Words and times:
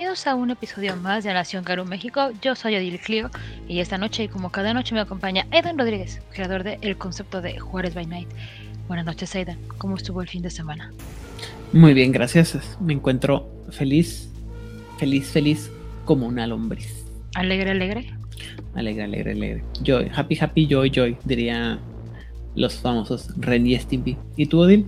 bienvenidos 0.00 0.26
a 0.26 0.34
un 0.34 0.50
episodio 0.50 0.96
más 0.96 1.24
de 1.24 1.34
Nación 1.34 1.62
Caro 1.62 1.84
México. 1.84 2.30
Yo 2.40 2.54
soy 2.54 2.74
Odil 2.74 2.98
Clio 3.00 3.28
y 3.68 3.80
esta 3.80 3.98
noche, 3.98 4.24
y 4.24 4.28
como 4.28 4.50
cada 4.50 4.72
noche, 4.72 4.94
me 4.94 5.02
acompaña 5.02 5.46
Aidan 5.50 5.76
Rodríguez, 5.76 6.22
creador 6.32 6.64
del 6.64 6.96
concepto 6.96 7.42
de 7.42 7.58
Juárez 7.58 7.94
by 7.94 8.06
Night. 8.06 8.28
Buenas 8.88 9.04
noches, 9.04 9.36
Aidan. 9.36 9.58
¿Cómo 9.76 9.96
estuvo 9.96 10.22
el 10.22 10.28
fin 10.28 10.40
de 10.40 10.48
semana? 10.48 10.90
Muy 11.74 11.92
bien, 11.92 12.12
gracias. 12.12 12.78
Me 12.80 12.94
encuentro 12.94 13.46
feliz, 13.72 14.30
feliz, 14.96 15.28
feliz 15.28 15.70
como 16.06 16.26
una 16.26 16.46
lombriz. 16.46 17.04
Alegre, 17.34 17.72
alegre. 17.72 18.10
Alegre, 18.74 19.04
alegre, 19.04 19.32
alegre. 19.32 19.64
Joy, 19.82 20.10
happy, 20.16 20.38
happy, 20.40 20.66
joy, 20.66 20.90
joy, 20.90 21.18
diría 21.26 21.78
los 22.54 22.74
famosos 22.80 23.28
Ren 23.36 23.66
y 23.66 23.78
Stimpy. 23.78 24.16
¿Y 24.34 24.46
tú, 24.46 24.60
Odil? 24.60 24.86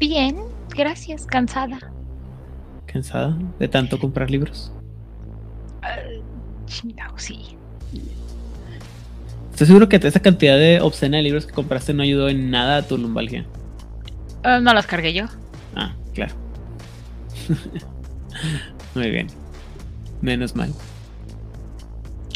Bien, 0.00 0.38
gracias, 0.74 1.24
cansada. 1.24 1.78
¿Cansada 2.90 3.36
de 3.58 3.68
tanto 3.68 3.98
comprar 3.98 4.30
libros? 4.30 4.72
Uh, 5.82 6.66
chingado, 6.66 7.16
sí. 7.18 7.56
Estoy 9.50 9.66
seguro 9.66 9.88
que 9.88 9.96
esa 9.96 10.20
cantidad 10.20 10.56
de 10.56 10.80
obscena 10.80 11.18
de 11.18 11.24
libros 11.24 11.44
que 11.44 11.52
compraste 11.52 11.92
no 11.92 12.02
ayudó 12.02 12.28
en 12.28 12.50
nada 12.50 12.78
a 12.78 12.82
tu 12.82 12.96
lumbalgia. 12.96 13.44
Uh, 14.44 14.60
no 14.62 14.72
las 14.72 14.86
cargué 14.86 15.12
yo. 15.12 15.26
Ah, 15.74 15.94
claro. 16.14 16.34
Muy 18.94 19.10
bien. 19.10 19.26
Menos 20.22 20.56
mal. 20.56 20.72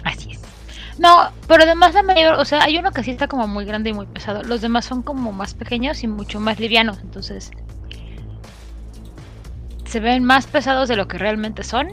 Así 0.05 0.33
es. 0.33 0.41
No, 0.99 1.31
pero 1.49 1.63
además 1.63 1.95
la 1.95 2.03
mayor, 2.03 2.35
o 2.35 2.45
sea, 2.45 2.65
hay 2.65 2.77
uno 2.77 2.91
que 2.91 3.03
sí 3.03 3.11
está 3.11 3.27
como 3.27 3.49
muy 3.49 3.65
grande 3.65 3.91
y 3.91 3.93
muy 3.93 4.07
pesado. 4.07 4.43
Los 4.43 4.61
demás 4.61 4.85
son 4.85 5.03
como 5.03 5.33
más 5.33 5.55
pequeños 5.55 6.03
y 6.03 6.09
mucho 6.09 6.41
más 6.41 6.61
livianos. 6.61 6.99
Entonces, 7.03 7.51
se 9.93 10.01
ven 10.01 10.25
más 10.25 10.47
pesados 10.47 10.89
de 10.89 10.97
lo 10.97 11.07
que 11.07 11.19
realmente 11.19 11.63
son, 11.65 11.89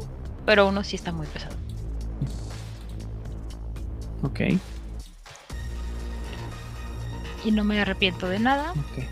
pero 0.46 0.68
uno 0.70 0.86
sí 0.86 0.96
está 0.96 1.12
muy 1.12 1.28
pesado. 1.28 1.54
Ok. 4.24 4.40
Y 7.44 7.52
no 7.52 7.66
me 7.66 7.82
arrepiento 7.82 8.30
de 8.30 8.40
nada. 8.40 8.72
Ok. 8.72 9.04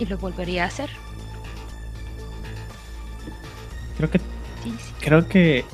Y 0.00 0.06
lo 0.06 0.18
volvería 0.18 0.64
a 0.64 0.66
hacer. 0.66 0.90
Creo 3.96 4.10
que 4.10 4.18
Sí, 4.18 4.74
sí. 4.80 4.92
creo 5.00 5.28
que 5.28 5.64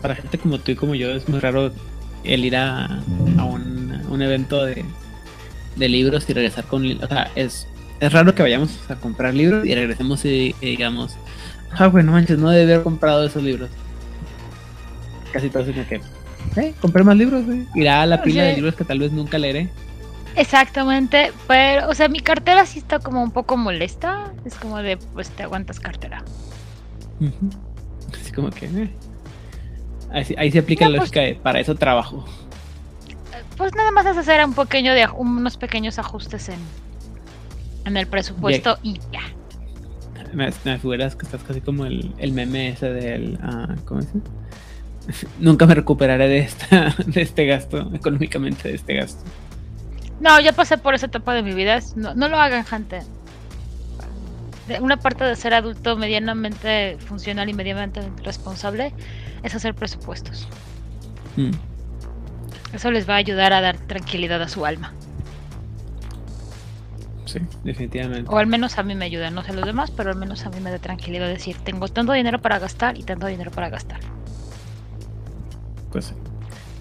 para 0.00 0.14
gente 0.16 0.38
como 0.38 0.58
tú 0.58 0.72
y 0.72 0.76
como 0.76 0.94
yo 0.94 1.10
es 1.10 1.28
muy 1.28 1.38
raro 1.40 1.70
el 2.24 2.44
ir 2.46 2.56
a, 2.56 2.86
a 2.86 3.44
un, 3.44 4.02
un 4.08 4.22
evento 4.22 4.64
de, 4.64 4.84
de 5.76 5.88
libros 5.90 6.28
y 6.28 6.32
regresar 6.32 6.64
con 6.64 6.86
o 7.02 7.06
sea 7.06 7.30
es, 7.34 7.66
es 8.00 8.12
raro 8.12 8.34
que 8.34 8.42
vayamos 8.42 8.78
a 8.90 8.96
comprar 8.96 9.34
libros 9.34 9.66
y 9.66 9.74
regresemos 9.74 10.24
y, 10.24 10.54
y 10.62 10.66
digamos 10.70 11.16
ah 11.72 11.86
güey 11.86 12.04
no 12.04 12.12
manches 12.12 12.38
no 12.38 12.50
debí 12.50 12.72
haber 12.72 12.84
comprado 12.84 13.24
esos 13.24 13.42
libros 13.42 13.70
casi 15.32 15.50
todo 15.50 15.62
es 15.62 15.70
como 15.74 15.86
que 15.88 16.00
eh, 16.60 16.74
compré 16.80 17.04
más 17.04 17.16
libros 17.16 17.44
güey 17.44 17.66
irá 17.74 18.02
a 18.02 18.06
la 18.06 18.22
pila 18.22 18.42
de 18.42 18.54
libros 18.56 18.74
que 18.74 18.84
tal 18.84 18.98
vez 18.98 19.12
nunca 19.12 19.38
leeré 19.38 19.70
Exactamente, 20.36 21.32
pero, 21.48 21.88
o 21.88 21.94
sea, 21.94 22.08
mi 22.08 22.20
cartera 22.20 22.64
sí 22.64 22.78
está 22.78 23.00
como 23.00 23.20
un 23.20 23.32
poco 23.32 23.56
molesta. 23.56 24.32
Es 24.44 24.54
como 24.54 24.78
de, 24.78 24.96
pues 24.96 25.28
te 25.30 25.42
aguantas 25.42 25.80
cartera. 25.80 26.22
Así 28.14 28.30
como 28.32 28.50
que 28.50 28.66
eh. 28.66 28.90
ahí, 30.12 30.34
ahí 30.38 30.50
se 30.52 30.60
aplica 30.60 30.84
No, 30.84 30.92
la 30.92 30.98
pues- 30.98 31.08
lógica 31.10 31.20
de 31.20 31.34
para 31.34 31.60
eso 31.60 31.74
trabajo 31.74 32.24
Pues 33.56 33.74
nada 33.74 33.90
más 33.90 34.06
es 34.06 34.16
hacer 34.16 34.42
un 34.44 34.54
pequeño 34.54 34.94
de, 34.94 35.06
unos 35.16 35.56
pequeños 35.56 35.98
ajustes 35.98 36.48
en, 36.48 36.60
en 37.84 37.96
el 37.96 38.06
presupuesto 38.06 38.78
y 38.82 39.00
ya. 39.12 39.22
Me, 40.32 40.50
me 40.64 40.78
figuras 40.78 41.16
que 41.16 41.26
estás 41.26 41.42
casi 41.42 41.60
como 41.60 41.84
el, 41.86 42.14
el 42.18 42.32
meme 42.32 42.68
ese 42.70 42.90
del. 42.90 43.38
ah, 43.42 43.74
¿Cómo 43.84 44.00
dice? 44.00 44.18
Nunca 45.40 45.66
me 45.66 45.74
recuperaré 45.74 46.28
de, 46.28 46.38
esta, 46.38 46.94
de 47.06 47.22
este 47.22 47.46
gasto, 47.46 47.90
económicamente 47.94 48.68
de 48.68 48.74
este 48.74 48.94
gasto. 48.94 49.24
No, 50.20 50.38
ya 50.40 50.52
pasé 50.52 50.76
por 50.78 50.94
esa 50.94 51.06
etapa 51.06 51.34
de 51.34 51.42
mi 51.42 51.54
vida. 51.54 51.78
No, 51.96 52.14
no 52.14 52.28
lo 52.28 52.38
hagan, 52.38 52.64
gente. 52.64 53.00
Una 54.80 54.98
parte 54.98 55.24
de 55.24 55.34
ser 55.34 55.52
adulto 55.54 55.96
medianamente 55.96 56.96
funcional 57.00 57.48
y 57.48 57.54
medianamente 57.54 58.02
responsable 58.22 58.92
es 59.42 59.54
hacer 59.54 59.74
presupuestos. 59.74 60.46
Mm, 61.36 61.50
Eso 62.74 62.90
les 62.92 63.08
va 63.08 63.14
a 63.14 63.16
ayudar 63.16 63.52
a 63.52 63.60
dar 63.60 63.78
tranquilidad 63.78 64.40
a 64.42 64.48
su 64.48 64.64
alma. 64.66 64.92
Sí, 67.32 67.40
definitivamente. 67.64 68.30
O 68.30 68.38
al 68.38 68.46
menos 68.46 68.78
a 68.78 68.82
mí 68.82 68.94
me 68.94 69.04
ayuda, 69.06 69.30
no 69.30 69.42
sé 69.42 69.52
los 69.52 69.64
demás, 69.66 69.90
pero 69.90 70.10
al 70.10 70.16
menos 70.16 70.44
a 70.46 70.50
mí 70.50 70.60
me 70.60 70.70
da 70.70 70.78
tranquilidad 70.78 71.28
decir, 71.28 71.56
tengo 71.64 71.88
tanto 71.88 72.12
dinero 72.12 72.40
para 72.40 72.58
gastar 72.58 72.98
y 72.98 73.02
tanto 73.02 73.26
dinero 73.26 73.50
para 73.50 73.68
gastar. 73.68 74.00
Pues 75.92 76.06
sí. 76.06 76.14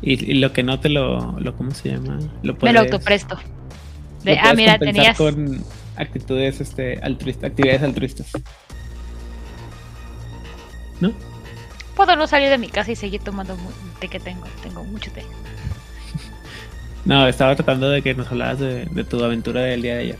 Y, 0.02 0.32
y 0.32 0.34
lo 0.36 0.54
que 0.54 0.64
no 0.64 0.80
te 0.80 0.90
lo, 0.90 1.40
lo. 1.40 1.56
¿Cómo 1.56 1.72
se 1.72 1.90
llama? 1.90 2.20
Lo 2.20 2.20
Me 2.20 2.48
lo 2.54 2.56
puedes- 2.58 2.78
autopresto. 2.78 3.36
lo 3.36 4.24
De, 4.24 4.40
ah, 4.40 4.54
mira, 4.56 4.78
tenías... 4.78 5.18
con 5.18 5.62
actitudes 5.98 6.62
este, 6.62 7.00
altruistas, 7.02 7.50
actividades 7.52 7.84
altruistas. 7.84 8.31
¿No? 11.02 11.12
Puedo 11.96 12.16
no 12.16 12.28
salir 12.28 12.50
de 12.50 12.58
mi 12.58 12.70
casa 12.70 12.92
y 12.92 12.96
seguir 12.96 13.22
tomando 13.22 13.58
té 14.00 14.08
que 14.08 14.20
tengo. 14.20 14.46
Tengo 14.64 14.84
mucho 14.84 15.12
té. 15.12 15.24
No, 17.06 17.26
estaba 17.28 17.56
tratando 17.56 17.90
de 17.90 18.02
que 18.02 18.14
nos 18.14 18.28
hablaras 18.30 18.60
de, 18.60 18.86
de 18.86 19.04
tu 19.06 19.24
aventura 19.24 19.62
del 19.62 19.81
día 19.81 19.96
de 19.96 20.02
ayer. 20.02 20.20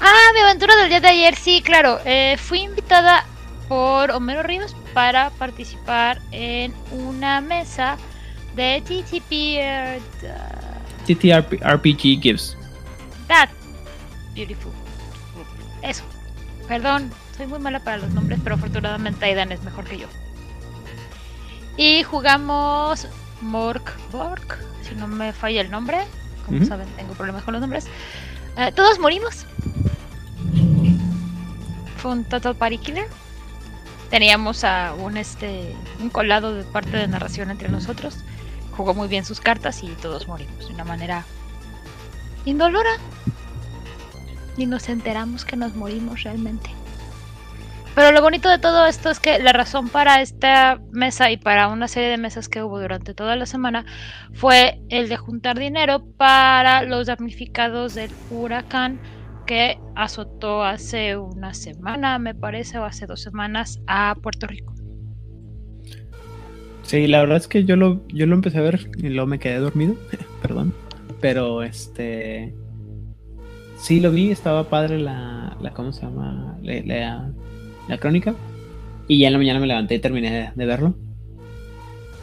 Ah, 0.00 0.30
mi 0.34 0.40
aventura 0.40 0.76
del 0.76 0.88
día 0.88 1.00
de 1.00 1.08
ayer, 1.08 1.34
sí, 1.34 1.62
claro. 1.62 1.98
eh, 2.04 2.36
fui 2.38 2.60
invitada 2.60 3.24
por 3.68 4.10
Homero 4.10 4.42
Ríos 4.42 4.74
para 4.94 5.30
participar 5.30 6.20
en 6.32 6.74
una 6.90 7.40
mesa 7.40 7.96
de 8.56 8.82
TTP 8.84 9.30
eh, 9.30 10.00
TTRP 11.06 11.62
RPG 11.62 12.20
Gives. 12.20 12.56
That 13.28 13.48
Beautiful. 14.34 14.72
Eso. 15.82 16.04
Perdón, 16.66 17.12
soy 17.36 17.46
muy 17.46 17.58
mala 17.58 17.80
para 17.80 17.98
los 17.98 18.10
nombres, 18.10 18.38
pero 18.42 18.54
afortunadamente 18.54 19.24
Aidan 19.24 19.52
es 19.52 19.62
mejor 19.62 19.84
que 19.84 19.98
yo. 19.98 20.06
Y 21.76 22.02
jugamos 22.02 23.06
Mork 23.40 23.96
Bork, 24.10 24.58
si 24.82 24.94
no 24.94 25.06
me 25.08 25.32
falla 25.32 25.60
el 25.60 25.70
nombre. 25.70 25.98
Como 26.46 26.64
saben, 26.64 26.88
tengo 26.96 27.14
problemas 27.14 27.44
con 27.44 27.52
los 27.52 27.60
nombres. 27.60 27.86
Eh, 28.56 28.72
todos 28.74 28.98
morimos. 28.98 29.46
Fue 32.00 32.12
un 32.12 32.24
total 32.24 32.56
party. 32.56 32.80
Teníamos 34.08 34.64
a 34.64 34.94
un 34.94 35.18
este 35.18 35.76
un 36.00 36.08
colado 36.08 36.54
de 36.54 36.64
parte 36.64 36.96
de 36.96 37.06
narración 37.06 37.50
entre 37.50 37.68
nosotros. 37.68 38.16
Jugó 38.74 38.94
muy 38.94 39.06
bien 39.06 39.26
sus 39.26 39.40
cartas 39.40 39.82
y 39.82 39.88
todos 39.88 40.26
morimos 40.26 40.66
de 40.66 40.74
una 40.74 40.84
manera 40.84 41.24
indolora. 42.46 42.92
Y 44.56 44.64
nos 44.64 44.88
enteramos 44.88 45.44
que 45.44 45.56
nos 45.56 45.74
morimos 45.74 46.22
realmente. 46.22 46.70
Pero 47.94 48.12
lo 48.12 48.22
bonito 48.22 48.48
de 48.48 48.58
todo 48.58 48.86
esto 48.86 49.10
es 49.10 49.20
que 49.20 49.38
la 49.38 49.52
razón 49.52 49.90
para 49.90 50.22
esta 50.22 50.80
mesa 50.92 51.30
y 51.30 51.36
para 51.36 51.68
una 51.68 51.86
serie 51.86 52.08
de 52.08 52.16
mesas 52.16 52.48
que 52.48 52.62
hubo 52.62 52.80
durante 52.80 53.12
toda 53.12 53.36
la 53.36 53.44
semana 53.44 53.84
fue 54.32 54.80
el 54.88 55.10
de 55.10 55.18
juntar 55.18 55.58
dinero 55.58 56.02
para 56.16 56.82
los 56.82 57.08
damnificados 57.08 57.94
del 57.94 58.10
huracán 58.30 58.98
que 59.50 59.80
azotó 59.96 60.62
hace 60.62 61.16
una 61.16 61.54
semana, 61.54 62.20
me 62.20 62.36
parece, 62.36 62.78
o 62.78 62.84
hace 62.84 63.06
dos 63.06 63.20
semanas 63.20 63.80
a 63.88 64.14
Puerto 64.22 64.46
Rico. 64.46 64.72
Sí, 66.84 67.08
la 67.08 67.18
verdad 67.18 67.38
es 67.38 67.48
que 67.48 67.64
yo 67.64 67.74
lo, 67.74 68.06
yo 68.06 68.26
lo 68.26 68.36
empecé 68.36 68.58
a 68.58 68.62
ver 68.62 68.88
y 68.98 69.08
luego 69.08 69.26
me 69.26 69.40
quedé 69.40 69.58
dormido, 69.58 69.96
perdón. 70.40 70.72
Pero 71.20 71.64
este. 71.64 72.54
Sí, 73.76 73.98
lo 73.98 74.12
vi, 74.12 74.30
estaba 74.30 74.68
padre 74.68 75.00
la. 75.00 75.56
la 75.60 75.72
¿Cómo 75.72 75.92
se 75.92 76.02
llama? 76.02 76.56
La, 76.62 77.32
la- 77.88 77.98
crónica. 77.98 78.36
Y 79.08 79.18
ya 79.18 79.26
en 79.26 79.32
la 79.32 79.40
mañana 79.40 79.58
me 79.58 79.66
levanté 79.66 79.96
y 79.96 79.98
terminé 79.98 80.30
de, 80.30 80.50
de 80.54 80.66
verlo. 80.66 80.94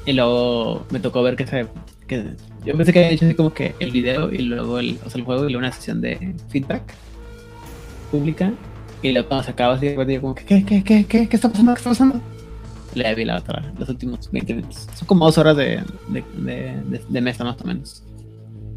Y 0.06 0.14
luego 0.14 0.86
me 0.92 1.02
tocó 1.02 1.24
ver 1.24 1.36
que 1.36 1.46
se. 1.46 1.68
Que, 2.08 2.24
yo 2.64 2.78
pensé 2.78 2.94
que 2.94 3.00
había 3.00 3.12
hecho 3.12 3.26
así 3.26 3.36
como 3.36 3.54
que 3.54 3.76
el 3.82 3.92
video 3.92 4.32
y 4.32 4.38
luego 4.44 4.80
el, 4.80 4.98
o 5.06 5.10
sea, 5.10 5.20
el 5.20 5.26
juego 5.26 5.42
y 5.42 5.52
luego 5.52 5.60
una 5.60 5.74
sesión 5.74 6.00
de 6.00 6.34
feedback 6.48 6.94
pública. 8.12 8.52
Y 9.02 9.12
luego 9.12 9.28
cuando 9.28 9.44
se 9.46 9.52
acaba 9.52 9.76
así, 9.76 9.94
yo 9.96 10.22
como 10.22 10.34
¿qué, 10.36 10.64
qué, 10.66 10.84
qué, 10.84 11.06
qué, 11.06 11.30
qué 11.30 11.36
está 11.36 11.50
pasando? 11.50 11.74
¿Qué 11.74 11.78
está 11.80 11.90
pasando? 11.92 12.22
Le 12.96 13.14
vi 13.16 13.26
la 13.26 13.38
otra, 13.38 13.72
los 13.78 13.88
últimos 13.90 14.32
20 14.32 14.54
minutos. 14.56 14.88
Son 14.96 15.08
como 15.08 15.26
dos 15.26 15.38
horas 15.38 15.56
de, 15.56 15.84
de, 16.08 16.24
de, 16.36 16.82
de- 16.86 17.04
de 17.08 17.22
mesa 17.22 17.44
más 17.44 17.62
o 17.62 17.66
menos. 17.66 18.04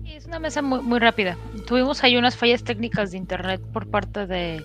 Es 0.04 0.26
una 0.26 0.38
mesa 0.38 0.60
muy, 0.60 0.80
muy 0.82 0.98
rápida. 0.98 1.38
Tuvimos 1.66 2.04
ahí 2.04 2.16
unas 2.16 2.36
fallas 2.36 2.62
técnicas 2.62 3.12
de 3.12 3.16
internet 3.18 3.62
por 3.72 3.86
parte 3.88 4.26
de, 4.26 4.62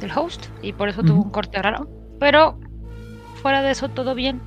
del 0.00 0.10
host 0.16 0.46
y 0.62 0.72
por 0.72 0.88
eso 0.88 1.02
tuvo 1.04 1.22
un 1.22 1.30
corte 1.30 1.62
raro. 1.62 1.88
Pero 2.18 2.58
fuera 3.40 3.62
de 3.62 3.70
eso, 3.70 3.88
todo 3.88 4.14
bien. 4.16 4.40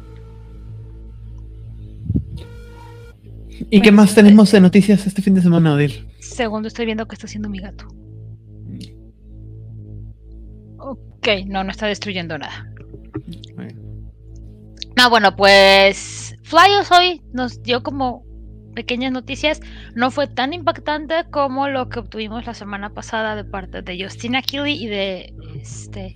¿Y 3.69 3.81
qué 3.81 3.89
Pues, 3.89 3.93
más 3.93 4.15
tenemos 4.15 4.51
de 4.51 4.59
noticias 4.61 5.05
este 5.07 5.21
fin 5.21 5.33
de 5.35 5.41
semana, 5.41 5.73
Odil? 5.73 6.07
Segundo, 6.19 6.67
estoy 6.67 6.85
viendo 6.85 7.07
que 7.07 7.15
está 7.15 7.27
haciendo 7.27 7.49
mi 7.49 7.59
gato. 7.59 7.87
Ok, 11.19 11.45
no, 11.47 11.65
no 11.65 11.71
está 11.71 11.85
destruyendo 11.85 12.37
nada. 12.37 12.65
No, 14.95 15.09
bueno, 15.09 15.35
pues 15.35 16.33
Flyos 16.43 16.91
hoy 16.91 17.21
nos 17.33 17.61
dio 17.61 17.83
como 17.83 18.23
pequeñas 18.73 19.11
noticias. 19.11 19.59
No 19.95 20.11
fue 20.11 20.27
tan 20.27 20.53
impactante 20.53 21.25
como 21.29 21.67
lo 21.67 21.89
que 21.89 21.99
obtuvimos 21.99 22.45
la 22.45 22.53
semana 22.53 22.93
pasada 22.93 23.35
de 23.35 23.43
parte 23.43 23.81
de 23.81 24.01
Justina 24.01 24.41
Kelly 24.41 24.81
y 24.81 24.87
de 24.87 25.33
este 25.55 26.15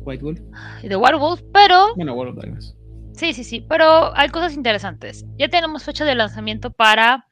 White 0.00 0.22
Wolf. 0.22 0.40
Y 0.82 0.88
de 0.88 0.96
White 0.96 1.16
Wolf, 1.16 1.40
pero. 1.54 1.94
Bueno, 1.96 2.12
World 2.12 2.38
of 2.38 2.64
Sí, 3.12 3.32
sí, 3.32 3.44
sí. 3.44 3.64
Pero 3.66 4.14
hay 4.14 4.28
cosas 4.28 4.54
interesantes. 4.54 5.24
Ya 5.38 5.48
tenemos 5.48 5.84
fecha 5.84 6.04
de 6.04 6.14
lanzamiento 6.14 6.70
para. 6.70 7.26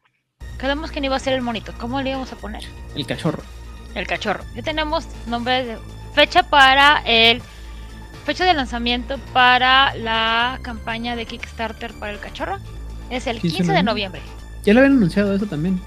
Quedamos 0.59 0.91
que 0.91 1.01
no 1.01 1.07
iba 1.07 1.17
a 1.17 1.21
ser 1.21 1.35
el 1.35 1.43
monito. 1.43 1.73
¿Cómo 1.79 2.01
le 2.01 2.11
íbamos 2.11 2.33
a 2.33 2.37
poner? 2.37 2.63
El 2.97 3.07
cachorro. 3.07 3.43
El 3.95 4.07
cachorro. 4.07 4.45
Ya 4.55 4.63
tenemos 4.63 5.07
nombre 5.27 5.65
de 5.65 5.79
fecha 6.15 6.43
para 6.43 7.03
el 7.05 7.43
fecha 8.25 8.45
de 8.45 8.53
lanzamiento 8.53 9.17
para 9.33 9.95
la 9.95 10.59
campaña 10.63 11.17
de 11.17 11.25
Kickstarter 11.25 11.95
para 11.95 12.13
el 12.13 12.21
cachorro. 12.21 12.59
Es 13.09 13.27
el 13.27 13.41
15 13.41 13.73
de 13.73 13.83
noviembre. 13.83 14.21
Ya 14.65 14.75
lo 14.75 14.81
habían 14.81 14.99
anunciado 14.99 15.35
eso 15.35 15.47
también. 15.47 15.81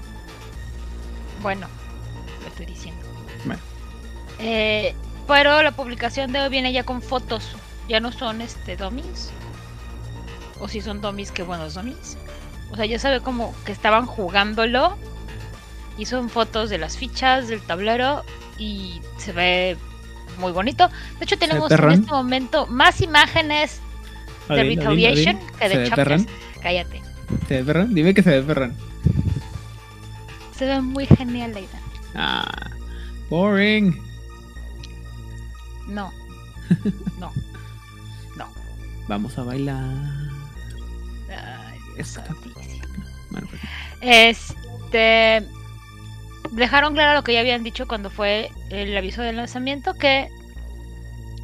Bueno, 1.40 1.68
lo 2.40 2.48
estoy 2.48 2.66
diciendo. 2.66 3.00
Bueno. 3.44 3.62
Eh, 4.40 4.92
pero 5.28 5.62
la 5.62 5.70
publicación 5.70 6.32
de 6.32 6.40
hoy 6.40 6.48
viene 6.48 6.72
ya 6.72 6.82
con 6.82 7.00
fotos. 7.00 7.54
Ya 7.88 8.00
no 8.00 8.10
son 8.10 8.40
este 8.40 8.76
dummies. 8.76 9.30
O 10.58 10.66
si 10.66 10.80
son 10.80 11.00
dummies, 11.00 11.30
qué 11.30 11.44
buenos 11.44 11.74
dummies. 11.74 12.18
O 12.72 12.76
sea, 12.76 12.86
ya 12.86 12.98
sabe 12.98 13.20
como 13.20 13.54
que 13.64 13.70
estaban 13.70 14.06
jugándolo. 14.06 14.96
Y 15.96 16.06
son 16.06 16.28
fotos 16.28 16.70
de 16.70 16.78
las 16.78 16.96
fichas, 16.96 17.46
del 17.46 17.62
tablero. 17.62 18.24
Y 18.58 19.00
se 19.18 19.32
ve 19.32 19.76
muy 20.42 20.52
bonito. 20.52 20.90
De 21.18 21.24
hecho, 21.24 21.38
tenemos 21.38 21.70
en 21.70 21.90
este 21.90 22.10
momento 22.10 22.66
más 22.66 23.00
imágenes 23.00 23.80
de 24.48 24.62
Retaliation 24.62 25.38
que 25.58 25.68
de 25.68 25.88
Chapters. 25.88 26.26
Cállate. 26.60 27.00
¿Se 27.48 27.56
ve 27.58 27.64
perrón? 27.64 27.94
Dime 27.94 28.12
que 28.12 28.22
se 28.22 28.30
ve 28.30 28.42
perrón. 28.42 28.74
Se 30.54 30.66
ve 30.66 30.80
muy 30.82 31.06
genial, 31.06 31.54
Leida. 31.54 31.78
Ah, 32.14 32.70
boring. 33.30 33.98
No. 35.88 36.12
No. 37.18 37.30
No. 38.36 38.46
Vamos 39.08 39.36
a 39.38 39.42
bailar. 39.42 39.94
Ay, 41.28 41.78
pues 41.94 42.18
Este. 44.00 45.46
Dejaron 46.52 46.92
claro 46.92 47.14
lo 47.14 47.24
que 47.24 47.32
ya 47.32 47.40
habían 47.40 47.64
dicho 47.64 47.88
cuando 47.88 48.10
fue 48.10 48.50
el 48.68 48.96
aviso 48.96 49.22
del 49.22 49.36
lanzamiento: 49.36 49.94
que 49.94 50.28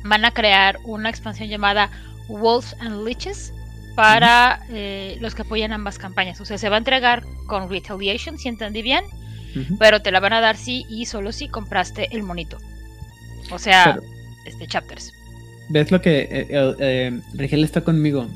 van 0.04 0.24
a 0.24 0.32
crear 0.32 0.78
una 0.84 1.08
expansión 1.08 1.48
llamada 1.48 1.90
Wolves 2.28 2.76
and 2.80 3.04
Leeches 3.04 3.54
para 3.94 4.60
eh, 4.70 5.16
los 5.20 5.34
que 5.34 5.42
apoyan 5.42 5.72
ambas 5.72 5.98
campañas. 5.98 6.40
O 6.40 6.44
sea, 6.44 6.58
se 6.58 6.68
va 6.68 6.76
a 6.76 6.78
entregar 6.78 7.24
con 7.46 7.70
Retaliation, 7.70 8.38
si 8.38 8.48
entendí 8.48 8.82
bien, 8.82 9.04
pero 9.78 10.02
te 10.02 10.12
la 10.12 10.20
van 10.20 10.34
a 10.34 10.40
dar 10.40 10.56
sí 10.56 10.86
y 10.88 11.06
solo 11.06 11.32
si 11.32 11.48
compraste 11.48 12.08
el 12.12 12.22
monito. 12.22 12.58
O 13.50 13.58
sea, 13.58 13.98
este 14.44 14.66
chapters. 14.66 15.12
¿Ves 15.70 15.90
lo 15.90 16.00
que 16.00 16.28
eh, 16.30 16.76
eh, 16.78 17.20
Rigel 17.34 17.64
está 17.64 17.80
conmigo? 17.80 18.28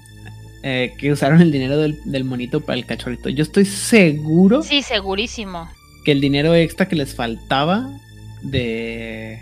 que 0.63 1.11
usaron 1.11 1.43
el 1.43 1.51
dinero 1.51 1.77
del, 1.77 2.25
monito 2.25 2.61
para 2.61 2.79
el 2.79 2.87
cachorrito. 2.87 3.29
Yo 3.29 3.43
estoy 3.43 3.65
seguro. 3.65 4.63
Sí, 4.63 4.83
segurísimo. 4.83 5.69
Que 6.05 6.13
el 6.13 6.21
dinero 6.21 6.55
extra 6.55 6.89
que 6.89 6.97
les 6.97 7.15
faltaba 7.15 7.89
de 8.43 9.39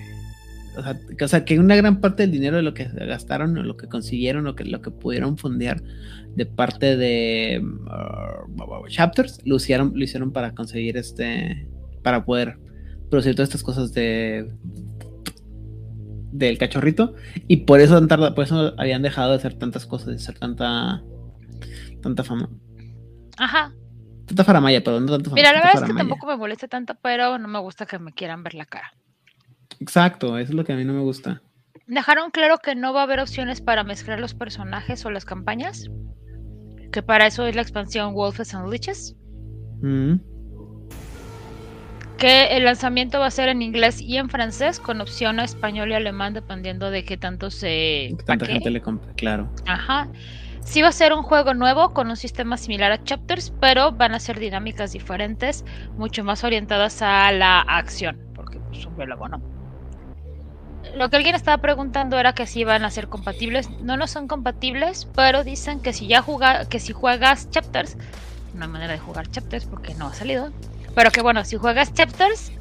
o 1.23 1.29
sea, 1.29 1.45
que 1.45 1.59
una 1.59 1.77
gran 1.77 2.01
parte 2.01 2.23
del 2.23 2.31
dinero 2.31 2.57
de 2.57 2.63
lo 2.63 2.75
que 2.75 2.85
gastaron 2.85 3.57
o 3.59 3.63
lo 3.63 3.77
que 3.77 3.89
consiguieron 3.89 4.47
o 4.47 4.55
que 4.55 4.65
lo 4.65 4.81
que 4.81 4.91
pudieron 4.91 5.37
fondear 5.37 5.83
de 6.35 6.47
parte 6.47 6.97
de 6.97 7.61
uh, 7.63 8.89
chapters 8.89 9.41
lo 9.45 9.57
hicieron, 9.57 9.93
lo 9.95 10.05
hicieron 10.05 10.33
para 10.33 10.55
conseguir 10.55 10.97
este 10.97 11.67
para 12.03 12.25
poder 12.25 12.59
producir 13.11 13.35
todas 13.35 13.49
estas 13.49 13.63
cosas 13.63 13.93
de 13.93 14.49
del 16.33 16.59
cachorrito 16.59 17.15
y 17.49 17.59
por 17.59 17.81
eso 17.81 17.97
han 17.97 18.07
tardado, 18.07 18.35
por 18.35 18.45
eso 18.45 18.73
habían 18.79 19.03
dejado 19.03 19.31
de 19.31 19.37
hacer 19.37 19.55
tantas 19.55 19.87
cosas, 19.87 20.09
de 20.09 20.15
hacer 20.15 20.39
tanta 20.39 21.03
tanta 22.01 22.23
fama. 22.23 22.49
Ajá. 23.37 23.75
Tanta 24.31 24.45
faramaya, 24.45 24.81
pero 24.85 25.01
no 25.01 25.11
tanto 25.11 25.33
Mira, 25.33 25.53
la 25.53 25.59
verdad 25.59 25.83
es 25.83 25.89
que 25.91 25.93
tampoco 25.93 26.25
me 26.25 26.37
molesta 26.37 26.69
tanto, 26.69 26.95
pero 27.03 27.37
no 27.37 27.49
me 27.49 27.59
gusta 27.59 27.85
que 27.85 27.99
me 27.99 28.13
quieran 28.13 28.45
ver 28.45 28.55
la 28.55 28.65
cara. 28.65 28.93
Exacto, 29.81 30.39
eso 30.39 30.53
es 30.53 30.55
lo 30.55 30.63
que 30.63 30.73
a 30.73 30.77
mí 30.77 30.85
no 30.85 30.93
me 30.93 31.01
gusta. 31.01 31.43
Dejaron 31.89 32.31
claro 32.31 32.59
que 32.59 32.77
no 32.77 32.93
va 32.93 33.01
a 33.01 33.03
haber 33.03 33.19
opciones 33.19 33.61
para 33.61 33.83
mezclar 33.83 34.21
los 34.21 34.35
personajes 34.35 35.05
o 35.05 35.11
las 35.11 35.25
campañas. 35.25 35.91
Que 36.93 37.03
para 37.03 37.27
eso 37.27 37.45
es 37.45 37.57
la 37.57 37.63
expansión 37.63 38.15
Wolves 38.15 38.55
and 38.55 38.71
Leeches. 38.71 39.17
Mm. 39.83 40.15
Que 42.17 42.57
el 42.57 42.67
lanzamiento 42.67 43.19
va 43.19 43.27
a 43.27 43.31
ser 43.33 43.49
en 43.49 43.63
inglés 43.63 44.01
y 44.01 44.17
en 44.17 44.31
francés, 44.31 44.79
con 44.79 45.01
opción 45.01 45.41
a 45.41 45.45
español 45.45 45.91
y 45.91 45.95
alemán, 45.95 46.35
dependiendo 46.35 46.89
de 46.93 47.05
qué 47.05 47.17
tanto 47.17 47.51
se. 47.51 48.17
tanta 48.27 48.47
gente 48.47 48.71
le 48.71 48.81
compre, 48.81 49.13
claro. 49.15 49.53
Ajá. 49.67 50.07
Sí 50.71 50.83
va 50.83 50.89
a 50.89 50.93
ser 50.93 51.13
un 51.13 51.25
juego 51.25 51.53
nuevo 51.53 51.93
con 51.93 52.11
un 52.11 52.17
sistema 52.17 52.57
similar 52.57 52.93
a 52.93 53.03
Chapters, 53.03 53.53
pero 53.61 53.91
van 53.91 54.15
a 54.15 54.21
ser 54.21 54.39
dinámicas 54.39 54.93
diferentes, 54.93 55.65
mucho 55.97 56.23
más 56.23 56.45
orientadas 56.45 57.03
a 57.03 57.33
la 57.33 57.61
acción, 57.61 58.21
porque 58.37 58.61
pues 58.61 58.87
un 58.87 58.97
velo, 58.97 59.17
¿no? 59.29 59.43
lo 60.95 61.11
que 61.11 61.17
alguien 61.17 61.35
estaba 61.35 61.59
preguntando 61.59 62.19
era 62.21 62.35
que 62.35 62.47
si 62.47 62.61
iban 62.61 62.85
a 62.85 62.91
ser 62.91 63.09
compatibles. 63.09 63.69
No, 63.83 63.97
no 63.97 64.07
son 64.07 64.29
compatibles, 64.29 65.09
pero 65.17 65.43
dicen 65.43 65.81
que 65.81 65.93
si 65.93 66.07
ya 66.07 66.23
juega, 66.23 66.67
que 66.67 66.79
si 66.79 66.93
juegas 66.93 67.51
chapters, 67.51 67.97
no 68.55 68.65
hay 68.65 68.71
manera 68.71 68.93
de 68.93 69.01
jugar 69.01 69.29
chapters 69.29 69.65
porque 69.65 69.95
no 69.95 70.07
ha 70.07 70.15
salido. 70.15 70.53
Pero 70.95 71.11
que 71.11 71.21
bueno, 71.21 71.45
si 71.45 71.57
juegas 71.57 71.93
chapters, 71.95 72.53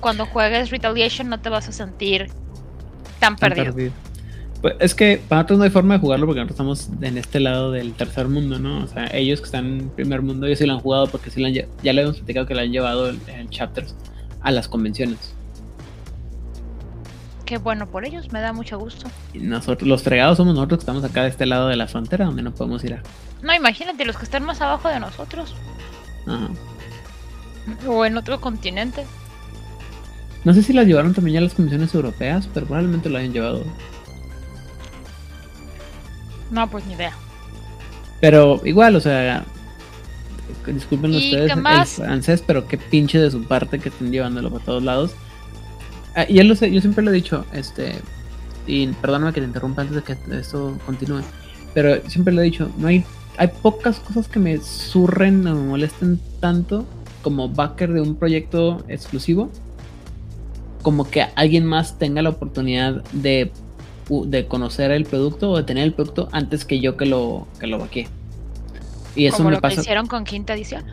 cuando 0.00 0.26
juegues 0.26 0.70
Retaliation 0.70 1.28
no 1.28 1.40
te 1.40 1.48
vas 1.48 1.68
a 1.68 1.72
sentir 1.72 2.28
tan, 3.20 3.36
perdido. 3.36 3.92
Pues 4.62 4.76
es 4.78 4.94
que 4.94 5.20
para 5.28 5.42
nosotros 5.42 5.58
no 5.58 5.64
hay 5.64 5.70
forma 5.70 5.94
de 5.94 6.00
jugarlo 6.00 6.26
porque 6.26 6.40
nosotros 6.40 6.78
estamos 6.78 7.02
en 7.02 7.18
este 7.18 7.40
lado 7.40 7.72
del 7.72 7.92
tercer 7.92 8.28
mundo, 8.28 8.58
¿no? 8.58 8.84
O 8.84 8.86
sea, 8.86 9.10
ellos 9.12 9.40
que 9.40 9.46
están 9.46 9.66
en 9.66 9.88
primer 9.90 10.22
mundo, 10.22 10.46
ellos 10.46 10.60
sí 10.60 10.66
lo 10.66 10.72
han 10.72 10.80
jugado 10.80 11.08
porque 11.08 11.30
sí 11.30 11.42
ya 11.82 11.92
le 11.92 12.02
hemos 12.02 12.16
platicado 12.16 12.46
que 12.46 12.54
lo 12.54 12.60
han 12.60 12.72
llevado 12.72 13.10
en 13.10 13.50
chapters 13.50 13.94
a 14.40 14.50
las 14.50 14.68
convenciones 14.68 15.34
qué 17.52 17.58
bueno 17.58 17.86
por 17.86 18.06
ellos, 18.06 18.32
me 18.32 18.40
da 18.40 18.54
mucho 18.54 18.78
gusto. 18.78 19.10
Y 19.34 19.40
nosotros, 19.40 19.86
los 19.86 20.02
fregados 20.02 20.38
somos 20.38 20.54
nosotros 20.54 20.78
que 20.78 20.82
estamos 20.84 21.04
acá 21.04 21.24
de 21.24 21.28
este 21.28 21.44
lado 21.44 21.68
de 21.68 21.76
la 21.76 21.86
frontera 21.86 22.24
donde 22.24 22.40
no 22.40 22.54
podemos 22.54 22.82
ir 22.82 22.94
a. 22.94 23.02
No, 23.42 23.54
imagínate 23.54 24.06
los 24.06 24.16
que 24.16 24.24
están 24.24 24.42
más 24.42 24.62
abajo 24.62 24.88
de 24.88 24.98
nosotros. 24.98 25.54
Ajá. 26.26 26.48
O 27.86 28.06
en 28.06 28.16
otro 28.16 28.40
continente. 28.40 29.04
No 30.44 30.54
sé 30.54 30.62
si 30.62 30.72
las 30.72 30.86
llevaron 30.86 31.12
también 31.12 31.34
ya 31.34 31.40
las 31.42 31.52
comisiones 31.52 31.94
europeas, 31.94 32.48
pero 32.54 32.64
probablemente 32.64 33.10
lo 33.10 33.18
hayan 33.18 33.34
llevado. 33.34 33.62
No, 36.52 36.70
pues 36.70 36.86
ni 36.86 36.92
idea. 36.92 37.12
Pero 38.20 38.60
igual, 38.64 38.94
o 38.94 39.00
sea, 39.00 39.44
disculpen 40.66 41.14
ustedes 41.14 41.50
el 41.50 41.86
francés, 41.86 42.44
pero 42.46 42.68
qué 42.68 42.78
pinche 42.78 43.18
de 43.18 43.30
su 43.30 43.42
parte 43.44 43.80
que 43.80 43.88
estén 43.88 44.12
llevándolo 44.12 44.50
por 44.50 44.60
todos 44.60 44.82
lados. 44.82 45.12
Ah, 46.14 46.26
y 46.28 46.38
él 46.38 46.46
lo 46.46 46.54
sé, 46.54 46.70
yo 46.70 46.80
siempre 46.80 47.02
lo 47.02 47.10
he 47.10 47.14
dicho, 47.14 47.44
este, 47.52 47.94
y 48.66 48.86
perdóname 48.88 49.32
que 49.32 49.40
te 49.40 49.46
interrumpa 49.46 49.82
antes 49.82 49.96
de 49.96 50.02
que 50.02 50.16
esto 50.38 50.78
continúe, 50.84 51.22
pero 51.74 52.06
siempre 52.08 52.34
lo 52.34 52.42
he 52.42 52.44
dicho, 52.44 52.70
no 52.76 52.88
hay, 52.88 53.02
hay 53.38 53.48
pocas 53.48 53.98
cosas 53.98 54.28
que 54.28 54.38
me 54.38 54.58
surren 54.58 55.46
o 55.46 55.54
me 55.54 55.68
molesten 55.68 56.20
tanto 56.38 56.86
como 57.22 57.48
backer 57.48 57.94
de 57.94 58.02
un 58.02 58.14
proyecto 58.16 58.84
exclusivo, 58.88 59.50
como 60.82 61.08
que 61.08 61.22
alguien 61.34 61.64
más 61.64 61.98
tenga 61.98 62.20
la 62.20 62.28
oportunidad 62.28 63.02
de, 63.12 63.50
de 64.26 64.46
conocer 64.46 64.90
el 64.90 65.04
producto 65.04 65.50
o 65.50 65.56
de 65.56 65.62
tener 65.64 65.84
el 65.84 65.92
producto 65.92 66.28
antes 66.32 66.64
que 66.64 66.80
yo 66.80 66.96
que 66.96 67.06
lo, 67.06 67.46
que 67.58 67.66
lo 67.66 67.86
Y 69.14 69.26
eso 69.26 69.44
me 69.44 69.50
lo 69.50 69.60
pasa. 69.60 69.76
Que 69.76 69.80
hicieron 69.82 70.06
con 70.06 70.24
quinta 70.24 70.54
edición? 70.54 70.84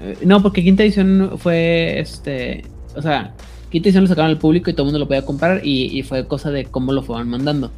Eh, 0.00 0.18
no, 0.24 0.42
porque 0.42 0.62
quinta 0.62 0.82
edición 0.84 1.32
fue 1.38 1.98
este, 1.98 2.64
o 2.94 3.02
sea, 3.02 3.34
Quinta 3.70 3.88
edición 3.88 4.04
lo 4.04 4.08
sacaron 4.08 4.30
al 4.30 4.38
público 4.38 4.70
y 4.70 4.72
todo 4.72 4.84
el 4.84 4.86
mundo 4.86 5.00
lo 5.00 5.08
podía 5.08 5.24
comprar 5.24 5.60
y, 5.64 6.02
fue 6.02 6.26
cosa 6.26 6.50
de 6.50 6.66
cómo 6.66 6.92
lo 6.92 7.02
fueron 7.02 7.28
mandando. 7.28 7.70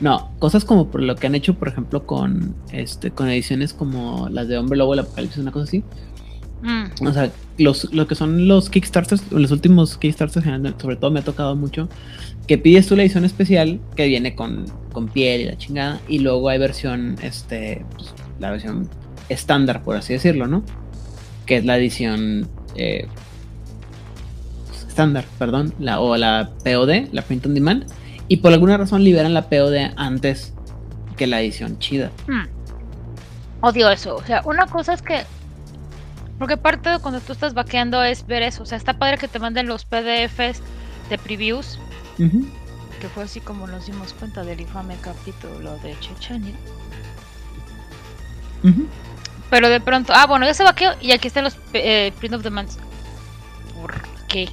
No, 0.00 0.30
cosas 0.38 0.64
como 0.64 0.88
por 0.88 1.02
lo 1.02 1.14
que 1.16 1.26
han 1.26 1.34
hecho, 1.34 1.54
por 1.54 1.68
ejemplo, 1.68 2.06
con 2.06 2.54
este, 2.72 3.10
con 3.10 3.28
ediciones 3.28 3.72
como 3.72 4.28
las 4.30 4.48
de 4.48 4.58
Hombre 4.58 4.78
Lobo, 4.78 4.94
el 4.94 5.00
Apocalipsis, 5.00 5.38
una 5.38 5.52
cosa 5.52 5.64
así. 5.64 5.84
O 7.00 7.12
sea, 7.12 7.30
los, 7.58 7.92
lo 7.92 8.06
que 8.06 8.14
son 8.14 8.48
los 8.48 8.70
Kickstarters, 8.70 9.30
los 9.30 9.50
últimos 9.50 9.98
Kickstarters, 9.98 10.44
sobre 10.80 10.96
todo 10.96 11.10
me 11.10 11.20
ha 11.20 11.24
tocado 11.24 11.56
mucho, 11.56 11.88
que 12.46 12.58
pides 12.58 12.86
tú 12.86 12.96
la 12.96 13.02
edición 13.02 13.24
especial 13.24 13.80
que 13.96 14.06
viene 14.06 14.34
con, 14.34 14.66
con 14.92 15.08
piel 15.08 15.42
y 15.42 15.44
la 15.44 15.58
chingada, 15.58 16.00
y 16.08 16.20
luego 16.20 16.48
hay 16.48 16.58
versión, 16.58 17.16
este, 17.22 17.84
pues, 17.94 18.14
la 18.40 18.50
versión 18.50 18.88
estándar, 19.28 19.82
por 19.82 19.96
así 19.96 20.12
decirlo, 20.12 20.46
¿no? 20.46 20.62
Que 21.46 21.56
es 21.58 21.64
la 21.64 21.76
edición 21.76 22.48
eh, 22.76 23.06
estándar, 24.86 25.24
perdón, 25.38 25.74
la, 25.78 26.00
o 26.00 26.16
la 26.16 26.50
POD, 26.64 27.12
la 27.12 27.22
Print 27.22 27.46
on 27.46 27.54
Demand, 27.54 27.84
Y 28.28 28.38
por 28.38 28.52
alguna 28.52 28.78
razón 28.78 29.04
liberan 29.04 29.34
la 29.34 29.50
POD 29.50 29.92
antes 29.96 30.54
que 31.16 31.26
la 31.26 31.40
edición 31.40 31.78
chida. 31.78 32.10
Hmm. 32.26 32.46
Odio 33.60 33.90
eso. 33.90 34.16
O 34.16 34.22
sea, 34.24 34.42
una 34.44 34.66
cosa 34.66 34.94
es 34.94 35.02
que. 35.02 35.22
Porque 36.38 36.56
parte 36.56 36.90
de 36.90 36.98
cuando 36.98 37.20
tú 37.20 37.32
estás 37.32 37.54
vaqueando 37.54 38.02
es 38.02 38.26
ver 38.26 38.42
eso. 38.42 38.62
O 38.62 38.66
sea, 38.66 38.76
está 38.76 38.98
padre 38.98 39.18
que 39.18 39.28
te 39.28 39.38
manden 39.38 39.66
los 39.66 39.84
PDFs 39.84 40.60
de 41.08 41.18
previews. 41.18 41.78
Que 42.16 43.08
fue 43.08 43.24
así 43.24 43.40
como 43.40 43.66
nos 43.66 43.86
dimos 43.86 44.12
cuenta 44.14 44.44
del 44.44 44.60
infame 44.60 44.96
capítulo 45.00 45.76
de 45.78 45.98
Chechenia. 46.00 46.54
Pero 49.50 49.68
de 49.68 49.80
pronto. 49.80 50.12
Ah, 50.14 50.26
bueno, 50.26 50.46
ya 50.46 50.54
se 50.54 50.64
vaqueó 50.64 50.92
y 51.00 51.12
aquí 51.12 51.28
están 51.28 51.44
los 51.44 51.56
eh, 51.72 52.12
print 52.18 52.34
of 52.34 52.42
demands. 52.42 52.78
¿Por 53.80 53.94
qué? 54.28 54.48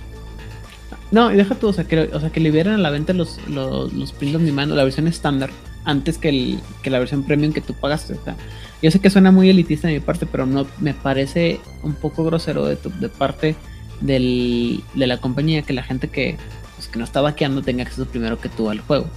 No, 1.11 1.31
y 1.31 1.35
deja 1.35 1.55
tú, 1.55 1.67
o 1.67 1.73
sea, 1.73 1.85
que, 1.85 1.99
o 2.13 2.19
sea, 2.19 2.29
que 2.29 2.39
liberan 2.39 2.75
a 2.75 2.77
la 2.77 2.89
venta 2.89 3.13
los, 3.13 3.39
los, 3.47 3.91
los 3.91 4.13
print 4.13 4.35
on 4.35 4.45
demand, 4.45 4.71
la 4.71 4.83
versión 4.83 5.07
estándar, 5.07 5.49
antes 5.85 6.17
que, 6.17 6.29
el, 6.29 6.59
que 6.81 6.89
la 6.89 6.99
versión 6.99 7.23
premium 7.23 7.53
que 7.53 7.61
tú 7.61 7.73
pagaste. 7.73 8.13
O 8.13 8.23
sea, 8.23 8.35
yo 8.81 8.91
sé 8.91 8.99
que 8.99 9.09
suena 9.09 9.31
muy 9.31 9.49
elitista 9.49 9.87
de 9.87 9.95
mi 9.95 9.99
parte, 9.99 10.25
pero 10.25 10.45
no 10.45 10.67
me 10.79 10.93
parece 10.93 11.59
un 11.83 11.93
poco 11.93 12.23
grosero 12.23 12.65
de, 12.65 12.75
tu, 12.75 12.89
de 12.89 13.09
parte 13.09 13.55
del, 13.99 14.83
de 14.93 15.07
la 15.07 15.17
compañía 15.17 15.61
que 15.61 15.73
la 15.73 15.83
gente 15.83 16.09
que, 16.09 16.37
pues, 16.75 16.87
que 16.87 16.99
no 16.99 17.05
está 17.05 17.21
vaqueando 17.21 17.61
tenga 17.61 17.83
acceso 17.83 18.05
primero 18.05 18.39
que 18.39 18.49
tú 18.49 18.69
al 18.69 18.79
juego. 18.79 19.07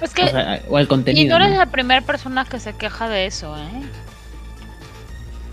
Es 0.00 0.12
que, 0.12 0.24
o, 0.24 0.28
sea, 0.28 0.62
o 0.68 0.76
al 0.76 0.88
contenido. 0.88 1.24
Y 1.24 1.28
no 1.28 1.36
eres 1.36 1.50
¿no? 1.50 1.58
la 1.58 1.66
primera 1.66 2.00
persona 2.00 2.44
que 2.44 2.58
se 2.58 2.74
queja 2.74 3.08
de 3.08 3.26
eso, 3.26 3.56
¿eh? 3.56 3.82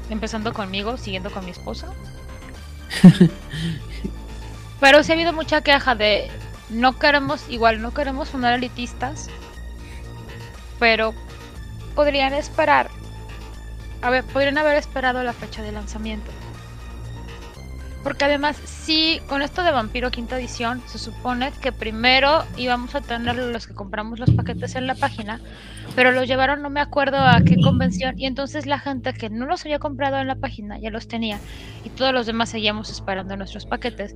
Empezando 0.09 0.51
conmigo, 0.53 0.97
siguiendo 0.97 1.29
con 1.31 1.45
mi 1.45 1.51
esposa. 1.51 1.87
Pero 4.81 5.03
sí 5.03 5.11
ha 5.11 5.15
habido 5.15 5.31
mucha 5.31 5.61
queja 5.61 5.95
de 5.95 6.29
no 6.69 6.97
queremos, 6.97 7.45
igual 7.49 7.81
no 7.81 7.93
queremos 7.93 8.29
sonar 8.29 8.53
elitistas, 8.53 9.29
pero 10.81 11.13
podrían 11.93 12.33
esperar, 12.33 12.89
a 14.01 14.09
ver, 14.09 14.23
podrían 14.23 14.57
haber 14.57 14.77
esperado 14.77 15.21
la 15.23 15.31
fecha 15.31 15.61
de 15.61 15.71
lanzamiento. 15.71 16.31
Porque 18.03 18.25
además, 18.25 18.59
sí, 18.65 19.19
con 19.29 19.43
esto 19.43 19.63
de 19.63 19.69
Vampiro 19.69 20.09
Quinta 20.09 20.39
Edición, 20.39 20.81
se 20.87 20.97
supone 20.97 21.51
que 21.61 21.71
primero 21.71 22.45
íbamos 22.57 22.95
a 22.95 23.01
tener 23.01 23.35
los 23.35 23.67
que 23.67 23.75
compramos 23.75 24.19
los 24.19 24.31
paquetes 24.31 24.73
en 24.73 24.87
la 24.87 24.95
página, 24.95 25.39
pero 25.95 26.11
los 26.13 26.27
llevaron, 26.27 26.63
no 26.63 26.71
me 26.71 26.79
acuerdo 26.79 27.17
a 27.17 27.41
qué 27.45 27.57
convención, 27.61 28.17
y 28.17 28.25
entonces 28.25 28.65
la 28.65 28.79
gente 28.79 29.13
que 29.13 29.29
no 29.29 29.45
los 29.45 29.63
había 29.63 29.77
comprado 29.77 30.17
en 30.17 30.25
la 30.25 30.35
página 30.35 30.79
ya 30.79 30.89
los 30.89 31.07
tenía, 31.07 31.37
y 31.85 31.89
todos 31.89 32.11
los 32.11 32.25
demás 32.25 32.49
seguíamos 32.49 32.89
esperando 32.89 33.37
nuestros 33.37 33.67
paquetes. 33.67 34.15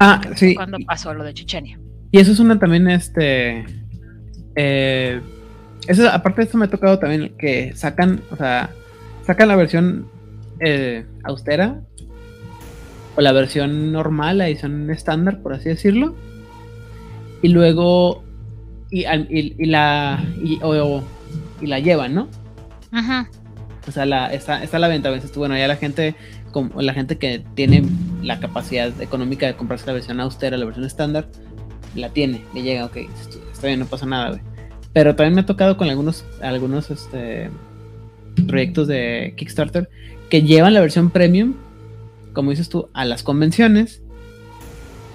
Ah, 0.00 0.20
sí. 0.34 0.56
Cuando 0.56 0.78
pasó 0.84 1.14
lo 1.14 1.22
de 1.22 1.34
Chechenia. 1.34 1.78
Y 2.10 2.18
eso 2.18 2.32
es 2.32 2.40
una 2.40 2.58
también, 2.58 2.90
este. 2.90 3.64
Eh, 4.56 5.22
eso, 5.86 6.08
aparte 6.08 6.40
de 6.40 6.44
esto, 6.44 6.58
me 6.58 6.66
ha 6.66 6.70
tocado 6.70 6.98
también 6.98 7.34
que 7.38 7.72
sacan, 7.74 8.22
o 8.30 8.36
sea, 8.36 8.70
sacan 9.26 9.48
la 9.48 9.56
versión 9.56 10.08
eh, 10.60 11.06
austera 11.24 11.80
o 13.16 13.20
la 13.20 13.32
versión 13.32 13.92
normal, 13.92 14.38
la 14.38 14.48
edición 14.48 14.90
estándar, 14.90 15.40
por 15.42 15.54
así 15.54 15.68
decirlo. 15.68 16.14
Y 17.42 17.48
luego. 17.48 18.22
Y, 18.90 19.06
y, 19.06 19.56
y 19.58 19.66
la. 19.66 20.24
Y, 20.42 20.58
o, 20.62 21.02
y, 21.60 21.66
la 21.66 21.78
llevan, 21.78 22.14
¿no? 22.14 22.28
Ajá. 22.92 23.30
O 23.88 23.92
sea, 23.92 24.04
la, 24.04 24.32
está, 24.32 24.62
está 24.62 24.76
a 24.76 24.80
la 24.80 24.88
venta. 24.88 25.10
Veces, 25.10 25.34
bueno, 25.34 25.56
ya 25.56 25.66
la 25.66 25.76
gente 25.76 26.14
como 26.52 26.82
la 26.82 26.92
gente 26.92 27.18
que 27.18 27.44
tiene 27.54 27.84
la 28.22 28.40
capacidad 28.40 28.88
económica 29.00 29.46
de 29.46 29.54
comprarse 29.54 29.86
la 29.86 29.92
versión 29.92 30.20
austera, 30.20 30.56
la 30.56 30.64
versión 30.64 30.84
estándar, 30.84 31.28
la 31.94 32.10
tiene, 32.10 32.42
le 32.54 32.62
llega, 32.62 32.84
ok, 32.86 32.96
está 33.52 33.66
bien, 33.66 33.80
no 33.80 33.86
pasa 33.86 34.06
nada, 34.06 34.30
güey. 34.30 34.40
Pero 34.92 35.14
también 35.14 35.34
me 35.34 35.40
ha 35.42 35.46
tocado 35.46 35.76
con 35.76 35.88
algunos, 35.88 36.24
algunos 36.42 36.90
este, 36.90 37.50
proyectos 38.46 38.88
de 38.88 39.34
Kickstarter 39.36 39.88
que 40.28 40.42
llevan 40.42 40.74
la 40.74 40.80
versión 40.80 41.10
premium, 41.10 41.54
como 42.32 42.50
dices 42.50 42.68
tú, 42.68 42.88
a 42.92 43.04
las 43.04 43.22
convenciones 43.22 44.02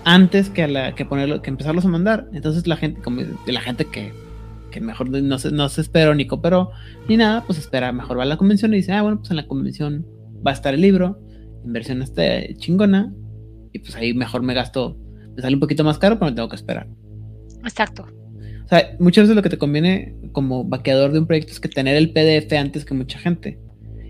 antes 0.03 0.49
que, 0.49 0.63
a 0.63 0.67
la, 0.67 0.95
que 0.95 1.05
ponerlo, 1.05 1.41
que 1.41 1.49
empezarlos 1.49 1.85
a 1.85 1.89
mandar. 1.89 2.27
Entonces 2.33 2.67
la 2.67 2.77
gente, 2.77 3.01
como 3.01 3.21
la 3.45 3.61
gente 3.61 3.85
que, 3.85 4.13
que 4.71 4.79
mejor 4.81 5.09
no 5.09 5.39
se, 5.39 5.51
no 5.51 5.67
se 5.69 5.81
esperó 5.81 6.13
ni 6.15 6.27
cooperó 6.27 6.71
ni 7.07 7.17
nada, 7.17 7.43
pues 7.45 7.57
espera, 7.57 7.91
mejor 7.91 8.19
va 8.19 8.23
a 8.23 8.27
la 8.27 8.37
convención 8.37 8.73
y 8.73 8.77
dice, 8.77 8.93
ah, 8.93 9.01
bueno, 9.01 9.17
pues 9.17 9.31
en 9.31 9.37
la 9.37 9.47
convención 9.47 10.05
va 10.45 10.51
a 10.51 10.53
estar 10.53 10.73
el 10.73 10.81
libro, 10.81 11.19
en 11.65 11.73
versión 11.73 12.01
este 12.01 12.55
chingona, 12.57 13.13
y 13.73 13.79
pues 13.79 13.95
ahí 13.95 14.13
mejor 14.13 14.43
me 14.43 14.53
gasto, 14.53 14.97
me 15.35 15.41
sale 15.41 15.55
un 15.55 15.59
poquito 15.59 15.83
más 15.83 15.97
caro, 15.97 16.19
pero 16.19 16.29
me 16.29 16.35
tengo 16.35 16.49
que 16.49 16.55
esperar. 16.55 16.87
Exacto. 17.63 18.05
O 18.65 18.67
sea, 18.67 18.95
muchas 18.99 19.23
veces 19.23 19.35
lo 19.35 19.43
que 19.43 19.49
te 19.49 19.59
conviene 19.59 20.15
como 20.31 20.63
vaqueador 20.63 21.11
de 21.11 21.19
un 21.19 21.27
proyecto 21.27 21.53
es 21.53 21.59
que 21.59 21.69
tener 21.69 21.95
el 21.95 22.11
PDF 22.11 22.51
antes 22.53 22.83
que 22.83 22.95
mucha 22.95 23.19
gente. 23.19 23.59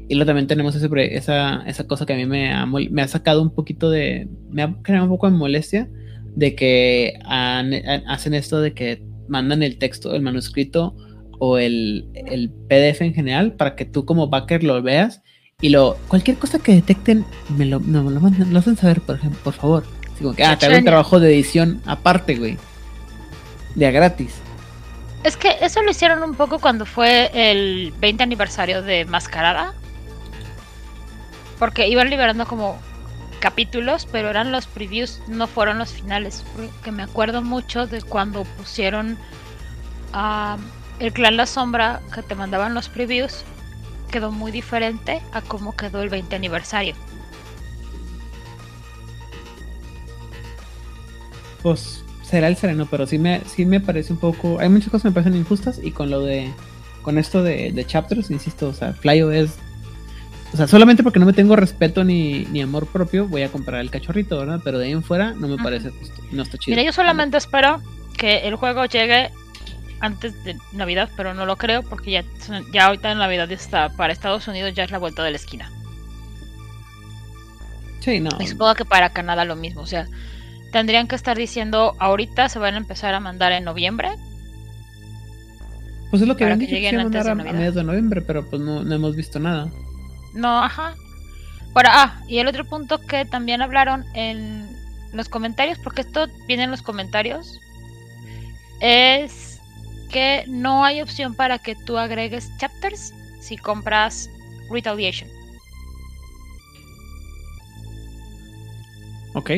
Y 0.07 0.15
luego 0.15 0.27
también 0.27 0.47
tenemos 0.47 0.75
ese, 0.75 0.89
esa, 1.15 1.63
esa 1.67 1.87
cosa 1.87 2.05
que 2.05 2.13
a 2.13 2.15
mí 2.15 2.25
me 2.25 2.53
ha, 2.53 2.65
me 2.65 3.01
ha 3.01 3.07
sacado 3.07 3.41
un 3.41 3.53
poquito 3.53 3.89
de. 3.89 4.29
Me 4.49 4.61
ha 4.63 4.73
creado 4.81 5.05
un 5.05 5.09
poco 5.09 5.29
de 5.29 5.35
molestia 5.35 5.89
de 6.35 6.55
que 6.55 7.13
han, 7.25 7.73
hacen 8.07 8.33
esto 8.33 8.61
de 8.61 8.73
que 8.73 9.03
mandan 9.27 9.63
el 9.63 9.77
texto, 9.77 10.13
el 10.13 10.21
manuscrito 10.21 10.95
o 11.39 11.57
el, 11.57 12.07
el, 12.13 12.49
PDF 12.49 13.01
en 13.01 13.13
general 13.13 13.53
para 13.53 13.75
que 13.75 13.85
tú 13.85 14.05
como 14.05 14.27
backer 14.27 14.63
lo 14.63 14.81
veas 14.81 15.21
y 15.61 15.69
lo 15.69 15.97
cualquier 16.07 16.37
cosa 16.37 16.59
que 16.59 16.73
detecten 16.73 17.25
me 17.57 17.65
lo, 17.65 17.79
no, 17.79 18.09
lo, 18.09 18.19
mandan, 18.19 18.53
lo 18.53 18.59
hacen 18.59 18.77
saber, 18.77 19.01
por 19.01 19.15
ejemplo, 19.15 19.39
por 19.43 19.53
favor. 19.53 19.83
Así 20.13 20.23
como 20.23 20.35
que, 20.35 20.43
ah, 20.43 20.57
te 20.57 20.65
hago 20.65 20.77
un 20.77 20.85
trabajo 20.85 21.19
de 21.19 21.33
edición 21.33 21.81
aparte, 21.85 22.35
güey. 22.35 22.57
De 23.75 23.85
a 23.85 23.91
gratis. 23.91 24.44
Es 25.25 25.37
que 25.37 25.57
eso 25.61 25.81
lo 25.81 25.89
hicieron 25.89 26.21
un 26.21 26.35
poco 26.35 26.59
cuando 26.59 26.85
fue 26.85 27.31
el 27.33 27.91
20 27.97 28.21
aniversario 28.21 28.83
de 28.83 29.05
Mascarada. 29.05 29.73
Porque 31.57 31.87
iban 31.87 32.11
liberando 32.11 32.45
como 32.45 32.77
capítulos, 33.39 34.07
pero 34.11 34.29
eran 34.29 34.51
los 34.51 34.67
previews, 34.67 35.23
no 35.27 35.47
fueron 35.47 35.79
los 35.79 35.93
finales. 35.93 36.45
Porque 36.55 36.91
me 36.91 37.01
acuerdo 37.01 37.41
mucho 37.41 37.87
de 37.87 38.03
cuando 38.03 38.43
pusieron 38.43 39.17
a 40.13 40.57
el 40.99 41.11
clan 41.11 41.37
La 41.37 41.47
Sombra, 41.47 42.01
que 42.13 42.21
te 42.21 42.35
mandaban 42.35 42.75
los 42.75 42.87
previews, 42.87 43.43
quedó 44.11 44.31
muy 44.31 44.51
diferente 44.51 45.23
a 45.33 45.41
cómo 45.41 45.75
quedó 45.75 46.03
el 46.03 46.09
20 46.09 46.35
aniversario. 46.35 46.93
Pues 51.63 52.04
será 52.35 52.49
el 52.49 52.57
sereno, 52.57 52.85
pero 52.91 53.07
sí 53.07 53.17
me, 53.17 53.39
sí 53.45 53.65
me 53.65 53.79
parece 53.79 54.11
un 54.11 54.19
poco. 54.19 54.59
Hay 54.59 54.67
muchas 54.67 54.89
cosas 54.89 55.03
que 55.03 55.07
me 55.07 55.13
parecen 55.13 55.39
injustas 55.39 55.79
y 55.81 55.91
con 55.91 56.09
lo 56.09 56.19
de. 56.19 56.51
Con 57.01 57.17
esto 57.17 57.43
de, 57.43 57.71
de 57.71 57.85
chapters, 57.85 58.29
insisto, 58.29 58.67
o 58.67 58.73
sea, 58.73 58.91
Flyo 58.91 59.31
es. 59.31 59.51
O 60.53 60.57
sea, 60.57 60.67
solamente 60.67 61.01
porque 61.01 61.17
no 61.17 61.25
me 61.25 61.31
tengo 61.31 61.55
respeto 61.55 62.03
ni, 62.03 62.43
ni, 62.51 62.61
amor 62.61 62.87
propio, 62.87 63.25
voy 63.25 63.43
a 63.43 63.49
comprar 63.49 63.79
el 63.79 63.89
cachorrito, 63.89 64.37
¿verdad? 64.37 64.59
Pero 64.65 64.79
de 64.79 64.87
ahí 64.87 64.91
en 64.91 65.01
fuera 65.01 65.31
no 65.33 65.47
me 65.47 65.55
parece 65.55 65.91
justo. 65.91 66.21
No 66.33 66.43
está 66.43 66.57
chido. 66.57 66.75
Mira, 66.75 66.85
yo 66.85 66.91
solamente 66.91 67.37
espero 67.37 67.81
que 68.17 68.39
el 68.39 68.55
juego 68.55 68.83
llegue 68.83 69.31
antes 70.01 70.43
de 70.43 70.57
Navidad, 70.73 71.09
pero 71.15 71.33
no 71.33 71.45
lo 71.45 71.55
creo 71.55 71.83
porque 71.83 72.11
ya, 72.11 72.25
ya 72.73 72.87
ahorita 72.87 73.13
en 73.13 73.19
Navidad 73.19 73.49
está 73.49 73.89
para 73.95 74.11
Estados 74.11 74.45
Unidos 74.49 74.73
ya 74.73 74.83
es 74.83 74.91
la 74.91 74.97
vuelta 74.97 75.23
de 75.23 75.31
la 75.31 75.37
esquina. 75.37 75.71
Sí, 78.01 78.19
no. 78.19 78.29
Y 78.41 78.47
supongo 78.47 78.75
que 78.75 78.83
para 78.83 79.11
Canadá 79.11 79.45
lo 79.45 79.55
mismo, 79.55 79.81
o 79.81 79.87
sea, 79.87 80.07
tendrían 80.75 81.07
que 81.07 81.15
estar 81.15 81.37
diciendo 81.37 81.95
ahorita 81.99 82.49
se 82.49 82.59
van 82.59 82.73
a 82.73 82.77
empezar 82.77 83.13
a 83.13 83.21
mandar 83.21 83.53
en 83.53 83.63
noviembre. 83.63 84.09
Pues 86.09 86.21
es 86.21 86.27
lo 86.27 86.35
que 86.35 86.43
habían 86.43 86.59
dicho 86.59 86.75
que, 86.75 86.89
que 86.89 86.97
mandar 86.97 87.29
a, 87.29 87.31
a, 87.31 87.35
mediados 87.35 87.75
de 87.75 87.83
noviembre, 87.85 88.21
pero 88.21 88.45
pues 88.45 88.61
no, 88.61 88.83
no, 88.83 88.93
hemos 88.93 89.15
visto 89.15 89.39
nada. 89.39 89.71
No, 90.33 90.61
ajá. 90.61 90.93
Bueno, 91.71 91.89
ah, 91.93 92.21
y 92.27 92.39
el 92.39 92.47
otro 92.47 92.65
punto 92.65 92.99
que 92.99 93.23
también 93.23 93.61
hablaron 93.61 94.03
en 94.15 94.67
los 95.13 95.29
comentarios, 95.29 95.79
porque 95.79 96.01
esto 96.01 96.27
viene 96.45 96.63
en 96.63 96.71
los 96.71 96.81
comentarios, 96.81 97.57
es 98.81 99.61
que 100.11 100.43
no 100.49 100.83
hay 100.83 101.01
opción 101.01 101.35
para 101.35 101.57
que 101.57 101.75
tú 101.85 101.97
agregues 101.97 102.51
chapters 102.57 103.13
si 103.39 103.55
compras 103.55 104.29
Retaliation. 104.69 105.29
Ok. 109.35 109.51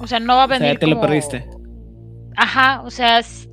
O 0.00 0.06
sea, 0.06 0.20
no 0.20 0.36
va 0.36 0.44
a 0.44 0.46
venir. 0.46 0.62
O 0.62 0.70
sea, 0.70 0.78
te 0.78 0.86
como... 0.86 0.94
lo 0.96 1.00
perdiste. 1.00 1.44
Ajá, 2.36 2.82
o 2.82 2.90
sea, 2.90 3.18
es... 3.18 3.48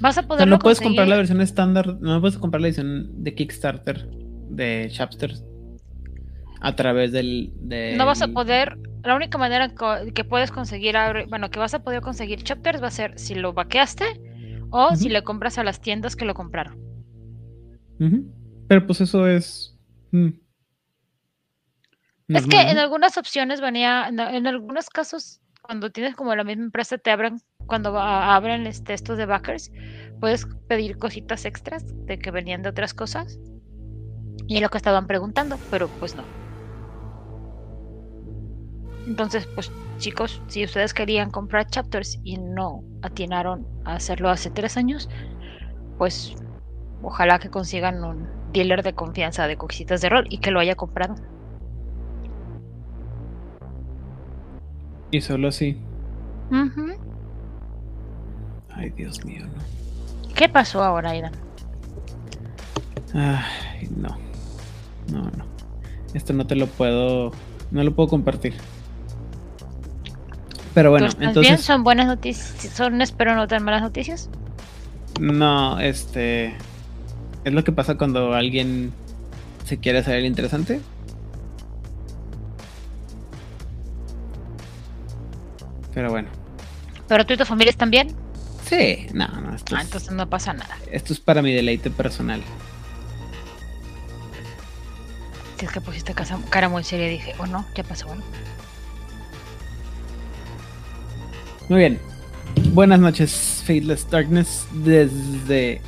vas 0.00 0.18
a 0.18 0.22
poder. 0.22 0.42
O 0.42 0.44
sea, 0.44 0.46
no 0.46 0.58
puedes 0.58 0.78
conseguir... 0.78 0.96
comprar 0.96 1.08
la 1.08 1.16
versión 1.16 1.40
estándar, 1.40 1.96
no 2.00 2.20
puedes 2.20 2.38
comprar 2.38 2.60
la 2.60 2.68
edición 2.68 3.22
de 3.22 3.34
Kickstarter 3.34 4.08
de 4.48 4.88
Chapters 4.90 5.44
a 6.60 6.74
través 6.76 7.12
del, 7.12 7.52
del, 7.60 7.98
No 7.98 8.06
vas 8.06 8.22
a 8.22 8.28
poder. 8.28 8.78
La 9.02 9.14
única 9.14 9.36
manera 9.36 9.74
que 10.14 10.24
puedes 10.24 10.50
conseguir, 10.50 10.96
bueno, 11.28 11.50
que 11.50 11.58
vas 11.58 11.74
a 11.74 11.82
poder 11.82 12.00
conseguir 12.00 12.42
chapters 12.42 12.82
va 12.82 12.86
a 12.86 12.90
ser 12.90 13.18
si 13.18 13.34
lo 13.34 13.52
vaqueaste 13.52 14.04
o 14.70 14.86
uh 14.86 14.90
-huh. 14.90 14.96
si 14.96 15.10
le 15.10 15.22
compras 15.22 15.58
a 15.58 15.62
las 15.62 15.82
tiendas 15.82 16.16
que 16.16 16.24
lo 16.24 16.32
compraron. 16.32 16.78
Uh 18.00 18.04
-huh. 18.04 18.24
Pero 18.66 18.86
pues 18.86 19.02
eso 19.02 19.26
es. 19.28 19.78
Mm, 20.10 20.28
es 22.28 22.46
que 22.46 22.60
en 22.60 22.78
algunas 22.78 23.18
opciones 23.18 23.60
venía, 23.60 24.08
en, 24.08 24.46
algunos 24.46 24.88
casos, 24.88 25.40
cuando 25.62 25.90
tienes 25.90 26.14
como 26.14 26.34
la 26.34 26.44
misma 26.44 26.64
empresa, 26.64 26.98
te 26.98 27.10
abren 27.10 27.38
cuando 27.66 27.98
abren 27.98 28.66
este, 28.66 28.92
estos 28.92 29.16
de 29.16 29.26
backers, 29.26 29.72
puedes 30.20 30.46
pedir 30.68 30.98
cositas 30.98 31.44
extras 31.44 31.84
de 32.06 32.18
que 32.18 32.30
venían 32.30 32.62
de 32.62 32.68
otras 32.70 32.94
cosas. 32.94 33.38
Y 34.46 34.56
es 34.56 34.62
lo 34.62 34.68
que 34.68 34.76
estaban 34.76 35.06
preguntando, 35.06 35.56
pero 35.70 35.88
pues 35.88 36.14
no. 36.14 36.24
Entonces, 39.06 39.46
pues 39.54 39.70
chicos, 39.98 40.42
si 40.48 40.64
ustedes 40.64 40.92
querían 40.94 41.30
comprar 41.30 41.68
chapters 41.68 42.18
y 42.24 42.38
no 42.38 42.82
atinaron 43.02 43.66
a 43.84 43.94
hacerlo 43.94 44.30
hace 44.30 44.50
tres 44.50 44.76
años, 44.76 45.08
pues 45.98 46.34
ojalá 47.02 47.38
que 47.38 47.50
consigan 47.50 48.02
un 48.02 48.28
dealer 48.52 48.82
de 48.82 48.94
confianza 48.94 49.46
de 49.46 49.56
cositas 49.56 50.00
de 50.00 50.08
rol 50.08 50.26
y 50.28 50.38
que 50.38 50.50
lo 50.50 50.60
haya 50.60 50.74
comprado. 50.74 51.16
Y 55.14 55.20
solo 55.20 55.46
así. 55.46 55.76
Ay, 58.70 58.90
Dios 58.96 59.24
mío, 59.24 59.46
no. 59.46 60.34
¿Qué 60.34 60.48
pasó 60.48 60.82
ahora, 60.82 61.10
Aidan? 61.10 61.30
Ay, 63.14 63.88
no. 63.96 64.08
No, 65.12 65.22
no. 65.22 65.44
Esto 66.14 66.32
no 66.32 66.48
te 66.48 66.56
lo 66.56 66.66
puedo. 66.66 67.30
No 67.70 67.84
lo 67.84 67.94
puedo 67.94 68.08
compartir. 68.08 68.54
Pero 70.74 70.90
bueno, 70.90 71.06
¿Tú 71.06 71.10
estás 71.12 71.20
bien? 71.20 71.28
entonces. 71.28 71.64
¿Son 71.64 71.84
buenas 71.84 72.08
noticias? 72.08 72.72
¿Son, 72.74 73.00
espero, 73.00 73.36
no 73.36 73.46
tan 73.46 73.62
malas 73.62 73.82
noticias? 73.82 74.28
No, 75.20 75.78
este. 75.78 76.56
Es 77.44 77.52
lo 77.52 77.62
que 77.62 77.70
pasa 77.70 77.96
cuando 77.96 78.34
alguien 78.34 78.92
se 79.64 79.78
quiere 79.78 80.00
hacer 80.00 80.16
el 80.16 80.26
interesante. 80.26 80.80
Pero 85.94 86.10
bueno. 86.10 86.28
¿Pero 87.08 87.24
tú 87.26 87.34
y 87.34 87.36
tu 87.36 87.44
familia 87.44 87.70
están 87.70 87.90
bien? 87.90 88.14
Sí, 88.64 89.06
no, 89.12 89.28
no. 89.28 89.54
Esto, 89.54 89.76
Ah, 89.76 89.80
es, 89.80 89.84
entonces 89.86 90.10
no 90.12 90.28
pasa 90.28 90.52
nada. 90.54 90.76
esto 90.90 91.12
es 91.12 91.20
para 91.20 91.42
mi 91.42 91.52
deleite 91.52 91.90
personal. 91.90 92.42
Si 95.58 95.66
es 95.66 95.70
que 95.70 95.80
pusiste 95.80 96.14
casa- 96.14 96.38
cara 96.50 96.68
muy 96.68 96.82
seria, 96.82 97.08
dije, 97.08 97.34
oh 97.38 97.46
no, 97.46 97.64
ya 97.74 97.84
pasó 97.84 98.10
algo. 98.10 98.24
Muy 101.68 101.78
bien. 101.78 102.00
Buenas 102.72 102.98
noches, 103.00 103.62
Faithless 103.66 104.08
Darkness, 104.10 104.66
desde 104.72 105.80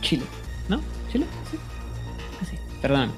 Chile. 0.00 0.24
¿No? 0.68 0.80
¿Chile? 1.12 1.26
Sí. 1.50 1.58
Ah, 2.40 2.44
sí. 2.48 2.56
Perdón. 2.80 3.12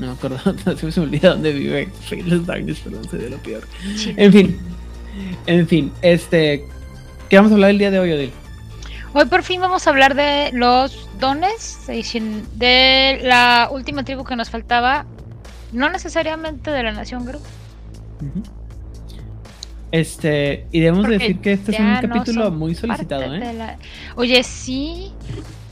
No 0.00 0.06
me 0.08 0.12
acuerdo. 0.12 0.38
Se 0.76 1.00
me 1.00 1.06
olvidó 1.06 1.30
dónde 1.30 1.52
vive 1.52 1.88
Faithless 2.08 2.46
Darkness, 2.46 2.80
perdón, 2.80 3.08
soy 3.08 3.18
de 3.20 3.30
lo 3.30 3.36
peor. 3.38 3.66
Sí. 3.96 4.14
En 4.16 4.32
fin. 4.32 4.58
En 5.46 5.68
fin, 5.68 5.92
este. 6.02 6.64
¿Qué 7.28 7.36
vamos 7.36 7.52
a 7.52 7.54
hablar 7.54 7.70
el 7.70 7.78
día 7.78 7.90
de 7.90 7.98
hoy, 8.00 8.12
Odil? 8.12 8.32
Hoy 9.12 9.24
por 9.26 9.42
fin 9.42 9.60
vamos 9.60 9.86
a 9.86 9.90
hablar 9.90 10.14
de 10.14 10.50
los 10.52 11.08
dones, 11.18 11.78
de 11.86 13.20
la 13.22 13.68
última 13.72 14.04
tribu 14.04 14.24
que 14.24 14.36
nos 14.36 14.50
faltaba, 14.50 15.04
no 15.72 15.90
necesariamente 15.90 16.70
de 16.70 16.82
la 16.82 16.92
nación 16.92 17.24
Gru. 17.26 17.38
Ujú. 17.38 18.42
Este, 19.92 20.66
y 20.70 20.80
debemos 20.80 21.02
Porque 21.06 21.18
decir 21.18 21.40
que 21.40 21.52
este 21.54 21.72
es 21.72 21.80
un 21.80 21.92
no 21.92 22.00
capítulo 22.00 22.50
muy 22.52 22.74
solicitado, 22.76 23.34
¿eh? 23.34 23.52
la- 23.52 23.76
Oye, 24.14 24.42
sí, 24.44 25.12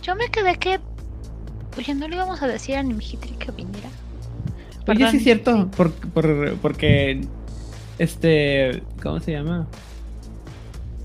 yo 0.03 0.17
me 0.17 0.29
quedé 0.29 0.57
que, 0.57 0.81
oye, 1.77 1.95
no 1.95 2.09
le 2.09 2.17
íbamos 2.17 2.43
a 2.43 2.49
decir 2.49 2.75
a 2.77 2.83
Nimhitri 2.83 3.31
que 3.39 3.53
viniera. 3.53 3.88
Oye, 4.89 4.99
Perdón, 4.99 5.11
sí 5.11 5.17
es 5.19 5.23
cierto, 5.25 5.71
por- 5.77 5.93
por- 5.93 6.55
porque 6.57 7.21
este, 7.99 8.83
¿cómo 9.03 9.21
se 9.21 9.33
llama? 9.33 9.67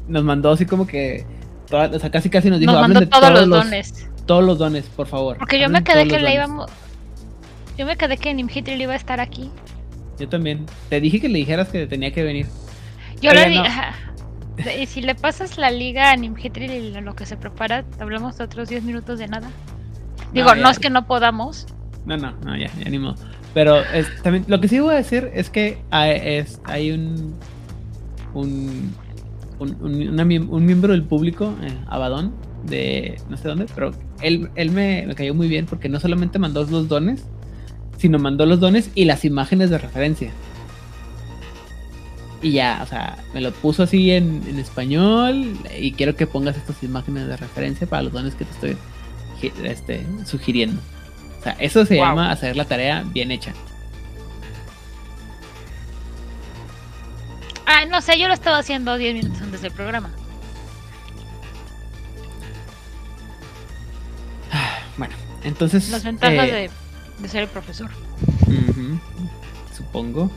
Nos 0.08 0.24
mandó 0.24 0.52
así 0.52 0.66
como 0.66 0.86
que, 0.88 1.26
toda- 1.70 1.88
o 1.96 2.00
sea, 2.00 2.12
casi 2.12 2.30
casi 2.30 2.50
nos 2.50 2.60
dijo, 2.60 2.72
Nos 2.72 2.82
mandó 2.82 3.00
de 3.00 3.08
todos, 3.08 3.32
los 3.32 3.50
dones. 3.50 4.10
todos 4.26 4.44
los 4.44 4.58
dones, 4.58 4.86
por 4.86 5.08
favor. 5.08 5.38
Porque 5.38 5.60
yo 5.60 5.70
me 5.70 5.84
quedé 5.84 6.08
que 6.08 6.20
le 6.20 6.34
íbamos. 6.34 6.70
Yo 7.78 7.86
me 7.86 7.96
quedé 7.98 8.18
que 8.18 8.34
Nimhitri 8.34 8.74
iba 8.82 8.94
a 8.94 8.96
estar 8.98 9.20
aquí. 9.20 9.50
Yo 10.20 10.30
también. 10.30 10.66
Te 10.90 11.02
dije 11.02 11.20
que 11.20 11.28
le 11.30 11.40
dijeras 11.40 11.70
que 11.70 11.88
tenía 11.88 12.12
que 12.14 12.24
venir. 12.24 12.46
Yo 13.22 13.32
Oye, 13.32 13.40
le 13.46 13.50
di. 13.50 13.56
no. 13.58 13.64
ajá. 13.64 13.94
Y 14.80 14.86
si 14.86 15.02
le 15.02 15.16
pasas 15.16 15.58
la 15.58 15.72
liga 15.72 16.12
a 16.12 16.16
Nimhitri 16.16 16.66
y 16.66 16.92
lo 17.02 17.16
que 17.16 17.26
se 17.26 17.36
prepara, 17.38 17.84
hablamos 18.00 18.38
de 18.38 18.44
otros 18.44 18.70
10 18.70 18.84
minutos 18.84 19.18
de 19.18 19.28
nada. 19.28 19.50
Digo, 20.34 20.54
No, 20.54 20.62
no, 20.62 20.70
es 20.70 20.78
que 20.78 20.92
no 20.92 21.08
podamos. 21.08 21.66
No, 22.06 22.18
no, 22.18 22.32
no, 22.46 22.56
ya, 22.56 22.68
ya 22.78 22.90
ni 22.90 23.00
modo. 23.00 23.16
Pero 23.54 23.82
también, 24.24 24.46
lo 24.48 24.60
que 24.60 24.68
sí 24.68 24.80
voy 24.80 24.96
a 24.96 24.98
decir 24.98 25.30
es 25.34 25.50
que 25.50 25.78
hay, 25.92 26.20
es, 26.40 26.60
hay 26.64 26.92
un, 26.92 27.36
un, 28.34 28.92
un, 29.60 29.78
un- 30.50 30.66
miembro 30.66 30.92
del 30.94 31.04
público, 31.04 31.54
eh, 31.62 31.72
Abadón, 31.88 32.34
de 32.66 33.20
no 33.30 33.38
sé 33.38 33.48
dónde, 33.50 33.68
pero 33.76 33.92
él, 34.22 34.50
él 34.56 34.72
me, 34.72 35.06
me 35.06 35.16
cayó 35.16 35.36
muy 35.36 35.48
bien 35.48 35.66
porque 35.68 35.88
no 35.90 36.00
solamente 36.00 36.40
mandó 36.40 36.64
los 36.66 36.88
dones, 36.88 37.24
sino 37.98 38.18
mandó 38.20 38.46
los 38.46 38.60
dones 38.60 38.90
y 38.96 39.06
las 39.06 39.24
imágenes 39.24 39.70
de 39.70 39.78
referencia. 39.78 40.32
Y 42.42 42.52
ya, 42.54 42.82
o 42.84 42.88
sea, 42.88 43.18
me 43.34 43.40
lo 43.40 43.52
puso 43.52 43.84
así 43.84 44.12
en, 44.12 44.42
en 44.48 44.60
español 44.60 45.54
y 45.80 45.92
quiero 45.94 46.16
que 46.16 46.28
pongas 46.28 46.58
estas 46.58 46.82
imágenes 46.84 47.28
de 47.28 47.38
referencia 47.38 47.88
para 47.88 48.02
los 48.04 48.12
dones 48.14 48.36
que 48.36 48.44
te 48.46 48.52
estoy 48.52 48.78
este, 49.64 50.06
sugiriendo. 50.26 50.82
O 51.44 51.46
sea, 51.46 51.58
eso 51.60 51.86
se 51.86 51.96
Wow. 51.98 52.06
llama 52.06 52.32
hacer 52.32 52.56
la 52.56 52.64
tarea 52.64 53.04
bien 53.06 53.30
hecha. 53.30 53.52
Ah, 57.66 57.86
no 57.86 58.00
sé, 58.02 58.18
yo 58.18 58.30
lo 58.30 58.34
estaba 58.34 58.60
haciendo 58.60 58.98
10 58.98 59.14
minutos 59.16 59.42
antes 59.42 59.62
del 59.62 59.72
programa. 59.74 60.10
Bueno, 64.98 65.16
entonces. 65.44 65.90
Las 65.90 66.04
ventajas 66.06 66.48
eh, 66.48 66.52
de, 66.54 66.70
de 67.20 67.28
ser 67.28 67.44
el 67.44 67.50
profesor. 67.50 67.90
supongo. 69.76 70.32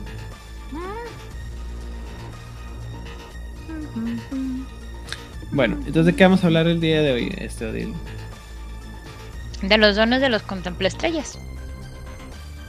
Bueno, 5.51 5.75
entonces, 5.85 6.05
¿de 6.07 6.15
qué 6.15 6.23
vamos 6.23 6.43
a 6.43 6.47
hablar 6.47 6.67
el 6.67 6.79
día 6.81 7.01
de 7.01 7.11
hoy, 7.13 7.33
este 7.37 7.65
Odil? 7.65 7.93
De 9.61 9.77
los 9.77 9.95
dones 9.95 10.21
de 10.21 10.29
los 10.29 10.41
contemplaestrellas. 10.43 11.37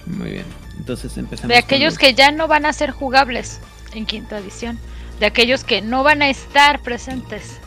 Muy 0.06 0.30
bien. 0.30 0.44
Entonces 0.78 1.16
empezamos. 1.18 1.48
De 1.48 1.58
aquellos 1.58 1.94
los- 1.94 1.98
que 1.98 2.14
ya 2.14 2.30
no 2.30 2.48
van 2.48 2.64
a 2.66 2.72
ser 2.72 2.90
jugables 2.92 3.60
en 3.92 4.06
quinta 4.06 4.38
edición. 4.38 4.78
De 5.20 5.26
aquellos 5.26 5.64
que 5.64 5.82
no 5.82 6.02
van 6.02 6.22
a 6.22 6.30
estar 6.30 6.80
presentes. 6.80 7.58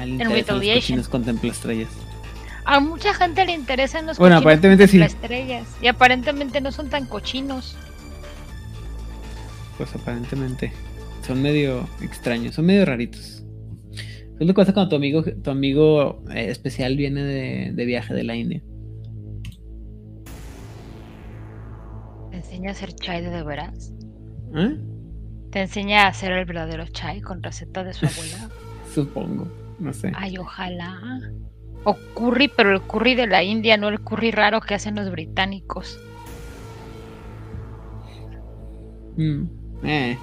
En 0.00 0.18
Retaliation. 0.28 1.02
contempla 1.04 1.52
estrellas. 1.52 1.90
A 2.64 2.80
mucha 2.80 3.12
gente 3.14 3.44
le 3.44 3.52
interesan 3.52 4.06
los 4.06 4.18
Bueno, 4.18 4.38
aparentemente 4.38 4.88
sí. 4.88 5.00
estrellas. 5.00 5.68
Y 5.82 5.86
aparentemente 5.86 6.60
no 6.60 6.72
son 6.72 6.88
tan 6.90 7.06
cochinos. 7.06 7.76
Pues 9.78 9.94
aparentemente. 9.94 10.72
Son 11.26 11.40
medio 11.40 11.88
extraños, 12.00 12.54
son 12.56 12.66
medio 12.66 12.84
raritos. 12.86 13.43
Es 14.38 14.40
lo 14.40 14.46
que 14.48 14.54
pasa 14.54 14.72
cuando 14.72 14.90
tu 14.90 14.96
amigo, 14.96 15.22
tu 15.22 15.50
amigo 15.50 16.22
eh, 16.30 16.50
especial 16.50 16.96
viene 16.96 17.22
de, 17.22 17.72
de 17.72 17.84
viaje 17.84 18.14
de 18.14 18.24
la 18.24 18.34
India. 18.34 18.62
¿Te 22.30 22.36
enseña 22.38 22.70
a 22.70 22.72
hacer 22.72 22.94
chai 22.94 23.22
de, 23.22 23.30
de 23.30 23.42
veras? 23.44 23.92
¿Eh? 24.56 24.76
¿Te 25.50 25.60
enseña 25.60 26.02
a 26.02 26.08
hacer 26.08 26.32
el 26.32 26.44
verdadero 26.46 26.84
chai 26.88 27.20
con 27.20 27.42
receta 27.42 27.84
de 27.84 27.92
su 27.92 28.06
abuela? 28.06 28.50
Supongo. 28.92 29.46
No 29.78 29.92
sé. 29.92 30.10
Ay, 30.16 30.36
ojalá. 30.38 31.20
O 31.84 31.96
curry, 32.14 32.48
pero 32.48 32.72
el 32.72 32.82
curry 32.82 33.14
de 33.14 33.26
la 33.26 33.42
India, 33.44 33.76
no 33.76 33.88
el 33.88 34.00
curry 34.00 34.30
raro 34.30 34.60
que 34.60 34.74
hacen 34.74 34.96
los 34.96 35.10
británicos. 35.10 36.00
Mm, 39.16 39.44
eh. 39.84 40.18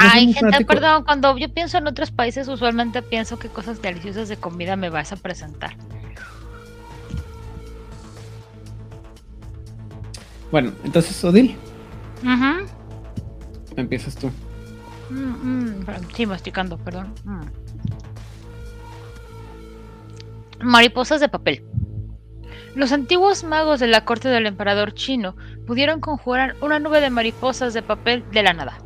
Ay, 0.00 0.32
gente, 0.32 0.64
perdón, 0.64 1.04
cuando 1.04 1.36
yo 1.38 1.48
pienso 1.52 1.78
en 1.78 1.86
otros 1.86 2.10
países, 2.10 2.48
usualmente 2.48 3.02
pienso 3.02 3.38
que 3.38 3.48
cosas 3.48 3.80
deliciosas 3.80 4.28
de 4.28 4.36
comida 4.36 4.76
me 4.76 4.90
vas 4.90 5.12
a 5.12 5.16
presentar. 5.16 5.76
Bueno, 10.50 10.72
entonces, 10.84 11.22
Odil, 11.24 11.56
Ujú. 12.22 12.66
empiezas 13.76 14.16
tú. 14.16 14.30
Mm, 15.10 15.80
mm, 15.80 15.86
sí, 16.14 16.26
masticando, 16.26 16.76
perdón. 16.78 17.14
Mm. 17.24 17.42
Mariposas 20.64 21.20
de 21.20 21.28
papel. 21.28 21.64
Los 22.74 22.92
antiguos 22.92 23.44
magos 23.44 23.80
de 23.80 23.86
la 23.86 24.04
corte 24.04 24.28
del 24.28 24.46
emperador 24.46 24.94
chino 24.94 25.36
pudieron 25.66 26.00
conjurar 26.00 26.56
una 26.60 26.78
nube 26.78 27.00
de 27.00 27.10
mariposas 27.10 27.74
de 27.74 27.82
papel 27.82 28.24
de 28.30 28.42
la 28.42 28.52
nada. 28.52 28.78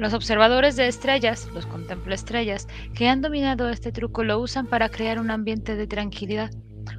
Los 0.00 0.14
observadores 0.14 0.76
de 0.76 0.88
estrellas, 0.88 1.46
los 1.52 1.68
estrellas, 2.08 2.66
que 2.94 3.06
han 3.06 3.20
dominado 3.20 3.68
este 3.68 3.92
truco 3.92 4.24
lo 4.24 4.40
usan 4.40 4.66
para 4.66 4.88
crear 4.88 5.20
un 5.20 5.30
ambiente 5.30 5.76
de 5.76 5.86
tranquilidad 5.86 6.50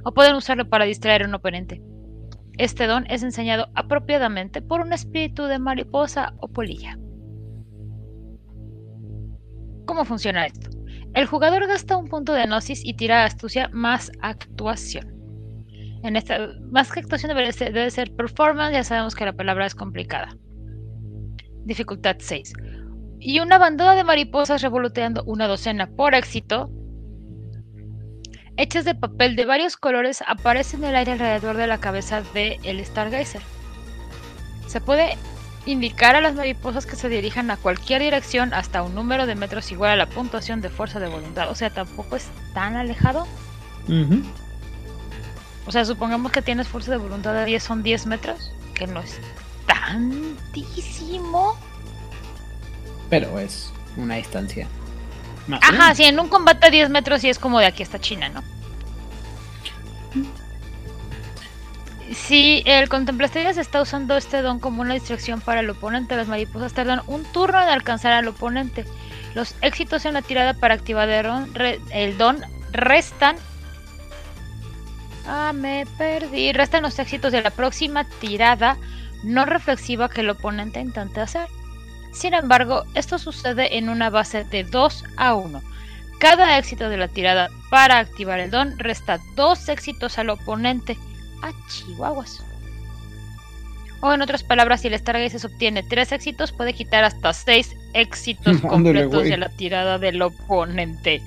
o 0.04 0.14
pueden 0.14 0.36
usarlo 0.36 0.68
para 0.68 0.84
distraer 0.84 1.24
a 1.24 1.26
un 1.26 1.34
oponente. 1.34 1.82
Este 2.58 2.86
don 2.86 3.04
es 3.10 3.24
enseñado 3.24 3.66
apropiadamente 3.74 4.62
por 4.62 4.80
un 4.80 4.92
espíritu 4.92 5.46
de 5.46 5.58
mariposa 5.58 6.34
o 6.38 6.46
polilla. 6.46 6.96
cómo 9.84 10.04
funciona 10.04 10.46
esto. 10.46 10.70
El 11.12 11.26
jugador 11.26 11.66
gasta 11.66 11.96
un 11.96 12.06
punto 12.06 12.32
de 12.32 12.46
gnosis 12.46 12.84
y 12.84 12.94
tira 12.94 13.24
astucia 13.24 13.68
más 13.72 14.12
actuación. 14.20 15.12
En 16.04 16.14
esta, 16.14 16.52
más 16.70 16.92
que 16.92 17.00
actuación 17.00 17.34
debe 17.34 17.52
ser, 17.52 17.72
debe 17.72 17.90
ser 17.90 18.14
performance, 18.14 18.74
ya 18.74 18.84
sabemos 18.84 19.16
que 19.16 19.24
la 19.24 19.32
palabra 19.32 19.66
es 19.66 19.74
complicada. 19.74 20.36
Dificultad 21.64 22.16
6. 22.20 22.52
Y 23.24 23.38
una 23.38 23.56
bandada 23.56 23.94
de 23.94 24.02
mariposas 24.02 24.62
revoloteando 24.62 25.22
una 25.24 25.46
docena 25.46 25.86
por 25.86 26.16
éxito, 26.16 26.70
hechas 28.56 28.84
de 28.84 28.96
papel 28.96 29.36
de 29.36 29.44
varios 29.44 29.76
colores, 29.76 30.24
aparecen 30.26 30.82
en 30.82 30.90
el 30.90 30.96
aire 30.96 31.12
alrededor 31.12 31.56
de 31.56 31.68
la 31.68 31.78
cabeza 31.78 32.22
del 32.34 32.58
el 32.64 32.84
Stargazer. 32.84 33.40
Se 34.66 34.80
puede 34.80 35.16
indicar 35.66 36.16
a 36.16 36.20
las 36.20 36.34
mariposas 36.34 36.84
que 36.84 36.96
se 36.96 37.08
dirijan 37.08 37.52
a 37.52 37.56
cualquier 37.56 38.02
dirección 38.02 38.52
hasta 38.52 38.82
un 38.82 38.96
número 38.96 39.26
de 39.26 39.36
metros 39.36 39.70
igual 39.70 39.92
a 39.92 39.96
la 39.96 40.06
puntuación 40.06 40.60
de 40.60 40.68
fuerza 40.68 40.98
de 40.98 41.06
voluntad. 41.06 41.48
O 41.48 41.54
sea, 41.54 41.70
tampoco 41.70 42.16
es 42.16 42.28
tan 42.54 42.74
alejado. 42.74 43.28
O 45.64 45.70
sea, 45.70 45.84
supongamos 45.84 46.32
que 46.32 46.42
tienes 46.42 46.66
fuerza 46.66 46.90
de 46.90 46.96
voluntad 46.96 47.34
de 47.34 47.44
10, 47.44 47.62
son 47.62 47.84
10 47.84 48.06
metros, 48.06 48.52
que 48.74 48.88
no 48.88 48.98
es 48.98 49.20
tantísimo. 49.68 51.56
Pero 53.12 53.38
es 53.38 53.70
una 53.98 54.14
distancia. 54.14 54.66
Ajá, 55.60 55.94
sí, 55.94 56.04
en 56.04 56.18
un 56.18 56.28
combate 56.28 56.68
a 56.68 56.70
10 56.70 56.88
metros 56.88 57.20
sí 57.20 57.28
es 57.28 57.38
como 57.38 57.58
de 57.58 57.66
aquí 57.66 57.82
hasta 57.82 58.00
China, 58.00 58.30
¿no? 58.30 58.42
Si 62.14 62.62
el 62.64 62.88
Contemplastellas 62.88 63.58
está 63.58 63.82
usando 63.82 64.16
este 64.16 64.40
don 64.40 64.58
como 64.58 64.80
una 64.80 64.94
distracción 64.94 65.42
para 65.42 65.60
el 65.60 65.68
oponente, 65.68 66.16
las 66.16 66.26
mariposas 66.26 66.72
tardan 66.72 67.02
un 67.06 67.24
turno 67.24 67.62
en 67.62 67.68
alcanzar 67.68 68.14
al 68.14 68.28
oponente. 68.28 68.86
Los 69.34 69.56
éxitos 69.60 70.06
en 70.06 70.14
la 70.14 70.22
tirada 70.22 70.54
para 70.54 70.72
activar 70.72 71.10
el 71.10 72.16
don 72.16 72.38
restan. 72.70 73.36
Ah, 75.26 75.52
me 75.54 75.84
perdí. 75.98 76.54
Restan 76.54 76.80
los 76.80 76.98
éxitos 76.98 77.30
de 77.30 77.42
la 77.42 77.50
próxima 77.50 78.04
tirada 78.04 78.78
no 79.22 79.44
reflexiva 79.44 80.08
que 80.08 80.22
el 80.22 80.30
oponente 80.30 80.80
intente 80.80 81.20
hacer. 81.20 81.46
Sin 82.12 82.34
embargo, 82.34 82.84
esto 82.94 83.18
sucede 83.18 83.78
en 83.78 83.88
una 83.88 84.10
base 84.10 84.44
de 84.44 84.64
2 84.64 85.04
a 85.16 85.34
1. 85.34 85.62
Cada 86.18 86.58
éxito 86.58 86.88
de 86.88 86.98
la 86.98 87.08
tirada 87.08 87.48
para 87.70 87.98
activar 87.98 88.38
el 88.38 88.50
don 88.50 88.78
resta 88.78 89.18
dos 89.34 89.68
éxitos 89.68 90.18
al 90.18 90.30
oponente 90.30 90.96
a 91.42 91.50
Chihuahuas. 91.68 92.44
O 94.00 94.12
en 94.12 94.20
otras 94.20 94.42
palabras, 94.42 94.82
si 94.82 94.88
el 94.88 94.98
Stargazer 94.98 95.44
obtiene 95.46 95.82
tres 95.82 96.12
éxitos, 96.12 96.52
puede 96.52 96.74
quitar 96.74 97.02
hasta 97.04 97.32
seis 97.32 97.74
éxitos 97.94 98.60
completos 98.68 99.24
de 99.24 99.36
la 99.36 99.48
tirada 99.48 99.98
del 99.98 100.20
oponente. 100.22 101.22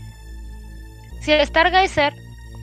Si 1.20 1.32
el 1.32 1.46
Stargazer 1.46 2.14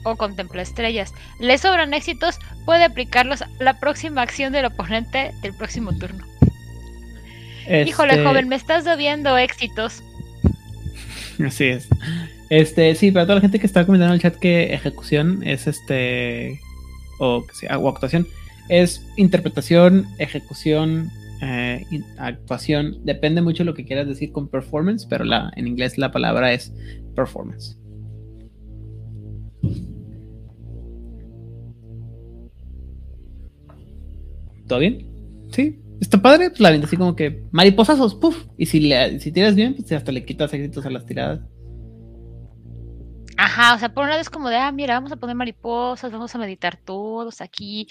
o 0.03 0.15
contempla 0.15 0.61
estrellas 0.61 1.13
le 1.39 1.57
sobran 1.57 1.93
éxitos, 1.93 2.39
puede 2.65 2.83
aplicarlos 2.83 3.41
a 3.41 3.49
la 3.59 3.79
próxima 3.79 4.21
acción 4.21 4.53
del 4.53 4.65
oponente 4.65 5.33
del 5.41 5.53
próximo 5.53 5.91
turno. 5.93 6.25
Híjole, 7.67 8.13
este 8.13 8.25
joven, 8.25 8.47
me 8.47 8.55
estás 8.55 8.83
debiendo 8.85 9.37
éxitos. 9.37 10.03
Así 11.45 11.65
es. 11.65 11.87
Este, 12.49 12.93
sí, 12.95 13.11
para 13.11 13.25
toda 13.25 13.35
la 13.35 13.41
gente 13.41 13.59
que 13.59 13.65
está 13.65 13.85
comentando 13.85 14.13
en 14.13 14.17
el 14.17 14.21
chat 14.21 14.35
que 14.35 14.73
ejecución 14.73 15.41
es 15.43 15.67
este 15.67 16.59
o, 17.19 17.43
o 17.79 17.89
actuación, 17.89 18.27
es 18.69 19.05
interpretación, 19.17 20.05
ejecución, 20.19 21.09
eh, 21.41 21.85
actuación. 22.17 22.97
Depende 23.03 23.41
mucho 23.41 23.63
de 23.63 23.65
lo 23.65 23.73
que 23.73 23.85
quieras 23.85 24.07
decir 24.07 24.31
con 24.31 24.47
performance, 24.47 25.05
pero 25.05 25.23
la, 25.23 25.51
en 25.55 25.67
inglés 25.67 25.97
la 25.97 26.11
palabra 26.11 26.53
es 26.53 26.71
performance. 27.15 27.77
¿Todo 34.67 34.79
bien? 34.79 35.05
Sí. 35.51 35.82
Está 36.03 36.21
padre, 36.21 36.49
pues 36.49 36.59
la 36.59 36.69
venta 36.69 36.85
así 36.85 36.97
como 36.97 37.15
que 37.15 37.45
mariposazos, 37.51 38.13
puff. 38.15 38.45
Y 38.57 38.65
si, 38.65 38.81
le, 38.81 39.21
si 39.21 39.31
tiras 39.31 39.55
bien, 39.55 39.73
pues 39.73 39.89
hasta 39.93 40.11
le 40.11 40.25
quitas 40.25 40.53
éxitos 40.53 40.85
a 40.85 40.89
las 40.89 41.05
tiradas. 41.05 41.39
Ajá, 43.37 43.73
o 43.73 43.79
sea, 43.79 43.93
por 43.93 44.03
un 44.03 44.09
lado 44.09 44.19
es 44.19 44.29
como 44.29 44.49
de, 44.49 44.57
ah, 44.57 44.69
mira, 44.73 44.95
vamos 44.95 45.13
a 45.13 45.15
poner 45.15 45.33
mariposas, 45.33 46.11
vamos 46.11 46.35
a 46.35 46.37
meditar 46.37 46.75
todos 46.75 47.39
aquí, 47.39 47.87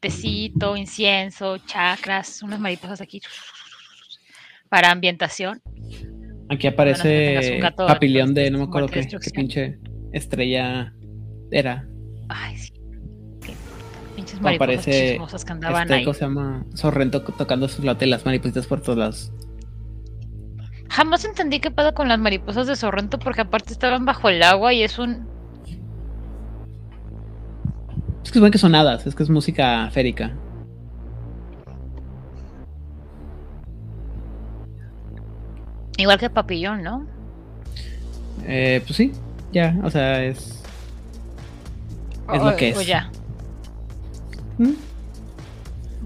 tecito, 0.00 0.76
incienso, 0.76 1.58
chakras, 1.58 2.42
unas 2.42 2.58
mariposas 2.58 3.00
aquí 3.00 3.22
para 4.68 4.90
ambientación. 4.90 5.62
Aquí 6.50 6.66
aparece 6.66 7.60
papilión 7.76 8.34
de, 8.34 8.50
no 8.50 8.58
me 8.58 8.64
acuerdo 8.64 8.88
qué, 8.88 9.06
pinche 9.32 9.78
estrella 10.12 10.92
era. 11.52 11.86
Ay, 12.28 12.56
sí. 12.56 12.72
Pinches 14.18 14.40
mariposas 14.40 14.84
chismosas 14.84 15.44
que 15.44 15.52
andaban 15.52 15.82
este, 15.82 15.94
ahí. 15.94 16.04
¿Cómo 16.04 16.14
se 16.14 16.20
llama? 16.22 16.64
Sorrento 16.74 17.22
tocando 17.22 17.68
su 17.68 17.82
flauta 17.82 18.04
y 18.04 18.08
las 18.08 18.24
maripositas 18.24 18.66
por 18.66 18.80
todos 18.80 18.98
lados. 18.98 19.32
Jamás 20.90 21.24
entendí 21.24 21.60
qué 21.60 21.70
pedo 21.70 21.94
con 21.94 22.08
las 22.08 22.18
mariposas 22.18 22.66
de 22.66 22.74
Sorrento 22.74 23.20
porque 23.20 23.42
aparte 23.42 23.72
estaban 23.72 24.04
bajo 24.04 24.28
el 24.28 24.42
agua 24.42 24.72
y 24.72 24.82
es 24.82 24.98
un... 24.98 25.28
Es 28.24 28.32
que 28.32 28.38
es 28.38 28.40
bueno 28.40 28.50
que 28.50 28.58
son 28.58 28.74
hadas, 28.74 29.06
es 29.06 29.14
que 29.14 29.22
es 29.22 29.30
música 29.30 29.88
férica. 29.92 30.34
Igual 35.96 36.18
que 36.18 36.28
Papillón, 36.28 36.82
¿no? 36.82 37.06
Eh, 38.48 38.82
pues 38.84 38.96
sí, 38.96 39.12
ya, 39.52 39.76
o 39.84 39.90
sea, 39.92 40.24
es... 40.24 40.60
Es 42.34 42.42
lo 42.42 42.56
que 42.56 42.70
es. 42.70 42.84
Ya. 42.84 43.12
¿Mm? 44.58 44.72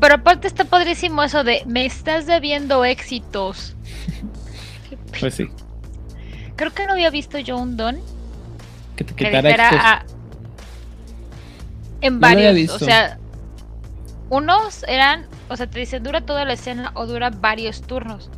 Pero 0.01 0.15
aparte 0.15 0.47
está 0.49 0.65
padrísimo 0.65 1.23
eso 1.23 1.45
de 1.45 1.63
me 1.67 1.85
estás 1.85 2.27
debiendo 2.27 2.85
éxitos. 2.85 3.75
Pues 5.21 5.35
sí. 5.35 5.47
Creo 6.57 6.73
que 6.73 6.87
no 6.87 6.93
había 6.93 7.11
visto 7.11 7.39
yo 7.39 7.59
un 7.59 7.77
don 7.77 7.99
que 8.97 9.05
te 9.05 9.15
quitara 9.15 10.05
en 12.03 12.19
varios, 12.19 12.71
o 12.71 12.79
sea, 12.79 13.19
unos 14.29 14.83
eran, 14.89 15.27
o 15.49 15.57
sea, 15.57 15.69
te 15.69 15.79
dice 15.79 16.01
dura 16.01 16.21
toda 16.23 16.45
la 16.45 16.55
escena 16.55 16.91
o 16.95 17.07
dura 17.07 17.31
varios 17.31 17.83
turnos. 17.83 18.29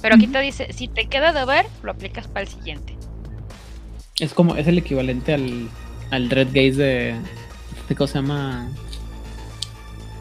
Pero 0.00 0.16
aquí 0.16 0.26
te 0.26 0.40
dice, 0.40 0.72
si 0.72 0.86
te 0.86 1.06
queda 1.06 1.32
de 1.32 1.44
ver, 1.44 1.66
lo 1.82 1.90
aplicas 1.90 2.28
para 2.28 2.42
el 2.42 2.48
siguiente. 2.48 2.94
Es 4.20 4.34
como, 4.34 4.54
es 4.54 4.66
el 4.66 4.78
equivalente 4.78 5.34
al, 5.34 5.68
al 6.10 6.30
Red 6.30 6.48
Gaze 6.48 6.74
de, 6.74 7.14
de 7.88 7.94
¿cómo 7.96 8.06
se 8.06 8.14
llama? 8.14 8.68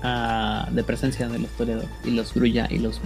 Ah, 0.05 0.67
de 0.69 0.83
presencia 0.83 1.29
de 1.29 1.39
los 1.39 1.49
Toledo 1.51 1.85
y 2.03 2.11
los 2.11 2.33
Grulla 2.33 2.67
y 2.69 2.79
los 2.79 2.99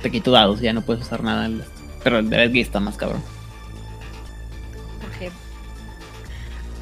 te 0.00 0.10
quito 0.10 0.30
dados, 0.30 0.60
ya 0.60 0.72
no 0.72 0.80
puedes 0.80 1.02
usar 1.04 1.22
nada. 1.22 1.48
Pero 2.02 2.20
el 2.20 2.30
de 2.30 2.60
está 2.60 2.80
más 2.80 2.96
cabrón. 2.96 3.22
Porque... 5.02 5.30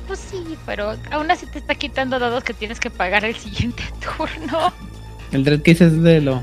Pues 0.07 0.21
sí, 0.21 0.57
pero 0.65 0.95
aún 1.11 1.31
así 1.31 1.47
te 1.47 1.59
está 1.59 1.75
quitando 1.75 2.19
dados 2.19 2.45
que 2.45 2.55
tienes 2.55 2.79
que 2.79 2.91
pagar 2.91 3.25
el 3.25 3.35
siguiente 3.35 3.83
turno. 4.17 4.73
El 5.33 5.45
Red 5.45 5.63
es 5.67 6.03
de 6.03 6.21
lo. 6.21 6.43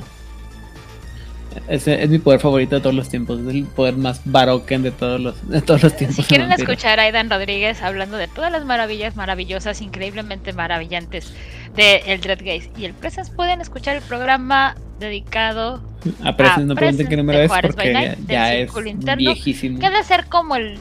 Es, 1.69 1.87
es, 1.87 2.09
mi 2.09 2.19
poder 2.19 2.41
favorito 2.41 2.75
de 2.75 2.81
todos 2.81 2.95
los 2.95 3.07
tiempos. 3.07 3.39
Es 3.39 3.47
el 3.47 3.63
poder 3.63 3.95
más 3.95 4.19
baroquen 4.25 4.83
de 4.83 4.91
todos 4.91 5.21
los, 5.21 5.49
de 5.49 5.61
todos 5.61 5.81
los 5.83 5.95
tiempos. 5.95 6.17
Si 6.17 6.23
quieren 6.23 6.51
escuchar 6.51 6.99
a 6.99 7.03
Aidan 7.03 7.29
Rodríguez 7.29 7.81
hablando 7.81 8.17
de 8.17 8.27
todas 8.27 8.51
las 8.51 8.65
maravillas 8.65 9.15
maravillosas, 9.15 9.81
increíblemente 9.81 10.51
maravillantes 10.51 11.33
de 11.75 11.97
el 12.07 12.21
Dread 12.21 12.39
Gaze 12.39 12.71
y 12.77 12.85
el 12.85 12.93
Presence, 12.93 13.31
pueden 13.33 13.61
escuchar 13.61 13.95
el 13.95 14.01
programa 14.01 14.75
dedicado 14.99 15.81
a 16.23 16.35
Presence. 16.35 16.65
No 16.65 16.75
pregunten 16.75 17.07
qué 17.07 17.17
número 17.17 17.39
es 17.39 17.51
porque 17.51 18.15
ya, 18.27 18.53
es 18.53 18.71
viejísimo. 19.17 19.79
Que 19.79 19.89
debe 19.89 20.03
ser 20.03 20.25
como 20.27 20.55
el. 20.55 20.77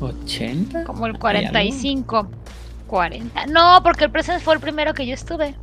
¿80? 0.00 0.84
Como 0.84 1.06
el 1.06 1.18
45. 1.18 2.30
40. 2.86 3.46
No, 3.46 3.80
porque 3.82 4.04
el 4.04 4.10
Presence 4.10 4.42
fue 4.44 4.54
el 4.54 4.60
primero 4.60 4.94
que 4.94 5.06
yo 5.06 5.14
estuve. 5.14 5.54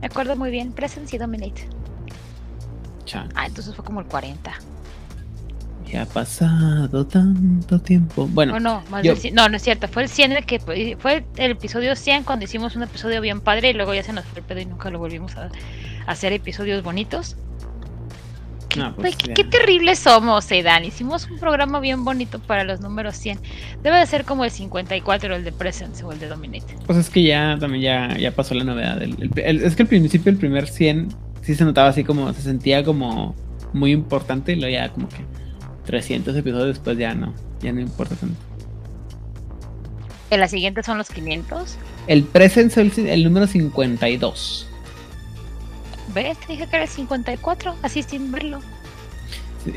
Me 0.00 0.06
acuerdo 0.06 0.36
muy 0.36 0.50
bien. 0.50 0.72
Presence 0.72 1.14
y 1.16 1.18
Dominate. 1.18 1.68
Ah, 3.34 3.46
entonces 3.46 3.74
fue 3.74 3.84
como 3.84 4.00
el 4.00 4.06
40 4.06 4.52
ha 5.98 6.06
pasado 6.06 7.06
tanto 7.06 7.80
tiempo. 7.80 8.28
Bueno, 8.28 8.58
no, 8.60 8.82
no, 8.90 9.48
no, 9.48 9.56
es 9.56 9.62
cierto. 9.62 9.88
Fue 9.88 10.02
el 10.02 10.08
100 10.08 10.32
el 10.32 10.46
que 10.46 10.58
fue 10.98 11.24
el 11.36 11.50
episodio 11.50 11.96
100 11.96 12.24
cuando 12.24 12.44
hicimos 12.44 12.76
un 12.76 12.82
episodio 12.82 13.20
bien 13.20 13.40
padre 13.40 13.70
y 13.70 13.72
luego 13.74 13.94
ya 13.94 14.02
se 14.02 14.12
nos 14.12 14.24
fue 14.24 14.40
el 14.40 14.44
pedo 14.44 14.60
y 14.60 14.66
nunca 14.66 14.90
lo 14.90 14.98
volvimos 14.98 15.36
a, 15.36 15.50
hacer 16.06 16.32
episodios 16.32 16.82
bonitos. 16.82 17.36
Qué, 18.68 18.82
pues 18.96 19.16
qué, 19.16 19.44
terribles 19.44 20.00
somos, 20.00 20.50
Eidan. 20.50 20.84
Hicimos 20.84 21.30
un 21.30 21.38
programa 21.38 21.78
bien 21.78 22.04
bonito 22.04 22.40
para 22.40 22.64
los 22.64 22.80
números 22.80 23.14
100. 23.16 23.38
Debe 23.82 23.98
de 23.98 24.06
ser 24.06 24.24
como 24.24 24.44
el 24.44 24.50
54, 24.50 25.36
el 25.36 25.44
de 25.44 25.52
Presence 25.52 26.02
o 26.02 26.10
el 26.10 26.18
de 26.18 26.26
Dominate. 26.26 26.76
Pues 26.84 26.98
es 26.98 27.08
que 27.08 27.22
ya 27.22 27.56
también 27.60 27.82
ya, 27.82 28.18
ya 28.18 28.32
pasó 28.32 28.54
la 28.54 28.64
novedad. 28.64 29.00
es 29.00 29.76
que 29.76 29.82
al 29.82 29.88
principio 29.88 30.32
el 30.32 30.38
primer 30.38 30.66
100 30.66 31.08
sí 31.42 31.54
se 31.54 31.64
notaba 31.64 31.90
así 31.90 32.02
como, 32.02 32.32
se 32.32 32.42
sentía 32.42 32.82
como 32.82 33.36
muy 33.72 33.92
importante 33.92 34.52
y 34.52 34.56
luego 34.56 34.72
ya 34.72 34.88
como 34.88 35.08
que 35.08 35.24
300 35.84 36.36
episodios 36.36 36.68
después 36.68 36.96
ya 36.98 37.14
no, 37.14 37.32
ya 37.60 37.72
no 37.72 37.80
importa 37.80 38.14
tanto. 38.16 38.36
¿En 40.30 40.40
la 40.40 40.48
siguiente 40.48 40.82
son 40.82 40.98
los 40.98 41.08
500? 41.10 41.76
El 42.06 42.24
present 42.24 42.76
es 42.76 42.98
el, 42.98 43.06
el 43.06 43.24
número 43.24 43.46
52. 43.46 44.66
¿Ves? 46.14 46.38
Te 46.38 46.46
dije 46.52 46.66
que 46.66 46.76
era 46.76 46.84
el 46.84 46.90
54, 46.90 47.76
así 47.82 48.02
sin 48.02 48.30
verlo. 48.32 48.60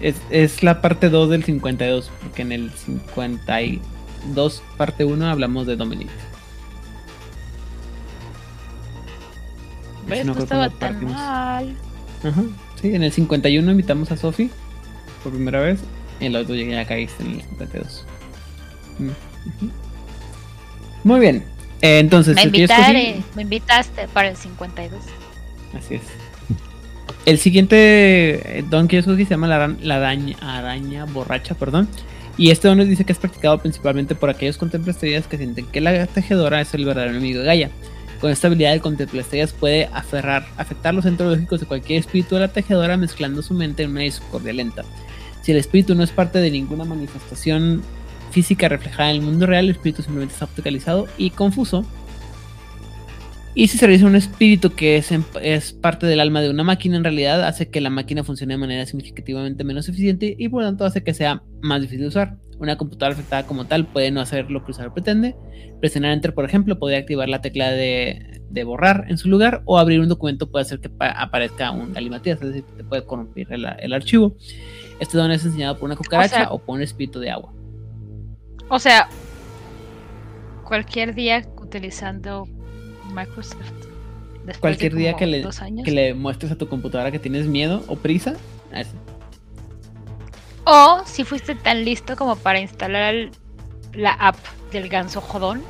Es, 0.02 0.16
es 0.30 0.64
la 0.64 0.82
parte 0.82 1.10
2 1.10 1.30
del 1.30 1.44
52, 1.44 2.12
porque 2.22 2.42
en 2.42 2.52
el 2.52 2.72
52, 2.72 4.64
parte 4.78 5.06
1, 5.06 5.26
hablamos 5.28 5.66
de 5.68 5.76
Dominic. 5.76 6.10
¿Ves? 10.08 10.26
no 10.26 10.34
No, 10.34 10.40
estaba 10.40 10.70
tan 10.70 10.80
partimos. 10.80 11.14
mal. 11.14 11.76
Ajá. 12.24 12.44
Sí, 12.82 12.94
en 12.96 13.04
el 13.04 13.12
51 13.12 13.72
invitamos 13.72 14.12
a 14.12 14.18
Sophie 14.18 14.50
por 15.24 15.34
primera 15.34 15.60
vez. 15.62 15.80
El 16.20 16.36
otro 16.36 16.56
ya 16.56 16.86
caíste 16.86 17.24
en 17.24 17.36
el 17.36 17.42
52. 17.42 18.06
Mm, 19.00 19.08
ujú. 19.08 19.72
Muy 21.04 21.20
bien. 21.20 21.44
Eh, 21.82 22.00
entonces, 22.00 22.36
Me 22.36 22.44
invitaré, 22.44 23.22
invitaste 23.38 24.08
para 24.08 24.30
el 24.30 24.36
52. 24.36 25.00
Así 25.78 25.96
es. 25.96 26.02
El 27.26 27.38
siguiente 27.40 28.60
eh, 28.60 28.66
don 28.70 28.88
que 28.88 28.96
yo 28.96 29.00
escogí 29.02 29.26
se 29.26 29.32
llama 29.32 29.48
la, 29.48 29.96
araña, 29.96 30.38
araña 30.42 31.06
borracha, 31.06 31.56
perdón. 31.56 31.88
Y 32.38 32.52
este 32.52 32.68
don 32.68 32.78
nos 32.78 32.88
dice 32.88 33.04
que 33.04 33.12
es 33.12 33.20
practicado 33.20 33.58
principalmente 33.58 34.16
por 34.16 34.30
aquellos 34.30 34.58
contemplastellas 34.58 35.28
que 35.28 35.38
sienten 35.38 35.66
que 35.66 35.82
la 35.82 36.06
tejedora 36.08 36.62
es 36.62 36.74
el 36.74 36.86
verdadero 36.86 37.12
enemigo 37.12 37.40
de 37.40 37.46
Gaia. 37.46 37.72
Con 38.22 38.32
esta 38.32 38.48
habilidad, 38.48 38.74
el 38.74 38.82
contemplastellas 38.82 39.54
puede 39.54 39.90
aferrar, 39.94 40.48
afectar 40.58 40.94
los 40.94 41.04
centros 41.04 41.32
lógicos 41.32 41.60
de 41.60 41.66
cualquier 41.68 42.00
espíritu 42.00 42.36
de 42.36 42.42
la 42.42 42.48
tejedora 42.48 42.98
mezclando 42.98 43.42
su 43.42 43.54
mente 43.54 43.84
en 43.84 43.92
una 43.92 44.02
discordia 44.02 44.54
lenta. 44.54 44.84
Si 45.42 45.52
el 45.52 45.58
espíritu 45.58 45.96
no 45.96 46.04
es 46.04 46.12
parte 46.12 46.40
de 46.40 46.52
ninguna 46.52 46.84
manifestación 46.86 47.82
física 48.32 48.68
reflejada 48.68 49.10
en 49.12 49.18
el 49.18 49.22
mundo 49.22 49.46
real, 49.46 49.66
el 49.66 49.72
espíritu 49.72 50.02
simplemente 50.02 50.34
está 50.34 50.46
opticalizado 50.46 51.08
y 51.18 51.30
confuso. 51.30 51.86
Y 53.56 53.70
si 53.70 53.80
se 53.80 53.88
realiza 53.88 54.06
un 54.06 54.16
espíritu 54.16 54.76
que 54.76 54.98
es, 54.98 55.10
es 55.42 55.74
parte 55.74 56.06
del 56.06 56.20
alma 56.20 56.42
de 56.42 56.50
una 56.52 56.64
máquina, 56.64 56.96
en 56.98 57.04
realidad 57.04 57.44
hace 57.44 57.70
que 57.70 57.82
la 57.82 57.90
máquina 57.90 58.24
funcione 58.24 58.54
de 58.54 58.60
manera 58.60 58.86
significativamente 58.86 59.64
menos 59.64 59.90
eficiente 59.90 60.36
y 60.38 60.48
por 60.50 60.62
lo 60.62 60.68
tanto 60.68 60.86
hace 60.86 61.04
que 61.04 61.16
sea 61.16 61.42
más 61.62 61.82
difícil 61.82 62.02
de 62.02 62.08
usar. 62.10 62.38
Una 62.60 62.78
computadora 62.78 63.16
afectada 63.16 63.48
como 63.48 63.66
tal 63.66 63.86
puede 63.86 64.12
no 64.12 64.20
hacer 64.22 64.52
lo 64.52 64.60
que 64.60 64.66
el 64.68 64.72
usuario 64.72 64.94
pretende. 64.94 65.36
Presionar 65.80 66.12
Enter, 66.12 66.34
por 66.34 66.46
ejemplo, 66.46 66.78
podría 66.78 67.00
activar 67.00 67.30
la 67.30 67.42
tecla 67.42 67.72
de, 67.72 68.42
de 68.50 68.64
borrar 68.64 69.06
en 69.10 69.18
su 69.18 69.28
lugar 69.30 69.62
o 69.66 69.80
abrir 69.80 70.02
un 70.02 70.08
documento 70.08 70.52
puede 70.52 70.64
hacer 70.64 70.80
que 70.80 70.90
pa- 70.90 71.12
aparezca 71.12 71.72
un 71.72 71.94
galimatías, 71.94 72.42
es 72.42 72.48
decir, 72.50 72.64
te 72.76 72.84
puede 72.84 73.06
corrompir 73.06 73.48
el, 73.52 73.66
el 73.80 73.94
archivo. 73.94 74.36
Este 75.00 75.18
don 75.18 75.30
es 75.32 75.46
enseñado 75.46 75.78
por 75.78 75.86
una 75.86 75.96
cucaracha 75.96 76.50
o, 76.50 76.58
sea- 76.58 76.66
por 76.66 76.76
un 76.76 76.82
espíritu 76.82 77.20
de 77.20 77.30
agua. 77.32 77.52
O 78.70 78.80
sea, 78.80 79.08
cualquier 80.64 81.14
día 81.16 81.46
utilizando 81.62 82.48
Microsoft. 83.14 83.60
después 84.46 84.46
de 84.46 84.60
Cualquier 84.60 84.96
día 84.96 85.14
que 85.16 85.26
le, 85.28 85.46
años. 85.62 85.84
que 85.86 85.92
le 85.92 86.14
muestres 86.14 86.52
a 86.52 86.56
tu 86.58 86.68
computadora 86.70 87.12
que 87.12 87.20
tienes 87.20 87.48
miedo 87.48 87.84
o 87.88 87.96
prisa, 87.98 88.36
así. 88.74 88.92
O 90.66 91.02
si 91.06 91.24
fuiste 91.24 91.56
tan 91.56 91.84
listo 91.86 92.16
como 92.16 92.36
para 92.36 92.60
instalar 92.60 93.14
el- 93.16 93.32
la 93.94 94.12
app 94.14 94.36
del 94.72 94.90
ganso 94.90 95.22
jodón. 95.22 95.62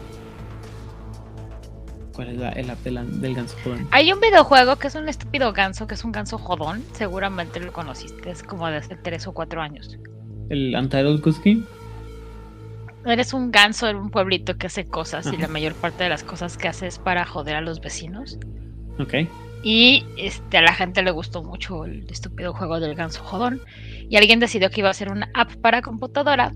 ¿Cuál 2.17 2.29
es 2.29 2.37
la, 2.37 2.49
el 2.49 2.69
app 2.69 2.79
de 2.83 2.91
la- 2.91 3.03
del 3.05 3.33
ganso 3.35 3.55
joven? 3.63 3.87
Hay 3.91 4.11
un 4.11 4.19
videojuego 4.19 4.75
que 4.77 4.87
es 4.87 4.95
un 4.95 5.07
estúpido 5.07 5.53
ganso, 5.53 5.85
que 5.87 5.93
es 5.93 6.03
un 6.03 6.11
ganso 6.11 6.37
jodón. 6.39 6.83
Seguramente 6.93 7.59
lo 7.61 7.71
conociste, 7.71 8.31
es 8.31 8.41
como 8.43 8.67
de 8.67 8.77
hace 8.77 8.95
3 8.97 9.27
o 9.27 9.33
4 9.33 9.61
años. 9.61 9.97
El 10.49 10.75
Untitled 10.75 11.21
Goose 11.21 11.39
Game. 11.45 11.63
Eres 13.05 13.33
un 13.33 13.51
ganso 13.51 13.87
en 13.87 13.95
un 13.97 14.09
pueblito 14.09 14.57
que 14.57 14.67
hace 14.67 14.85
cosas 14.85 15.31
y 15.31 15.37
la 15.37 15.47
mayor 15.47 15.73
parte 15.75 16.03
de 16.03 16.09
las 16.09 16.23
cosas 16.23 16.57
que 16.57 16.67
hace 16.67 16.87
es 16.87 16.99
para 16.99 17.25
joder 17.25 17.55
a 17.55 17.61
los 17.61 17.79
vecinos. 17.79 18.37
Ok. 18.99 19.13
Y 19.63 20.05
este, 20.17 20.57
a 20.57 20.61
la 20.61 20.73
gente 20.73 21.01
le 21.03 21.11
gustó 21.11 21.43
mucho 21.43 21.85
el 21.85 22.05
estúpido 22.09 22.53
juego 22.53 22.79
del 22.79 22.95
ganso 22.95 23.23
jodón. 23.23 23.61
Y 24.09 24.17
alguien 24.17 24.39
decidió 24.39 24.69
que 24.69 24.81
iba 24.81 24.89
a 24.89 24.91
hacer 24.91 25.11
una 25.11 25.29
app 25.35 25.53
para 25.57 25.81
computadora 25.81 26.53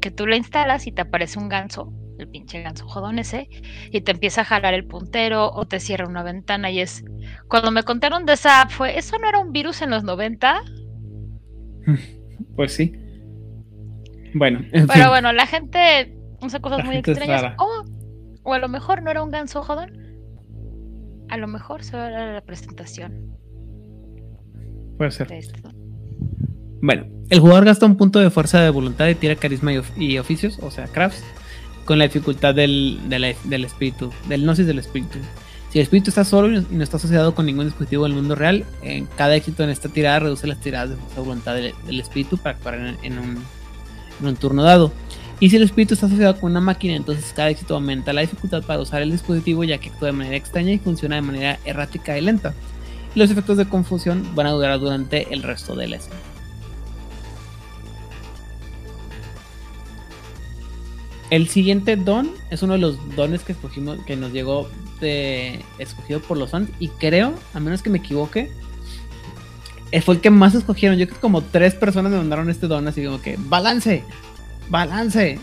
que 0.00 0.10
tú 0.10 0.26
la 0.26 0.36
instalas 0.36 0.86
y 0.86 0.92
te 0.92 1.02
aparece 1.02 1.38
un 1.38 1.48
ganso, 1.48 1.92
el 2.20 2.28
pinche 2.28 2.62
ganso 2.62 2.86
jodón 2.86 3.18
ese, 3.18 3.48
y 3.90 4.00
te 4.02 4.12
empieza 4.12 4.42
a 4.42 4.44
jalar 4.44 4.74
el 4.74 4.86
puntero 4.86 5.50
o 5.50 5.66
te 5.66 5.80
cierra 5.80 6.06
una 6.06 6.22
ventana. 6.22 6.70
Y 6.70 6.80
es. 6.80 7.04
Cuando 7.48 7.70
me 7.70 7.82
contaron 7.82 8.26
de 8.26 8.34
esa 8.34 8.62
app, 8.62 8.70
fue: 8.70 8.98
¿eso 8.98 9.18
no 9.18 9.28
era 9.28 9.38
un 9.40 9.52
virus 9.52 9.82
en 9.82 9.90
los 9.90 10.04
90? 10.04 10.62
Pues 12.56 12.72
sí. 12.72 12.92
Bueno, 14.34 14.60
en 14.72 14.86
fin. 14.86 14.88
Pero 14.92 15.08
bueno, 15.10 15.32
la 15.32 15.46
gente 15.46 16.16
hace 16.40 16.60
cosas 16.60 16.78
La 16.78 16.84
muy 16.84 16.96
extrañas. 16.96 17.54
O, 17.58 17.84
o 18.42 18.54
a 18.54 18.58
lo 18.58 18.68
mejor 18.68 19.02
no 19.02 19.10
era 19.10 19.22
un 19.22 19.30
ganso 19.30 19.62
jodón. 19.62 19.92
A 21.28 21.36
lo 21.36 21.46
mejor 21.46 21.84
solo 21.84 22.04
era 22.04 22.32
la 22.32 22.40
presentación 22.40 23.30
puede 24.96 25.10
ser. 25.12 25.28
Bueno, 26.82 27.06
el 27.30 27.40
jugador 27.40 27.64
gasta 27.64 27.86
un 27.86 27.96
punto 27.96 28.18
de 28.20 28.28
fuerza 28.30 28.60
de 28.60 28.68
voluntad 28.68 29.08
y 29.08 29.14
tira 29.14 29.34
carisma 29.36 29.72
y, 29.72 29.78
of- 29.78 29.96
y 29.98 30.18
oficios, 30.18 30.58
o 30.62 30.70
sea, 30.70 30.88
crafts, 30.88 31.24
con 31.90 31.98
la 31.98 32.04
dificultad 32.04 32.54
del, 32.54 33.00
del 33.08 33.64
espíritu, 33.64 34.12
del 34.28 34.44
gnosis 34.44 34.64
del 34.64 34.78
espíritu. 34.78 35.18
Si 35.72 35.80
el 35.80 35.82
espíritu 35.82 36.10
está 36.10 36.24
solo 36.24 36.46
y 36.46 36.64
no- 36.70 36.84
está 36.84 36.98
asociado 36.98 37.34
con 37.34 37.46
ningún 37.46 37.64
dispositivo 37.64 38.04
del 38.04 38.12
mundo 38.12 38.36
real, 38.36 38.64
en 38.80 39.06
cada 39.06 39.34
éxito 39.34 39.64
en 39.64 39.70
esta 39.70 39.88
tirada 39.88 40.20
reduce 40.20 40.46
las 40.46 40.60
tiradas 40.60 40.90
de 40.90 40.94
fuerza 40.94 41.20
voluntad 41.20 41.56
del, 41.56 42.00
espíritu 42.00 42.38
para 42.38 42.54
actuar 42.54 42.96
en, 43.02 43.18
un, 43.18 44.36
turno 44.36 44.62
dado. 44.62 44.92
Y 45.40 45.50
si 45.50 45.56
el 45.56 45.64
espíritu 45.64 45.94
está 45.94 46.06
asociado 46.06 46.38
con 46.38 46.52
una 46.52 46.60
máquina, 46.60 46.94
entonces 46.94 47.32
cada 47.34 47.50
éxito 47.50 47.74
aumenta 47.74 48.12
la 48.12 48.20
dificultad 48.20 48.62
para 48.62 48.78
usar 48.78 49.02
el 49.02 49.10
dispositivo 49.10 49.64
ya 49.64 49.78
que 49.78 49.88
actúa 49.88 50.06
de 50.06 50.12
manera 50.12 50.36
extraña 50.36 50.70
y 50.70 50.78
funciona 50.78 51.16
de 51.16 51.22
manera 51.22 51.58
errática 51.64 52.16
y 52.16 52.20
lenta. 52.20 52.54
Los 53.16 53.32
efectos 53.32 53.56
de 53.56 53.68
confusión 53.68 54.36
van 54.36 54.46
a 54.46 54.52
durar 54.52 54.78
durante 54.78 55.34
el 55.34 55.42
resto 55.42 55.74
de 55.74 55.88
la 55.88 55.96
escena. 55.96 56.29
El 61.30 61.48
siguiente 61.48 61.96
don 61.96 62.30
es 62.50 62.62
uno 62.62 62.72
de 62.72 62.80
los 62.80 63.16
dones 63.16 63.42
que 63.42 63.52
escogimos, 63.52 63.98
que 64.04 64.16
nos 64.16 64.32
llegó 64.32 64.68
de, 65.00 65.64
escogido 65.78 66.20
por 66.20 66.36
los 66.36 66.50
fans. 66.50 66.70
Y 66.80 66.88
creo, 66.88 67.34
a 67.54 67.60
menos 67.60 67.82
que 67.82 67.90
me 67.90 67.98
equivoque, 67.98 68.50
eh, 69.92 70.00
fue 70.02 70.16
el 70.16 70.20
que 70.20 70.30
más 70.30 70.54
escogieron. 70.54 70.98
Yo 70.98 71.06
creo 71.06 71.16
que 71.16 71.20
como 71.20 71.42
tres 71.42 71.74
personas 71.74 72.10
me 72.10 72.18
mandaron 72.18 72.50
este 72.50 72.66
don, 72.66 72.86
así 72.88 73.04
como 73.04 73.22
que 73.22 73.36
balance, 73.38 74.04
balance. 74.68 75.38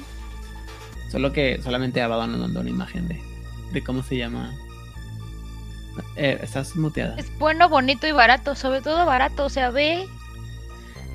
Solo 1.09 1.31
que 1.31 1.61
solamente 1.63 2.01
Abaddon 2.01 2.33
nos 2.33 2.41
mandó 2.41 2.59
una 2.59 2.69
imagen 2.69 3.07
de, 3.07 3.21
de 3.71 3.83
cómo 3.83 4.03
se 4.03 4.17
llama. 4.17 4.53
Eh, 6.17 6.37
estás 6.43 6.75
muteada. 6.75 7.15
Es 7.17 7.31
bueno, 7.39 7.69
bonito 7.69 8.07
y 8.07 8.11
barato, 8.11 8.55
sobre 8.55 8.81
todo 8.81 9.05
barato, 9.05 9.45
o 9.45 9.49
sea, 9.49 9.71
ve. 9.71 10.05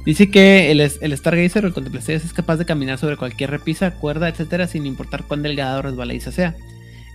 Dice 0.04 0.30
que 0.30 0.70
el, 0.72 0.80
es- 0.80 0.98
el 1.00 1.16
Stargazer 1.16 1.64
o 1.64 1.68
el 1.68 1.74
Contemplaciones 1.74 2.24
es 2.24 2.32
capaz 2.32 2.56
de 2.56 2.64
caminar 2.66 2.98
sobre 2.98 3.16
cualquier 3.16 3.50
repisa, 3.50 3.92
cuerda, 3.94 4.28
etcétera, 4.28 4.66
sin 4.66 4.84
importar 4.86 5.24
cuán 5.24 5.42
delgada 5.42 5.78
o 5.78 5.82
resbaladiza 5.82 6.32
sea. 6.32 6.56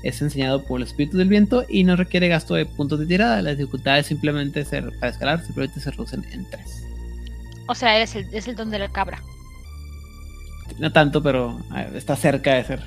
Es 0.04 0.22
enseñado 0.22 0.64
por 0.64 0.80
el 0.80 0.88
espíritu 0.88 1.18
del 1.18 1.28
viento 1.28 1.66
y 1.68 1.84
no 1.84 1.96
requiere 1.96 2.28
gasto 2.30 2.54
de 2.54 2.66
puntos 2.66 3.00
de 3.00 3.08
tirada. 3.08 3.42
Las 3.42 3.58
dificultades 3.58 4.06
simplemente 4.06 4.64
ser, 4.64 4.92
para 5.00 5.12
escalar 5.12 5.44
simplemente 5.44 5.80
se 5.82 5.92
reducen 5.92 6.24
en 6.32 6.50
3. 6.50 6.84
O 7.68 7.76
sea, 7.76 7.98
eres 7.98 8.16
el, 8.16 8.34
es 8.34 8.48
el 8.48 8.56
don 8.56 8.70
de 8.70 8.80
la 8.80 8.90
cabra. 8.90 9.22
No 10.80 10.92
tanto, 10.94 11.22
pero 11.22 11.60
eh, 11.76 11.90
está 11.96 12.16
cerca 12.16 12.54
de 12.54 12.64
ser. 12.64 12.82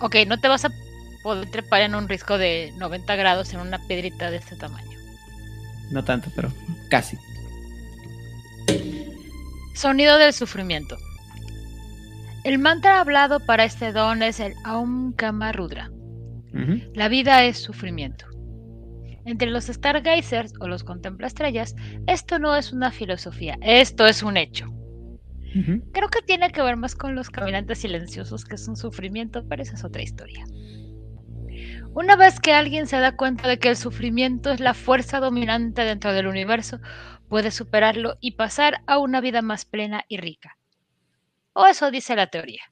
Ok, 0.00 0.16
no 0.26 0.38
te 0.38 0.48
vas 0.48 0.64
a 0.64 0.72
poder 1.22 1.48
trepar 1.50 1.82
en 1.82 1.94
un 1.94 2.08
risco 2.08 2.36
de 2.36 2.72
90 2.76 3.16
grados 3.16 3.52
en 3.54 3.60
una 3.60 3.78
piedrita 3.86 4.30
de 4.30 4.38
este 4.38 4.56
tamaño. 4.56 4.88
No 5.90 6.04
tanto, 6.04 6.30
pero 6.34 6.52
casi. 6.88 7.16
Sonido 9.74 10.18
del 10.18 10.32
sufrimiento. 10.32 10.96
El 12.44 12.58
mantra 12.58 13.00
hablado 13.00 13.40
para 13.40 13.64
este 13.64 13.92
don 13.92 14.22
es 14.22 14.40
el 14.40 14.54
Aum 14.64 15.12
Kama 15.12 15.52
Rudra. 15.52 15.90
La 16.94 17.08
vida 17.08 17.44
es 17.44 17.58
sufrimiento. 17.58 18.26
Entre 19.24 19.48
los 19.48 19.66
Stargazers 19.66 20.52
o 20.60 20.68
los 20.68 20.84
contemplaestrellas, 20.84 21.76
esto 22.06 22.38
no 22.38 22.56
es 22.56 22.72
una 22.72 22.90
filosofía, 22.90 23.56
esto 23.60 24.06
es 24.06 24.22
un 24.22 24.36
hecho. 24.36 24.66
Creo 25.92 26.08
que 26.08 26.22
tiene 26.22 26.50
que 26.50 26.62
ver 26.62 26.76
más 26.76 26.94
con 26.94 27.14
los 27.14 27.28
caminantes 27.28 27.78
silenciosos, 27.78 28.44
que 28.44 28.54
es 28.54 28.68
un 28.68 28.76
sufrimiento, 28.76 29.44
pero 29.48 29.62
esa 29.62 29.74
es 29.74 29.84
otra 29.84 30.02
historia. 30.02 30.44
Una 31.92 32.14
vez 32.14 32.38
que 32.38 32.52
alguien 32.52 32.86
se 32.86 32.98
da 32.98 33.16
cuenta 33.16 33.48
de 33.48 33.58
que 33.58 33.68
el 33.68 33.76
sufrimiento 33.76 34.52
es 34.52 34.60
la 34.60 34.74
fuerza 34.74 35.18
dominante 35.18 35.82
dentro 35.82 36.12
del 36.12 36.28
universo, 36.28 36.78
puede 37.30 37.52
superarlo 37.52 38.18
y 38.20 38.32
pasar 38.32 38.82
a 38.86 38.98
una 38.98 39.22
vida 39.22 39.40
más 39.40 39.64
plena 39.64 40.04
y 40.08 40.18
rica. 40.18 40.58
O 41.54 41.66
eso 41.66 41.90
dice 41.90 42.16
la 42.16 42.26
teoría. 42.26 42.62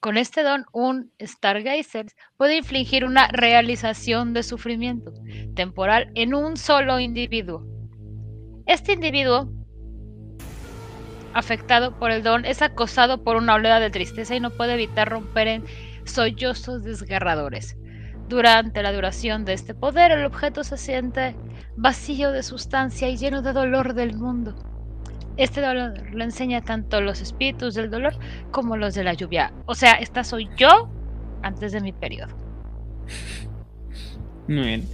Con 0.00 0.16
este 0.16 0.42
don, 0.42 0.64
un 0.72 1.12
Stargazer 1.20 2.06
puede 2.36 2.56
infligir 2.56 3.04
una 3.04 3.26
realización 3.28 4.32
de 4.32 4.42
sufrimiento 4.42 5.12
temporal 5.56 6.10
en 6.14 6.34
un 6.34 6.56
solo 6.56 7.00
individuo. 7.00 7.66
Este 8.66 8.92
individuo, 8.92 9.50
afectado 11.32 11.98
por 11.98 12.10
el 12.10 12.22
don, 12.22 12.44
es 12.44 12.62
acosado 12.62 13.24
por 13.24 13.36
una 13.36 13.54
oleada 13.54 13.80
de 13.80 13.90
tristeza 13.90 14.36
y 14.36 14.40
no 14.40 14.50
puede 14.50 14.74
evitar 14.74 15.08
romper 15.08 15.48
en 15.48 15.64
sollozos 16.04 16.84
desgarradores. 16.84 17.76
Durante 18.28 18.82
la 18.82 18.92
duración 18.92 19.44
de 19.44 19.52
este 19.52 19.74
poder, 19.74 20.10
el 20.12 20.24
objeto 20.24 20.64
se 20.64 20.76
siente 20.76 21.36
vacío 21.76 22.32
de 22.32 22.42
sustancia 22.42 23.08
y 23.08 23.16
lleno 23.16 23.42
de 23.42 23.52
dolor 23.52 23.94
del 23.94 24.16
mundo. 24.16 24.54
Este 25.36 25.60
dolor 25.60 25.94
lo 26.12 26.24
enseña 26.24 26.62
tanto 26.62 27.00
los 27.00 27.20
espíritus 27.20 27.74
del 27.74 27.90
dolor 27.90 28.14
como 28.50 28.76
los 28.76 28.94
de 28.94 29.04
la 29.04 29.14
lluvia. 29.14 29.52
O 29.66 29.74
sea, 29.74 29.92
esta 29.92 30.24
soy 30.24 30.48
yo 30.56 30.88
antes 31.42 31.72
de 31.72 31.80
mi 31.80 31.92
periodo. 31.92 32.34
Muy 34.48 34.62
bien. 34.62 34.88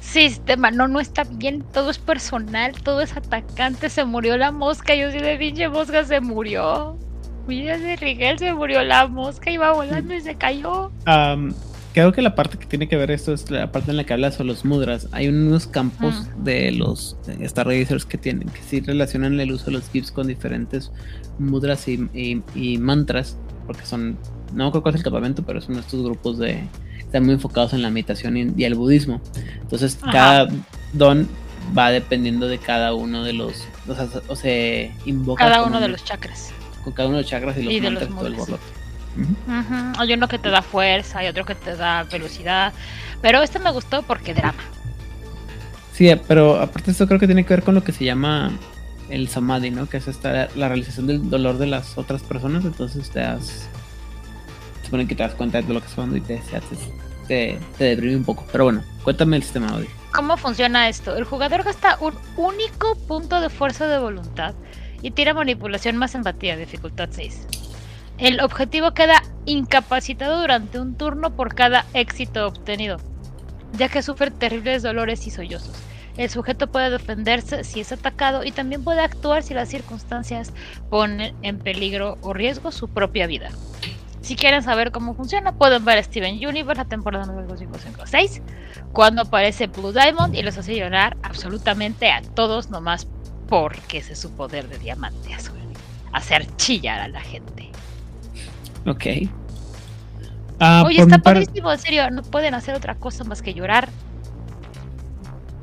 Sistema, 0.00 0.70
no, 0.70 0.88
no 0.88 1.00
está 1.00 1.24
bien, 1.24 1.62
todo 1.72 1.90
es 1.90 1.98
personal, 1.98 2.72
todo 2.82 3.00
es 3.02 3.16
atacante, 3.16 3.90
se 3.90 4.04
murió 4.04 4.36
la 4.36 4.50
mosca, 4.50 4.94
yo 4.94 5.10
soy 5.10 5.20
de 5.20 5.36
pinche 5.36 5.68
mosca, 5.68 6.04
se 6.04 6.20
murió. 6.20 6.96
Mira, 7.46 7.78
de 7.78 7.96
Rigel 7.96 8.38
se 8.38 8.52
murió 8.54 8.82
la 8.82 9.06
mosca, 9.06 9.50
iba 9.50 9.72
volando 9.72 10.14
y 10.14 10.20
se 10.20 10.34
cayó. 10.34 10.90
Um, 11.06 11.52
creo 11.96 12.12
que 12.12 12.20
la 12.20 12.34
parte 12.34 12.58
que 12.58 12.66
tiene 12.66 12.88
que 12.88 12.96
ver 12.96 13.10
esto 13.10 13.32
es 13.32 13.50
la 13.50 13.72
parte 13.72 13.90
en 13.90 13.96
la 13.96 14.04
que 14.04 14.12
hablas 14.12 14.34
sobre 14.34 14.48
los 14.48 14.66
mudras. 14.66 15.08
Hay 15.12 15.28
unos 15.28 15.66
campos 15.66 16.28
de 16.36 16.70
los 16.70 17.16
Stargazers 17.42 18.04
que 18.04 18.18
tienen, 18.18 18.50
que 18.50 18.60
sí 18.60 18.80
relacionan 18.80 19.40
el 19.40 19.50
uso 19.50 19.66
de 19.66 19.72
los 19.72 19.88
GIFs 19.88 20.12
con 20.12 20.26
diferentes 20.26 20.92
mudras 21.38 21.88
y, 21.88 22.78
mantras, 22.78 23.38
porque 23.66 23.86
son, 23.86 24.18
no 24.52 24.70
creo 24.72 24.82
que 24.82 24.90
es 24.90 24.96
el 24.96 25.02
campamento, 25.04 25.42
pero 25.42 25.62
son 25.62 25.78
estos 25.78 26.04
grupos 26.04 26.36
de, 26.36 26.64
están 26.98 27.24
muy 27.24 27.32
enfocados 27.32 27.72
en 27.72 27.80
la 27.80 27.88
meditación 27.88 28.36
y, 28.36 28.64
el 28.64 28.74
budismo. 28.74 29.22
Entonces, 29.62 29.98
cada 30.12 30.48
don 30.92 31.26
va 31.76 31.90
dependiendo 31.92 32.46
de 32.46 32.58
cada 32.58 32.92
uno 32.92 33.24
de 33.24 33.32
los, 33.32 33.64
o 33.88 33.94
sea, 33.94 34.06
o 34.28 34.36
se 34.36 34.92
invoca. 35.06 35.48
Cada 35.48 35.64
uno 35.64 35.80
de 35.80 35.88
los 35.88 36.04
chakras. 36.04 36.52
Con 36.84 36.92
cada 36.92 37.08
uno 37.08 37.16
de 37.16 37.22
los 37.22 37.30
chakras 37.30 37.56
y 37.56 37.62
los 37.62 37.82
mantras 37.82 38.10
todo 38.10 38.26
el 38.26 38.36
hay 39.98 40.12
uno 40.12 40.28
que 40.28 40.38
te 40.38 40.50
da 40.50 40.62
fuerza, 40.62 41.20
hay 41.20 41.28
otro 41.28 41.44
que 41.44 41.54
te 41.54 41.76
da 41.76 42.04
velocidad. 42.04 42.72
Pero 43.22 43.42
este 43.42 43.58
me 43.58 43.70
gustó 43.70 44.02
porque 44.02 44.34
drama. 44.34 44.62
Sí, 45.92 46.12
pero 46.28 46.60
aparte 46.60 46.90
esto 46.90 47.06
creo 47.06 47.18
que 47.18 47.26
tiene 47.26 47.44
que 47.44 47.54
ver 47.54 47.62
con 47.62 47.74
lo 47.74 47.82
que 47.82 47.92
se 47.92 48.04
llama 48.04 48.52
el 49.08 49.28
samadhi, 49.28 49.70
¿no? 49.70 49.88
Que 49.88 49.96
es 49.96 50.08
esta, 50.08 50.48
la 50.54 50.68
realización 50.68 51.06
del 51.06 51.30
dolor 51.30 51.58
de 51.58 51.66
las 51.66 51.96
otras 51.96 52.22
personas. 52.22 52.64
Entonces 52.64 53.10
te 53.10 53.20
das. 53.20 53.68
Se 54.80 54.86
supone 54.86 55.08
que 55.08 55.14
te 55.14 55.22
das 55.22 55.34
cuenta 55.34 55.62
de 55.62 55.72
lo 55.72 55.80
que 55.80 55.86
está 55.86 55.96
pasando 55.96 56.16
y 56.16 56.20
te, 56.20 56.40
te, 57.26 57.58
te, 57.78 57.84
deprime 57.84 58.16
un 58.16 58.24
poco. 58.24 58.46
Pero 58.52 58.64
bueno, 58.64 58.84
cuéntame 59.02 59.36
el 59.36 59.42
sistema 59.42 59.68
audio. 59.68 59.88
¿Cómo 60.14 60.36
funciona 60.36 60.88
esto? 60.88 61.16
El 61.16 61.24
jugador 61.24 61.62
gasta 61.62 61.98
un 62.00 62.14
único 62.36 62.94
punto 63.08 63.40
de 63.40 63.50
fuerza 63.50 63.86
de 63.86 63.98
voluntad 63.98 64.54
y 65.02 65.10
tira 65.10 65.34
manipulación 65.34 65.96
más 65.96 66.14
empatía, 66.14 66.56
dificultad 66.56 67.08
6. 67.10 67.65
El 68.18 68.40
objetivo 68.40 68.92
queda 68.92 69.22
incapacitado 69.44 70.40
durante 70.40 70.80
un 70.80 70.96
turno 70.96 71.36
por 71.36 71.54
cada 71.54 71.84
éxito 71.92 72.46
obtenido, 72.46 72.96
ya 73.76 73.90
que 73.90 74.02
sufre 74.02 74.30
terribles 74.30 74.82
dolores 74.82 75.26
y 75.26 75.30
sollozos. 75.30 75.76
El 76.16 76.30
sujeto 76.30 76.66
puede 76.68 76.88
defenderse 76.88 77.62
si 77.62 77.80
es 77.80 77.92
atacado 77.92 78.42
y 78.42 78.52
también 78.52 78.82
puede 78.82 79.02
actuar 79.02 79.42
si 79.42 79.52
las 79.52 79.68
circunstancias 79.68 80.54
ponen 80.88 81.36
en 81.42 81.58
peligro 81.58 82.16
o 82.22 82.32
riesgo 82.32 82.72
su 82.72 82.88
propia 82.88 83.26
vida. 83.26 83.50
Si 84.22 84.34
quieren 84.34 84.62
saber 84.62 84.92
cómo 84.92 85.14
funciona, 85.14 85.52
pueden 85.52 85.84
ver 85.84 86.02
Steven 86.02 86.34
Universe, 86.34 86.82
la 86.82 86.88
temporada 86.88 87.26
número 87.26 87.54
556, 87.54 88.40
cuando 88.92 89.22
aparece 89.22 89.66
Blue 89.66 89.92
Diamond 89.92 90.34
y 90.34 90.42
los 90.42 90.56
hace 90.56 90.74
llorar 90.74 91.18
absolutamente 91.22 92.10
a 92.10 92.22
todos 92.22 92.70
nomás 92.70 93.06
porque 93.46 93.98
ese 93.98 94.14
es 94.14 94.18
su 94.18 94.34
poder 94.34 94.68
de 94.68 94.78
diamante 94.78 95.34
azul. 95.34 95.58
Hacer 96.12 96.46
chillar 96.56 97.02
a 97.02 97.08
la 97.08 97.20
gente. 97.20 97.70
Ok. 98.86 99.06
Ah, 100.58 100.84
Oye, 100.86 101.02
está 101.02 101.18
padrísimo, 101.18 101.70
en 101.70 101.78
serio, 101.78 102.10
no 102.10 102.22
pueden 102.22 102.54
hacer 102.54 102.74
otra 102.74 102.94
cosa 102.94 103.24
más 103.24 103.42
que 103.42 103.52
llorar. 103.52 103.88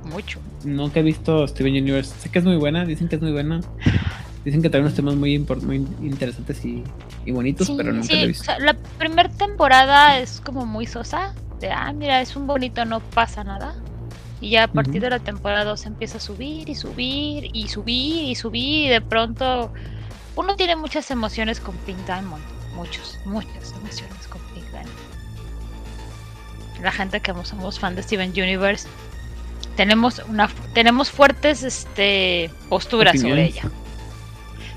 Mucho. 0.05 0.39
Nunca 0.63 0.99
he 0.99 1.03
visto 1.03 1.47
Steven 1.47 1.73
Universe. 1.73 2.13
Sé 2.19 2.29
que 2.29 2.39
es 2.39 2.45
muy 2.45 2.57
buena, 2.57 2.85
dicen 2.85 3.07
que 3.07 3.15
es 3.15 3.21
muy 3.21 3.31
buena. 3.31 3.61
Dicen 4.45 4.61
que 4.61 4.69
trae 4.69 4.81
unos 4.81 4.93
temas 4.93 5.15
muy, 5.15 5.39
muy 5.39 5.77
interesantes 6.01 6.63
y, 6.65 6.83
bonitos, 7.31 7.71
pero 7.77 7.93
nunca 7.93 8.13
lo 8.13 8.19
he 8.19 8.27
visto. 8.27 8.51
la 8.59 8.75
primera 8.99 9.29
temporada 9.29 10.19
es 10.19 10.41
como 10.41 10.65
muy 10.65 10.85
sosa. 10.85 11.33
De, 11.61 11.71
ah, 11.71 11.93
mira, 11.93 12.21
es 12.21 12.35
un 12.35 12.45
bonito, 12.45 12.83
no 12.83 12.99
pasa 12.99 13.45
nada. 13.45 13.75
Y 14.41 14.49
ya 14.49 14.65
a 14.65 14.67
partir 14.67 15.01
de 15.01 15.09
la 15.09 15.19
temporada 15.19 15.63
2 15.63 15.85
empieza 15.85 16.17
a 16.17 16.19
subir 16.19 16.67
y 16.67 16.75
subir 16.75 17.49
y 17.53 17.69
subir 17.69 18.25
y 18.25 18.35
subir. 18.35 18.87
Y 18.87 18.89
de 18.89 18.99
pronto 18.99 19.71
uno 20.35 20.57
tiene 20.57 20.75
muchas 20.75 21.09
emociones 21.09 21.61
con 21.61 21.77
Pink 21.77 21.99
Diamond 22.05 22.52
muchos, 22.75 23.19
muchas 23.25 23.73
emociones 23.73 24.27
con 24.27 24.41
Big 24.53 24.65
La 26.81 26.91
gente 26.91 27.19
que 27.19 27.33
somos 27.43 27.79
fan 27.79 27.95
de 27.95 28.03
Steven 28.03 28.31
Universe 28.31 28.87
tenemos 29.75 30.21
una 30.27 30.49
tenemos 30.73 31.09
fuertes 31.09 31.63
este 31.63 32.51
posturas 32.69 33.19
sobre 33.19 33.45
ella. 33.45 33.63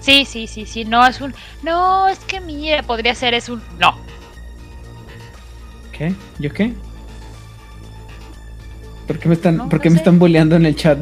Sí, 0.01 0.25
sí, 0.25 0.47
sí, 0.47 0.67
sí, 0.67 0.85
no 0.85 1.07
es 1.07 1.21
un 1.21 1.35
no, 1.63 2.09
es 2.09 2.19
que 2.21 2.41
mira, 2.41 2.83
podría 2.83 3.15
ser 3.15 3.35
es 3.35 3.49
un 3.49 3.63
no. 3.79 3.99
¿Qué? 5.93 6.15
¿Yo 6.39 6.53
qué? 6.53 6.73
¿Por 9.07 9.19
qué 9.19 9.29
me 9.29 9.35
están, 9.35 9.69
¿por 9.69 9.81
qué 9.81 9.89
me 9.89 9.97
están 9.97 10.19
bulleando 10.19 10.57
en 10.57 10.67
el 10.67 10.75
chat? 10.75 10.99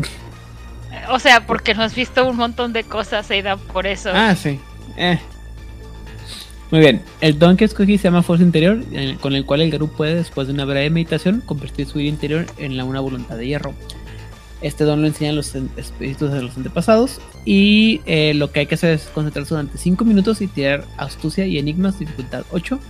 O 1.08 1.18
sea, 1.18 1.46
porque 1.46 1.74
no 1.74 1.82
has 1.82 1.94
visto 1.94 2.26
un 2.26 2.36
montón 2.36 2.72
de 2.72 2.84
cosas, 2.84 3.30
Aidan, 3.30 3.58
por 3.58 3.86
eso. 3.86 4.10
Ah, 4.14 4.34
sí. 4.34 4.60
Eh, 4.96 5.18
muy 6.74 6.80
bien, 6.80 7.02
el 7.20 7.38
don 7.38 7.56
que 7.56 7.64
escogí 7.64 7.98
se 7.98 8.08
llama 8.08 8.24
Fuerza 8.24 8.42
Interior, 8.42 8.82
con 9.20 9.36
el 9.36 9.46
cual 9.46 9.60
el 9.60 9.70
Garú 9.70 9.86
puede, 9.86 10.16
después 10.16 10.48
de 10.48 10.54
una 10.54 10.64
breve 10.64 10.90
meditación, 10.90 11.40
convertir 11.40 11.86
su 11.86 11.98
vida 11.98 12.08
interior 12.08 12.46
en 12.58 12.76
la 12.76 12.84
una 12.84 12.98
voluntad 12.98 13.36
de 13.36 13.46
hierro. 13.46 13.74
Este 14.60 14.82
don 14.82 15.00
lo 15.00 15.06
enseñan 15.06 15.36
los 15.36 15.54
espíritus 15.54 16.32
de 16.32 16.42
los 16.42 16.56
antepasados 16.56 17.20
y 17.44 18.00
eh, 18.06 18.34
lo 18.34 18.50
que 18.50 18.58
hay 18.58 18.66
que 18.66 18.74
hacer 18.74 18.90
es 18.90 19.04
concentrarse 19.04 19.50
durante 19.50 19.78
5 19.78 20.04
minutos 20.04 20.40
y 20.40 20.48
tirar 20.48 20.84
astucia 20.96 21.46
y 21.46 21.58
enigmas 21.58 22.00
dificultad 22.00 22.44
8 22.50 22.80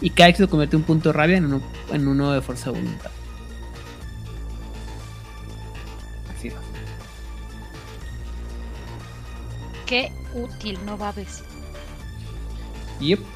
y 0.00 0.10
cada 0.10 0.28
éxito 0.28 0.48
convierte 0.48 0.76
un 0.76 0.84
punto 0.84 1.08
de 1.08 1.12
rabia 1.14 1.38
en 1.38 1.46
uno, 1.46 1.62
en 1.92 2.06
uno 2.06 2.30
de 2.30 2.42
fuerza 2.42 2.70
de 2.70 2.78
voluntad. 2.78 3.10
Así 6.38 6.48
va. 6.48 6.60
Qué 9.84 10.12
útil, 10.32 10.78
no 10.86 10.96
va 10.96 11.08
a 11.08 11.12
decir. 11.12 11.44
Yep. 13.02 13.31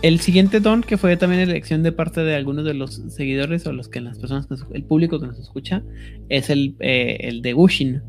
El 0.00 0.20
siguiente 0.20 0.60
don, 0.60 0.82
que 0.82 0.96
fue 0.96 1.16
también 1.16 1.42
elección 1.42 1.82
de 1.82 1.90
parte 1.90 2.20
de 2.20 2.36
algunos 2.36 2.64
de 2.64 2.72
los 2.72 3.02
seguidores 3.08 3.66
o 3.66 3.72
los 3.72 3.88
que 3.88 4.00
las 4.00 4.18
personas, 4.18 4.46
el 4.72 4.84
público 4.84 5.18
que 5.18 5.26
nos 5.26 5.38
escucha, 5.40 5.82
es 6.28 6.50
el, 6.50 6.76
eh, 6.78 7.16
el 7.22 7.42
de 7.42 7.52
Wushin, 7.52 8.02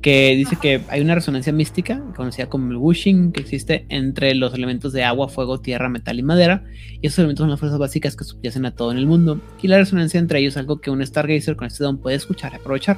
que 0.00 0.34
dice 0.36 0.56
que 0.56 0.80
hay 0.88 1.02
una 1.02 1.14
resonancia 1.14 1.52
mística, 1.52 2.02
conocida 2.16 2.48
como 2.48 2.70
el 2.70 2.78
Wushin, 2.78 3.32
que 3.32 3.40
existe 3.40 3.84
entre 3.90 4.34
los 4.34 4.54
elementos 4.54 4.94
de 4.94 5.04
agua, 5.04 5.28
fuego, 5.28 5.60
tierra, 5.60 5.90
metal 5.90 6.18
y 6.18 6.22
madera, 6.22 6.64
y 7.02 7.06
esos 7.06 7.18
elementos 7.18 7.42
son 7.42 7.50
las 7.50 7.60
fuerzas 7.60 7.78
básicas 7.78 8.16
que 8.16 8.24
subyacen 8.24 8.64
a 8.64 8.74
todo 8.74 8.90
en 8.90 8.96
el 8.96 9.06
mundo, 9.06 9.38
y 9.60 9.68
la 9.68 9.76
resonancia 9.76 10.18
entre 10.18 10.38
ellos 10.38 10.54
es 10.54 10.58
algo 10.58 10.80
que 10.80 10.90
un 10.90 11.04
Stargazer 11.04 11.56
con 11.56 11.66
este 11.66 11.84
don 11.84 11.98
puede 11.98 12.16
escuchar 12.16 12.52
y 12.54 12.56
aprovechar. 12.56 12.96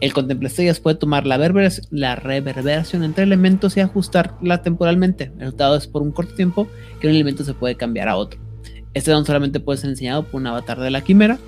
El 0.00 0.12
estrellas 0.42 0.78
puede 0.78 0.96
tomar 0.96 1.26
la, 1.26 1.36
reverberación 2.16 3.02
entre 3.02 3.24
elementos 3.24 3.76
y 3.76 3.80
ajustarla 3.80 4.62
temporalmente. 4.62 5.24
El 5.34 5.40
resultado 5.40 5.76
es 5.76 5.86
por 5.86 6.02
un 6.02 6.12
corto 6.12 6.34
tiempo 6.34 6.68
que 7.00 7.06
un 7.06 7.14
elemento 7.14 7.44
se 7.44 7.54
puede 7.54 7.76
cambiar 7.76 8.08
a 8.08 8.16
otro. 8.16 8.38
Este 8.92 9.10
don 9.10 9.24
solamente 9.24 9.58
puede 9.58 9.78
ser 9.78 9.90
enseñado 9.90 10.24
por 10.24 10.40
un 10.40 10.46
avatar 10.48 10.80
de 10.80 10.90
la 10.90 11.00
quimera. 11.00 11.38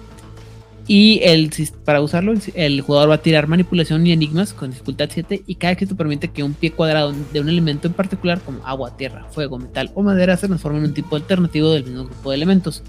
Y 0.87 1.21
el, 1.23 1.51
para 1.85 2.01
usarlo, 2.01 2.33
el 2.55 2.81
jugador 2.81 3.11
va 3.11 3.17
a 3.17 3.23
tirar 3.23 3.47
manipulación 3.47 4.07
y 4.07 4.13
enigmas 4.13 4.55
con 4.55 4.71
dificultad 4.71 5.11
7 5.13 5.43
y 5.47 5.55
cada 5.57 5.75
éxito 5.75 5.95
permite 5.95 6.29
que 6.29 6.43
un 6.43 6.55
pie 6.55 6.73
cuadrado 6.73 7.13
de 7.31 7.41
un 7.41 7.51
elemento 7.51 7.89
en 7.89 7.93
particular, 7.93 8.41
como 8.41 8.67
agua, 8.67 8.97
tierra, 8.97 9.27
fuego, 9.31 9.59
metal 9.59 9.91
o 9.95 10.03
madera, 10.03 10.39
se 10.39 10.47
transforme 10.47 10.79
en 10.79 10.87
un 10.87 10.95
tipo 10.95 11.17
alternativo 11.17 11.71
del 11.73 11.85
mismo 11.85 12.05
grupo 12.05 12.31
de 12.31 12.37
elementos. 12.37 12.83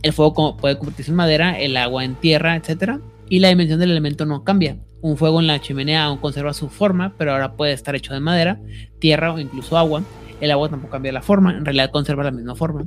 El 0.00 0.14
fuego 0.14 0.56
puede 0.56 0.78
convertirse 0.78 1.10
en 1.10 1.16
madera, 1.16 1.60
el 1.60 1.76
agua 1.76 2.06
en 2.06 2.14
tierra, 2.14 2.56
etc. 2.56 3.00
Y 3.28 3.40
la 3.40 3.50
dimensión 3.50 3.80
del 3.80 3.90
elemento 3.90 4.24
no 4.24 4.42
cambia. 4.42 4.78
Un 5.00 5.16
fuego 5.16 5.40
en 5.40 5.46
la 5.46 5.60
chimenea 5.60 6.04
aún 6.04 6.18
conserva 6.18 6.52
su 6.54 6.68
forma, 6.68 7.14
pero 7.16 7.32
ahora 7.32 7.56
puede 7.56 7.72
estar 7.72 7.94
hecho 7.94 8.14
de 8.14 8.20
madera, 8.20 8.60
tierra 8.98 9.32
o 9.32 9.38
incluso 9.38 9.76
agua. 9.76 10.02
El 10.40 10.50
agua 10.50 10.68
tampoco 10.68 10.92
cambia 10.92 11.12
la 11.12 11.22
forma, 11.22 11.56
en 11.56 11.64
realidad 11.64 11.90
conserva 11.90 12.24
la 12.24 12.30
misma 12.30 12.54
forma. 12.54 12.86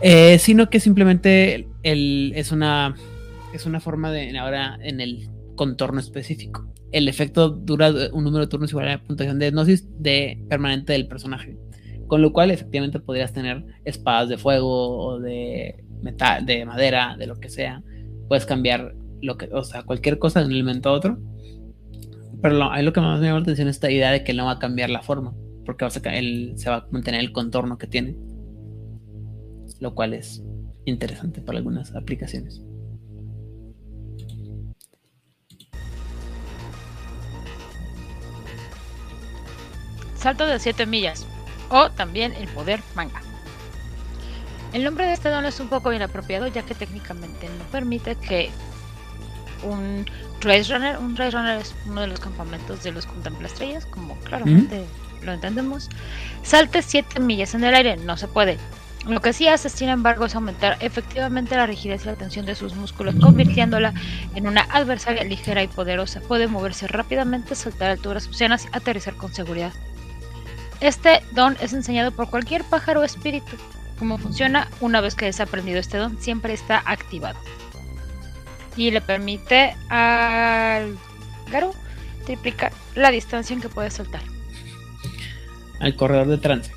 Eh, 0.00 0.38
sino 0.38 0.68
que 0.68 0.80
simplemente 0.80 1.66
es, 1.82 2.52
una, 2.52 2.94
es 3.52 3.64
una 3.66 3.80
forma 3.80 4.12
de 4.12 4.36
ahora 4.38 4.78
en 4.82 5.00
el 5.00 5.30
contorno 5.56 6.00
específico. 6.00 6.66
El 6.92 7.08
efecto 7.08 7.48
dura 7.48 7.92
un 8.12 8.24
número 8.24 8.44
de 8.44 8.50
turnos 8.50 8.70
igual 8.70 8.88
a 8.88 8.92
la 8.92 9.02
puntuación 9.02 9.38
de 9.38 9.48
hipnosis 9.48 9.86
de 9.98 10.44
permanente 10.48 10.92
del 10.92 11.08
personaje. 11.08 11.56
Con 12.06 12.22
lo 12.22 12.32
cual, 12.32 12.50
efectivamente, 12.50 13.00
podrías 13.00 13.32
tener 13.32 13.64
espadas 13.84 14.28
de 14.28 14.36
fuego 14.36 14.98
o 14.98 15.20
de, 15.20 15.84
metal, 16.02 16.44
de 16.44 16.64
madera, 16.64 17.16
de 17.18 17.26
lo 17.26 17.36
que 17.36 17.48
sea. 17.48 17.82
Puedes 18.28 18.46
cambiar 18.46 18.94
lo 19.24 19.36
que, 19.38 19.48
o 19.52 19.64
sea, 19.64 19.82
cualquier 19.82 20.18
cosa 20.18 20.40
elemento 20.40 20.90
a 20.90 20.92
otro. 20.92 21.18
Pero 22.42 22.56
lo, 22.56 22.70
ahí 22.70 22.84
lo 22.84 22.92
que 22.92 23.00
más 23.00 23.20
me 23.20 23.26
llama 23.26 23.38
la 23.38 23.42
atención 23.44 23.68
es 23.68 23.76
esta 23.76 23.90
idea 23.90 24.10
de 24.10 24.22
que 24.22 24.34
no 24.34 24.44
va 24.44 24.52
a 24.52 24.58
cambiar 24.58 24.90
la 24.90 25.02
forma, 25.02 25.34
porque 25.64 25.86
él, 26.12 26.52
se 26.56 26.70
va 26.70 26.76
a 26.76 26.86
mantener 26.90 27.20
el 27.20 27.32
contorno 27.32 27.78
que 27.78 27.86
tiene. 27.86 28.16
Lo 29.80 29.94
cual 29.94 30.14
es 30.14 30.42
interesante 30.84 31.40
para 31.40 31.58
algunas 31.58 31.94
aplicaciones. 31.94 32.62
Salto 40.16 40.46
de 40.46 40.58
7 40.58 40.86
millas 40.86 41.26
o 41.70 41.90
también 41.90 42.32
el 42.32 42.48
poder 42.48 42.80
manga. 42.94 43.20
El 44.72 44.82
nombre 44.82 45.06
de 45.06 45.12
este 45.12 45.28
don 45.28 45.44
es 45.44 45.60
un 45.60 45.68
poco 45.68 45.92
inapropiado 45.92 46.48
ya 46.48 46.62
que 46.62 46.74
técnicamente 46.74 47.46
no 47.46 47.64
permite 47.70 48.16
que 48.16 48.50
un 49.64 50.06
Race 50.40 50.72
Runner, 50.72 50.98
un 50.98 51.16
Race 51.16 51.32
Runner 51.32 51.60
es 51.60 51.74
uno 51.86 52.02
de 52.02 52.06
los 52.06 52.20
campamentos 52.20 52.82
de 52.82 52.92
los 52.92 53.08
estrellas, 53.44 53.86
como 53.86 54.16
claramente 54.20 54.84
lo 55.22 55.32
entendemos, 55.32 55.88
salte 56.42 56.82
7 56.82 57.20
millas 57.20 57.54
en 57.54 57.64
el 57.64 57.74
aire, 57.74 57.96
no 57.96 58.16
se 58.16 58.28
puede. 58.28 58.58
Lo 59.06 59.20
que 59.20 59.34
sí 59.34 59.48
hace, 59.48 59.68
sin 59.68 59.90
embargo, 59.90 60.24
es 60.24 60.34
aumentar 60.34 60.78
efectivamente 60.80 61.56
la 61.56 61.66
rigidez 61.66 62.04
y 62.04 62.06
la 62.06 62.14
tensión 62.14 62.46
de 62.46 62.54
sus 62.54 62.74
músculos, 62.74 63.14
convirtiéndola 63.16 63.92
en 64.34 64.46
una 64.46 64.62
adversaria 64.62 65.24
ligera 65.24 65.62
y 65.62 65.68
poderosa. 65.68 66.20
Puede 66.20 66.46
moverse 66.46 66.86
rápidamente, 66.86 67.54
saltar 67.54 67.90
alturas 67.90 68.26
obscenas 68.26 68.64
y 68.64 68.68
aterrizar 68.72 69.14
con 69.16 69.34
seguridad. 69.34 69.72
Este 70.80 71.22
don 71.32 71.56
es 71.60 71.74
enseñado 71.74 72.12
por 72.12 72.30
cualquier 72.30 72.64
pájaro 72.64 73.04
espíritu. 73.04 73.56
Cómo 73.98 74.16
funciona, 74.16 74.68
una 74.80 75.02
vez 75.02 75.14
que 75.14 75.28
es 75.28 75.38
aprendido 75.38 75.78
este 75.78 75.98
don, 75.98 76.18
siempre 76.20 76.54
está 76.54 76.82
activado. 76.84 77.38
Y 78.76 78.90
le 78.90 79.00
permite 79.00 79.76
al 79.88 80.96
Garu 81.50 81.72
triplicar 82.24 82.72
la 82.94 83.10
distancia 83.10 83.54
en 83.54 83.60
que 83.60 83.68
puede 83.68 83.90
saltar. 83.90 84.22
Al 85.80 85.94
corredor 85.96 86.26
de 86.28 86.38
trance. 86.38 86.72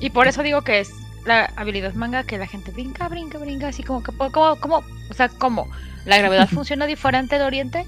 Y 0.00 0.10
por 0.10 0.28
eso 0.28 0.42
digo 0.42 0.62
que 0.62 0.80
es 0.80 0.90
la 1.24 1.52
habilidad 1.56 1.94
manga 1.94 2.24
que 2.24 2.38
la 2.38 2.46
gente 2.46 2.70
brinca, 2.70 3.08
brinca, 3.08 3.38
brinca, 3.38 3.68
así 3.68 3.82
como 3.82 4.02
que, 4.02 4.12
como, 4.12 4.56
como, 4.56 4.76
o 5.10 5.14
sea, 5.14 5.28
como 5.28 5.68
la 6.04 6.18
gravedad 6.18 6.48
funciona 6.52 6.86
diferente 6.86 7.38
de 7.38 7.44
Oriente. 7.44 7.86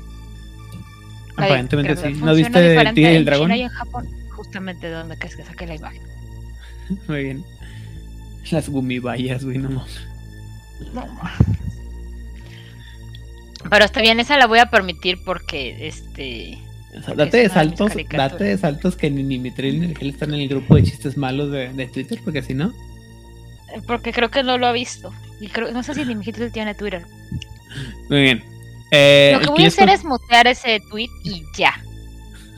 Aparentemente 1.36 1.96
sí. 1.96 2.12
¿No 2.20 2.34
viste 2.34 2.76
el 2.76 2.94
tigre 2.94 3.12
y 3.14 3.16
el 3.16 3.24
dragón? 3.24 3.52
y 3.52 3.62
en 3.62 3.68
Japón, 3.68 4.08
justamente 4.30 4.88
de 4.88 4.92
donde 4.92 5.16
crees 5.16 5.36
que 5.36 5.44
saqué 5.44 5.66
la 5.66 5.76
imagen. 5.76 6.02
Muy 7.08 7.24
bien. 7.24 7.44
Las 8.50 8.68
gumibayas, 8.68 9.44
güey, 9.44 9.58
no 9.58 9.68
No. 9.68 11.06
Pero 13.68 13.84
está 13.84 14.00
bien, 14.00 14.20
esa 14.20 14.38
la 14.38 14.46
voy 14.46 14.58
a 14.58 14.70
permitir 14.70 15.18
porque 15.24 15.86
este 15.86 16.58
date 17.14 17.36
de 17.36 17.48
saltos, 17.48 17.92
date 18.10 18.44
de 18.44 18.58
saltos 18.58 18.96
que 18.96 19.10
ni, 19.10 19.22
ni 19.22 19.38
ni 19.38 19.48
el 19.48 20.08
están 20.08 20.34
en 20.34 20.40
el 20.40 20.48
grupo 20.48 20.74
de 20.74 20.82
chistes 20.82 21.16
malos 21.16 21.50
de, 21.52 21.72
de 21.72 21.86
Twitter, 21.86 22.20
porque 22.24 22.42
si 22.42 22.54
no. 22.54 22.72
Eh, 23.74 23.80
porque 23.86 24.12
creo 24.12 24.30
que 24.30 24.42
no 24.42 24.58
lo 24.58 24.66
ha 24.66 24.72
visto. 24.72 25.12
Y 25.40 25.48
creo, 25.48 25.72
no 25.72 25.82
sé 25.82 25.94
si 25.94 26.04
Mitril 26.04 26.52
tiene 26.52 26.74
Twitter. 26.74 27.06
Muy 28.08 28.22
bien. 28.22 28.44
Eh, 28.90 29.32
lo 29.34 29.40
que 29.40 29.50
voy 29.50 29.64
a 29.64 29.68
hacer 29.68 29.88
es 29.88 30.04
mutear 30.04 30.46
ese 30.46 30.80
tweet 30.90 31.10
y 31.24 31.44
ya. 31.56 31.82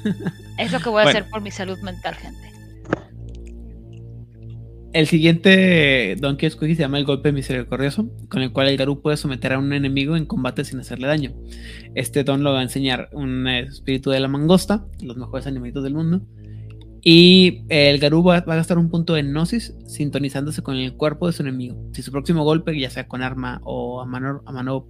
es 0.56 0.72
lo 0.72 0.80
que 0.80 0.88
voy 0.88 1.02
a 1.02 1.08
hacer 1.08 1.28
por 1.28 1.42
mi 1.42 1.50
salud 1.50 1.78
mental, 1.80 2.14
gente. 2.14 2.51
El 4.92 5.06
siguiente 5.06 6.16
don 6.20 6.36
que 6.36 6.46
escogí 6.46 6.74
se 6.74 6.82
llama 6.82 6.98
el 6.98 7.06
golpe 7.06 7.32
misericordioso, 7.32 8.10
con 8.28 8.42
el 8.42 8.52
cual 8.52 8.68
el 8.68 8.76
Garú 8.76 9.00
puede 9.00 9.16
someter 9.16 9.54
a 9.54 9.58
un 9.58 9.72
enemigo 9.72 10.16
en 10.16 10.26
combate 10.26 10.66
sin 10.66 10.80
hacerle 10.80 11.06
daño. 11.06 11.32
Este 11.94 12.24
don 12.24 12.42
lo 12.42 12.52
va 12.52 12.60
a 12.60 12.62
enseñar 12.62 13.08
un 13.12 13.48
espíritu 13.48 14.10
de 14.10 14.20
la 14.20 14.28
mangosta, 14.28 14.86
los 15.00 15.16
mejores 15.16 15.46
animalitos 15.46 15.82
del 15.82 15.94
mundo. 15.94 16.20
Y 17.00 17.64
el 17.70 17.98
Garú 18.00 18.22
va, 18.22 18.36
a 18.36 18.40
gastar 18.42 18.76
un 18.76 18.90
punto 18.90 19.14
de 19.14 19.22
gnosis 19.22 19.74
sintonizándose 19.86 20.62
con 20.62 20.76
el 20.76 20.94
cuerpo 20.94 21.26
de 21.26 21.32
su 21.32 21.42
enemigo. 21.42 21.82
Si 21.94 22.02
su 22.02 22.12
próximo 22.12 22.44
golpe, 22.44 22.78
ya 22.78 22.90
sea 22.90 23.08
con 23.08 23.22
arma 23.22 23.62
o 23.64 24.02
a 24.02 24.04
mano, 24.04 24.86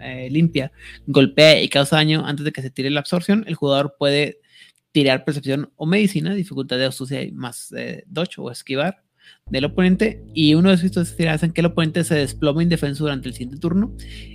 eh, 0.00 0.28
limpia, 0.30 0.70
golpea 1.06 1.62
y 1.62 1.70
causa 1.70 1.96
daño 1.96 2.26
antes 2.26 2.44
de 2.44 2.52
que 2.52 2.60
se 2.60 2.70
tire 2.70 2.90
la 2.90 3.00
absorción, 3.00 3.44
el 3.48 3.54
jugador 3.54 3.96
puede 3.98 4.38
tirar 4.92 5.24
percepción 5.24 5.72
o 5.76 5.86
medicina, 5.86 6.34
dificultad 6.34 6.76
de 6.76 6.84
astucia 6.84 7.20
más 7.32 7.72
eh, 7.72 8.04
dodge 8.06 8.38
o 8.38 8.50
esquivar 8.50 9.05
del 9.50 9.64
oponente 9.64 10.24
y 10.34 10.54
uno 10.54 10.70
de 10.70 10.74
esos 10.74 10.86
éxitos 10.86 11.14
hacen 11.28 11.52
que 11.52 11.60
el 11.60 11.68
oponente 11.68 12.02
se 12.02 12.16
desploma 12.16 12.64
indefenso 12.64 13.04
durante 13.04 13.28
el 13.28 13.34
siguiente 13.34 13.58
turno 13.58 13.92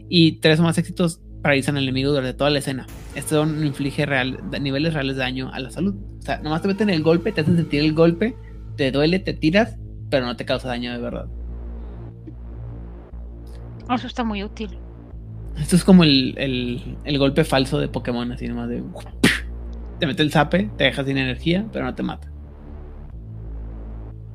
y 0.07 0.39
tres 0.39 0.59
o 0.61 0.63
más 0.63 0.77
éxitos 0.77 1.19
paralizan 1.41 1.75
al 1.75 1.83
enemigo 1.83 2.11
durante 2.11 2.33
toda 2.33 2.49
la 2.49 2.59
escena. 2.59 2.87
Esto 3.13 3.45
no 3.45 3.65
inflige 3.65 4.05
real, 4.05 4.39
niveles 4.61 4.93
reales 4.93 5.17
de 5.17 5.23
daño 5.23 5.51
a 5.51 5.59
la 5.59 5.69
salud. 5.69 5.95
O 6.19 6.21
sea, 6.21 6.37
nomás 6.37 6.61
te 6.61 6.69
meten 6.69 6.89
el 6.89 7.03
golpe, 7.03 7.33
te 7.33 7.41
hacen 7.41 7.57
sentir 7.57 7.81
el 7.81 7.93
golpe, 7.93 8.37
te 8.77 8.91
duele, 8.91 9.19
te 9.19 9.33
tiras, 9.33 9.77
pero 10.09 10.25
no 10.25 10.37
te 10.37 10.45
causa 10.45 10.69
daño 10.69 10.93
de 10.93 10.99
verdad. 10.99 11.27
Eso 13.93 14.07
está 14.07 14.23
muy 14.23 14.43
útil. 14.43 14.77
Esto 15.57 15.75
es 15.75 15.83
como 15.83 16.05
el, 16.05 16.35
el 17.03 17.17
golpe 17.17 17.43
falso 17.43 17.79
de 17.79 17.89
Pokémon, 17.89 18.31
así 18.31 18.47
nomás 18.47 18.69
de... 18.69 18.81
Te 19.99 20.07
mete 20.07 20.23
el 20.23 20.31
zape, 20.31 20.71
te 20.77 20.85
deja 20.85 21.03
sin 21.03 21.17
energía, 21.17 21.67
pero 21.71 21.85
no 21.85 21.93
te 21.93 22.01
mata. 22.01 22.30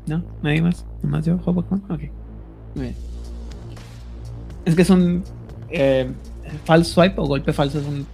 ¿No? 0.06 0.22
¿Nadie 0.42 0.62
más? 0.62 0.84
¿Nomás 1.02 1.26
yo? 1.26 1.38
¿Hobocon? 1.44 1.82
Ok. 1.90 2.02
Muy 2.74 2.84
bien. 2.84 2.94
Es 4.64 4.74
que 4.74 4.82
es 4.82 4.90
un. 4.90 5.24
Eh, 5.70 6.10
false 6.64 6.92
swipe 6.92 7.20
o 7.20 7.26
golpe 7.26 7.52
falso 7.52 7.80
es 7.80 7.86
un, 7.86 8.06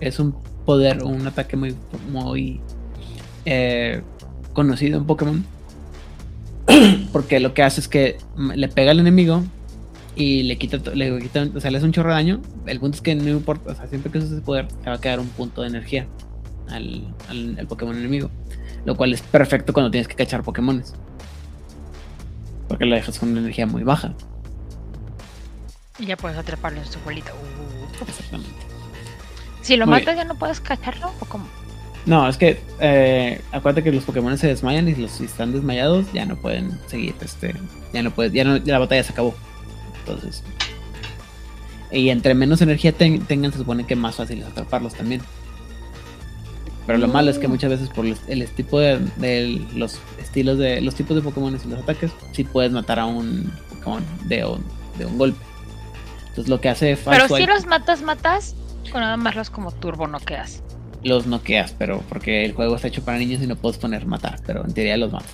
es 0.00 0.20
un 0.20 0.34
poder 0.64 1.02
o 1.02 1.08
un 1.08 1.26
ataque 1.26 1.56
muy, 1.56 1.74
muy 2.12 2.60
eh, 3.44 4.02
conocido 4.52 4.98
en 4.98 5.06
Pokémon. 5.06 5.44
Porque 7.12 7.40
lo 7.40 7.54
que 7.54 7.62
hace 7.62 7.80
es 7.80 7.88
que 7.88 8.18
le 8.36 8.68
pega 8.68 8.92
al 8.92 9.00
enemigo 9.00 9.42
y 10.14 10.44
le 10.44 10.56
quita, 10.56 10.78
le 10.94 11.18
quita, 11.18 11.48
o 11.54 11.60
sea, 11.60 11.70
le 11.70 11.78
hace 11.78 11.86
un 11.86 11.92
chorro 11.92 12.10
de 12.10 12.14
daño. 12.14 12.40
El 12.66 12.78
punto 12.78 12.96
es 12.96 13.02
que 13.02 13.14
no 13.14 13.28
importa, 13.30 13.72
o 13.72 13.74
sea, 13.74 13.88
siempre 13.88 14.12
que 14.12 14.18
uses 14.18 14.30
ese 14.30 14.42
poder, 14.42 14.68
te 14.68 14.90
va 14.90 14.96
a 14.96 15.00
quedar 15.00 15.18
un 15.18 15.28
punto 15.28 15.62
de 15.62 15.68
energía 15.68 16.06
al, 16.68 17.12
al, 17.28 17.58
al 17.58 17.66
Pokémon 17.66 17.96
enemigo. 17.96 18.30
Lo 18.84 18.96
cual 18.96 19.12
es 19.12 19.22
perfecto 19.22 19.72
cuando 19.72 19.90
tienes 19.90 20.08
que 20.08 20.14
cachar 20.14 20.42
Pokémones. 20.42 20.94
Porque 22.70 22.84
la 22.84 22.94
dejas 22.94 23.18
con 23.18 23.30
una 23.30 23.40
energía 23.40 23.66
muy 23.66 23.82
baja. 23.82 24.14
Y 25.98 26.06
ya 26.06 26.16
puedes 26.16 26.38
atraparlo 26.38 26.78
en 26.78 26.86
su 26.86 27.00
bolita. 27.00 27.32
Uh. 27.34 28.04
Exactamente. 28.08 28.54
Si 29.60 29.76
lo 29.76 29.88
matas, 29.88 30.14
ya 30.14 30.24
no 30.24 30.36
puedes 30.36 30.60
cacharlo 30.60 31.12
o 31.18 31.24
cómo? 31.26 31.48
No, 32.06 32.28
es 32.28 32.36
que 32.36 32.62
eh, 32.78 33.40
acuérdate 33.50 33.82
que 33.82 33.90
los 33.90 34.04
Pokémon 34.04 34.38
se 34.38 34.46
desmayan 34.46 34.88
y 34.88 34.94
los 34.94 35.10
si 35.10 35.24
están 35.24 35.52
desmayados 35.52 36.12
ya 36.12 36.24
no 36.26 36.36
pueden 36.36 36.78
seguir. 36.86 37.16
Este, 37.20 37.56
ya 37.92 38.04
no 38.04 38.12
puedes, 38.12 38.32
ya, 38.32 38.44
no, 38.44 38.58
la 38.64 38.78
batalla 38.78 39.02
se 39.02 39.12
acabó. 39.14 39.34
Entonces. 39.98 40.44
Y 41.90 42.10
entre 42.10 42.34
menos 42.34 42.62
energía 42.62 42.92
tengan, 42.92 43.50
se 43.50 43.58
supone 43.58 43.84
que 43.84 43.96
más 43.96 44.14
fácil 44.14 44.42
es 44.42 44.46
atraparlos 44.46 44.94
también. 44.94 45.22
Pero 46.90 46.98
lo 46.98 47.06
malo 47.06 47.30
es 47.30 47.38
que 47.38 47.46
muchas 47.46 47.70
veces 47.70 47.88
por 47.88 48.04
el, 48.04 48.48
tipo 48.48 48.80
de, 48.80 49.64
los 49.76 50.00
estilos 50.20 50.58
de 50.58 50.80
los 50.80 50.96
tipos 50.96 51.14
de 51.14 51.22
Pokémon 51.22 51.54
y 51.54 51.68
los 51.68 51.78
ataques, 51.78 52.10
sí 52.32 52.42
puedes 52.42 52.72
matar 52.72 52.98
a 52.98 53.06
un 53.06 53.48
Pokémon 53.68 54.04
de 54.24 54.44
un, 54.44 54.64
de 54.98 55.06
un 55.06 55.16
golpe. 55.16 55.38
Entonces 56.30 56.48
lo 56.48 56.60
que 56.60 56.68
hace 56.68 56.98
Pero 57.04 57.28
si 57.28 57.46
los 57.46 57.64
matas, 57.64 58.02
matas, 58.02 58.56
o 58.92 58.98
nada 58.98 59.16
más 59.16 59.36
los 59.36 59.50
como 59.50 59.70
turbo 59.70 60.08
noqueas. 60.08 60.64
Los 61.04 61.28
noqueas, 61.28 61.76
pero 61.78 62.02
porque 62.08 62.44
el 62.44 62.54
juego 62.54 62.74
está 62.74 62.88
hecho 62.88 63.04
para 63.04 63.18
niños 63.18 63.40
y 63.40 63.46
no 63.46 63.54
puedes 63.54 63.78
poner 63.78 64.04
matar, 64.04 64.40
pero 64.44 64.64
en 64.64 64.74
teoría 64.74 64.96
los 64.96 65.12
matas. 65.12 65.30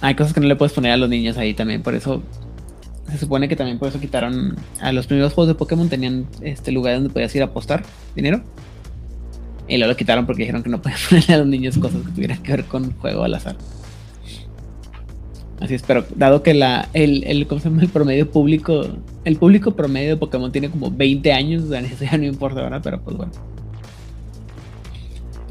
Hay 0.00 0.16
cosas 0.16 0.34
que 0.34 0.40
no 0.40 0.48
le 0.48 0.56
puedes 0.56 0.72
poner 0.72 0.90
a 0.90 0.96
los 0.96 1.08
niños 1.08 1.38
ahí 1.38 1.54
también, 1.54 1.84
por 1.84 1.94
eso 1.94 2.20
se 3.14 3.20
supone 3.20 3.48
que 3.48 3.56
también 3.56 3.78
por 3.78 3.88
eso 3.88 4.00
quitaron 4.00 4.56
a 4.80 4.92
los 4.92 5.06
primeros 5.06 5.32
juegos 5.32 5.48
de 5.48 5.54
Pokémon 5.54 5.88
tenían 5.88 6.26
este 6.42 6.72
lugar 6.72 6.94
donde 6.94 7.10
podías 7.10 7.34
ir 7.34 7.42
a 7.42 7.46
apostar 7.46 7.82
dinero. 8.14 8.42
Y 9.66 9.78
luego 9.78 9.92
lo 9.92 9.96
quitaron 9.96 10.26
porque 10.26 10.42
dijeron 10.42 10.62
que 10.62 10.68
no 10.68 10.82
podían 10.82 10.98
ponerle 11.08 11.34
a 11.34 11.38
los 11.38 11.46
niños 11.46 11.78
cosas 11.78 12.02
que 12.02 12.12
tuvieran 12.12 12.42
que 12.42 12.52
ver 12.52 12.64
con 12.64 12.92
juego 12.98 13.24
al 13.24 13.34
azar. 13.34 13.56
Así 15.60 15.74
es, 15.74 15.82
pero 15.82 16.04
dado 16.16 16.42
que 16.42 16.52
la, 16.52 16.88
el, 16.92 17.24
el, 17.24 17.46
¿cómo 17.46 17.60
se 17.60 17.70
llama? 17.70 17.82
el 17.82 17.88
promedio 17.88 18.30
público, 18.30 18.86
el 19.24 19.36
público 19.36 19.70
promedio 19.70 20.10
de 20.10 20.16
Pokémon 20.16 20.50
tiene 20.52 20.68
como 20.68 20.90
20 20.90 21.32
años, 21.32 21.62
o 21.62 21.68
sea, 21.68 21.80
eso 21.80 22.04
ya 22.04 22.18
no 22.18 22.24
importa, 22.24 22.62
¿verdad? 22.62 22.80
Pero 22.82 23.00
pues 23.00 23.16
bueno. 23.16 23.32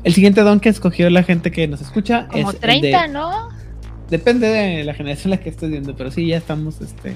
El 0.04 0.14
siguiente 0.14 0.42
don 0.42 0.60
que 0.60 0.68
escogió 0.68 1.10
la 1.10 1.24
gente 1.24 1.52
que 1.52 1.68
nos 1.68 1.82
escucha 1.82 2.28
como 2.28 2.52
es. 2.52 2.60
30, 2.60 3.08
¿no? 3.08 3.50
Depende 4.10 4.48
de 4.48 4.84
la 4.84 4.94
generación 4.94 5.34
en 5.34 5.40
la 5.40 5.44
que 5.44 5.50
estés 5.50 5.70
viendo, 5.70 5.96
pero 5.96 6.12
sí, 6.12 6.28
ya 6.28 6.38
estamos 6.38 6.82
este, 6.82 7.16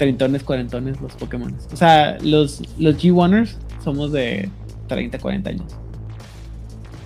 treintones, 0.00 0.42
cuarentones 0.42 0.98
los 1.02 1.12
Pokémon. 1.12 1.54
O 1.70 1.76
sea, 1.76 2.16
los, 2.22 2.62
los 2.78 2.96
G1ers 2.96 3.56
somos 3.84 4.12
de 4.12 4.48
30, 4.88 5.18
40 5.18 5.50
años. 5.50 5.76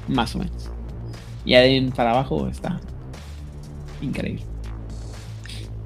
Más 0.07 0.33
o 0.37 0.39
menos. 0.39 0.71
Y 1.45 1.55
ahí 1.55 1.75
en 1.77 1.91
para 1.91 2.13
abajo 2.13 2.47
está 2.47 2.81
increíble. 4.01 4.45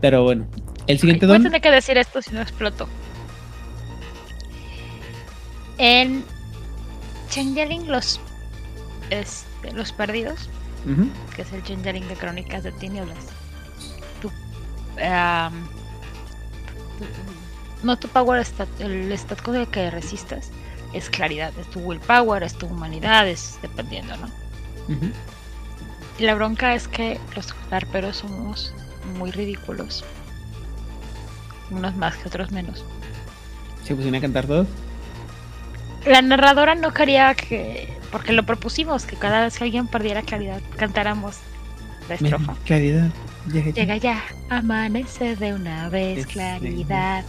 Pero 0.02 0.22
bueno, 0.22 0.46
el 0.86 0.98
siguiente 0.98 1.24
Voy 1.24 1.36
a 1.36 1.38
don. 1.38 1.44
tener 1.44 1.62
que 1.62 1.70
decir 1.70 1.96
esto 1.96 2.20
si 2.20 2.34
no 2.34 2.42
exploto. 2.42 2.86
En 5.78 6.24
Changeling 7.30 7.90
los, 7.90 8.20
este, 9.08 9.72
los 9.72 9.92
perdidos, 9.92 10.50
que 11.34 11.42
es 11.42 11.52
el 11.54 11.62
Changeling 11.62 12.06
de 12.08 12.14
Crónicas 12.16 12.64
de 12.64 12.72
Tinieblas. 12.72 13.16
Tu- 14.20 14.30
no 17.82 17.98
tu 17.98 18.08
power 18.08 18.44
stat, 18.44 18.68
el 18.80 19.12
stat 19.16 19.40
con 19.42 19.56
el 19.56 19.66
que 19.68 19.90
resistas 19.90 20.50
es 20.92 21.10
claridad, 21.10 21.52
es 21.58 21.68
tu 21.70 21.80
willpower, 21.80 22.42
es 22.42 22.54
tu 22.54 22.66
humanidad, 22.66 23.28
es 23.28 23.58
dependiendo, 23.62 24.16
¿no? 24.16 24.28
Y 26.18 26.24
la 26.24 26.34
bronca 26.34 26.74
es 26.74 26.88
que 26.88 27.20
los 27.36 27.54
larperos 27.70 28.16
somos 28.16 28.74
muy 29.18 29.30
ridículos. 29.30 30.04
Unos 31.70 31.94
más 31.96 32.16
que 32.16 32.28
otros 32.28 32.50
menos. 32.50 32.84
Se 33.84 33.94
pusieron 33.94 34.16
a 34.16 34.20
cantar 34.20 34.46
todos. 34.46 34.66
La 36.06 36.22
narradora 36.22 36.74
no 36.74 36.92
quería 36.92 37.34
que, 37.34 37.92
porque 38.10 38.32
lo 38.32 38.44
propusimos, 38.44 39.04
que 39.04 39.16
cada 39.16 39.42
vez 39.42 39.58
que 39.58 39.64
alguien 39.64 39.86
perdiera 39.86 40.22
claridad 40.22 40.60
cantáramos 40.76 41.36
la 42.08 42.14
estrofa. 42.14 42.56
Claridad. 42.64 43.10
Llega 43.52 43.70
ya. 43.70 43.72
Llega 43.72 43.96
ya, 43.96 44.22
amanece 44.50 45.36
de 45.36 45.54
una 45.54 45.88
vez, 45.88 46.18
Es- 46.18 46.26
claridad. 46.26 47.24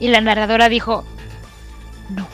Y 0.00 0.08
la 0.08 0.20
narradora 0.20 0.68
dijo, 0.68 1.04
no. 2.10 2.26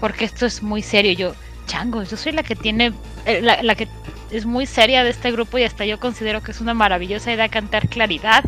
Porque 0.00 0.24
esto 0.24 0.46
es 0.46 0.62
muy 0.62 0.82
serio. 0.82 1.12
Yo, 1.12 1.34
chango, 1.66 2.02
yo 2.02 2.16
soy 2.16 2.32
la 2.32 2.42
que 2.42 2.54
tiene, 2.56 2.92
eh, 3.26 3.40
la, 3.42 3.62
la 3.62 3.74
que 3.74 3.88
es 4.30 4.46
muy 4.46 4.66
seria 4.66 5.02
de 5.04 5.10
este 5.10 5.32
grupo 5.32 5.58
y 5.58 5.64
hasta 5.64 5.84
yo 5.84 5.98
considero 5.98 6.42
que 6.42 6.52
es 6.52 6.60
una 6.60 6.74
maravillosa 6.74 7.32
idea 7.32 7.48
cantar 7.48 7.88
claridad. 7.88 8.44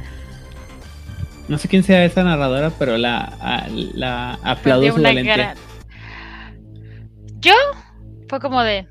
No 1.49 1.59
sé 1.59 1.69
quién 1.69 1.83
sea 1.83 2.05
esa 2.05 2.23
narradora, 2.23 2.71
pero 2.79 2.97
la, 2.97 3.19
a- 3.41 3.67
la 3.69 4.35
aplaudo 4.45 4.95
su 4.95 5.03
valentía. 5.03 5.37
gran- 5.37 5.57
Yo 7.41 7.55
fue 8.29 8.39
como 8.41 8.63
de... 8.63 8.87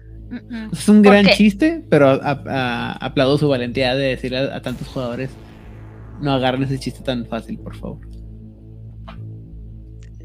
Es 0.71 0.88
un 0.89 1.01
¿Por 1.01 1.11
gran 1.13 1.25
chiste, 1.27 1.84
pero 1.89 2.09
a- 2.09 2.43
a- 2.47 2.91
aplaudo 2.93 3.38
su 3.38 3.47
valentía 3.49 3.95
de 3.95 4.07
decirle 4.07 4.38
a, 4.39 4.55
a 4.55 4.61
tantos 4.61 4.88
jugadores 4.88 5.29
no 6.21 6.32
agarren 6.32 6.63
ese 6.63 6.79
chiste 6.79 7.01
tan 7.03 7.25
fácil, 7.25 7.57
por 7.59 7.75
favor. 7.75 7.99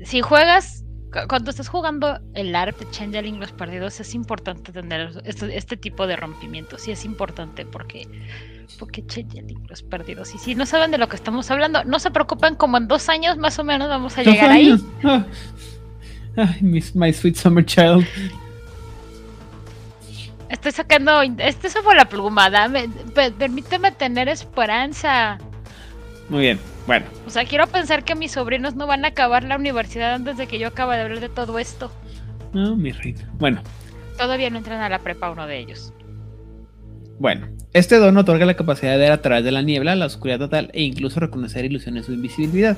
si 0.04 0.20
juegas, 0.20 0.84
cu- 1.12 1.26
cuando 1.28 1.50
estás 1.50 1.68
jugando 1.68 2.20
el 2.34 2.52
de 2.52 2.72
Changeling 2.90 3.40
Los 3.40 3.52
Perdidos, 3.52 3.98
es 4.00 4.14
importante 4.14 4.72
tener 4.72 5.10
este, 5.24 5.56
este 5.56 5.76
tipo 5.76 6.06
de 6.06 6.16
rompimientos. 6.16 6.82
Sí, 6.82 6.92
es 6.92 7.04
importante 7.04 7.64
porque, 7.66 8.06
porque 8.78 9.04
Changeling 9.06 9.66
Los 9.68 9.82
Perdidos. 9.82 10.34
Y 10.34 10.38
si 10.38 10.54
no 10.54 10.66
saben 10.66 10.90
de 10.92 10.98
lo 10.98 11.08
que 11.08 11.16
estamos 11.16 11.50
hablando, 11.50 11.82
no 11.84 11.98
se 11.98 12.10
preocupen, 12.10 12.54
como 12.54 12.76
en 12.76 12.86
dos 12.88 13.08
años 13.08 13.36
más 13.38 13.58
o 13.58 13.64
menos 13.64 13.88
vamos 13.88 14.16
a 14.18 14.22
llegar 14.22 14.50
ahí. 14.50 14.66
años. 14.66 14.84
Ah. 15.02 15.26
Ay, 16.36 16.58
mis- 16.60 16.94
my 16.94 17.12
sweet 17.12 17.34
summer 17.36 17.64
child. 17.64 18.04
Estoy 20.48 20.72
sacando. 20.72 21.22
Este 21.22 21.66
es 21.68 21.74
por 21.76 21.96
la 21.96 22.04
pluma, 22.08 22.50
dame, 22.50 22.88
pe- 23.14 23.32
permíteme 23.32 23.90
tener 23.92 24.28
esperanza. 24.28 25.38
Muy 26.28 26.40
bien, 26.40 26.60
bueno. 26.86 27.06
O 27.26 27.30
sea, 27.30 27.44
quiero 27.44 27.66
pensar 27.66 28.04
que 28.04 28.14
mis 28.14 28.32
sobrinos 28.32 28.74
no 28.74 28.86
van 28.86 29.04
a 29.04 29.08
acabar 29.08 29.44
la 29.44 29.56
universidad 29.56 30.14
antes 30.14 30.36
de 30.36 30.46
que 30.46 30.58
yo 30.58 30.68
acabe 30.68 30.96
de 30.96 31.02
hablar 31.02 31.20
de 31.20 31.28
todo 31.28 31.58
esto. 31.58 31.90
No, 32.52 32.76
mi 32.76 32.92
reina. 32.92 33.28
Bueno, 33.34 33.62
Todavía 34.16 34.48
no 34.48 34.56
entran 34.58 34.80
a 34.80 34.88
la 34.88 34.98
prepa 35.00 35.30
uno 35.30 35.46
de 35.46 35.58
ellos. 35.58 35.92
bueno. 37.18 37.48
Este 37.74 37.96
don 37.98 38.16
otorga 38.16 38.46
la 38.46 38.54
capacidad 38.54 38.92
de 38.92 38.96
ver 38.98 39.12
a 39.12 39.20
través 39.20 39.44
de 39.44 39.52
la 39.52 39.60
niebla, 39.60 39.94
la 39.94 40.06
oscuridad 40.06 40.38
total 40.38 40.70
e 40.72 40.82
incluso 40.82 41.20
reconocer 41.20 41.66
ilusiones 41.66 42.08
o 42.08 42.12
invisibilidad. 42.14 42.74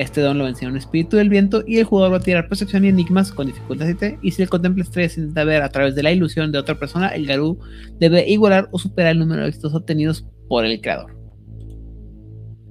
Este 0.00 0.22
don 0.22 0.38
lo 0.38 0.48
enseña 0.48 0.70
un 0.70 0.78
espíritu 0.78 1.18
del 1.18 1.28
viento 1.28 1.62
y 1.66 1.76
el 1.76 1.84
jugador 1.84 2.14
va 2.14 2.16
a 2.16 2.20
tirar 2.20 2.48
percepción 2.48 2.86
y 2.86 2.88
enigmas 2.88 3.30
con 3.32 3.48
dificultad 3.48 3.84
7 3.84 4.18
y 4.22 4.30
si 4.30 4.40
el 4.40 4.48
contempla 4.48 4.82
estrellas 4.82 5.18
intenta 5.18 5.44
ver 5.44 5.62
a 5.62 5.68
través 5.68 5.94
de 5.94 6.02
la 6.02 6.10
ilusión 6.10 6.50
de 6.52 6.58
otra 6.58 6.78
persona, 6.78 7.08
el 7.08 7.26
Garú 7.26 7.58
debe 7.98 8.26
igualar 8.26 8.70
o 8.72 8.78
superar 8.78 9.12
el 9.12 9.18
número 9.18 9.42
de 9.42 9.48
éxitos 9.48 9.74
obtenidos 9.74 10.26
por 10.48 10.64
el 10.64 10.80
creador. 10.80 11.14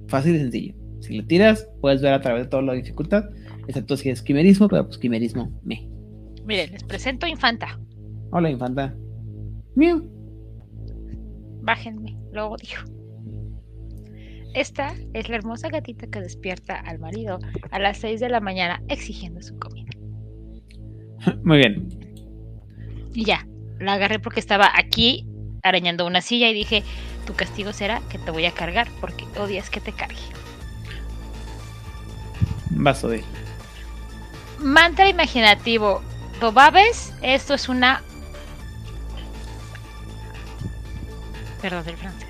Fácil 0.08 0.34
y 0.34 0.38
sencillo. 0.40 0.74
Si 1.02 1.18
le 1.18 1.22
tiras, 1.22 1.68
puedes 1.80 2.02
ver 2.02 2.14
a 2.14 2.20
través 2.20 2.46
de 2.46 2.48
toda 2.48 2.62
la 2.62 2.72
dificultad, 2.72 3.26
excepto 3.68 3.96
si 3.96 4.10
es 4.10 4.22
quimerismo, 4.22 4.66
pero 4.66 4.86
pues 4.86 4.98
quimerismo, 4.98 5.56
me. 5.62 5.88
Miren, 6.44 6.72
les 6.72 6.82
presento 6.82 7.28
Infanta. 7.28 7.78
Hola, 8.32 8.50
infanta. 8.50 8.92
Mío. 9.76 10.02
Bájenme, 11.62 12.18
lo 12.32 12.48
odio. 12.48 12.80
Esta 14.54 14.94
es 15.14 15.28
la 15.28 15.36
hermosa 15.36 15.68
gatita 15.68 16.06
que 16.08 16.20
despierta 16.20 16.74
al 16.74 16.98
marido 16.98 17.38
a 17.70 17.78
las 17.78 17.98
6 17.98 18.20
de 18.20 18.28
la 18.28 18.40
mañana 18.40 18.82
exigiendo 18.88 19.42
su 19.42 19.58
comida. 19.58 19.90
Muy 21.44 21.58
bien. 21.58 21.88
Y 23.14 23.24
ya, 23.24 23.46
la 23.78 23.94
agarré 23.94 24.18
porque 24.18 24.40
estaba 24.40 24.70
aquí 24.74 25.26
arañando 25.62 26.06
una 26.06 26.20
silla 26.20 26.48
y 26.48 26.54
dije, 26.54 26.82
tu 27.26 27.34
castigo 27.34 27.72
será 27.72 28.00
que 28.08 28.18
te 28.18 28.30
voy 28.30 28.46
a 28.46 28.52
cargar 28.52 28.88
porque 29.00 29.24
odias 29.38 29.70
que 29.70 29.80
te 29.80 29.92
cargue. 29.92 30.16
Vaso 32.70 33.08
de. 33.08 33.22
Mantra 34.58 35.08
imaginativo. 35.08 36.02
Dobabes, 36.40 37.12
esto 37.22 37.54
es 37.54 37.68
una... 37.68 38.02
Perdón 41.60 41.86
el 41.86 41.96
francés. 41.96 42.29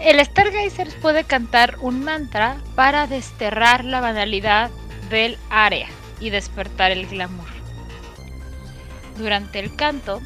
El 0.00 0.24
Stargazer 0.24 0.88
puede 1.00 1.24
cantar 1.24 1.78
un 1.80 2.04
mantra 2.04 2.58
para 2.74 3.06
desterrar 3.06 3.84
la 3.84 4.00
banalidad 4.00 4.70
del 5.08 5.38
área 5.48 5.88
y 6.20 6.30
despertar 6.30 6.90
el 6.90 7.06
glamour. 7.06 7.48
Durante 9.16 9.58
el 9.58 9.74
canto, 9.74 10.20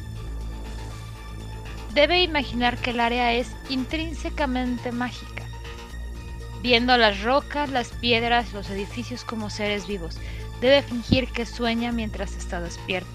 debe 1.93 2.21
imaginar 2.21 2.77
que 2.77 2.89
el 2.89 2.99
área 2.99 3.33
es 3.33 3.51
intrínsecamente 3.69 4.91
mágica, 4.91 5.45
viendo 6.61 6.97
las 6.97 7.21
rocas, 7.21 7.69
las 7.69 7.89
piedras, 7.89 8.51
los 8.53 8.69
edificios 8.69 9.23
como 9.23 9.49
seres 9.49 9.87
vivos. 9.87 10.17
Debe 10.59 10.83
fingir 10.83 11.27
que 11.29 11.45
sueña 11.45 11.91
mientras 11.91 12.35
está 12.35 12.59
despierto. 12.59 13.09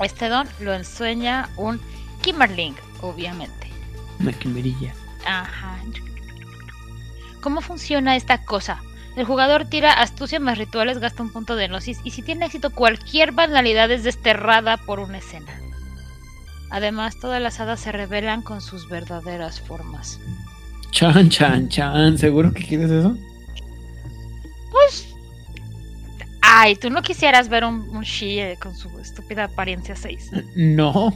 Este 0.00 0.28
don 0.28 0.48
lo 0.60 0.72
ensueña 0.72 1.50
un 1.56 1.80
Kimmerling, 2.22 2.76
obviamente. 3.02 3.70
Una 4.20 4.32
quimerilla. 4.32 4.94
Ajá. 5.26 5.78
¿Cómo 7.40 7.60
funciona 7.60 8.16
esta 8.16 8.44
cosa? 8.44 8.82
El 9.16 9.24
jugador 9.24 9.64
tira 9.66 9.92
astucia 9.92 10.40
más 10.40 10.58
rituales, 10.58 10.98
gasta 10.98 11.22
un 11.22 11.32
punto 11.32 11.56
de 11.56 11.68
gnosis 11.68 12.00
y 12.04 12.10
si 12.10 12.22
tiene 12.22 12.46
éxito 12.46 12.70
cualquier 12.70 13.32
banalidad 13.32 13.90
es 13.90 14.04
desterrada 14.04 14.76
por 14.76 15.00
una 15.00 15.18
escena. 15.18 15.52
Además, 16.70 17.18
todas 17.18 17.40
las 17.40 17.60
hadas 17.60 17.80
se 17.80 17.92
revelan 17.92 18.42
con 18.42 18.60
sus 18.60 18.88
verdaderas 18.88 19.60
formas. 19.60 20.18
Chan, 20.90 21.30
chan, 21.30 21.68
chan. 21.68 22.18
¿Seguro 22.18 22.52
que 22.52 22.64
quieres 22.64 22.90
eso? 22.90 23.16
Pues... 24.72 25.08
Ay, 26.42 26.76
tú 26.76 26.90
no 26.90 27.02
quisieras 27.02 27.48
ver 27.48 27.64
un, 27.64 27.88
un 27.88 28.04
eh, 28.04 28.56
con 28.60 28.76
su 28.76 28.88
estúpida 29.00 29.44
apariencia 29.44 29.96
6. 29.96 30.30
No. 30.56 31.12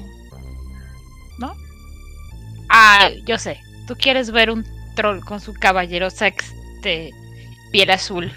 Ah, 2.70 3.10
yo 3.26 3.36
sé. 3.36 3.60
Tú 3.90 3.96
quieres 3.96 4.30
ver 4.30 4.50
un 4.52 4.64
troll 4.94 5.18
con 5.18 5.40
su 5.40 5.52
caballero 5.52 6.10
sex 6.10 6.54
de 6.80 7.10
piel 7.72 7.90
azul. 7.90 8.30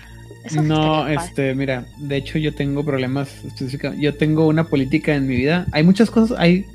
Eso 0.43 0.63
No, 0.63 1.07
este, 1.07 1.53
mira, 1.53 1.85
de 1.99 2.17
hecho 2.17 2.39
yo 2.39 2.55
tengo 2.55 2.83
problemas 2.83 3.45
específicos. 3.45 3.95
Yo 3.99 4.15
tengo 4.15 4.47
una 4.47 4.63
política 4.63 5.13
en 5.13 5.27
mi 5.27 5.35
vida. 5.35 5.67
Hay 5.71 5.83
muchas 5.83 6.09
cosas, 6.09 6.39
hay, 6.39 6.65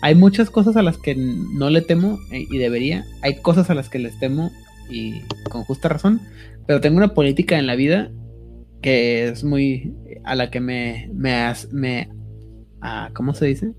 hay 0.00 0.14
muchas 0.14 0.48
cosas 0.48 0.78
a 0.78 0.82
las 0.82 0.96
que 0.96 1.14
no 1.16 1.68
le 1.68 1.82
temo 1.82 2.18
eh, 2.32 2.46
y 2.50 2.56
debería. 2.56 3.04
Hay 3.20 3.42
cosas 3.42 3.68
a 3.68 3.74
las 3.74 3.90
que 3.90 3.98
les 3.98 4.18
temo 4.18 4.50
y 4.88 5.20
con 5.50 5.64
justa 5.64 5.90
razón. 5.90 6.22
Pero 6.66 6.80
tengo 6.80 6.96
una 6.96 7.12
política 7.12 7.58
en 7.58 7.66
la 7.66 7.74
vida 7.74 8.10
que 8.80 9.28
es 9.28 9.44
muy 9.44 9.92
a 10.24 10.34
la 10.34 10.50
que 10.50 10.60
me, 10.60 11.10
me, 11.12 11.52
me, 11.72 12.08
ah, 12.80 13.10
¿cómo 13.12 13.34
se 13.34 13.44
dice? 13.44 13.72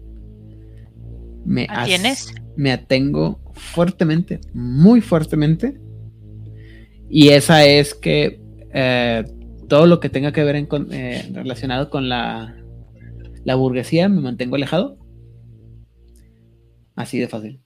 Me 1.46 1.66
as- 1.68 1.86
¿Atienes? 1.86 2.32
me 2.56 2.72
atengo 2.72 3.39
fuertemente, 3.56 4.39
muy 4.53 5.01
fuertemente. 5.01 5.80
Y 7.10 7.30
esa 7.30 7.66
es 7.66 7.93
que 7.95 8.39
eh, 8.74 9.24
todo 9.70 9.88
lo 9.88 9.99
que 9.99 10.10
tenga 10.10 10.32
que 10.32 10.43
ver 10.43 10.56
en 10.56 10.66
con- 10.66 10.91
eh, 10.91 11.30
relacionado 11.34 11.89
con 11.89 12.10
la, 12.10 12.56
la 13.43 13.56
burguesía 13.56 14.10
me 14.10 14.22
mantengo 14.22 14.56
alejado. 14.56 14.97
Así 16.95 17.20
de 17.20 17.28
fácil. 17.28 17.62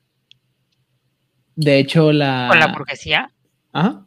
De 1.56 1.78
hecho, 1.80 2.12
la. 2.12 2.48
¿Con 2.50 2.60
la 2.60 2.68
burguesía? 2.68 3.32
Ajá. 3.74 4.06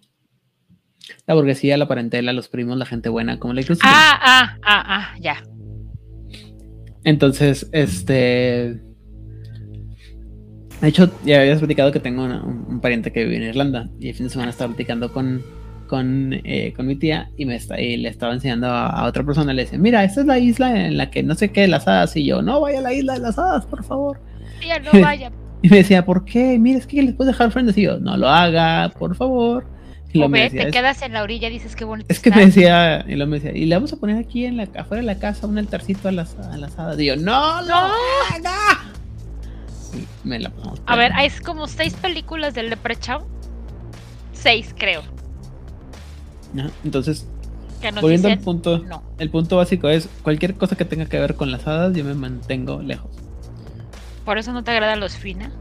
La 1.26 1.35
burguesía, 1.35 1.76
la 1.76 1.89
parentela, 1.89 2.33
los 2.33 2.49
primos, 2.49 2.76
la 2.78 2.87
gente 2.87 3.09
buena, 3.09 3.39
como 3.39 3.53
le 3.55 3.62
Ah, 3.83 4.18
ah, 4.22 4.57
ah, 4.64 4.85
ah, 4.87 5.14
ya. 5.20 5.43
Entonces, 7.05 7.68
este. 7.72 8.80
De 10.83 10.89
hecho, 10.89 11.09
ya 11.24 11.41
habías 11.41 11.61
platicado 11.61 11.93
que 11.93 12.01
tengo 12.01 12.24
un, 12.24 12.80
pariente 12.80 13.12
que 13.12 13.22
vive 13.22 13.37
en 13.37 13.45
Irlanda 13.45 13.89
y 14.01 14.09
el 14.09 14.14
fin 14.16 14.26
de 14.26 14.30
semana 14.30 14.51
estaba 14.51 14.74
platicando 14.74 15.12
con, 15.12 15.41
con, 15.87 16.33
eh, 16.33 16.72
con 16.76 16.89
mi 16.89 16.97
tía 16.97 17.30
y, 17.37 17.47
me 17.47 17.55
está, 17.55 17.80
y 17.80 17.97
le 17.97 18.09
estaba 18.09 18.35
enseñando 18.35 18.66
a, 18.66 19.07
otra 19.07 19.22
persona. 19.22 19.53
Le 19.53 19.62
dice: 19.62 19.78
Mira, 19.78 20.03
esta 20.03 20.22
es 20.22 20.26
la 20.26 20.41
isla 20.41 20.87
en 20.87 20.97
la 20.97 21.09
que 21.09 21.22
no 21.22 21.37
sé 21.37 21.53
qué, 21.53 21.68
las 21.68 21.87
hadas. 21.87 22.16
Y 22.16 22.26
yo, 22.26 22.43
no 22.43 22.61
vaya 22.61 22.80
a 22.80 22.83
la 22.83 22.93
isla 22.93 23.14
de 23.14 23.20
las 23.20 23.39
hadas, 23.39 23.64
por 23.64 23.85
favor. 23.85 24.20
Ya 24.66 24.80
no 24.80 24.91
vaya. 25.01 25.30
Y 25.64 25.68
me 25.68 25.76
decía, 25.76 26.05
¿por 26.05 26.24
qué? 26.24 26.59
Mira, 26.59 26.80
es 26.80 26.89
que 26.89 27.01
les 27.01 27.14
puedes 27.14 27.33
dejar 27.33 27.53
frente. 27.53 27.80
Y 27.80 27.85
yo, 27.85 28.01
no 28.01 28.16
lo 28.16 28.28
haga, 28.28 28.93
por 28.99 29.14
favor. 29.14 29.64
Y 30.12 30.18
lo 30.18 30.28
me 30.28 30.43
decía, 30.43 30.64
te 30.64 30.70
quedas 30.72 31.03
en 31.03 31.12
la 31.12 31.22
orilla 31.22 31.47
y 31.47 31.53
dices 31.53 31.76
qué 31.76 31.85
bonito. 31.85 32.07
Es 32.09 32.18
que 32.18 32.30
me 32.30 32.47
decía, 32.47 33.05
y 33.07 33.14
lo 33.14 33.28
me 33.28 33.39
decía, 33.39 33.57
y 33.57 33.66
le 33.66 33.76
vamos 33.76 33.93
a 33.93 33.97
poner 33.97 34.16
aquí 34.16 34.45
en 34.45 34.57
la, 34.57 34.64
afuera 34.64 35.03
de 35.03 35.07
la 35.07 35.20
casa 35.20 35.47
un 35.47 35.57
altarcito 35.57 36.09
a 36.09 36.12
las, 36.12 36.37
a 36.37 36.57
las 36.57 36.76
hadas. 36.76 36.99
Y 36.99 37.07
yo, 37.07 37.16
no, 37.16 37.62
no, 37.62 37.93
haga. 38.35 38.93
Me 40.24 40.38
la 40.38 40.53
A 40.86 40.97
ver, 40.97 41.12
hay 41.12 41.30
como 41.45 41.66
seis 41.66 41.95
películas 41.95 42.55
del 42.55 42.70
Leprechaun. 42.70 43.24
Seis, 44.32 44.74
creo. 44.76 45.03
entonces, 46.84 47.26
volviendo 48.01 48.28
al 48.28 48.38
punto, 48.38 48.82
el 49.18 49.30
punto 49.30 49.57
básico 49.57 49.88
es 49.88 50.09
cualquier 50.22 50.55
cosa 50.55 50.76
que 50.76 50.84
tenga 50.84 51.07
que 51.07 51.18
ver 51.18 51.36
con 51.36 51.51
las 51.51 51.66
hadas, 51.66 51.95
yo 51.95 52.05
me 52.05 52.14
mantengo 52.14 52.82
lejos. 52.82 53.11
¿Por 54.24 54.38
eso 54.38 54.53
no 54.53 54.64
te 54.64 54.70
agradan 54.70 55.01
los 55.01 55.16
fina? 55.16 55.53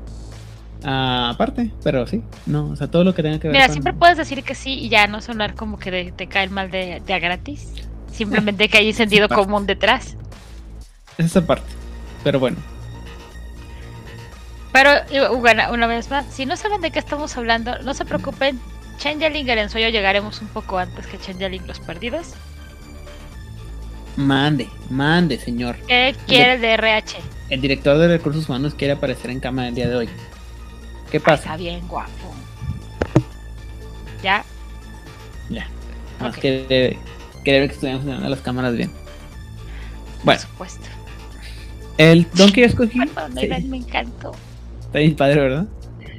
Ah, 0.83 1.29
aparte, 1.29 1.71
pero 1.83 2.07
sí, 2.07 2.23
no, 2.47 2.69
o 2.69 2.75
sea, 2.75 2.89
todo 2.89 3.03
lo 3.03 3.13
que 3.13 3.21
tenga 3.21 3.39
que 3.39 3.47
ver. 3.47 3.57
Mira, 3.57 3.69
siempre 3.69 3.93
puedes 3.93 4.17
decir 4.17 4.43
que 4.43 4.55
sí 4.55 4.73
y 4.73 4.89
ya 4.89 5.07
no 5.07 5.21
sonar 5.21 5.53
como 5.53 5.77
que 5.77 6.11
te 6.15 6.27
cae 6.27 6.49
mal 6.49 6.71
de, 6.71 7.01
de 7.05 7.13
a 7.13 7.19
gratis. 7.19 7.73
Simplemente 8.11 8.67
que 8.67 8.79
hay 8.79 8.93
sentido 8.93 9.29
común 9.29 9.67
detrás. 9.67 10.17
Es 11.17 11.27
esa 11.27 11.45
parte, 11.45 11.69
pero 12.23 12.39
bueno. 12.39 12.57
Pero, 14.71 15.37
bueno, 15.37 15.63
una 15.71 15.87
vez 15.87 16.09
más, 16.09 16.25
si 16.33 16.45
no 16.45 16.55
saben 16.55 16.81
de 16.81 16.91
qué 16.91 16.99
estamos 16.99 17.35
hablando, 17.37 17.77
no 17.79 17.93
se 17.93 18.05
preocupen. 18.05 18.59
Changeling 18.97 19.47
y 19.47 19.51
el 19.51 19.57
ensueño 19.57 19.89
llegaremos 19.89 20.41
un 20.41 20.47
poco 20.47 20.77
antes 20.77 21.07
que 21.07 21.17
Changeling 21.17 21.65
los 21.67 21.79
perdidos. 21.79 22.35
Mande, 24.15 24.69
mande, 24.89 25.39
señor. 25.39 25.75
¿Qué 25.87 26.15
quiere 26.27 26.53
el 26.53 26.63
RH? 26.63 27.17
El 27.49 27.61
director 27.61 27.97
de 27.97 28.07
recursos 28.07 28.47
humanos 28.47 28.75
quiere 28.75 28.93
aparecer 28.93 29.31
en 29.31 29.39
cámara 29.39 29.69
el 29.69 29.75
día 29.75 29.87
de 29.87 29.95
hoy. 29.95 30.09
¿Qué 31.11 31.19
pasa? 31.19 31.43
está 31.43 31.57
bien 31.57 31.85
guapo. 31.87 32.33
¿Ya? 34.21 34.45
Ya. 35.49 35.67
Más 36.19 36.37
que 36.37 36.65
ver 36.69 37.67
que 37.67 37.73
estuviéramos 37.73 38.03
funcionando 38.03 38.29
las 38.29 38.41
cámaras 38.41 38.75
bien. 38.75 38.91
Bueno. 40.23 40.39
Por 40.41 40.49
supuesto. 40.49 40.87
El 41.97 42.27
Donkey 42.33 42.63
que 42.63 42.65
escogí. 42.65 42.99
me 43.67 43.77
encantó. 43.77 44.31
Está 44.91 44.99
bien 44.99 45.15
padre, 45.15 45.39
¿verdad? 45.39 45.67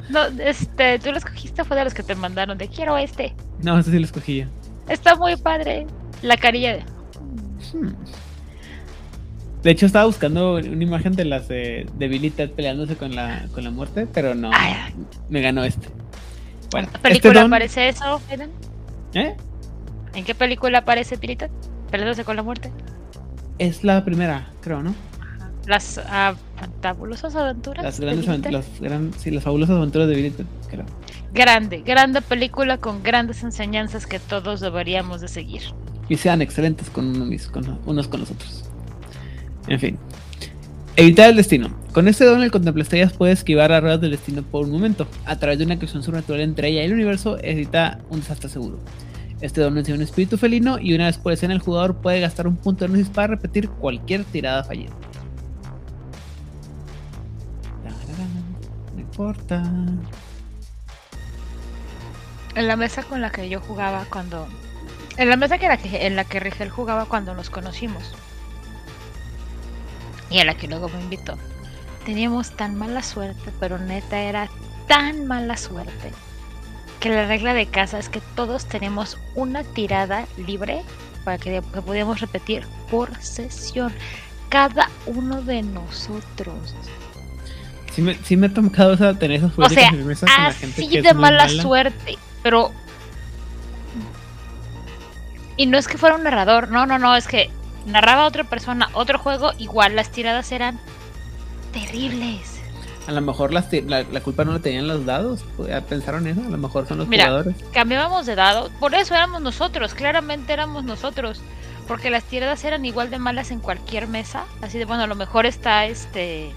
No, 0.08 0.24
este, 0.42 0.98
tú 0.98 1.10
lo 1.10 1.18
escogiste 1.18 1.62
fue 1.62 1.76
de 1.76 1.84
los 1.84 1.92
que 1.92 2.02
te 2.02 2.14
mandaron 2.14 2.56
de 2.56 2.68
quiero 2.68 2.96
este. 2.96 3.34
No, 3.62 3.78
ese 3.78 3.90
sí 3.90 3.98
lo 3.98 4.06
escogí 4.06 4.38
yo. 4.38 4.46
Está 4.88 5.14
muy 5.14 5.36
padre. 5.36 5.86
La 6.22 6.38
carilla 6.38 6.72
de. 6.72 6.84
Hmm. 7.74 7.92
De 9.62 9.70
hecho, 9.70 9.84
estaba 9.84 10.06
buscando 10.06 10.54
una 10.54 10.82
imagen 10.82 11.12
de 11.12 11.26
las 11.26 11.48
de, 11.48 11.86
de 11.98 12.48
peleándose 12.48 12.96
con 12.96 13.14
la, 13.14 13.46
con 13.52 13.62
la 13.62 13.70
muerte, 13.70 14.06
pero 14.10 14.34
no. 14.34 14.50
Me 15.28 15.42
ganó 15.42 15.64
este. 15.64 15.88
Bueno, 16.70 16.88
¿En 16.88 16.92
qué 16.94 16.98
película 17.00 17.32
este 17.32 17.46
aparece 17.46 17.88
eso, 17.88 18.22
Eden? 18.30 18.50
¿Eh? 19.12 19.36
¿En 20.14 20.24
qué 20.24 20.34
película 20.34 20.78
aparece 20.78 21.16
Billy 21.16 21.36
peleándose 21.90 22.24
con 22.24 22.36
la 22.36 22.42
muerte? 22.42 22.72
Es 23.58 23.84
la 23.84 24.02
primera, 24.02 24.48
creo, 24.62 24.82
¿no? 24.82 24.94
Las 25.66 25.98
uh, 25.98 26.36
fabulosas 26.82 27.36
aventuras. 27.36 27.84
Las 27.84 28.00
grandes 28.00 28.28
aventuras, 28.28 28.66
sí, 29.18 29.30
las 29.30 29.44
fabulosas 29.44 29.76
aventuras 29.76 30.08
de 30.08 30.16
Billy 30.16 30.32
creo. 30.68 30.84
Grande, 31.32 31.82
grande 31.82 32.20
película 32.20 32.78
con 32.78 33.02
grandes 33.02 33.42
enseñanzas 33.42 34.06
que 34.06 34.18
todos 34.18 34.60
deberíamos 34.60 35.20
de 35.20 35.28
seguir. 35.28 35.62
Y 36.08 36.16
sean 36.16 36.42
excelentes 36.42 36.90
con, 36.90 37.06
unos 37.08 37.46
con, 37.46 37.78
unos 37.86 38.08
con 38.08 38.20
los 38.20 38.30
otros. 38.30 38.64
En 39.68 39.78
fin. 39.78 39.98
Evitar 40.96 41.30
el 41.30 41.36
destino. 41.36 41.74
Con 41.92 42.08
este 42.08 42.24
don 42.24 42.42
el 42.42 42.50
contemplastellas 42.50 43.12
puede 43.12 43.32
esquivar 43.32 43.70
las 43.70 43.82
ruedas 43.82 44.00
del 44.00 44.10
destino 44.10 44.42
por 44.42 44.64
un 44.64 44.72
momento. 44.72 45.06
A 45.24 45.36
través 45.36 45.58
de 45.58 45.64
una 45.64 45.78
creación 45.78 46.02
sobrenatural 46.02 46.40
entre 46.40 46.68
ella 46.68 46.82
y 46.82 46.86
el 46.86 46.92
universo, 46.92 47.38
evita 47.42 48.00
un 48.10 48.20
desastre 48.20 48.50
seguro. 48.50 48.78
Este 49.40 49.60
don 49.60 49.76
es 49.78 49.88
un 49.88 50.02
espíritu 50.02 50.36
felino 50.36 50.78
y 50.78 50.94
una 50.94 51.06
vez 51.06 51.18
por 51.18 51.32
escena 51.32 51.54
el 51.54 51.60
jugador 51.60 51.96
puede 51.96 52.20
gastar 52.20 52.46
un 52.46 52.56
punto 52.56 52.84
de 52.84 52.92
gnosis 52.92 53.08
para 53.08 53.28
repetir 53.28 53.68
cualquier 53.68 54.24
tirada 54.24 54.64
fallida. 54.64 54.90
En 62.54 62.68
la 62.68 62.76
mesa 62.76 63.02
con 63.02 63.20
la 63.20 63.30
que 63.30 63.48
yo 63.48 63.60
jugaba 63.60 64.06
cuando... 64.10 64.46
En 65.16 65.28
la 65.28 65.36
mesa 65.36 65.58
que 65.58 65.66
era 65.66 65.78
en 65.82 66.16
la 66.16 66.24
que 66.24 66.40
Rigel 66.40 66.70
jugaba 66.70 67.04
cuando 67.04 67.34
nos 67.34 67.50
conocimos 67.50 68.14
y 70.32 70.40
a 70.40 70.44
la 70.44 70.54
que 70.54 70.66
luego 70.66 70.88
me 70.88 71.00
invitó. 71.00 71.36
Teníamos 72.04 72.50
tan 72.56 72.74
mala 72.74 73.02
suerte, 73.02 73.52
pero 73.60 73.78
neta 73.78 74.20
era 74.20 74.48
tan 74.88 75.26
mala 75.26 75.56
suerte, 75.56 76.12
que 77.00 77.10
la 77.10 77.26
regla 77.26 77.54
de 77.54 77.66
casa 77.66 77.98
es 77.98 78.08
que 78.08 78.20
todos 78.34 78.66
tenemos 78.66 79.18
una 79.34 79.62
tirada 79.62 80.26
libre 80.36 80.82
para 81.24 81.38
que, 81.38 81.62
podamos 81.62 82.20
repetir 82.20 82.66
por 82.90 83.14
sesión. 83.22 83.92
Cada 84.48 84.90
uno 85.06 85.42
de 85.42 85.62
nosotros. 85.62 86.74
Sí 87.92 88.02
me, 88.02 88.14
sí 88.24 88.36
me 88.36 88.46
ha 88.46 88.54
tocado 88.54 88.96
tener 89.16 89.38
esas 89.38 89.52
o 89.56 89.68
sea, 89.68 89.90
con 89.90 90.08
la 90.08 90.52
gente 90.52 90.88
que 90.88 91.02
de 91.02 91.14
mala, 91.14 91.46
mala 91.46 91.62
suerte, 91.62 92.18
pero 92.42 92.72
y 95.56 95.66
no 95.66 95.78
es 95.78 95.86
que 95.86 95.98
fuera 95.98 96.16
un 96.16 96.22
narrador, 96.22 96.70
no, 96.70 96.86
no, 96.86 96.98
no, 96.98 97.14
es 97.14 97.26
que 97.26 97.50
narraba 97.86 98.26
otra 98.26 98.44
persona 98.44 98.88
otro 98.94 99.18
juego, 99.18 99.52
igual 99.58 99.96
las 99.96 100.10
tiradas 100.10 100.50
eran 100.52 100.78
terribles. 101.72 102.60
A 103.06 103.12
lo 103.12 103.20
mejor 103.20 103.52
la, 103.52 103.62
culpa 104.22 104.44
no 104.44 104.52
la 104.52 104.60
tenían 104.60 104.86
los 104.86 105.04
dados. 105.04 105.44
¿Pensaron 105.88 106.26
eso? 106.28 106.40
A 106.40 106.50
lo 106.50 106.58
mejor 106.58 106.86
son 106.86 106.98
los 106.98 107.08
Mira, 107.08 107.24
jugadores. 107.24 107.56
Cambiábamos 107.72 108.26
de 108.26 108.36
dado. 108.36 108.70
Por 108.78 108.94
eso 108.94 109.14
éramos 109.14 109.42
nosotros. 109.42 109.92
Claramente 109.94 110.52
éramos 110.52 110.84
nosotros. 110.84 111.40
Porque 111.88 112.10
las 112.10 112.22
tiradas 112.22 112.62
eran 112.64 112.84
igual 112.84 113.10
de 113.10 113.18
malas 113.18 113.50
en 113.50 113.58
cualquier 113.58 114.06
mesa. 114.06 114.44
Así 114.60 114.78
de, 114.78 114.84
bueno, 114.84 115.02
a 115.02 115.08
lo 115.08 115.16
mejor 115.16 115.46
está 115.46 115.86
este 115.86 116.52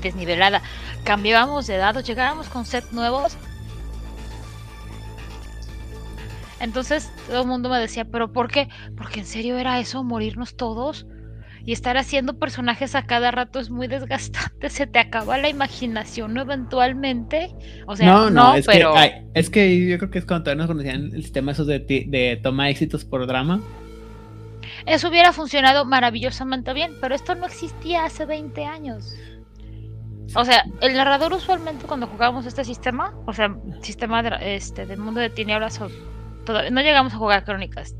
desnivelada. 0.00 0.62
Cambiábamos 1.04 1.66
de 1.66 1.76
dados. 1.76 2.04
Llegábamos 2.04 2.48
con 2.48 2.64
set 2.64 2.90
nuevos. 2.92 3.36
Entonces 6.62 7.10
todo 7.26 7.42
el 7.42 7.48
mundo 7.48 7.68
me 7.68 7.78
decía, 7.78 8.04
pero 8.04 8.32
¿por 8.32 8.48
qué? 8.48 8.68
Porque 8.96 9.20
en 9.20 9.26
serio 9.26 9.58
era 9.58 9.80
eso, 9.80 10.04
morirnos 10.04 10.54
todos. 10.54 11.06
Y 11.64 11.72
estar 11.72 11.96
haciendo 11.96 12.38
personajes 12.38 12.94
a 12.94 13.04
cada 13.04 13.30
rato 13.30 13.60
es 13.60 13.70
muy 13.70 13.86
desgastante, 13.86 14.68
se 14.70 14.86
te 14.86 14.98
acaba 14.98 15.38
la 15.38 15.48
imaginación 15.48 16.36
eventualmente. 16.36 17.54
O 17.86 17.96
sea, 17.96 18.06
no, 18.06 18.30
no, 18.30 18.54
es 18.54 18.66
pero... 18.66 18.94
Que, 18.94 19.24
es 19.34 19.50
que 19.50 19.88
yo 19.88 19.98
creo 19.98 20.10
que 20.10 20.18
es 20.20 20.24
cuando 20.24 20.44
todavía 20.44 20.62
nos 20.62 20.68
conocían 20.68 21.10
el 21.12 21.22
sistema 21.22 21.52
esos 21.52 21.66
de, 21.66 21.80
de 21.80 22.40
toma 22.42 22.68
éxitos 22.68 23.04
por 23.04 23.26
drama. 23.26 23.60
Eso 24.86 25.08
hubiera 25.08 25.32
funcionado 25.32 25.84
maravillosamente 25.84 26.72
bien, 26.72 26.92
pero 27.00 27.14
esto 27.14 27.34
no 27.34 27.46
existía 27.46 28.04
hace 28.04 28.24
20 28.24 28.64
años. 28.64 29.14
O 30.34 30.44
sea, 30.44 30.64
el 30.80 30.94
narrador 30.94 31.32
usualmente 31.32 31.86
cuando 31.86 32.06
jugábamos 32.06 32.46
este 32.46 32.64
sistema, 32.64 33.14
o 33.26 33.32
sea, 33.32 33.54
sistema 33.82 34.22
de, 34.22 34.56
este, 34.56 34.86
del 34.86 34.98
mundo 34.98 35.20
de 35.20 35.30
tinieblas 35.30 35.78
no 35.80 36.80
llegamos 36.80 37.12
a 37.12 37.16
jugar 37.16 37.44
crónicas. 37.44 37.94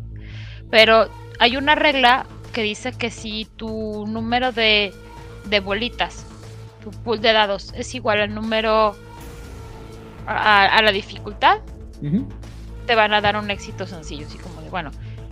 Pero 0.71 1.09
hay 1.39 1.57
una 1.57 1.75
regla 1.75 2.27
que 2.53 2.63
dice 2.63 2.93
que 2.93 3.11
si 3.11 3.47
tu 3.57 4.07
número 4.07 4.53
de, 4.53 4.95
de 5.45 5.61
bolitas, 5.61 6.27
tu 6.83 6.91
pool 6.91 7.21
de 7.21 7.33
dados, 7.33 7.73
es 7.77 7.95
igual 7.95 8.21
al 8.21 8.35
número 8.35 8.97
a, 10.27 10.81
la 10.83 10.93
dificultad, 10.93 11.59
te 12.87 12.95
van 12.95 13.13
a 13.13 13.21
dar 13.21 13.37
un 13.37 13.51
éxito 13.51 13.87
sencillo. 13.87 14.27
Así 14.27 14.39
como 14.39 14.61
de, 14.63 14.71
bueno, 14.71 14.91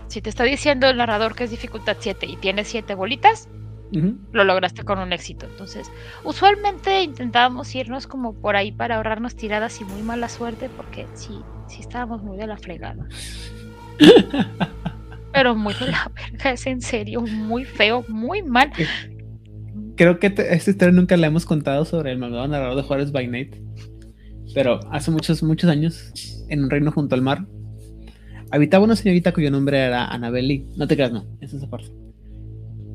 si 0.08 0.20
te 0.20 0.30
está 0.30 0.44
diciendo 0.44 0.88
el 0.88 0.96
narrador 0.96 1.34
que 1.34 1.44
es 1.44 1.50
dificultad 1.50 1.96
7 1.98 2.26
y 2.26 2.36
tienes 2.36 2.68
7 2.68 2.94
bolitas, 2.94 3.48
lo 3.92 4.44
lograste 4.44 4.84
con 4.84 4.98
un 4.98 5.12
éxito. 5.12 5.46
Entonces, 5.46 5.90
usualmente 6.24 7.02
intentábamos 7.02 7.74
irnos 7.74 8.06
como 8.06 8.34
por 8.34 8.56
ahí 8.56 8.72
para 8.72 8.96
ahorrarnos 8.96 9.34
tiradas 9.34 9.80
y 9.80 9.84
muy 9.84 10.02
mala 10.02 10.28
suerte, 10.28 10.68
porque 10.76 11.06
sí, 11.14 11.40
sí 11.66 11.80
estábamos 11.80 12.22
muy 12.22 12.36
de 12.36 12.46
la 12.46 12.56
fregada. 12.56 13.06
Pero 15.32 15.54
muy 15.54 15.74
de 15.74 15.86
la 15.86 16.10
verga, 16.14 16.50
es 16.52 16.66
en 16.66 16.80
serio, 16.80 17.20
muy 17.20 17.64
feo, 17.64 18.04
muy 18.08 18.42
mal. 18.42 18.72
Creo 19.96 20.18
que 20.18 20.26
esta 20.26 20.70
historia 20.70 20.92
nunca 20.92 21.16
la 21.16 21.28
hemos 21.28 21.44
contado 21.44 21.84
sobre 21.84 22.12
el 22.12 22.18
malvado 22.18 22.48
narrador 22.48 22.76
de 22.76 22.82
Juárez 22.82 23.12
by 23.12 23.28
Night. 23.28 23.56
pero 24.54 24.80
hace 24.90 25.10
muchos, 25.10 25.42
muchos 25.42 25.70
años, 25.70 26.12
en 26.48 26.64
un 26.64 26.70
reino 26.70 26.90
junto 26.90 27.14
al 27.14 27.22
mar, 27.22 27.46
habitaba 28.50 28.84
una 28.84 28.96
señorita 28.96 29.32
cuyo 29.32 29.50
nombre 29.50 29.78
era 29.78 30.06
Annabelle 30.06 30.66
No 30.76 30.88
te 30.88 30.96
creas, 30.96 31.12
no, 31.12 31.26
esa 31.40 31.56
es 31.56 31.62
aparte. 31.62 31.90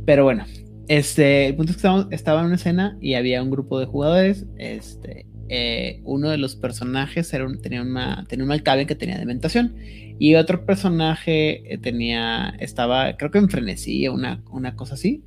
Pero 0.06 0.24
bueno, 0.24 0.46
este, 0.88 1.48
el 1.48 1.56
punto 1.56 1.72
es 1.72 1.78
que 1.78 1.80
estaba, 1.80 2.08
estaba 2.12 2.40
en 2.42 2.48
una 2.48 2.56
escena 2.56 2.98
y 3.02 3.16
había 3.16 3.42
un 3.42 3.50
grupo 3.50 3.80
de 3.80 3.86
jugadores. 3.86 4.46
Este, 4.58 5.26
eh, 5.48 6.02
uno 6.04 6.30
de 6.30 6.38
los 6.38 6.56
personajes 6.56 7.32
era 7.34 7.48
tenía, 7.62 7.82
una, 7.82 8.26
tenía 8.28 8.44
un 8.44 8.50
malcabe 8.50 8.88
que 8.88 8.96
tenía 8.96 9.18
dementación 9.18 9.76
y 10.18 10.36
otro 10.36 10.66
personaje 10.66 11.74
eh, 11.74 11.78
tenía, 11.78 12.56
estaba, 12.60 13.16
creo 13.16 13.30
que 13.30 13.38
en 13.38 13.50
frenesí 13.50 14.08
una, 14.08 14.44
una 14.50 14.76
cosa 14.76 14.96
así. 14.96 15.24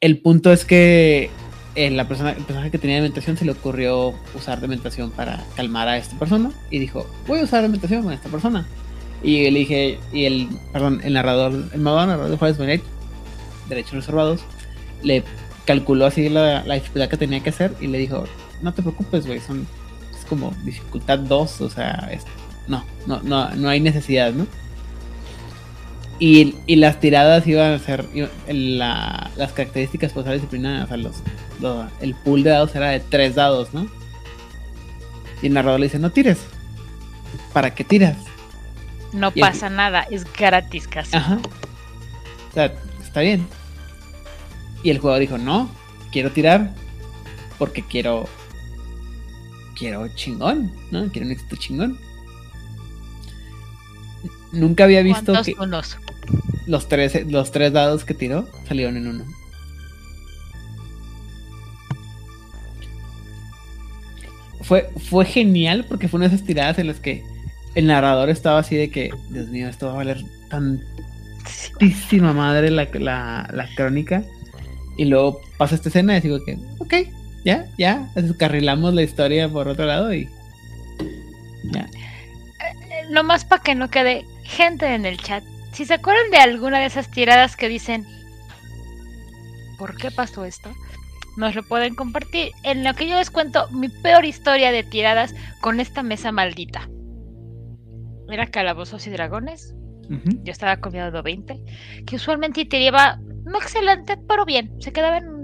El 0.00 0.20
punto 0.20 0.52
es 0.52 0.64
que 0.64 1.30
eh, 1.74 1.90
la 1.90 2.06
persona, 2.06 2.30
el 2.30 2.44
personaje 2.44 2.70
que 2.70 2.78
tenía 2.78 2.96
dementación 2.96 3.36
se 3.36 3.44
le 3.44 3.52
ocurrió 3.52 4.14
usar 4.34 4.60
dementación 4.60 5.10
para 5.10 5.44
calmar 5.56 5.88
a 5.88 5.96
esta 5.96 6.18
persona 6.18 6.52
y 6.70 6.78
dijo, 6.78 7.06
voy 7.26 7.40
a 7.40 7.44
usar 7.44 7.62
dementación 7.62 8.02
con 8.02 8.12
esta 8.12 8.28
persona. 8.28 8.66
Y 9.22 9.50
le 9.50 9.58
dije, 9.58 9.98
y 10.12 10.24
el, 10.24 10.48
perdón, 10.72 11.00
el 11.04 11.12
narrador, 11.12 11.52
el 11.72 11.80
malvado 11.80 12.06
narrador 12.06 12.30
de 12.30 12.36
Juárez 12.38 12.56
Benedict, 12.56 12.86
derechos 13.70 13.94
reservados, 13.94 14.40
le 15.02 15.24
calculó 15.64 16.06
así 16.06 16.28
la, 16.28 16.64
la 16.64 16.74
dificultad 16.74 17.08
que 17.08 17.16
tenía 17.16 17.40
que 17.40 17.50
hacer 17.50 17.74
y 17.80 17.86
le 17.86 17.98
dijo, 17.98 18.24
no 18.62 18.74
te 18.74 18.82
preocupes, 18.82 19.26
güey, 19.26 19.40
son, 19.40 19.66
es 20.12 20.24
como 20.26 20.52
dificultad 20.64 21.18
2, 21.18 21.60
o 21.60 21.70
sea, 21.70 22.10
no, 22.66 22.84
no, 23.06 23.20
no, 23.22 23.50
no 23.54 23.68
hay 23.68 23.80
necesidad, 23.80 24.32
¿no? 24.32 24.46
Y, 26.18 26.56
y, 26.66 26.76
las 26.76 27.00
tiradas 27.00 27.46
iban 27.46 27.72
a 27.72 27.78
ser 27.78 28.04
la, 28.46 29.30
las 29.36 29.52
características 29.52 30.12
para 30.12 30.20
usar 30.22 30.34
disciplina, 30.34 30.84
o 30.84 30.86
sea, 30.86 30.98
los, 30.98 31.22
el 32.02 32.14
pool 32.14 32.42
de 32.42 32.50
dados 32.50 32.74
era 32.74 32.90
de 32.90 33.00
tres 33.00 33.36
dados, 33.36 33.72
¿no? 33.72 33.86
Y 35.40 35.46
el 35.46 35.54
narrador 35.54 35.80
le 35.80 35.86
dice, 35.86 35.98
no 35.98 36.10
tires. 36.10 36.38
¿Para 37.54 37.74
qué 37.74 37.84
tiras? 37.84 38.18
No 39.12 39.30
pasa 39.32 39.70
nada, 39.70 40.02
es 40.10 40.30
gratis 40.30 40.86
casi. 40.86 41.16
Ajá. 41.16 41.38
O 42.50 42.52
sea, 42.52 42.72
está 43.02 43.20
bien. 43.20 43.46
Y 44.82 44.90
el 44.90 44.98
jugador 44.98 45.20
dijo, 45.20 45.38
no, 45.38 45.70
quiero 46.10 46.30
tirar 46.32 46.74
porque 47.58 47.82
quiero 47.82 48.28
quiero 49.78 50.08
chingón, 50.14 50.70
¿no? 50.90 51.10
Quiero 51.10 51.26
un 51.26 51.32
éxito 51.32 51.56
chingón. 51.56 51.98
Nunca 54.52 54.84
había 54.84 55.02
visto 55.02 55.32
que 55.42 55.54
los 56.66 56.88
tres, 56.88 57.30
los 57.30 57.50
tres 57.50 57.72
dados 57.72 58.04
que 58.04 58.14
tiró 58.14 58.48
salieron 58.68 58.96
en 58.96 59.06
uno. 59.06 59.24
Fue, 64.62 64.90
fue 65.08 65.24
genial 65.24 65.86
porque 65.88 66.08
fue 66.08 66.18
una 66.18 66.28
de 66.28 66.34
esas 66.34 66.46
tiradas 66.46 66.78
en 66.78 66.86
las 66.86 67.00
que 67.00 67.24
el 67.74 67.86
narrador 67.86 68.28
estaba 68.30 68.60
así 68.60 68.76
de 68.76 68.90
que, 68.90 69.10
Dios 69.30 69.48
mío, 69.48 69.68
esto 69.68 69.86
va 69.86 69.92
a 69.92 69.96
valer 69.96 70.24
tantísima 70.48 72.32
madre 72.32 72.70
la, 72.70 72.88
la, 72.92 73.48
la 73.52 73.68
crónica. 73.74 74.24
Y 75.00 75.06
luego 75.06 75.40
pasa 75.56 75.76
esta 75.76 75.88
escena 75.88 76.18
y 76.18 76.20
digo 76.20 76.44
que, 76.44 76.58
ok, 76.76 76.92
ya, 77.42 77.66
ya, 77.78 78.10
descarrilamos 78.14 78.92
la 78.92 79.00
historia 79.00 79.48
por 79.48 79.66
otro 79.66 79.86
lado 79.86 80.12
y 80.12 80.28
ya. 81.72 81.88
Eh, 81.88 83.06
nomás 83.08 83.46
para 83.46 83.62
que 83.62 83.74
no 83.74 83.88
quede 83.88 84.26
gente 84.44 84.94
en 84.94 85.06
el 85.06 85.16
chat. 85.16 85.42
Si 85.72 85.86
se 85.86 85.94
acuerdan 85.94 86.30
de 86.30 86.36
alguna 86.36 86.80
de 86.80 86.84
esas 86.84 87.10
tiradas 87.10 87.56
que 87.56 87.70
dicen, 87.70 88.04
¿por 89.78 89.96
qué 89.96 90.10
pasó 90.10 90.44
esto? 90.44 90.70
Nos 91.38 91.54
lo 91.54 91.62
pueden 91.62 91.94
compartir. 91.94 92.50
En 92.62 92.84
lo 92.84 92.92
que 92.92 93.08
yo 93.08 93.16
les 93.16 93.30
cuento 93.30 93.70
mi 93.70 93.88
peor 93.88 94.26
historia 94.26 94.70
de 94.70 94.82
tiradas 94.82 95.34
con 95.62 95.80
esta 95.80 96.02
mesa 96.02 96.30
maldita. 96.30 96.90
Era 98.28 98.48
Calabozos 98.48 99.06
y 99.06 99.10
Dragones. 99.10 99.74
Yo 100.42 100.52
estaba 100.52 100.76
con 100.76 100.92
20, 100.92 102.04
que 102.04 102.16
usualmente 102.16 102.64
tiraba 102.64 103.18
no 103.44 103.58
excelente, 103.58 104.16
pero 104.28 104.44
bien. 104.44 104.80
Se 104.80 104.92
quedaba 104.92 105.18
en 105.18 105.40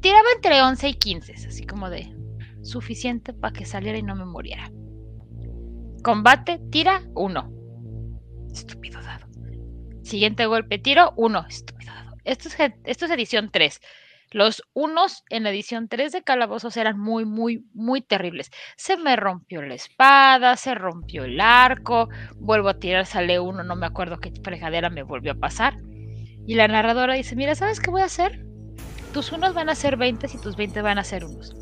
tiraba 0.00 0.28
entre 0.34 0.62
11 0.62 0.88
y 0.88 0.94
15, 0.94 1.32
así 1.34 1.66
como 1.66 1.90
de 1.90 2.14
suficiente 2.62 3.32
para 3.32 3.52
que 3.52 3.66
saliera 3.66 3.98
y 3.98 4.02
no 4.02 4.14
me 4.14 4.24
muriera. 4.24 4.70
Combate, 6.02 6.60
tira, 6.70 7.02
1. 7.14 7.52
Estúpido 8.52 9.02
dado. 9.02 9.26
Siguiente 10.02 10.46
golpe, 10.46 10.78
tiro, 10.78 11.12
1. 11.16 11.46
Estúpido 11.48 11.92
dado. 11.92 12.16
Esto 12.24 12.48
es, 12.48 12.56
esto 12.84 13.04
es 13.06 13.10
edición 13.10 13.50
3. 13.50 13.80
Los 14.30 14.62
unos 14.74 15.24
en 15.30 15.44
la 15.44 15.50
edición 15.50 15.88
3 15.88 16.12
de 16.12 16.22
Calabozos 16.22 16.76
eran 16.76 16.98
muy, 16.98 17.24
muy, 17.24 17.64
muy 17.72 18.02
terribles. 18.02 18.50
Se 18.76 18.98
me 18.98 19.16
rompió 19.16 19.62
la 19.62 19.74
espada, 19.74 20.56
se 20.56 20.74
rompió 20.74 21.24
el 21.24 21.40
arco, 21.40 22.10
vuelvo 22.36 22.68
a 22.68 22.78
tirar, 22.78 23.06
sale 23.06 23.40
uno, 23.40 23.64
no 23.64 23.74
me 23.74 23.86
acuerdo 23.86 24.20
qué 24.20 24.30
fregadera 24.42 24.90
me 24.90 25.02
volvió 25.02 25.32
a 25.32 25.36
pasar. 25.36 25.78
Y 26.48 26.54
la 26.54 26.66
narradora 26.66 27.12
dice, 27.12 27.36
mira, 27.36 27.54
¿sabes 27.54 27.78
qué 27.78 27.90
voy 27.90 28.00
a 28.00 28.06
hacer? 28.06 28.48
tus 29.12 29.32
unos 29.32 29.52
van 29.52 29.68
a 29.68 29.74
ser 29.74 29.98
20 29.98 30.28
y 30.32 30.38
tus 30.38 30.56
20 30.56 30.80
van 30.80 30.98
a 30.98 31.04
ser 31.04 31.24
unos. 31.24 31.54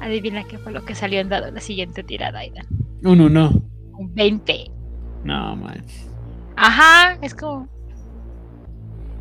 Adivina 0.00 0.44
qué 0.44 0.58
fue 0.58 0.70
lo 0.70 0.84
que 0.84 0.94
salió 0.94 1.18
en 1.18 1.30
dado 1.30 1.46
en 1.46 1.54
la 1.54 1.60
siguiente 1.60 2.02
tirada, 2.02 2.40
Aidan. 2.40 2.66
Un 3.02 3.22
1. 3.22 3.50
Un 3.98 4.14
20. 4.14 4.70
No, 5.24 5.56
man. 5.56 5.82
Ajá, 6.56 7.18
es 7.22 7.34
como. 7.34 7.68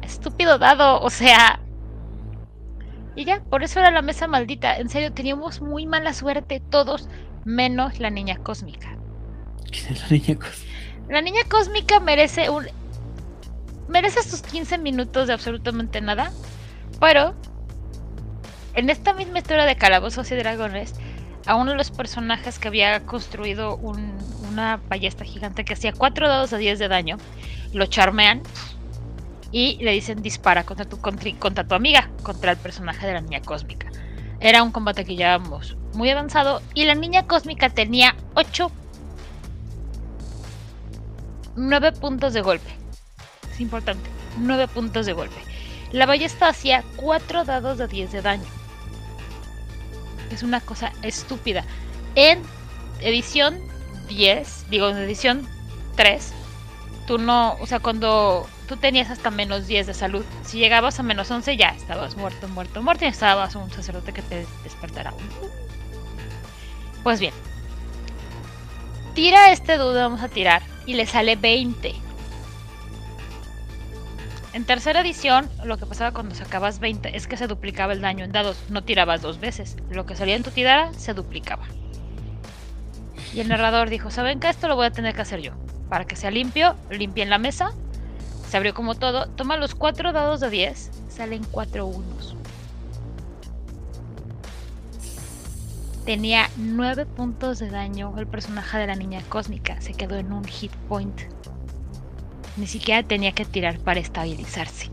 Estúpido 0.01 0.57
dado, 0.57 0.99
o 1.01 1.09
sea. 1.09 1.61
Y 3.15 3.23
ya, 3.23 3.41
por 3.43 3.63
eso 3.63 3.79
era 3.79 3.91
la 3.91 4.01
mesa 4.01 4.27
maldita. 4.27 4.77
En 4.77 4.89
serio, 4.89 5.13
teníamos 5.13 5.61
muy 5.61 5.85
mala 5.85 6.13
suerte 6.13 6.61
todos, 6.69 7.07
menos 7.45 7.99
la 7.99 8.09
niña 8.09 8.39
cósmica. 8.39 8.97
¿Quién 9.71 9.93
es 9.93 10.01
la 10.11 10.17
niña 10.17 10.35
cósmica? 10.35 10.71
La 11.07 11.21
niña 11.21 11.41
cósmica 11.49 11.99
merece 12.01 12.49
un. 12.49 12.65
Merece 13.91 14.23
sus 14.23 14.41
15 14.41 14.77
minutos 14.77 15.27
de 15.27 15.33
absolutamente 15.33 15.99
nada. 15.99 16.31
Pero, 17.01 17.35
en 18.73 18.89
esta 18.89 19.13
misma 19.13 19.39
historia 19.39 19.65
de 19.65 19.75
Calabozos 19.75 20.31
y 20.31 20.35
Dragones, 20.35 20.95
a 21.45 21.55
uno 21.55 21.71
de 21.71 21.77
los 21.77 21.91
personajes 21.91 22.57
que 22.57 22.69
había 22.69 23.01
construido 23.01 23.75
una 23.75 24.79
ballesta 24.87 25.25
gigante 25.25 25.65
que 25.65 25.73
hacía 25.73 25.91
4 25.91 26.29
dados 26.29 26.53
a 26.53 26.57
10 26.57 26.79
de 26.79 26.87
daño, 26.87 27.17
lo 27.73 27.85
charmean 27.85 28.41
y 29.51 29.77
le 29.83 29.91
dicen 29.91 30.21
dispara 30.21 30.63
contra 30.63 30.85
tu, 30.85 30.97
contra, 30.99 31.67
tu 31.67 31.75
amiga, 31.75 32.09
contra 32.23 32.51
el 32.51 32.57
personaje 32.57 33.05
de 33.05 33.13
la 33.13 33.21
niña 33.21 33.41
cósmica. 33.41 33.91
Era 34.39 34.63
un 34.63 34.71
combate 34.71 35.03
que 35.03 35.17
llevábamos 35.17 35.75
muy 35.93 36.09
avanzado 36.09 36.61
y 36.73 36.85
la 36.85 36.95
niña 36.95 37.27
cósmica 37.27 37.69
tenía 37.69 38.15
8, 38.35 38.71
9 41.57 41.91
puntos 41.91 42.33
de 42.33 42.41
golpe. 42.41 42.80
Importante, 43.61 44.09
9 44.37 44.67
puntos 44.67 45.05
de 45.05 45.13
golpe. 45.13 45.39
La 45.91 46.05
ballesta 46.05 46.47
hacía 46.47 46.83
4 46.95 47.45
dados 47.45 47.77
de 47.77 47.87
10 47.87 48.11
de 48.11 48.21
daño. 48.21 48.45
Es 50.31 50.43
una 50.43 50.61
cosa 50.61 50.93
estúpida. 51.01 51.63
En 52.15 52.41
edición 53.01 53.59
10, 54.07 54.65
digo 54.69 54.89
en 54.89 54.97
edición 54.97 55.47
3, 55.95 56.33
tú 57.07 57.17
no, 57.17 57.53
o 57.59 57.67
sea, 57.67 57.79
cuando 57.79 58.47
tú 58.67 58.77
tenías 58.77 59.09
hasta 59.09 59.31
menos 59.31 59.67
10 59.67 59.87
de 59.87 59.93
salud, 59.93 60.25
si 60.43 60.57
llegabas 60.57 60.99
a 60.99 61.03
menos 61.03 61.29
11 61.29 61.57
ya 61.57 61.69
estabas 61.69 62.15
muerto, 62.15 62.47
muerto, 62.47 62.81
muerto 62.81 63.05
y 63.05 63.09
estabas 63.09 63.55
un 63.55 63.69
sacerdote 63.71 64.13
que 64.13 64.21
te 64.21 64.45
despertará. 64.63 65.13
Pues 67.03 67.19
bien, 67.19 67.33
tira 69.13 69.51
este 69.51 69.77
dudo, 69.77 69.95
vamos 69.95 70.21
a 70.21 70.29
tirar, 70.29 70.61
y 70.85 70.93
le 70.93 71.05
sale 71.05 71.35
20. 71.35 72.10
En 74.53 74.65
tercera 74.65 74.99
edición, 74.99 75.49
lo 75.63 75.77
que 75.77 75.85
pasaba 75.85 76.11
cuando 76.11 76.35
sacabas 76.35 76.79
20 76.79 77.15
es 77.15 77.25
que 77.25 77.37
se 77.37 77.47
duplicaba 77.47 77.93
el 77.93 78.01
daño 78.01 78.25
en 78.25 78.33
dados, 78.33 78.57
no 78.67 78.83
tirabas 78.83 79.21
dos 79.21 79.39
veces. 79.39 79.77
Lo 79.89 80.05
que 80.05 80.17
salía 80.17 80.35
en 80.35 80.43
tu 80.43 80.51
tirada 80.51 80.93
se 80.93 81.13
duplicaba. 81.13 81.63
Y 83.33 83.39
el 83.39 83.47
narrador 83.47 83.89
dijo, 83.89 84.11
¿saben 84.11 84.41
qué? 84.41 84.49
Esto 84.49 84.67
lo 84.67 84.75
voy 84.75 84.87
a 84.87 84.91
tener 84.91 85.15
que 85.15 85.21
hacer 85.21 85.39
yo. 85.39 85.53
Para 85.87 86.03
que 86.03 86.17
sea 86.17 86.31
limpio, 86.31 86.75
limpien 86.89 87.29
la 87.29 87.37
mesa. 87.37 87.71
Se 88.49 88.57
abrió 88.57 88.73
como 88.73 88.95
todo. 88.95 89.27
Toma 89.27 89.55
los 89.55 89.73
cuatro 89.73 90.11
dados 90.11 90.41
de 90.41 90.49
10. 90.49 90.91
Salen 91.07 91.45
cuatro 91.49 91.85
unos. 91.85 92.35
Tenía 96.05 96.49
9 96.57 97.05
puntos 97.05 97.59
de 97.59 97.69
daño 97.69 98.13
el 98.17 98.27
personaje 98.27 98.77
de 98.79 98.87
la 98.87 98.95
niña 98.95 99.21
cósmica. 99.29 99.79
Se 99.79 99.93
quedó 99.93 100.17
en 100.17 100.33
un 100.33 100.43
hit 100.43 100.73
point. 100.89 101.21
Ni 102.57 102.67
siquiera 102.67 103.03
tenía 103.03 103.31
que 103.31 103.45
tirar 103.45 103.79
para 103.79 103.99
estabilizarse. 103.99 104.89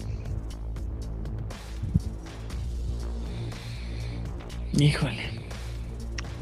Híjole. 4.73 5.39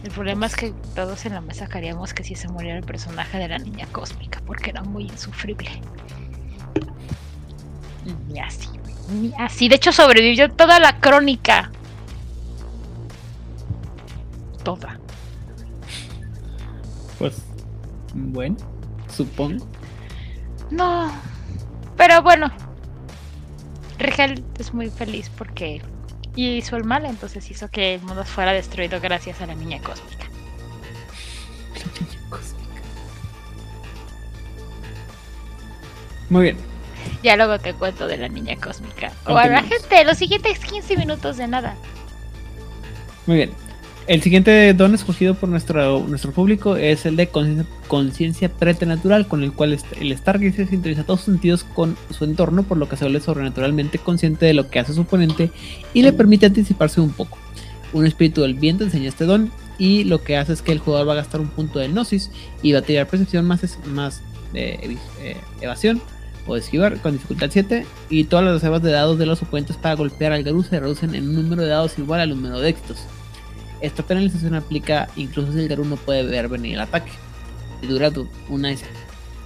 El 0.05 0.11
problema 0.11 0.47
es 0.47 0.55
que 0.55 0.73
todos 0.95 1.27
en 1.27 1.35
la 1.35 1.41
mesa 1.41 1.67
queríamos 1.67 2.14
que 2.14 2.23
si 2.23 2.35
se 2.35 2.49
muriera 2.49 2.79
el 2.79 2.85
personaje 2.85 3.39
de 3.39 3.49
la 3.49 3.59
niña 3.59 3.87
cósmica, 3.91 4.41
porque 4.47 4.71
era 4.71 4.83
muy 4.83 5.05
insufrible. 5.05 5.71
Y 8.33 8.39
así, 8.39 8.69
ni 9.09 9.33
así. 9.39 9.69
De 9.69 9.77
hecho, 9.77 9.91
sobrevivió 9.91 10.51
toda 10.51 10.79
la 10.79 11.01
crónica. 11.01 11.71
toda. 14.67 14.99
Pues, 17.21 17.41
bueno, 18.12 18.57
supongo. 19.09 19.64
No, 20.71 21.12
pero 21.97 22.23
bueno, 22.23 22.51
Rigel 23.99 24.45
es 24.59 24.75
muy 24.75 24.91
feliz 24.91 25.31
porque 25.31 25.83
hizo 26.35 26.77
el 26.77 26.85
mal, 26.85 27.07
entonces 27.07 27.51
hizo 27.51 27.69
que 27.69 27.95
el 27.95 28.03
mundo 28.03 28.25
fuera 28.25 28.53
destruido 28.53 29.01
gracias 29.01 29.41
a 29.41 29.47
la 29.47 29.55
niña 29.55 29.81
cósmica. 29.81 30.27
La 31.75 32.01
niña 32.01 32.31
cósmica. 32.31 32.83
Muy 36.29 36.43
bien. 36.43 36.57
Ya 37.23 37.37
luego 37.37 37.59
te 37.59 37.73
cuento 37.73 38.07
de 38.07 38.19
la 38.19 38.29
niña 38.29 38.57
cósmica. 38.57 39.12
Bueno, 39.27 39.62
gente, 39.62 40.05
los 40.05 40.19
siguientes 40.19 40.59
15 40.59 40.97
minutos 40.97 41.37
de 41.37 41.49
nada. 41.49 41.75
Muy 43.27 43.37
bien. 43.37 43.66
El 44.07 44.23
siguiente 44.23 44.73
don 44.73 44.95
escogido 44.95 45.35
por 45.35 45.49
nuestro, 45.49 46.07
nuestro 46.07 46.31
público 46.31 46.77
es 46.77 47.07
el 47.07 47.17
de 47.17 47.29
conciencia 47.89 48.49
preternatural, 48.49 49.27
con 49.27 49.43
el 49.43 49.53
cual 49.53 49.77
el 50.01 50.17
Stargazer 50.17 50.69
sintoniza 50.69 51.03
todos 51.03 51.23
sus 51.23 51.35
sentidos 51.35 51.65
con 51.65 51.97
su 52.17 52.23
entorno, 52.23 52.63
por 52.63 52.79
lo 52.79 52.89
que 52.89 52.97
se 52.97 53.05
vuelve 53.05 53.19
sobrenaturalmente 53.19 53.99
consciente 53.99 54.47
de 54.47 54.55
lo 54.55 54.71
que 54.71 54.79
hace 54.79 54.95
su 54.95 55.01
oponente 55.01 55.51
y 55.93 56.03
le 56.03 56.13
permite 56.13 56.47
anticiparse 56.47 57.01
un 57.01 57.11
poco. 57.11 57.37
Un 57.93 58.07
espíritu 58.07 58.43
del 58.43 58.55
viento 58.55 58.85
enseña 58.85 59.09
este 59.09 59.25
don 59.25 59.51
y 59.77 60.05
lo 60.05 60.23
que 60.23 60.37
hace 60.37 60.53
es 60.53 60.63
que 60.63 60.71
el 60.71 60.79
jugador 60.79 61.09
va 61.09 61.15
a 61.15 61.17
gastar 61.17 61.41
un 61.41 61.49
punto 61.49 61.81
de 61.81 61.89
gnosis 61.89 62.31
y 62.63 62.73
va 62.73 62.79
a 62.79 62.83
tirar 62.83 63.09
percepción 63.09 63.45
más, 63.45 63.77
más 63.87 64.23
eh, 64.55 64.97
evasión 65.61 66.01
o 66.47 66.57
esquivar 66.57 67.01
con 67.01 67.15
dificultad 67.15 67.49
7 67.51 67.85
y 68.09 68.25
todas 68.25 68.45
las 68.45 68.55
reservas 68.55 68.83
de 68.83 68.93
dados 68.93 69.19
de 69.19 69.27
los 69.27 69.43
oponentes 69.43 69.77
para 69.77 69.97
golpear 69.97 70.33
al 70.33 70.45
Garú 70.45 70.63
se 70.63 70.79
reducen 70.79 71.17
en 71.17 71.29
un 71.29 71.35
número 71.35 71.63
de 71.63 71.69
dados 71.69 71.99
igual 71.99 72.21
al 72.21 72.31
número 72.31 72.61
de 72.61 72.69
éxitos. 72.69 72.99
Esta 73.81 74.03
penalización 74.03 74.55
aplica 74.55 75.09
incluso 75.16 75.53
si 75.53 75.61
el 75.61 75.68
Garú 75.68 75.85
no 75.85 75.97
puede 75.97 76.24
ver 76.24 76.49
venir 76.49 76.74
el 76.74 76.81
ataque. 76.81 77.12
Y 77.83 77.87
dura 77.87 78.11
una 78.49 78.70
escena. 78.70 78.99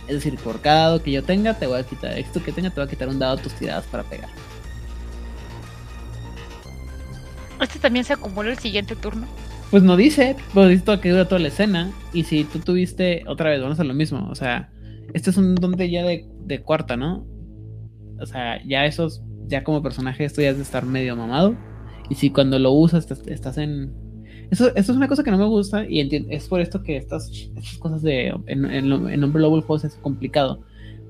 Es 0.06 0.14
decir, 0.14 0.36
por 0.38 0.60
cada 0.60 0.80
dado 0.80 1.02
que 1.02 1.12
yo 1.12 1.22
tenga, 1.22 1.54
te 1.54 1.66
voy 1.66 1.80
a 1.80 1.84
quitar 1.84 2.18
esto 2.18 2.42
que 2.42 2.52
tenga, 2.52 2.70
te 2.70 2.80
voy 2.80 2.86
a 2.86 2.90
quitar 2.90 3.08
un 3.08 3.18
dado 3.18 3.38
a 3.38 3.42
tus 3.42 3.52
tiradas 3.54 3.86
para 3.86 4.02
pegar. 4.04 4.28
¿Este 7.60 7.78
también 7.78 8.04
se 8.04 8.14
acumula 8.14 8.50
el 8.50 8.58
siguiente 8.58 8.96
turno? 8.96 9.26
Pues 9.70 9.82
no 9.82 9.96
dice, 9.96 10.36
pues 10.52 10.68
dice 10.68 11.00
que 11.00 11.10
dura 11.10 11.28
toda 11.28 11.40
la 11.40 11.48
escena. 11.48 11.92
Y 12.12 12.24
si 12.24 12.44
tú 12.44 12.58
tuviste, 12.58 13.22
otra 13.26 13.50
vez, 13.50 13.60
vamos 13.60 13.78
a 13.78 13.84
lo 13.84 13.94
mismo. 13.94 14.28
O 14.30 14.34
sea, 14.34 14.70
este 15.14 15.30
es 15.30 15.36
un 15.36 15.54
donde 15.54 15.90
ya 15.90 16.02
de, 16.02 16.26
de 16.44 16.62
cuarta, 16.62 16.96
¿no? 16.96 17.26
O 18.18 18.26
sea, 18.26 18.60
ya 18.66 18.86
esos, 18.86 19.22
ya 19.46 19.62
como 19.62 19.82
personaje, 19.82 20.24
esto 20.24 20.42
ya 20.42 20.50
es 20.50 20.56
de 20.56 20.62
estar 20.62 20.84
medio 20.84 21.14
mamado. 21.14 21.54
Y 22.08 22.16
si 22.16 22.30
cuando 22.30 22.58
lo 22.58 22.72
usas 22.72 23.08
estás 23.26 23.58
en 23.58 23.94
eso, 24.50 24.74
es 24.74 24.88
una 24.88 25.08
cosa 25.08 25.22
que 25.22 25.30
no 25.30 25.38
me 25.38 25.46
gusta 25.46 25.86
y 25.88 26.00
es 26.28 26.48
por 26.48 26.60
esto 26.60 26.82
que 26.82 26.96
estas, 26.96 27.30
estas 27.30 27.78
cosas 27.78 28.02
de 28.02 28.34
en, 28.46 28.64
en, 28.64 28.92
en 28.92 29.24
Hombre 29.24 29.42
Lobo 29.42 29.56
el 29.56 29.64
es 29.86 29.94
complicado. 29.96 30.60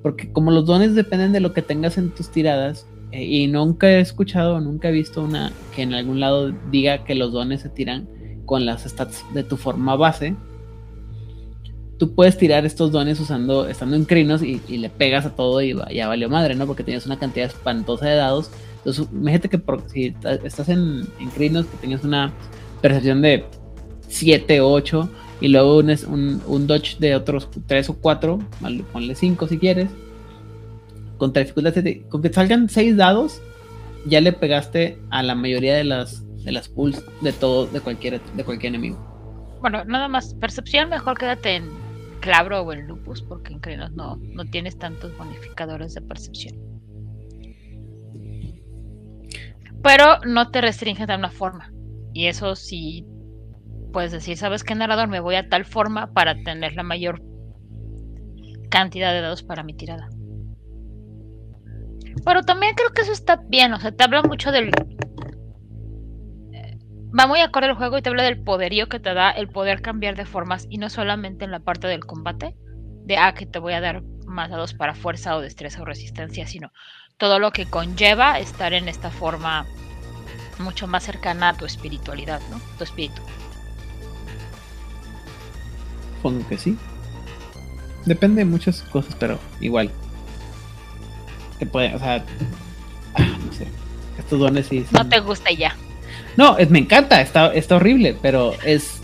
Porque 0.02 0.32
como 0.32 0.50
los 0.50 0.66
dones 0.66 0.94
dependen 0.94 1.32
de 1.32 1.40
lo 1.40 1.52
que 1.52 1.62
tengas 1.62 1.98
en 1.98 2.10
tus 2.10 2.30
tiradas, 2.30 2.86
eh, 3.12 3.24
y 3.24 3.46
nunca 3.48 3.90
he 3.90 4.00
escuchado, 4.00 4.60
nunca 4.60 4.88
he 4.88 4.92
visto 4.92 5.22
una 5.22 5.52
que 5.74 5.82
en 5.82 5.94
algún 5.94 6.20
lado 6.20 6.52
diga 6.70 7.04
que 7.04 7.14
los 7.14 7.32
dones 7.32 7.62
se 7.62 7.68
tiran 7.68 8.08
con 8.46 8.66
las 8.66 8.84
stats 8.84 9.24
de 9.34 9.42
tu 9.42 9.56
forma 9.56 9.96
base. 9.96 10.36
Tú 11.98 12.14
puedes 12.14 12.38
tirar 12.38 12.64
estos 12.64 12.92
dones 12.92 13.20
usando, 13.20 13.68
estando 13.68 13.96
en 13.96 14.04
crinos 14.04 14.42
y, 14.42 14.60
le 14.68 14.88
pegas 14.88 15.26
a 15.26 15.34
todo 15.34 15.60
y 15.60 15.76
ya 15.94 16.08
valió 16.08 16.30
madre, 16.30 16.54
¿no? 16.54 16.66
Porque 16.66 16.82
tienes 16.82 17.04
una 17.04 17.18
cantidad 17.18 17.46
espantosa 17.46 18.06
de 18.06 18.16
dados. 18.16 18.50
Entonces, 18.78 19.06
imagínate 19.12 19.50
que 19.50 19.62
si 19.88 20.14
estás 20.42 20.68
en, 20.70 21.02
en 21.20 21.28
crinos, 21.30 21.66
que 21.66 21.76
tengas 21.76 22.02
una 22.02 22.32
percepción 22.80 23.22
de 23.22 23.44
7, 24.08 24.60
8 24.60 25.10
y 25.40 25.48
luego 25.48 25.78
un, 25.78 26.42
un, 26.46 26.66
dodge 26.66 26.98
de 26.98 27.14
otros 27.14 27.48
3 27.66 27.90
o 27.90 27.94
4, 27.94 28.38
ponle 28.92 29.14
5 29.14 29.48
si 29.48 29.58
quieres. 29.58 29.88
Contra 31.16 31.42
dificultad 31.42 31.72
7, 31.74 32.06
con 32.08 32.22
que 32.22 32.32
salgan 32.32 32.68
6 32.68 32.96
dados, 32.96 33.40
ya 34.06 34.20
le 34.20 34.32
pegaste 34.32 34.98
a 35.10 35.22
la 35.22 35.34
mayoría 35.34 35.74
de 35.74 35.84
las 35.84 36.24
de 36.44 36.52
las 36.52 36.68
pulls 36.68 37.04
de 37.20 37.32
todo, 37.32 37.66
de 37.66 37.80
cualquier, 37.80 38.20
de 38.20 38.44
cualquier 38.44 38.74
enemigo. 38.74 38.98
Bueno, 39.60 39.84
nada 39.84 40.08
más, 40.08 40.34
percepción 40.34 40.88
mejor 40.88 41.18
quédate 41.18 41.56
en 41.56 41.68
Clavro 42.20 42.62
o 42.62 42.72
en 42.72 42.86
Lupus, 42.86 43.22
porque 43.22 43.52
en 43.52 43.94
no, 43.94 44.16
no 44.16 44.44
tienes 44.46 44.78
tantos 44.78 45.16
bonificadores 45.16 45.94
de 45.94 46.02
percepción. 46.02 46.56
Pero 49.82 50.18
no 50.26 50.50
te 50.50 50.60
restringes 50.60 51.06
de 51.06 51.14
una 51.14 51.30
forma. 51.30 51.72
Y 52.12 52.26
eso 52.26 52.56
sí 52.56 53.06
puedes 53.92 54.12
decir, 54.12 54.36
¿sabes 54.36 54.64
qué 54.64 54.74
narrador? 54.74 55.08
Me 55.08 55.20
voy 55.20 55.36
a 55.36 55.48
tal 55.48 55.64
forma 55.64 56.12
para 56.12 56.34
tener 56.42 56.74
la 56.74 56.82
mayor 56.82 57.22
cantidad 58.70 59.12
de 59.12 59.20
dados 59.20 59.42
para 59.42 59.62
mi 59.62 59.74
tirada. 59.74 60.08
Pero 62.24 62.42
también 62.42 62.74
creo 62.74 62.90
que 62.90 63.02
eso 63.02 63.12
está 63.12 63.36
bien, 63.48 63.72
o 63.72 63.80
sea, 63.80 63.92
te 63.92 64.04
habla 64.04 64.22
mucho 64.22 64.52
del... 64.52 64.68
Eh, 66.52 66.78
va 67.18 67.26
muy 67.26 67.40
acorde 67.40 67.68
al 67.68 67.76
juego 67.76 67.98
y 67.98 68.02
te 68.02 68.08
habla 68.08 68.22
del 68.22 68.42
poderío 68.42 68.88
que 68.88 69.00
te 69.00 69.14
da 69.14 69.30
el 69.30 69.48
poder 69.48 69.80
cambiar 69.80 70.16
de 70.16 70.24
formas 70.24 70.66
y 70.68 70.78
no 70.78 70.88
solamente 70.88 71.44
en 71.44 71.50
la 71.50 71.60
parte 71.60 71.86
del 71.86 72.04
combate, 72.04 72.56
de, 73.04 73.16
ah, 73.16 73.34
que 73.34 73.46
te 73.46 73.58
voy 73.58 73.72
a 73.72 73.80
dar 73.80 74.02
más 74.26 74.50
dados 74.50 74.74
para 74.74 74.94
fuerza 74.94 75.36
o 75.36 75.40
destreza 75.40 75.82
o 75.82 75.84
resistencia, 75.84 76.46
sino 76.46 76.70
todo 77.16 77.38
lo 77.38 77.50
que 77.50 77.66
conlleva 77.66 78.38
estar 78.38 78.72
en 78.72 78.88
esta 78.88 79.10
forma 79.10 79.66
mucho 80.60 80.86
más 80.86 81.04
cercana 81.04 81.50
a 81.50 81.54
tu 81.54 81.64
espiritualidad, 81.64 82.40
¿no? 82.50 82.60
Tu 82.78 82.84
espíritu. 82.84 83.22
Supongo 86.16 86.46
que 86.48 86.58
sí. 86.58 86.76
Depende 88.06 88.40
de 88.40 88.44
muchas 88.44 88.82
cosas, 88.82 89.14
pero 89.18 89.38
igual. 89.60 89.90
Te 91.58 91.66
puede, 91.66 91.94
o 91.94 91.98
sea, 91.98 92.24
ah, 93.14 93.22
no 93.44 93.52
sé. 93.52 93.66
Estos 94.18 94.38
dones 94.38 94.66
sí. 94.66 94.86
No 94.92 95.08
te 95.08 95.20
gusta 95.20 95.50
ya. 95.50 95.74
No, 96.36 96.56
es, 96.58 96.70
me 96.70 96.78
encanta, 96.78 97.20
está, 97.20 97.52
está 97.52 97.76
horrible, 97.76 98.16
pero 98.20 98.54
es. 98.64 99.00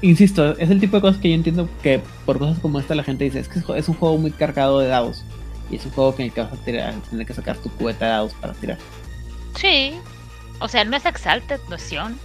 Insisto, 0.00 0.56
es 0.58 0.70
el 0.70 0.80
tipo 0.80 0.96
de 0.96 1.02
cosas 1.02 1.20
que 1.20 1.28
yo 1.28 1.34
entiendo 1.34 1.68
que 1.82 2.00
por 2.26 2.38
cosas 2.38 2.58
como 2.58 2.80
esta 2.80 2.94
la 2.94 3.04
gente 3.04 3.24
dice, 3.24 3.38
es 3.38 3.48
que 3.48 3.60
es 3.76 3.88
un 3.88 3.94
juego 3.94 4.18
muy 4.18 4.30
cargado 4.30 4.80
de 4.80 4.88
dados. 4.88 5.24
Y 5.70 5.76
es 5.76 5.86
un 5.86 5.92
juego 5.92 6.14
en 6.18 6.24
el 6.26 6.32
que 6.32 6.40
vas 6.40 6.52
a 6.52 6.56
tirar, 6.56 6.94
tener 7.08 7.26
que 7.26 7.34
sacar 7.34 7.56
tu 7.56 7.70
cubeta 7.70 8.04
de 8.04 8.10
dados 8.10 8.34
para 8.34 8.52
tirar. 8.54 8.78
Sí. 9.54 9.98
O 10.60 10.68
sea, 10.68 10.84
no 10.84 10.96
es 10.96 11.04
Exalted, 11.06 11.60
noción. 11.68 12.18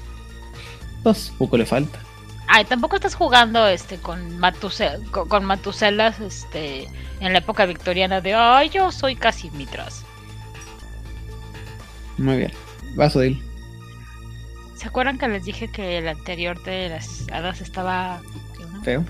Pues 1.04 1.34
poco 1.38 1.58
le 1.58 1.66
falta. 1.66 2.00
Ay, 2.48 2.64
tampoco 2.66 2.96
estás 2.96 3.16
jugando 3.16 3.68
este 3.68 3.98
con, 3.98 4.40
con, 5.12 5.46
Matuselas 5.46 6.20
este, 6.20 6.88
en 7.20 7.34
la 7.34 7.40
época 7.40 7.66
victoriana 7.66 8.22
de 8.22 8.34
ay, 8.34 8.70
yo 8.70 8.92
soy 8.92 9.16
casi 9.16 9.52
Mitras. 9.52 10.06
Muy 12.18 12.38
bien. 12.38 12.54
Vas, 12.96 13.16
Odil. 13.16 13.42
¿Se 14.76 14.88
acuerdan 14.88 15.18
que 15.18 15.28
les 15.28 15.44
dije 15.44 15.70
que 15.70 15.98
el 15.98 16.08
anterior 16.08 16.62
de 16.64 16.90
las 16.90 17.28
hadas 17.32 17.62
estaba 17.62 18.22
feo? 18.84 19.04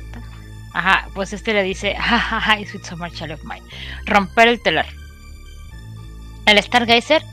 Ajá, 0.73 1.07
pues 1.13 1.33
este 1.33 1.53
le 1.53 1.63
dice, 1.63 1.95
jajaja, 1.95 2.57
sweet 2.65 2.85
summer 2.85 3.11
child 3.11 3.33
of 3.33 3.43
mine. 3.43 3.63
Romper 4.05 4.47
el 4.47 4.61
telar. 4.61 4.87
El 6.45 6.61
Stargazer 6.61 7.23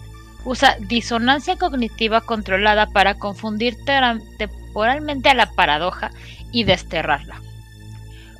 usa 0.44 0.76
disonancia 0.80 1.56
cognitiva 1.56 2.20
controlada 2.20 2.86
para 2.86 3.14
confundir 3.14 3.76
temporalmente 3.84 5.28
a 5.28 5.34
la 5.34 5.50
paradoja 5.52 6.10
y 6.52 6.64
desterrarla. 6.64 7.40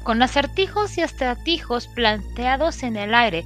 Con 0.02 0.22
acertijos 0.22 0.98
y 0.98 1.00
estratijos 1.00 1.88
planteados 1.88 2.82
en 2.82 2.96
el 2.96 3.14
aire, 3.14 3.44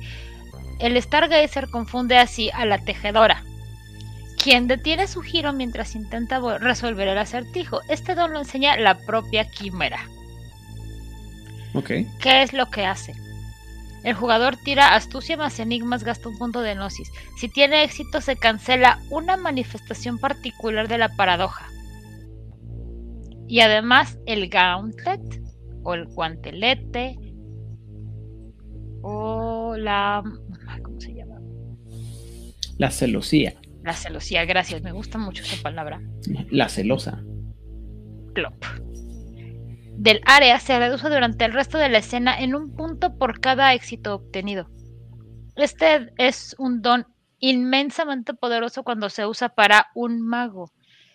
el 0.81 1.01
Stargazer 1.01 1.71
confunde 1.71 2.19
así 2.19 2.51
a 2.53 2.65
la 2.67 2.79
tejedora, 2.79 3.45
quien 4.43 4.67
detiene 4.67 5.07
su 5.07 5.23
giro 5.23 5.53
mientras 5.53 5.95
intenta 5.95 6.41
resolver 6.59 7.09
el 7.09 7.19
acertijo. 7.19 7.81
Este 7.89 8.15
don 8.15 8.33
lo 8.33 8.41
enseña 8.41 8.77
la 8.77 8.95
propia 8.95 9.49
quimera. 9.49 10.01
¿Qué 12.21 12.43
es 12.43 12.53
lo 12.53 12.71
que 12.71 12.87
hace? 12.87 13.15
El 14.09 14.15
jugador 14.15 14.57
tira 14.57 14.95
astucia 14.95 15.37
más 15.37 15.61
enigmas, 15.61 16.03
gasta 16.03 16.31
un 16.31 16.39
punto 16.39 16.63
de 16.63 16.75
gnosis. 16.75 17.13
Si 17.37 17.47
tiene 17.51 17.85
éxito, 17.85 18.23
se 18.23 18.37
cancela 18.37 19.03
una 19.11 19.37
manifestación 19.37 20.17
particular 20.17 20.89
de 20.89 20.97
la 20.97 21.15
paradoja. 21.15 21.69
Y 23.47 23.61
además, 23.61 24.19
el 24.25 24.49
gauntlet, 24.49 25.21
o 25.83 25.93
el 25.93 26.07
guantelete, 26.07 27.19
o 29.03 29.77
la. 29.77 30.23
¿Cómo 30.83 30.99
se 30.99 31.13
llama? 31.13 31.43
La 32.79 32.91
celosía. 32.91 33.61
La 33.85 33.93
celosía, 33.93 34.47
gracias, 34.47 34.81
me 34.81 34.93
gusta 34.93 35.19
mucho 35.19 35.43
esa 35.43 35.63
palabra. 35.63 36.01
La 36.49 36.71
celosa. 36.71 37.23
Plop 38.33 38.88
del 39.99 40.21
área 40.27 40.61
se 40.61 40.79
reduce 40.79 41.09
durante 41.09 41.45
el 41.45 41.53
resto 41.53 41.77
de 41.77 41.89
la 41.89 41.99
escena 41.99 42.39
en 42.39 42.55
un 42.55 42.73
punto 42.77 43.19
por 43.19 43.41
cada 43.41 43.75
éxito 43.75 44.15
obtenido. 44.15 44.71
Este 45.57 46.13
es 46.19 46.55
un 46.57 46.83
don 46.83 47.09
inmensamente 47.41 48.33
poderoso 48.33 48.85
cuando 48.85 49.11
se 49.11 49.27
usa 49.27 49.49
para 49.49 49.89
un 49.97 50.21
mago. 50.21 50.71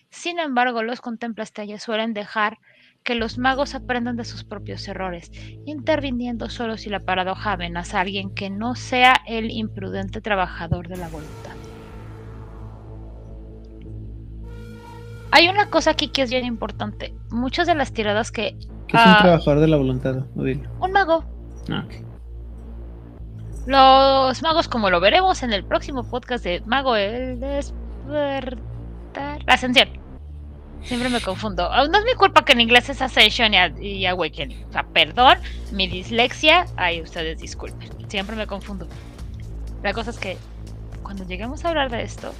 Sin 0.10 0.38
embargo, 0.38 0.84
los 0.84 1.00
contemplastalles 1.00 1.82
suelen 1.82 2.14
dejar 2.14 2.58
que 3.04 3.16
los 3.16 3.38
magos 3.38 3.74
aprendan 3.74 4.18
de 4.18 4.26
sus 4.26 4.44
propios 4.44 4.86
errores, 4.90 5.32
interviniendo 5.66 6.50
solo 6.50 6.76
si 6.78 6.90
la 6.90 7.00
paradoja 7.00 7.54
amenaza 7.54 8.00
a 8.00 8.02
alguien 8.02 8.36
que 8.36 8.50
no 8.50 8.76
sea 8.76 9.16
el 9.26 9.50
imprudente 9.50 10.20
trabajador 10.20 10.90
de 10.90 10.98
la 10.98 11.08
voluntad. 11.08 11.56
Hay 15.32 15.48
una 15.48 15.70
cosa 15.70 15.92
aquí 15.92 16.10
que 16.10 16.22
es 16.22 16.30
bien 16.30 16.46
importante. 16.46 17.16
Muchas 17.32 17.66
de 17.66 17.76
las 17.76 17.94
tiradas 17.94 18.32
que... 18.32 18.56
¿Qué 18.94 19.00
es 19.00 19.08
un 19.08 19.18
trabajador 19.18 19.60
de 19.60 19.68
la 19.68 19.78
voluntad? 19.78 20.18
Un 20.36 20.92
mago. 20.92 21.26
Ah, 21.68 21.84
Los 23.66 24.42
magos, 24.44 24.68
como 24.68 24.92
lo 24.92 25.00
veremos 25.00 25.42
en 25.42 25.52
el 25.52 25.64
próximo 25.64 26.04
podcast 26.04 26.44
de 26.44 26.62
Mago 26.68 26.96
el 26.96 27.40
Despertar... 27.40 28.60
Ascensión 29.48 29.90
Siempre 30.84 31.10
me 31.10 31.22
confundo. 31.22 31.68
Ah, 31.72 31.88
no 31.88 31.98
es 31.98 32.06
mi 32.06 32.14
culpa 32.14 32.46
que 32.46 32.52
en 32.52 32.62
inglés 32.62 32.88
es 32.90 33.02
Ascension 33.02 33.52
y, 33.82 34.06
Awakening. 34.06 34.64
O 34.70 34.72
sea, 34.72 34.84
perdón, 34.84 35.40
mi 35.72 35.88
dislexia. 35.88 36.68
Ay, 36.76 37.02
ustedes 37.02 37.40
disculpen. 37.40 37.90
Siempre 38.10 38.36
me 38.36 38.46
confundo. 38.46 38.88
La 39.82 39.94
cosa 39.94 40.12
es 40.12 40.20
que 40.20 40.38
cuando 41.02 41.26
lleguemos 41.26 41.66
a 41.66 41.70
hablar 41.70 41.90
de 41.90 42.04
esto, 42.04 42.32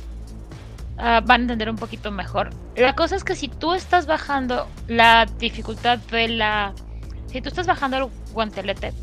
ah, 0.98 1.22
van 1.26 1.42
a 1.42 1.44
entender 1.44 1.70
un 1.70 1.76
poquito 1.76 2.12
mejor. 2.12 2.50
La 2.76 2.94
cosa 2.94 3.16
es 3.16 3.24
que 3.24 3.36
si 3.36 3.48
tú 3.48 3.74
estás 3.74 4.06
bajando 4.06 4.68
la 4.88 5.26
dificultad 5.40 6.00
de 6.00 6.28
la. 6.28 6.74
Si 7.28 7.42
tú 7.42 7.50
estás 7.50 7.68
bajando 7.68 7.98
el 7.98 8.08
guantelete, 8.34 8.94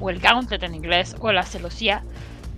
o 0.00 0.10
el 0.10 0.20
gauntlet 0.20 0.62
en 0.62 0.74
inglés, 0.74 1.16
o 1.20 1.32
la 1.32 1.44
celosía, 1.44 2.02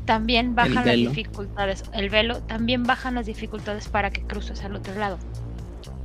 también 0.06 0.54
bajan 0.54 0.86
las 0.86 0.96
dificultades. 0.96 1.84
El 1.92 2.08
velo 2.10 2.40
también 2.42 2.84
bajan 2.84 3.14
las 3.14 3.26
dificultades 3.26 3.88
para 3.88 4.10
que 4.10 4.22
cruces 4.22 4.64
al 4.64 4.76
otro 4.76 4.94
lado 4.94 5.18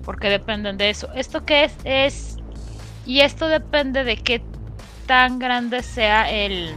porque 0.06 0.30
dependen 0.30 0.78
de 0.78 0.92
eso. 0.92 1.12
¿Esto 1.14 1.44
qué 1.44 1.66
es? 1.66 1.74
Es. 1.84 2.38
Y 3.06 3.20
esto 3.20 3.48
depende 3.48 4.04
de 4.04 4.18
qué 4.18 4.42
tan 5.08 5.40
grande 5.40 5.84
sea 5.84 6.32
el 6.32 6.74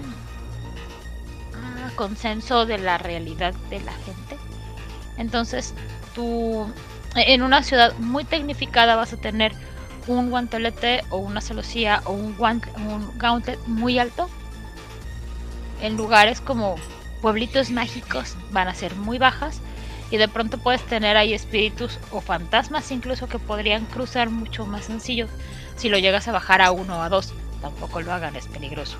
ah, 1.54 1.90
consenso 1.94 2.66
de 2.66 2.78
la 2.78 2.98
realidad 2.98 3.54
de 3.70 3.80
la 3.80 3.92
gente. 3.92 4.36
Entonces, 5.18 5.74
tú 6.14 6.66
en 7.14 7.42
una 7.42 7.62
ciudad 7.62 7.94
muy 7.98 8.24
tecnificada 8.24 8.96
vas 8.96 9.12
a 9.12 9.16
tener 9.16 9.52
un 10.06 10.30
guantelete 10.30 11.04
o 11.10 11.18
una 11.18 11.40
celosía 11.40 12.02
o 12.04 12.12
un, 12.12 12.34
un 12.38 13.18
gauntlet 13.18 13.58
muy 13.66 13.98
alto. 13.98 14.28
En 15.82 15.96
lugares 15.96 16.40
como 16.40 16.76
pueblitos 17.20 17.70
mágicos 17.70 18.36
van 18.50 18.68
a 18.68 18.74
ser 18.74 18.94
muy 18.94 19.18
bajas 19.18 19.60
y 20.10 20.16
de 20.16 20.28
pronto 20.28 20.58
puedes 20.58 20.82
tener 20.84 21.16
ahí 21.16 21.34
espíritus 21.34 21.98
o 22.10 22.20
fantasmas 22.20 22.90
incluso 22.90 23.28
que 23.28 23.38
podrían 23.38 23.84
cruzar 23.86 24.30
mucho 24.30 24.64
más 24.64 24.86
sencillo 24.86 25.28
si 25.76 25.88
lo 25.88 25.98
llegas 25.98 26.26
a 26.28 26.32
bajar 26.32 26.62
a 26.62 26.72
uno 26.72 26.98
o 26.98 27.02
a 27.02 27.08
dos. 27.08 27.34
Tampoco 27.60 28.00
lo 28.00 28.12
hagan, 28.12 28.36
es 28.36 28.46
peligroso. 28.46 28.96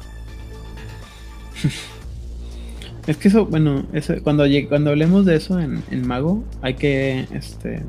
Es 3.09 3.17
que 3.17 3.29
eso, 3.29 3.47
bueno, 3.47 3.87
eso, 3.95 4.13
cuando, 4.23 4.45
cuando 4.69 4.91
hablemos 4.91 5.25
de 5.25 5.37
eso 5.37 5.59
en, 5.59 6.07
Mago, 6.07 6.45
hay 6.61 6.75
que 6.75 7.27
este 7.33 7.83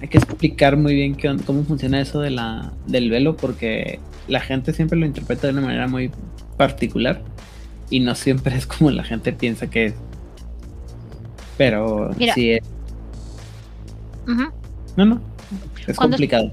hay 0.00 0.08
que 0.08 0.16
explicar 0.16 0.78
muy 0.78 0.94
bien 0.94 1.14
cómo 1.44 1.62
funciona 1.64 2.00
eso 2.00 2.20
de 2.20 2.30
la, 2.30 2.72
del 2.86 3.10
velo, 3.10 3.36
porque 3.36 4.00
la 4.28 4.40
gente 4.40 4.72
siempre 4.72 4.98
lo 4.98 5.04
interpreta 5.04 5.46
de 5.46 5.52
una 5.52 5.60
manera 5.60 5.86
muy 5.88 6.10
particular 6.56 7.20
y 7.90 8.00
no 8.00 8.14
siempre 8.14 8.56
es 8.56 8.66
como 8.66 8.90
la 8.90 9.04
gente 9.04 9.30
piensa 9.34 9.68
que 9.68 9.86
es. 9.86 9.94
Pero 11.58 12.12
sí 12.34 12.52
es. 12.52 12.62
No, 14.96 15.04
no. 15.04 15.20
Es 15.86 15.98
complicado. 15.98 16.50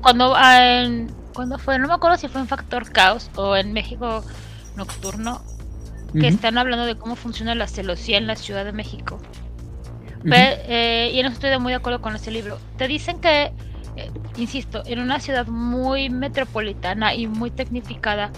Cuando, 0.00 0.32
ah, 0.34 0.88
cuando 1.34 1.58
fue, 1.58 1.78
no 1.78 1.86
me 1.86 1.92
acuerdo 1.92 2.16
si 2.16 2.28
fue 2.28 2.40
en 2.40 2.46
Factor 2.46 2.90
Caos 2.90 3.30
o 3.36 3.56
en 3.56 3.74
México 3.74 4.24
Nocturno, 4.76 5.42
que 6.12 6.28
están 6.28 6.58
hablando 6.58 6.86
de 6.86 6.96
cómo 6.96 7.16
funciona 7.16 7.54
la 7.54 7.66
celosía 7.66 8.18
en 8.18 8.26
la 8.26 8.36
Ciudad 8.36 8.64
de 8.64 8.72
México. 8.72 9.18
Eh, 10.24 11.12
y 11.14 11.22
no 11.22 11.28
estoy 11.28 11.56
muy 11.58 11.72
de 11.72 11.76
acuerdo 11.76 12.00
con 12.00 12.14
ese 12.14 12.30
libro. 12.30 12.58
Te 12.76 12.88
dicen 12.88 13.20
que, 13.20 13.52
eh, 13.96 14.10
insisto, 14.36 14.82
en 14.86 15.00
una 15.00 15.20
ciudad 15.20 15.46
muy 15.46 16.10
metropolitana 16.10 17.14
y 17.14 17.26
muy 17.26 17.50
tecnificada, 17.50 18.30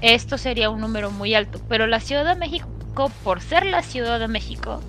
esto 0.00 0.36
sería 0.38 0.70
un 0.70 0.80
número 0.80 1.10
muy 1.10 1.34
alto. 1.34 1.60
Pero 1.68 1.86
la 1.86 2.00
Ciudad 2.00 2.24
de 2.24 2.34
México, 2.34 3.10
por 3.24 3.40
ser 3.40 3.64
la 3.66 3.82
Ciudad 3.82 4.18
de 4.18 4.28
México, 4.28 4.80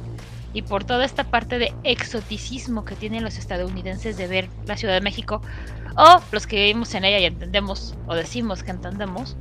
y 0.53 0.61
por 0.61 0.83
toda 0.83 1.03
esta 1.03 1.23
parte 1.23 1.57
de 1.57 1.73
exoticismo 1.83 2.85
que 2.85 2.95
tienen 2.95 3.23
los 3.23 3.37
estadounidenses 3.37 4.17
de 4.17 4.27
ver 4.27 4.49
la 4.67 4.77
Ciudad 4.77 4.93
de 4.93 5.01
México, 5.01 5.41
o 5.95 6.21
los 6.31 6.47
que 6.47 6.57
vivimos 6.57 6.93
en 6.95 7.05
ella 7.05 7.19
y 7.19 7.25
entendemos 7.25 7.95
o 8.07 8.15
decimos 8.15 8.63
que 8.63 8.71
entendemos, 8.71 9.35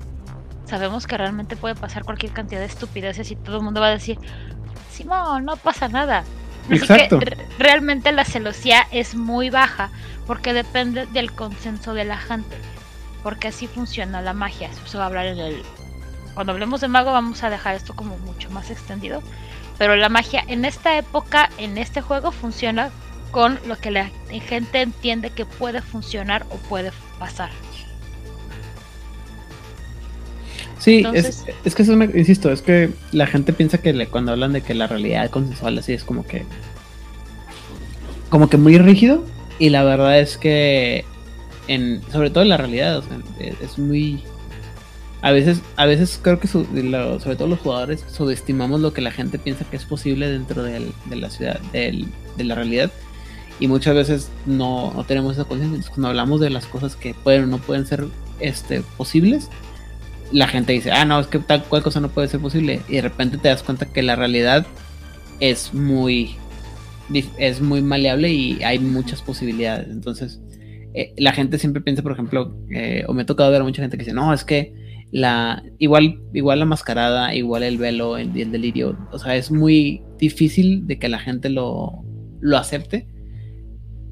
sabemos 0.73 1.07
que 1.07 1.19
realmente 1.19 1.55
puede 1.55 1.75
pasar 1.75 2.03
cualquier 2.03 2.33
cantidad 2.33 2.59
de 2.59 2.65
estupideces 2.65 3.31
y 3.31 3.37
todo 3.37 3.59
el 3.59 3.63
mundo 3.63 3.83
va 3.83 3.89
a 3.89 3.91
decir, 3.91 4.17
Simón, 4.91 5.45
no 5.45 5.59
pasa 5.59 5.89
nada. 5.89 6.25
Exacto. 6.71 7.21
realmente 7.59 8.11
la 8.11 8.25
celosía 8.25 8.87
es 8.91 9.15
muy 9.15 9.51
baja 9.51 9.91
porque 10.27 10.55
depende 10.55 11.05
del 11.09 11.31
consenso 11.31 11.93
de 11.93 12.07
la 12.07 12.17
gente. 12.17 12.57
Porque 13.23 13.49
así 13.49 13.67
funciona 13.67 14.23
la 14.23 14.33
magia. 14.33 14.69
Eso 14.69 14.87
se 14.87 14.97
va 14.97 15.05
a 15.05 15.07
hablar 15.09 15.27
en 15.27 15.41
el. 15.41 15.63
Cuando 16.33 16.55
hablemos 16.55 16.81
de 16.81 16.89
mago, 16.89 17.13
vamos 17.13 17.43
a 17.43 17.51
dejar 17.51 17.75
esto 17.75 17.95
como 17.95 18.17
mucho 18.17 18.49
más 18.49 18.71
extendido. 18.71 19.23
Pero 19.77 19.95
la 19.97 20.09
magia 20.09 20.43
en 20.49 20.65
esta 20.65 20.97
época, 20.97 21.51
en 21.59 21.77
este 21.77 22.01
juego, 22.01 22.33
funciona 22.33 22.91
con 23.31 23.61
lo 23.67 23.77
que 23.77 23.91
la 23.91 24.11
gente 24.49 24.81
entiende 24.81 25.29
que 25.29 25.45
puede 25.45 25.83
funcionar 25.83 26.47
o 26.49 26.57
puede 26.57 26.93
pasar. 27.19 27.51
Sí, 30.83 31.05
es, 31.15 31.45
es, 31.65 31.75
que 31.77 31.83
eso 31.83 31.97
me, 31.97 32.07
insisto, 32.07 32.51
es 32.51 32.61
que 32.61 32.91
la 33.13 33.29
gente 33.29 33.53
piensa 33.53 33.79
que 33.79 34.07
cuando 34.09 34.33
hablan 34.33 34.53
de 34.53 34.63
que 34.63 34.75
la 34.75 34.89
realidad 34.89 35.31
consensual 35.31 35.79
así 35.79 35.93
es 35.93 36.03
como 36.03 36.27
que 36.27 36.45
como 38.31 38.51
que 38.51 38.57
muy 38.57 38.77
rígido 38.79 39.25
y 39.61 39.69
la 39.69 39.85
verdad 39.85 40.19
es 40.19 40.37
que 40.37 41.05
en 41.69 42.03
sobre 42.11 42.31
todo 42.31 42.43
en 42.43 42.49
la 42.49 42.57
realidad 42.57 43.05
es 43.39 43.79
muy 43.79 44.25
a 45.23 45.31
veces, 45.31 45.63
a 45.77 45.87
veces 45.87 46.19
creo 46.21 46.41
que 46.41 46.49
sobre 46.49 47.37
todo 47.37 47.47
los 47.47 47.61
jugadores 47.61 48.05
subestimamos 48.13 48.81
lo 48.81 48.93
que 48.93 49.01
la 49.01 49.13
gente 49.13 49.39
piensa 49.39 49.65
que 49.65 49.77
es 49.77 49.85
posible 49.85 50.29
dentro 50.29 50.65
de 50.65 50.93
la 51.11 51.31
ciudad, 51.31 51.61
de 51.73 52.09
la 52.39 52.57
realidad. 52.57 52.91
Y 53.61 53.69
muchas 53.69 53.95
veces 53.95 54.31
no, 54.47 55.05
tenemos 55.07 55.35
esa 55.35 55.45
conciencia. 55.45 55.89
Cuando 55.91 56.09
hablamos 56.09 56.41
de 56.41 56.51
las 56.51 56.67
cosas 56.67 56.97
que 56.97 57.15
pueden 57.15 57.45
o 57.45 57.47
no 57.47 57.59
pueden 57.59 57.87
ser 57.87 58.09
este, 58.41 58.83
posibles, 58.97 59.49
la 60.33 60.49
gente 60.49 60.73
dice, 60.73 60.91
ah, 60.91 61.05
no, 61.05 61.21
es 61.21 61.27
que 61.27 61.39
tal 61.39 61.65
cual 61.65 61.83
cosa 61.83 62.01
no 62.01 62.09
puede 62.09 62.29
ser 62.29 62.41
posible. 62.41 62.81
Y 62.89 62.97
de 62.97 63.03
repente 63.03 63.39
te 63.39 63.49
das 63.49 63.63
cuenta 63.63 63.87
que 63.87 64.03
la 64.03 64.17
realidad 64.17 64.67
es 65.41 65.75
muy, 65.75 66.37
es 67.39 67.61
muy 67.61 67.83
maleable 67.83 68.33
y 68.33 68.63
hay 68.63 68.79
muchas 68.79 69.23
posibilidades. 69.23 69.89
Entonces, 69.89 70.41
eh, 70.95 71.13
la 71.17 71.33
gente 71.33 71.59
siempre 71.59 71.83
piensa, 71.83 72.03
por 72.03 72.13
ejemplo, 72.13 72.57
eh, 72.71 73.05
o 73.07 73.15
me 73.15 73.23
ha 73.23 73.27
tocado 73.27 73.51
ver 73.51 73.61
a 73.61 73.65
mucha 73.65 73.83
gente 73.83 73.97
que 73.97 74.05
dice, 74.05 74.15
no, 74.15 74.33
es 74.33 74.45
que 74.45 74.75
la 75.11 75.63
igual 75.79 76.23
igual 76.33 76.59
la 76.59 76.65
mascarada, 76.65 77.35
igual 77.35 77.63
el 77.63 77.77
velo, 77.77 78.17
el, 78.17 78.35
el 78.35 78.51
delirio, 78.51 78.97
o 79.13 79.19
sea, 79.19 79.37
es 79.37 79.51
muy 79.51 80.03
difícil 80.19 80.87
de 80.87 80.99
que 80.99 81.09
la 81.11 81.19
gente 81.19 81.51
lo, 81.51 82.03
lo 82.41 82.57
acepte 82.57 83.07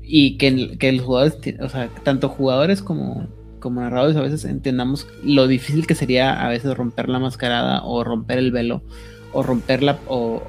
y 0.03 0.37
que, 0.37 0.77
que 0.79 0.93
los 0.93 1.05
jugadores, 1.07 1.39
o 1.61 1.69
sea, 1.69 1.89
tanto 2.03 2.29
jugadores 2.29 2.83
como, 2.83 3.29
como 3.61 3.81
narradores 3.81 4.17
a 4.17 4.23
veces 4.23 4.45
entendamos 4.45 5.07
lo 5.23 5.47
difícil 5.47 5.87
que 5.87 5.95
sería 5.95 6.45
a 6.45 6.49
veces 6.49 6.77
romper 6.77 7.09
la 7.09 7.19
mascarada 7.19 7.83
o 7.85 8.03
romper 8.03 8.39
el 8.39 8.51
velo 8.51 8.83
o 9.33 9.43
romperla 9.43 9.99
o, 10.09 10.43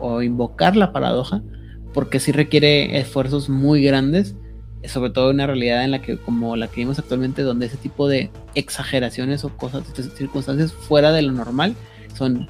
o 0.00 0.22
invocar 0.22 0.76
la 0.76 0.92
paradoja 0.92 1.42
porque 1.94 2.18
sí 2.18 2.32
requiere 2.32 2.98
esfuerzos 2.98 3.48
muy 3.48 3.82
grandes 3.82 4.34
sobre 4.88 5.10
todo 5.10 5.30
en 5.30 5.36
una 5.36 5.46
realidad 5.46 5.84
en 5.84 5.90
la 5.90 6.02
que, 6.02 6.18
como 6.18 6.56
la 6.56 6.68
que 6.68 6.76
vimos 6.76 6.98
actualmente, 6.98 7.42
donde 7.42 7.66
ese 7.66 7.76
tipo 7.76 8.08
de 8.08 8.30
exageraciones 8.54 9.44
o 9.44 9.50
cosas, 9.56 9.84
circunstancias 10.16 10.72
fuera 10.72 11.12
de 11.12 11.22
lo 11.22 11.32
normal 11.32 11.74
son... 12.14 12.48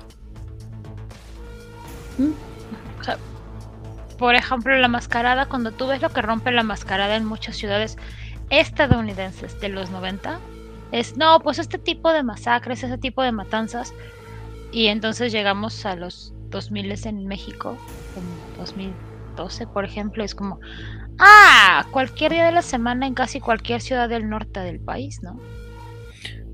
por 4.19 4.35
ejemplo, 4.35 4.77
la 4.79 4.89
mascarada, 4.89 5.47
cuando 5.47 5.73
tú 5.73 5.87
ves 5.87 6.01
lo 6.01 6.09
que 6.09 6.23
rompe 6.23 6.51
la 6.51 6.63
mascarada 6.63 7.17
en 7.17 7.27
muchas 7.27 7.57
ciudades 7.57 7.99
estadounidenses 8.51 9.61
de 9.61 9.69
los 9.69 9.91
90, 9.91 10.41
es, 10.93 11.17
no, 11.17 11.41
pues 11.41 11.59
este 11.59 11.79
tipo 11.79 12.13
de 12.13 12.23
masacres, 12.23 12.83
ese 12.83 12.99
tipo 12.99 13.23
de 13.23 13.33
matanzas, 13.33 13.93
y 14.73 14.87
entonces 14.87 15.33
llegamos 15.33 15.85
a 15.87 15.97
los 15.97 16.33
2000 16.51 17.07
en 17.07 17.27
México, 17.27 17.77
en 18.17 18.59
2012, 18.59 19.67
por 19.67 19.85
ejemplo, 19.85 20.25
es 20.25 20.35
como, 20.35 20.61
Ah, 21.19 21.87
cualquier 21.93 22.33
día 22.33 22.47
de 22.47 22.53
la 22.53 22.63
semana 22.63 23.07
en 23.07 23.15
casi 23.15 23.41
cualquier 23.41 23.81
ciudad 23.81 24.09
del 24.09 24.29
norte 24.29 24.61
del 24.61 24.81
país, 24.81 25.21
¿no? 25.23 25.41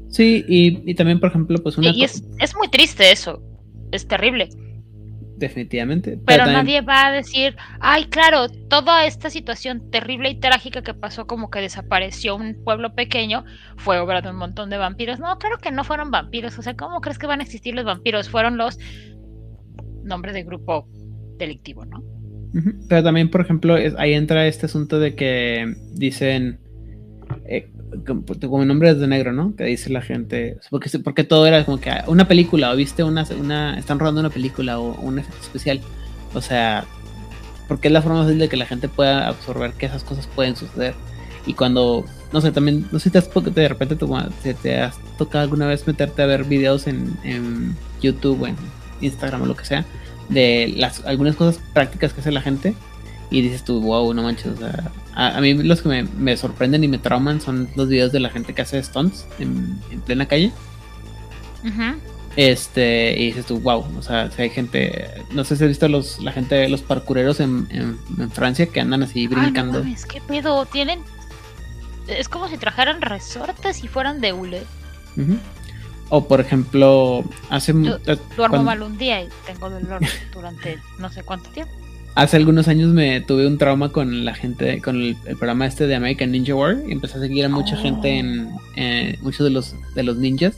Sí, 0.09 0.45
y, 0.47 0.95
también, 0.95 1.19
por 1.21 1.31
ejemplo, 1.31 1.59
pues 1.63 1.79
una... 1.79 1.91
Y 1.91 2.05
es, 2.05 2.23
es 2.39 2.55
muy 2.55 2.69
triste 2.69 3.11
eso, 3.11 3.43
es 3.91 4.07
terrible. 4.07 4.51
Definitivamente. 5.47 6.19
Pero, 6.25 6.47
nadie 6.47 6.81
va 6.81 7.07
a 7.07 7.13
decir, 7.13 7.57
ay, 7.81 8.07
claro, 8.07 8.49
toda 8.49 9.05
esta 9.05 9.29
situación 9.29 9.91
terrible 9.91 10.31
y 10.31 10.41
trágica 10.41 10.83
que 10.83 10.95
pasó, 10.95 11.27
como 11.27 11.51
que 11.51 11.61
desapareció 11.61 12.37
un 12.37 12.57
pueblo 12.65 12.95
pequeño, 12.95 13.45
fue 13.77 13.99
obra 13.99 14.23
de 14.23 14.31
un 14.31 14.37
montón 14.37 14.71
de 14.71 14.79
vampiros. 14.79 15.19
No, 15.19 15.39
claro 15.39 15.59
que 15.59 15.71
no 15.71 15.85
fueron 15.85 16.11
vampiros. 16.11 16.59
O 16.59 16.63
sea, 16.63 16.75
¿cómo 16.75 17.01
crees 17.01 17.19
que 17.19 17.27
van 17.27 17.41
a 17.41 17.43
existir 17.43 17.75
los 17.75 17.85
vampiros? 17.85 18.29
Fueron 18.29 18.57
los 18.57 18.79
nombres 20.05 20.35
de 20.35 20.45
grupo 20.45 20.89
delictivo, 21.39 21.85
¿no? 21.85 22.03
Pero 22.89 23.03
también, 23.03 23.31
por 23.31 23.41
ejemplo, 23.41 23.77
ahí 23.97 24.13
entra 24.13 24.47
este 24.47 24.67
asunto 24.67 24.99
de 25.01 25.15
que 25.15 25.75
dicen, 25.95 26.61
eh, 27.47 27.71
como 28.05 28.65
nombres 28.65 28.99
de 28.99 29.07
negro, 29.07 29.33
¿no? 29.33 29.55
Que 29.57 29.65
dice 29.65 29.91
la 29.91 30.03
gente, 30.03 30.59
porque, 30.71 30.91
porque 30.99 31.25
todo 31.25 31.47
era 31.47 31.65
como 31.65 31.81
que 31.81 31.93
una 32.07 32.27
película, 32.27 32.73
o 32.73 32.77
viste 32.77 33.03
una, 33.03 33.25
una, 33.39 33.79
están 33.79 33.99
rodando 33.99 34.21
una 34.21 34.31
película 34.31 34.79
o 34.79 35.01
un 35.01 35.19
efecto 35.19 35.41
especial. 35.41 35.81
O 36.35 36.41
sea, 36.41 36.85
porque 37.69 37.89
es 37.89 37.93
la 37.93 38.03
forma 38.03 38.23
fácil 38.23 38.39
de 38.39 38.49
que 38.49 38.57
la 38.57 38.67
gente 38.67 38.89
pueda 38.89 39.29
absorber 39.29 39.73
que 39.73 39.87
esas 39.87 40.05
cosas 40.05 40.27
pueden 40.27 40.57
suceder. 40.57 40.95
Y 41.47 41.55
cuando, 41.55 42.05
no 42.33 42.41
sé, 42.41 42.53
también, 42.53 42.87
no 42.93 42.99
sé 42.99 43.05
si 43.05 43.11
te 43.11 43.19
has, 43.19 43.31
de 43.33 43.69
repente 43.69 43.97
te, 43.97 44.55
te 44.55 44.81
has 44.81 44.99
tocado 45.19 45.43
alguna 45.43 45.67
vez 45.67 45.87
meterte 45.87 46.23
a 46.23 46.27
ver 46.27 46.45
videos 46.45 46.87
en, 46.87 47.17
en 47.25 47.77
YouTube 48.01 48.43
o 48.43 48.47
en 48.47 48.57
Instagram 49.01 49.43
o 49.43 49.47
lo 49.47 49.57
que 49.57 49.65
sea, 49.65 49.85
de 50.29 50.73
las 50.77 51.05
algunas 51.05 51.37
cosas 51.37 51.61
prácticas 51.73 52.13
que 52.13 52.21
hace 52.21 52.31
la 52.31 52.41
gente 52.41 52.75
y 53.31 53.41
dices 53.43 53.65
tú, 53.65 53.81
wow, 53.81 54.13
no 54.15 54.23
manches, 54.23 54.53
o 54.53 54.57
sea, 54.57 54.93
a, 55.15 55.41
mí 55.41 55.55
los 55.55 55.83
que 55.83 56.05
me, 56.05 56.37
sorprenden 56.37 56.85
y 56.85 56.89
me 56.89 56.99
trauman 56.99 57.41
son 57.41 57.69
los 57.77 57.89
videos 57.89 58.13
de 58.13 58.21
la 58.21 58.31
gente 58.31 58.55
que 58.55 58.63
hace 58.63 58.83
stunts 58.83 59.27
en, 59.39 59.79
plena 60.07 60.27
calle. 60.27 60.53
Este, 62.37 63.15
y 63.19 63.27
dices 63.27 63.45
tú, 63.45 63.61
wow, 63.61 63.85
o 63.99 64.03
sea, 64.03 64.31
si 64.31 64.43
hay 64.43 64.51
gente, 64.51 65.07
no 65.33 65.45
sé 65.45 65.57
si 65.57 65.65
has 65.65 65.69
visto 65.69 65.87
los, 65.89 66.19
la 66.21 66.33
gente, 66.33 66.67
los 66.69 66.81
parkureros 66.81 67.41
en, 67.41 67.99
Francia 68.33 68.67
que 68.67 68.81
andan 68.81 69.03
así 69.03 69.27
brincando. 69.27 69.83
Ay, 69.85 69.95
no 69.95 70.09
¿qué 70.09 70.21
pedo? 70.23 70.65
Tienen, 70.67 71.01
es 72.09 72.29
como 72.29 72.49
si 72.49 72.57
trajeran 72.57 73.03
resortes 73.03 73.85
y 73.85 73.89
fueran 73.89 74.21
de 74.21 74.33
hule. 74.33 74.63
O 76.09 76.27
por 76.27 76.41
ejemplo, 76.41 77.25
hace... 77.51 77.73
Eh, 77.73 78.19
duermo 78.37 78.63
mal 78.63 78.83
un 78.83 78.97
día 78.97 79.23
y 79.23 79.29
tengo 79.47 79.69
dolor 79.69 80.01
durante 80.33 80.79
no 80.99 81.11
sé 81.11 81.23
cuánto 81.23 81.51
tiempo 81.51 81.82
hace 82.15 82.37
algunos 82.37 82.69
años 82.69 82.93
me 82.93 83.21
tuve 83.21 83.47
un 83.47 83.59
trauma 83.59 83.91
con 83.91 84.25
la 84.25 84.35
gente, 84.35 84.81
con 84.83 84.97
el, 84.97 85.17
programa 85.17 85.67
este 85.67 85.87
de 85.87 85.95
American 85.95 86.33
Ninja 86.33 86.55
War 86.55 86.77
y 86.87 86.93
empecé 86.93 87.19
a 87.19 87.21
seguir 87.21 87.45
a 87.45 87.49
mucha 87.49 87.77
gente 87.77 88.19
en 88.19 88.51
eh, 88.77 89.19
muchos 89.23 89.45
de 89.45 89.51
los, 89.51 89.75
de 89.95 90.03
los 90.03 90.17
ninjas. 90.17 90.57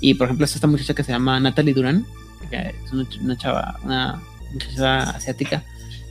Y 0.00 0.14
por 0.14 0.26
ejemplo, 0.26 0.44
esta 0.44 0.66
muchacha 0.66 0.94
que 0.94 1.04
se 1.04 1.12
llama 1.12 1.40
Natalie 1.40 1.74
Duran, 1.74 2.06
que 2.50 2.74
es 2.84 2.92
una, 2.92 3.36
chava, 3.36 3.78
una 3.82 4.22
muchacha 4.52 5.10
asiática, 5.10 5.64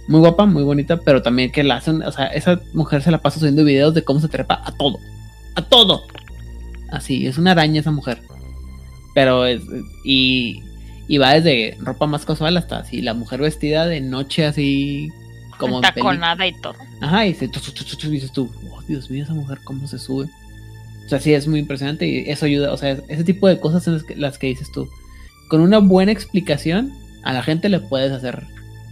muy 0.07 0.19
guapa, 0.19 0.45
muy 0.45 0.63
bonita, 0.63 0.97
pero 0.97 1.21
también 1.21 1.51
que 1.51 1.63
la 1.63 1.75
hacen, 1.75 2.01
o 2.03 2.11
sea, 2.11 2.27
esa 2.27 2.59
mujer 2.73 3.01
se 3.01 3.11
la 3.11 3.19
pasa 3.19 3.39
subiendo 3.39 3.63
videos 3.63 3.93
de 3.93 4.03
cómo 4.03 4.19
se 4.19 4.27
trepa 4.27 4.61
a 4.65 4.71
todo, 4.71 4.99
a 5.55 5.61
todo. 5.61 6.03
Así, 6.91 7.25
es 7.27 7.37
una 7.37 7.51
araña 7.51 7.79
esa 7.81 7.91
mujer. 7.91 8.21
Pero 9.15 9.45
es, 9.45 9.61
y 10.03 10.61
y 11.07 11.17
va 11.17 11.33
desde 11.33 11.77
ropa 11.79 12.07
más 12.07 12.25
casual 12.25 12.57
hasta 12.57 12.79
así, 12.79 13.01
la 13.01 13.13
mujer 13.13 13.41
vestida 13.41 13.85
de 13.85 14.01
noche 14.01 14.45
así 14.45 15.11
como 15.57 15.81
taconada 15.81 16.45
y 16.47 16.53
todo. 16.53 16.75
Ajá, 17.01 17.25
y, 17.25 17.33
dices 17.33 18.31
tú, 18.33 18.49
oh 18.71 18.81
Dios 18.87 19.09
mío, 19.09 19.23
esa 19.23 19.33
mujer 19.33 19.59
cómo 19.63 19.87
se 19.87 19.99
sube. 19.99 20.27
O 21.05 21.09
sea, 21.09 21.19
sí 21.19 21.33
es 21.33 21.47
muy 21.47 21.59
impresionante 21.59 22.07
y 22.07 22.29
eso 22.29 22.45
ayuda, 22.45 22.71
o 22.71 22.77
sea, 22.77 22.97
ese 23.07 23.23
tipo 23.23 23.47
de 23.47 23.59
cosas 23.59 23.83
son 23.83 24.01
las 24.15 24.37
que, 24.37 24.47
dices 24.47 24.71
tú. 24.71 24.87
Con 25.49 25.61
una 25.61 25.79
buena 25.79 26.11
explicación, 26.11 26.93
a 27.23 27.33
la 27.33 27.43
gente 27.43 27.69
le 27.69 27.79
puedes 27.79 28.11
hacer 28.11 28.43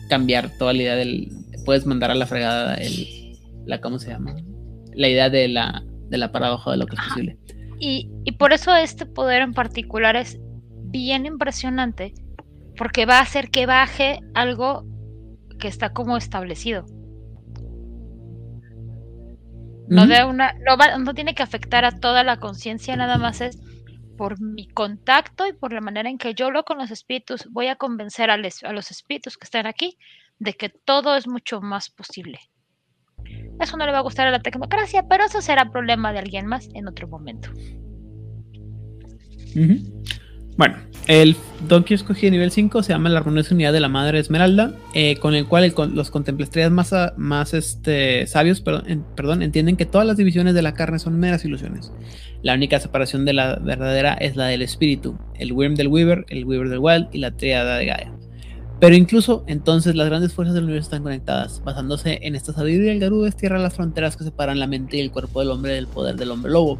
cambiar 0.09 0.49
toda 0.57 0.73
la 0.73 0.81
idea 0.81 0.95
del. 0.95 1.29
Puedes 1.65 1.85
mandar 1.85 2.11
a 2.11 2.15
la 2.15 2.25
fregada 2.25 2.75
el. 2.75 3.07
La, 3.65 3.79
¿Cómo 3.79 3.99
se 3.99 4.09
llama? 4.09 4.35
La 4.93 5.07
idea 5.07 5.29
de 5.29 5.47
la, 5.47 5.83
de 6.09 6.17
la 6.17 6.31
paradoja 6.31 6.71
de 6.71 6.77
lo 6.77 6.85
que 6.85 6.95
es 6.95 7.01
posible. 7.01 7.37
Y, 7.79 8.09
y 8.25 8.33
por 8.33 8.53
eso 8.53 8.75
este 8.75 9.05
poder 9.05 9.41
en 9.41 9.53
particular 9.53 10.15
es 10.15 10.37
bien 10.91 11.25
impresionante 11.25 12.13
porque 12.77 13.05
va 13.05 13.19
a 13.19 13.23
hacer 13.23 13.49
que 13.49 13.65
baje 13.65 14.19
algo 14.33 14.85
que 15.59 15.67
está 15.67 15.93
como 15.93 16.17
establecido. 16.17 16.85
No, 19.87 20.07
de 20.07 20.23
una, 20.23 20.53
no, 20.99 21.13
tiene 21.13 21.35
que 21.35 21.43
afectar 21.43 21.83
a 21.83 21.99
toda 21.99 22.23
la 22.23 22.37
conciencia, 22.37 22.95
nada 22.95 23.17
más 23.17 23.41
es 23.41 23.59
por 24.17 24.39
mi 24.39 24.67
contacto 24.67 25.45
y 25.47 25.53
por 25.53 25.73
la 25.73 25.81
manera 25.81 26.09
en 26.09 26.17
que 26.17 26.33
yo 26.33 26.45
hablo 26.45 26.63
con 26.63 26.77
los 26.77 26.91
espíritus, 26.91 27.47
voy 27.51 27.67
a 27.67 27.75
convencer 27.75 28.29
a, 28.29 28.35
a 28.35 28.73
los 28.73 28.91
espíritus 28.91 29.37
que 29.37 29.45
están 29.45 29.65
aquí 29.65 29.97
de 30.39 30.53
que 30.53 30.69
todo 30.69 31.15
es 31.15 31.27
mucho 31.27 31.59
más 31.59 31.89
posible. 31.89 32.39
Eso 33.59 33.77
no 33.77 33.85
le 33.85 33.91
va 33.91 33.99
a 33.99 34.03
gustar 34.03 34.27
a 34.27 34.31
la 34.31 34.41
tecnocracia, 34.41 35.07
pero 35.07 35.25
eso 35.25 35.41
será 35.41 35.69
problema 35.71 36.13
de 36.13 36.19
alguien 36.19 36.47
más 36.47 36.69
en 36.73 36.87
otro 36.87 37.07
momento. 37.07 37.49
Bueno, 40.57 40.75
el 41.07 41.35
don 41.67 41.83
que 41.83 41.93
escogí 41.93 42.27
de 42.27 42.31
nivel 42.31 42.51
5 42.51 42.83
se 42.83 42.93
llama 42.93 43.09
la 43.09 43.19
armoniosa 43.19 43.55
unidad 43.55 43.73
de 43.73 43.79
la 43.79 43.89
madre 43.89 44.19
esmeralda, 44.19 44.73
eh, 44.93 45.15
con 45.17 45.33
el 45.33 45.45
cual 45.45 45.73
los 45.93 46.11
contemplastrias 46.11 46.71
más, 46.71 46.93
más 47.17 47.53
este, 47.53 48.27
sabios 48.27 48.61
perdón, 48.61 49.41
entienden 49.41 49.77
que 49.77 49.85
todas 49.85 50.05
las 50.05 50.17
divisiones 50.17 50.53
de 50.53 50.61
la 50.61 50.73
carne 50.73 50.99
son 50.99 51.19
meras 51.19 51.45
ilusiones. 51.45 51.91
La 52.43 52.53
única 52.53 52.79
separación 52.79 53.25
de 53.25 53.33
la 53.33 53.55
verdadera 53.55 54.13
es 54.13 54.35
la 54.35 54.47
del 54.47 54.61
espíritu, 54.61 55.17
el 55.35 55.53
Wyrm 55.53 55.75
del 55.75 55.87
Weaver, 55.87 56.25
el 56.29 56.45
Weaver 56.45 56.69
del 56.69 56.79
Wild 56.79 57.07
y 57.11 57.19
la 57.19 57.31
Triada 57.31 57.77
de 57.77 57.85
Gaia. 57.85 58.11
Pero 58.79 58.95
incluso 58.95 59.43
entonces 59.45 59.95
las 59.95 60.07
grandes 60.07 60.33
fuerzas 60.33 60.55
del 60.55 60.63
universo 60.63 60.87
están 60.87 61.03
conectadas. 61.03 61.61
Basándose 61.63 62.17
en 62.23 62.35
esta 62.35 62.51
sabiduría, 62.51 62.91
el 62.91 62.99
Garú 62.99 63.21
destierra 63.21 63.59
las 63.59 63.75
fronteras 63.75 64.17
que 64.17 64.23
separan 64.23 64.59
la 64.59 64.65
mente 64.65 64.97
y 64.97 65.01
el 65.01 65.11
cuerpo 65.11 65.39
del 65.39 65.51
hombre 65.51 65.73
del 65.73 65.85
poder 65.85 66.15
del 66.15 66.31
hombre 66.31 66.51
lobo 66.51 66.79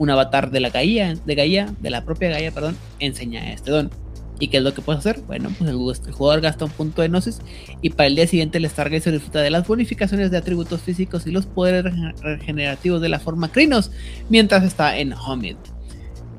un 0.00 0.08
avatar 0.08 0.50
de 0.50 0.60
la 0.60 0.70
Gaia, 0.70 1.14
de 1.26 1.34
Gaia, 1.34 1.74
de 1.78 1.90
la 1.90 2.06
propia 2.06 2.30
Gaia, 2.30 2.52
perdón, 2.52 2.74
enseña 3.00 3.52
este 3.52 3.70
don. 3.70 3.90
¿Y 4.38 4.48
qué 4.48 4.56
es 4.56 4.62
lo 4.62 4.72
que 4.72 4.80
puedes 4.80 5.00
hacer? 5.00 5.20
Bueno, 5.26 5.50
pues 5.58 5.68
el, 5.68 6.12
jugador 6.14 6.40
gasta 6.40 6.64
un 6.64 6.70
punto 6.70 7.02
de 7.02 7.08
gnosis 7.10 7.42
y 7.82 7.90
para 7.90 8.06
el 8.06 8.16
día 8.16 8.26
siguiente 8.26 8.56
el 8.56 8.66
Stargazer 8.66 9.12
disfruta 9.12 9.42
de 9.42 9.50
las 9.50 9.68
bonificaciones 9.68 10.30
de 10.30 10.38
atributos 10.38 10.80
físicos 10.80 11.26
y 11.26 11.30
los 11.30 11.44
poderes 11.44 11.84
regenerativos 12.22 13.02
de 13.02 13.10
la 13.10 13.20
forma 13.20 13.52
Crinos 13.52 13.90
mientras 14.30 14.64
está 14.64 14.96
en 14.96 15.12
Homid. 15.12 15.56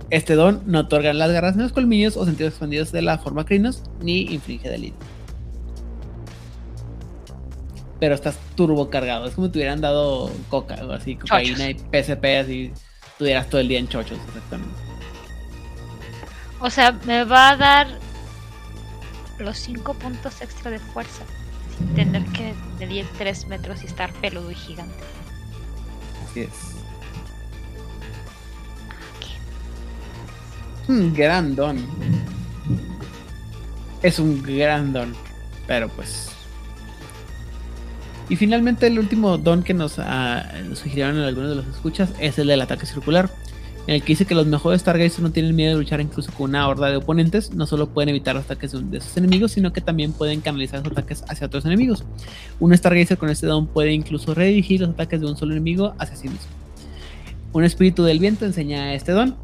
Este 0.10 0.34
don 0.34 0.64
no 0.66 0.80
otorga 0.80 1.14
las 1.14 1.32
garras 1.32 1.56
ni 1.56 1.62
los 1.62 1.72
colmillos 1.72 2.18
o 2.18 2.26
sentidos 2.26 2.54
expandidos 2.54 2.92
de 2.92 3.04
la 3.04 3.20
forma 3.20 3.46
Crinos 3.46 3.84
ni 4.02 4.22
inflige 4.22 4.72
delito. 4.72 4.98
Pero 8.00 8.16
estás 8.16 8.40
turbo 8.56 8.90
cargado, 8.90 9.28
es 9.28 9.36
como 9.36 9.46
si 9.46 9.54
te 9.54 9.60
hubieran 9.60 9.82
dado 9.82 10.32
coca 10.50 10.84
o 10.84 10.92
así, 10.94 11.16
cocaína 11.16 11.70
y 11.70 11.76
PSP 11.76 12.26
así 12.42 12.72
estuvieras 13.22 13.50
todo 13.50 13.62
el 13.62 13.68
día 13.68 13.78
en 13.78 13.88
chochos, 13.88 14.18
exactamente. 14.30 14.76
O 16.60 16.72
sea, 16.72 16.92
me 17.06 17.24
va 17.24 17.50
a 17.50 17.56
dar 17.56 17.88
los 19.38 19.60
5 19.60 19.94
puntos 19.94 20.42
extra 20.42 20.72
de 20.72 20.80
fuerza 20.80 21.24
sin 21.78 21.94
tener 21.94 22.24
que 22.32 22.56
medir 22.80 23.08
3 23.20 23.46
metros 23.46 23.84
y 23.84 23.86
estar 23.86 24.12
peludo 24.14 24.50
y 24.50 24.56
gigante. 24.56 25.04
Así 26.26 26.40
es. 26.42 26.50
Un 30.88 31.14
gran 31.14 31.56
don. 31.56 31.88
Es 34.02 34.18
un 34.18 34.42
gran 34.42 34.94
don. 34.94 35.16
Pero 35.68 35.90
pues 35.90 36.31
y 38.32 38.38
finalmente 38.38 38.88
el 38.88 38.98
último 38.98 39.38
don 39.38 39.62
que 39.62 39.74
nos, 39.74 39.98
uh, 39.98 40.74
sugirieron 40.74 41.18
en 41.18 41.24
algunos 41.24 41.50
de 41.50 41.56
los 41.58 41.68
escuchas 41.68 42.14
es 42.18 42.40
el 42.40 42.48
del 42.48 42.62
ataque 42.62 42.86
circular, 42.86 43.30
en 43.88 43.96
el 43.96 44.02
que 44.04 44.14
dice 44.14 44.24
que 44.26 44.34
los 44.34 44.48
mejores 44.48 44.80
Stargazers 44.80 45.20
no 45.20 45.32
tienen 45.32 45.54
miedo 45.54 45.74
de 45.74 45.84
luchar 45.84 46.00
incluso 46.00 46.32
con 46.32 46.52
una 46.52 46.66
horda 46.66 46.90
de 46.90 46.96
oponentes, 46.96 47.54
no 47.54 47.66
solo 47.66 47.90
pueden 47.90 48.08
evitar 48.08 48.34
los 48.34 48.46
ataques 48.46 48.72
de 48.72 49.02
sus 49.02 49.18
enemigos, 49.18 49.52
sino 49.52 49.74
que 49.74 49.82
también 49.82 50.14
pueden 50.14 50.40
canalizar 50.40 50.82
sus 50.82 50.94
ataques 50.94 51.26
hacia 51.28 51.48
otros 51.48 51.66
enemigos. 51.66 52.06
Un 52.62 52.74
Stargazer 52.78 53.18
con 53.18 53.30
este 53.30 53.48
don 53.48 53.68
puede 53.68 53.92
incluso 53.92 54.34
redirigir 54.34 54.80
los 54.80 54.92
ataques 54.92 55.20
de 55.20 55.28
un 55.28 55.36
solo 55.36 55.52
enemigo 55.52 55.94
hacia 56.00 56.16
sí 56.16 56.30
mismo. 56.30 56.48
Un 57.52 57.66
espíritu 57.66 58.04
del 58.04 58.20
viento 58.20 58.46
enseña 58.46 58.94
este 58.94 59.12
don, 59.12 59.36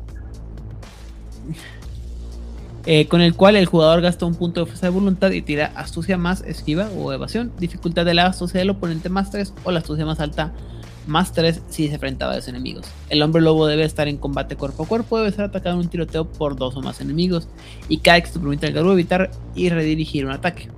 eh, 2.89 3.05
con 3.07 3.19
el 3.19 3.35
cual 3.35 3.57
el 3.57 3.65
jugador 3.65 3.99
gasta 3.99 4.25
un 4.25 4.33
punto 4.33 4.61
de 4.61 4.65
fuerza 4.65 4.85
de 4.85 4.93
voluntad 4.93 5.31
y 5.31 5.41
tira 5.41 5.73
astucia 5.75 6.17
más 6.17 6.39
esquiva 6.47 6.87
o 6.97 7.11
evasión, 7.11 7.51
dificultad 7.59 8.05
de 8.05 8.13
la 8.13 8.27
astucia 8.27 8.61
del 8.61 8.69
oponente 8.69 9.09
más 9.09 9.29
3 9.29 9.53
o 9.65 9.71
la 9.71 9.79
astucia 9.79 10.05
más 10.05 10.21
alta 10.21 10.53
más 11.05 11.33
3 11.33 11.63
si 11.67 11.89
se 11.89 11.95
enfrentaba 11.95 12.31
a 12.31 12.35
los 12.37 12.47
enemigos. 12.47 12.85
El 13.09 13.21
hombre 13.23 13.41
lobo 13.41 13.67
debe 13.67 13.83
estar 13.83 14.07
en 14.07 14.15
combate 14.15 14.55
cuerpo 14.55 14.83
a 14.83 14.87
cuerpo, 14.87 15.17
debe 15.17 15.33
ser 15.33 15.43
atacado 15.43 15.75
en 15.75 15.81
un 15.81 15.89
tiroteo 15.89 16.31
por 16.31 16.55
dos 16.55 16.77
o 16.77 16.81
más 16.81 17.01
enemigos 17.01 17.49
y 17.89 17.97
cada 17.97 18.21
que 18.21 18.29
permite 18.31 18.67
al 18.67 18.71
garu 18.71 18.93
evitar 18.93 19.31
y 19.53 19.67
redirigir 19.67 20.25
un 20.25 20.31
ataque. 20.31 20.69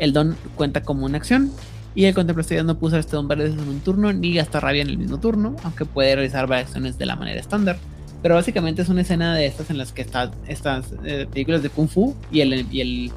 El 0.00 0.12
don 0.12 0.36
cuenta 0.56 0.82
como 0.82 1.06
una 1.06 1.18
acción 1.18 1.52
y 1.94 2.06
el 2.06 2.14
contemplativo 2.14 2.64
no 2.64 2.76
usar 2.80 2.98
este 2.98 3.14
don 3.14 3.28
verde 3.28 3.46
en 3.46 3.60
un 3.60 3.78
turno 3.78 4.12
ni 4.12 4.34
gasta 4.34 4.58
rabia 4.58 4.82
en 4.82 4.88
el 4.88 4.98
mismo 4.98 5.20
turno, 5.20 5.54
aunque 5.62 5.84
puede 5.84 6.16
realizar 6.16 6.48
variaciones 6.48 6.98
de 6.98 7.06
la 7.06 7.14
manera 7.14 7.38
estándar. 7.38 7.76
Pero 8.22 8.36
básicamente 8.36 8.82
es 8.82 8.88
una 8.88 9.00
escena 9.00 9.34
de 9.34 9.46
estas 9.46 9.68
en 9.70 9.78
las 9.78 9.92
que 9.92 10.02
están 10.02 10.30
estas 10.46 10.94
eh, 11.04 11.26
películas 11.30 11.62
de 11.62 11.70
Kung 11.70 11.88
Fu 11.88 12.14
y 12.30 12.40
el, 12.40 12.66
y 12.72 12.80
el, 12.80 13.12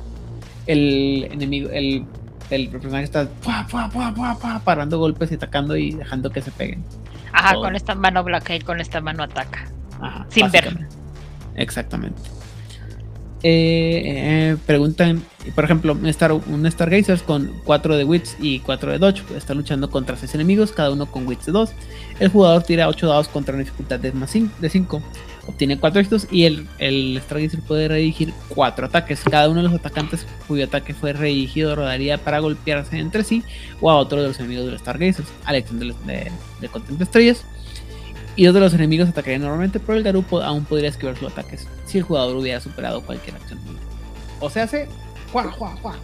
el 0.65 1.27
enemigo, 1.31 1.69
el, 1.69 2.05
el 2.49 2.69
personaje 2.69 3.03
está 3.03 3.27
parando 4.63 4.97
golpes 4.97 5.31
y 5.31 5.35
atacando 5.35 5.77
y 5.77 5.91
dejando 5.91 6.31
que 6.31 6.41
se 6.41 6.51
peguen. 6.51 6.83
Ajá, 7.31 7.55
con 7.55 7.75
esta 7.75 7.95
mano 7.95 8.23
bloquea 8.23 8.55
y 8.55 8.61
con 8.61 8.79
esta 8.79 8.99
mano 9.01 9.23
ataca. 9.23 9.69
Ajá, 10.01 10.25
sin 10.29 10.49
ver. 10.49 10.87
Exactamente. 11.55 12.34
Eh, 13.47 14.01
eh, 14.05 14.57
preguntan, 14.65 15.21
por 15.53 15.65
ejemplo, 15.65 15.93
un, 15.93 16.07
Star, 16.07 16.31
un 16.33 16.71
Stargazer 16.71 17.21
con 17.21 17.53
4 17.63 17.95
de 17.95 18.03
Wits 18.03 18.37
y 18.39 18.57
4 18.61 18.93
de 18.93 18.97
Dodge 18.97 19.21
está 19.37 19.53
luchando 19.53 19.91
contra 19.91 20.17
6 20.17 20.33
enemigos, 20.33 20.71
cada 20.71 20.89
uno 20.89 21.05
con 21.05 21.27
Wits 21.27 21.45
de 21.45 21.51
2. 21.51 21.69
El 22.19 22.29
jugador 22.29 22.63
tira 22.63 22.87
8 22.87 23.05
dados 23.05 23.27
contra 23.27 23.53
una 23.53 23.63
dificultad 23.63 23.99
de, 23.99 24.11
más 24.13 24.33
de 24.33 24.67
5. 24.67 24.99
Obtiene 25.45 25.77
4 25.77 25.99
éxitos 25.99 26.27
y 26.31 26.45
el, 26.45 26.65
el 26.79 27.21
Stargazer 27.23 27.59
puede 27.59 27.87
redirigir 27.87 28.33
4 28.49 28.87
ataques. 28.87 29.21
Cada 29.29 29.47
uno 29.47 29.61
de 29.61 29.69
los 29.69 29.79
atacantes 29.79 30.25
cuyo 30.47 30.63
ataque 30.63 30.95
fue 30.95 31.13
redirigido 31.13 31.75
rodaría 31.75 32.17
para 32.17 32.39
golpearse 32.39 32.97
entre 32.97 33.23
sí 33.23 33.43
o 33.79 33.91
a 33.91 33.97
otro 33.97 34.23
de 34.23 34.29
los 34.29 34.39
enemigos 34.39 34.65
del 34.65 34.79
Stargazer. 34.79 35.23
Alex 35.43 35.79
de, 35.79 35.93
de, 36.07 36.31
de 36.61 36.69
Contempla 36.69 37.03
Estrellas 37.03 37.45
y 38.35 38.45
dos 38.45 38.53
de 38.53 38.59
los 38.59 38.73
enemigos 38.73 39.09
atacarían 39.09 39.41
normalmente, 39.41 39.79
pero 39.79 39.97
el 39.97 40.03
Garupo 40.03 40.41
aún 40.41 40.65
podría 40.65 40.89
esquivar 40.89 41.17
sus 41.17 41.31
ataques 41.31 41.67
si 41.85 41.99
el 41.99 42.03
jugador 42.03 42.35
hubiera 42.35 42.59
superado 42.59 43.01
cualquier 43.01 43.35
acción. 43.37 43.59
O 44.39 44.49
sea, 44.49 44.63
hace. 44.63 44.87
¡Juá, 45.31 45.51
juá, 45.51 45.75
juá! 45.81 45.95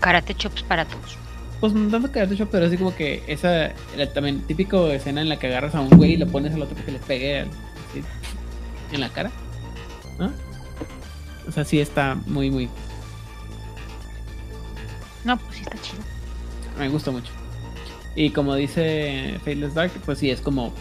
Karate 0.00 0.34
chops 0.34 0.62
para 0.62 0.84
todos. 0.84 1.18
Pues 1.60 1.72
no 1.72 1.90
tanto 1.90 2.10
karate 2.12 2.36
chops, 2.36 2.50
pero 2.50 2.66
así 2.66 2.76
como 2.76 2.94
que 2.94 3.22
esa. 3.26 3.72
también 4.14 4.40
típico 4.42 4.88
escena 4.88 5.20
en 5.20 5.28
la 5.28 5.38
que 5.38 5.46
agarras 5.48 5.74
a 5.74 5.80
un 5.80 5.90
güey 5.90 6.12
y 6.12 6.16
le 6.16 6.26
pones 6.26 6.54
al 6.54 6.62
otro 6.62 6.76
que 6.84 6.92
le 6.92 6.98
pegue 6.98 7.40
en 8.92 9.00
la 9.00 9.08
cara. 9.10 9.30
¿No? 10.18 10.32
O 11.46 11.52
sea, 11.52 11.64
sí 11.64 11.80
está 11.80 12.16
muy, 12.26 12.50
muy. 12.50 12.68
No, 15.24 15.36
pues 15.38 15.56
sí 15.56 15.62
está 15.62 15.76
chido. 15.80 16.02
Me 16.78 16.88
gusta 16.88 17.10
mucho. 17.10 17.32
Y 18.16 18.30
como 18.30 18.54
dice 18.54 19.38
Faithless 19.44 19.74
Dark, 19.74 19.92
pues 20.04 20.18
sí, 20.18 20.30
es 20.30 20.40
como 20.40 20.72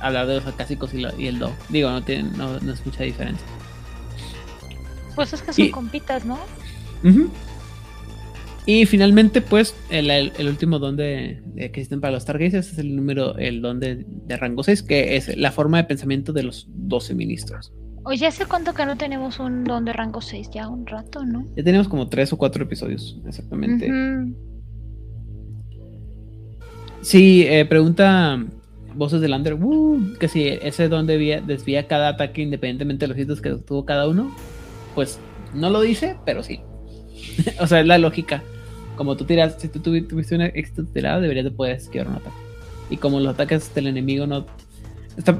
hablar 0.00 0.26
de 0.26 0.34
los 0.34 0.46
acásicos 0.46 0.92
y, 0.92 1.04
y 1.18 1.28
el 1.28 1.38
do. 1.38 1.52
Digo, 1.68 1.90
no, 1.90 2.02
tiene, 2.02 2.30
no, 2.36 2.56
es 2.56 2.84
mucha 2.84 3.04
diferencia. 3.04 3.46
Pues 5.14 5.32
es 5.32 5.42
que 5.42 5.52
son 5.52 5.70
compitas, 5.70 6.24
¿no? 6.24 6.38
Y 8.66 8.86
finalmente, 8.86 9.40
pues, 9.40 9.74
el, 9.90 10.32
último 10.48 10.78
don 10.78 10.96
de, 10.96 11.42
que 11.54 11.64
existen 11.64 12.00
para 12.00 12.14
los 12.14 12.22
Stargazers 12.22 12.72
es 12.72 12.78
el 12.78 12.96
número, 12.96 13.36
el 13.36 13.60
don 13.60 13.78
de, 13.78 14.04
rango 14.28 14.62
6, 14.62 14.82
que 14.82 15.16
es 15.16 15.36
la 15.36 15.52
forma 15.52 15.76
de 15.76 15.84
pensamiento 15.84 16.32
de 16.32 16.42
los 16.42 16.66
12 16.70 17.14
ministros. 17.14 17.72
Oye, 18.04 18.26
¿hace 18.26 18.46
cuánto 18.46 18.74
que 18.74 18.84
no 18.84 18.96
tenemos 18.96 19.38
un 19.38 19.64
don 19.64 19.84
de 19.84 19.92
rango 19.92 20.20
6? 20.20 20.50
Ya 20.52 20.68
un 20.68 20.86
rato, 20.86 21.24
¿no? 21.24 21.46
Ya 21.56 21.62
tenemos 21.62 21.88
como 21.88 22.08
3 22.08 22.32
o 22.32 22.36
4 22.36 22.64
episodios, 22.64 23.20
exactamente. 23.26 23.90
Sí, 27.04 27.44
eh, 27.46 27.66
pregunta 27.66 28.42
Voces 28.94 29.20
del 29.20 29.34
Under, 29.34 29.54
uh, 29.54 30.14
que 30.18 30.26
si 30.26 30.48
ese 30.48 30.88
don 30.88 31.06
desvía 31.06 31.86
cada 31.86 32.08
ataque 32.08 32.40
independientemente 32.40 33.04
de 33.04 33.08
los 33.08 33.18
hitos 33.18 33.42
que 33.42 33.50
tuvo 33.50 33.84
cada 33.84 34.08
uno. 34.08 34.34
Pues 34.94 35.18
no 35.52 35.68
lo 35.68 35.82
dice, 35.82 36.16
pero 36.24 36.42
sí. 36.42 36.60
o 37.60 37.66
sea, 37.66 37.80
es 37.80 37.86
la 37.86 37.98
lógica. 37.98 38.42
Como 38.96 39.16
tú 39.16 39.26
tiras, 39.26 39.56
si 39.58 39.68
tú 39.68 39.80
tuviste 39.80 40.34
un 40.34 40.40
éxito 40.40 40.84
tirado, 40.84 41.20
deberías 41.20 41.44
de 41.44 41.50
poder 41.50 41.76
esquivar 41.76 42.08
un 42.08 42.14
ataque. 42.14 42.36
Y 42.88 42.96
como 42.96 43.20
los 43.20 43.34
ataques 43.34 43.74
del 43.74 43.88
enemigo 43.88 44.26
no. 44.26 44.46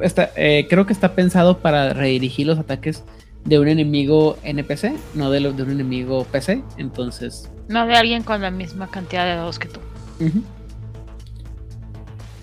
Está, 0.02 0.32
eh, 0.36 0.66
creo 0.68 0.84
que 0.84 0.92
está 0.92 1.14
pensado 1.14 1.58
para 1.58 1.94
redirigir 1.94 2.46
los 2.46 2.58
ataques 2.58 3.04
de 3.44 3.58
un 3.58 3.68
enemigo 3.68 4.38
NPC, 4.42 4.92
no 5.14 5.30
de, 5.30 5.40
los 5.40 5.56
de 5.56 5.62
un 5.62 5.70
enemigo 5.70 6.24
PC. 6.30 6.62
Entonces. 6.76 7.50
No 7.68 7.86
de 7.86 7.94
alguien 7.94 8.22
con 8.22 8.42
la 8.42 8.50
misma 8.50 8.90
cantidad 8.90 9.24
de 9.24 9.36
dados 9.36 9.58
que 9.58 9.68
tú. 9.68 9.80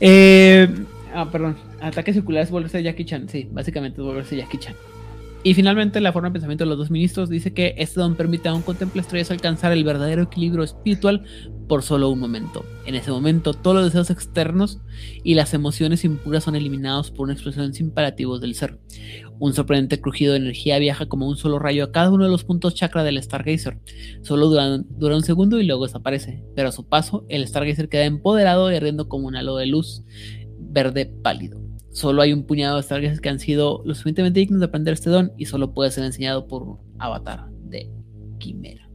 Eh, 0.02 0.68
ah, 1.14 1.30
perdón. 1.32 1.56
Ataques 1.80 2.16
circulares 2.16 2.52
volverse 2.52 2.84
Jackie 2.84 3.06
Chan. 3.06 3.30
Sí, 3.30 3.48
básicamente 3.52 4.02
es 4.02 4.06
volverse 4.06 4.36
Jackie 4.36 4.58
Chan. 4.58 4.76
Y 5.44 5.56
finalmente, 5.56 6.00
la 6.02 6.14
forma 6.14 6.30
de 6.30 6.34
pensamiento 6.34 6.66
de 6.66 6.70
los 6.70 6.78
dos 6.78 6.92
ministros 6.92 7.28
dice 7.30 7.52
que 7.52 7.74
este 7.78 8.00
don 8.00 8.16
permite 8.16 8.48
a 8.50 8.54
un 8.54 8.64
estrellas 8.96 9.32
alcanzar 9.32 9.72
el 9.72 9.84
verdadero 9.84 10.24
equilibrio 10.24 10.64
espiritual 10.64 11.24
por 11.68 11.82
solo 11.82 12.10
un 12.10 12.20
momento. 12.20 12.64
En 12.86 12.94
ese 12.94 13.10
momento, 13.10 13.54
todos 13.54 13.78
los 13.78 13.86
deseos 13.86 14.12
externos 14.12 14.82
y 15.24 15.34
las 15.34 15.56
emociones 15.56 16.04
impuras 16.04 16.44
son 16.44 16.56
eliminados 16.56 17.10
por 17.10 17.24
una 17.24 17.34
expresión 17.34 17.74
sin 17.74 17.88
imperativos 17.88 18.40
del 18.40 18.54
ser. 18.54 18.78
Un 19.42 19.54
sorprendente 19.54 20.00
crujido 20.00 20.34
de 20.34 20.40
energía 20.40 20.78
viaja 20.78 21.08
como 21.08 21.28
un 21.28 21.36
solo 21.36 21.58
rayo 21.58 21.86
a 21.86 21.92
cada 21.92 22.12
uno 22.12 22.26
de 22.26 22.30
los 22.30 22.44
puntos 22.44 22.76
chakra 22.76 23.04
del 23.04 23.22
Stargazer. 23.22 23.80
Solo 24.22 24.48
dura, 24.48 24.78
dura 24.78 25.16
un 25.16 25.24
segundo 25.24 25.60
y 25.60 25.66
luego 25.66 25.88
desaparece, 25.88 26.44
pero 26.56 26.70
a 26.70 26.72
su 26.72 26.88
paso, 26.88 27.26
el 27.28 27.48
Stargazer 27.48 27.90
queda 27.90 28.06
empoderado 28.06 28.72
y 28.72 28.76
ardiendo 28.76 29.10
como 29.10 29.28
un 29.28 29.36
halo 29.36 29.58
de 29.58 29.66
luz 29.66 30.04
verde 30.60 31.08
pálido. 31.08 31.60
Solo 31.90 32.22
hay 32.22 32.34
un 32.34 32.44
puñado 32.44 32.78
de 32.78 32.84
Stargazers 32.84 33.20
que 33.20 33.30
han 33.30 33.40
sido 33.40 33.82
lo 33.84 33.96
suficientemente 33.96 34.42
dignos 34.42 34.60
de 34.60 34.68
aprender 34.68 34.94
este 34.94 35.10
don 35.10 35.34
y 35.38 35.48
solo 35.48 35.74
puede 35.74 35.90
ser 35.90 36.04
enseñado 36.04 36.48
por 36.48 36.62
un 36.62 36.78
avatar 37.00 37.50
de 37.64 37.92
Quimera. 38.38 38.88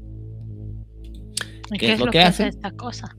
¿Qué, 1.77 1.95
es 1.95 1.99
lo 1.99 2.07
que, 2.07 2.21
hace 2.21 2.47
esta 2.47 2.71
cosa? 2.71 3.17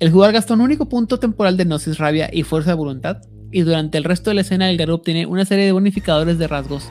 El 0.00 0.10
jugador 0.10 0.34
gasta 0.34 0.54
un 0.54 0.60
único 0.60 0.88
punto 0.88 1.18
temporal 1.18 1.56
de 1.56 1.64
Gnosis, 1.64 1.98
Rabia 1.98 2.28
y 2.32 2.42
Fuerza 2.42 2.70
de 2.70 2.76
Voluntad, 2.76 3.22
y 3.50 3.62
durante 3.62 3.98
el 3.98 4.04
resto 4.04 4.30
de 4.30 4.34
la 4.34 4.40
escena 4.42 4.70
el 4.70 4.76
Garú 4.76 4.94
obtiene 4.94 5.26
una 5.26 5.44
serie 5.44 5.64
de 5.64 5.72
bonificadores 5.72 6.38
de 6.38 6.48
rasgos, 6.48 6.88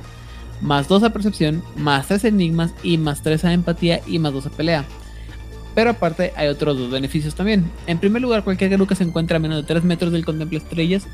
más 0.61 0.87
2 0.87 1.03
a 1.03 1.09
Percepción, 1.11 1.63
más 1.75 2.07
3 2.07 2.25
Enigmas 2.25 2.73
y 2.83 2.97
más 2.97 3.21
3 3.21 3.45
a 3.45 3.53
Empatía 3.53 4.01
y 4.07 4.19
más 4.19 4.33
2 4.33 4.47
a 4.47 4.49
Pelea. 4.49 4.85
Pero 5.75 5.91
aparte 5.91 6.33
hay 6.35 6.47
otros 6.47 6.77
dos 6.77 6.89
beneficios 6.89 7.35
también. 7.35 7.69
En 7.85 7.99
primer 7.99 8.21
lugar, 8.21 8.43
cualquier 8.43 8.71
Garú 8.71 8.87
que 8.87 8.95
se 8.95 9.03
encuentre 9.03 9.37
a 9.37 9.39
menos 9.39 9.57
de 9.57 9.67
3 9.67 9.83
metros 9.83 10.11
del 10.11 10.25
Contemple 10.25 10.57
Estrellas 10.57 11.07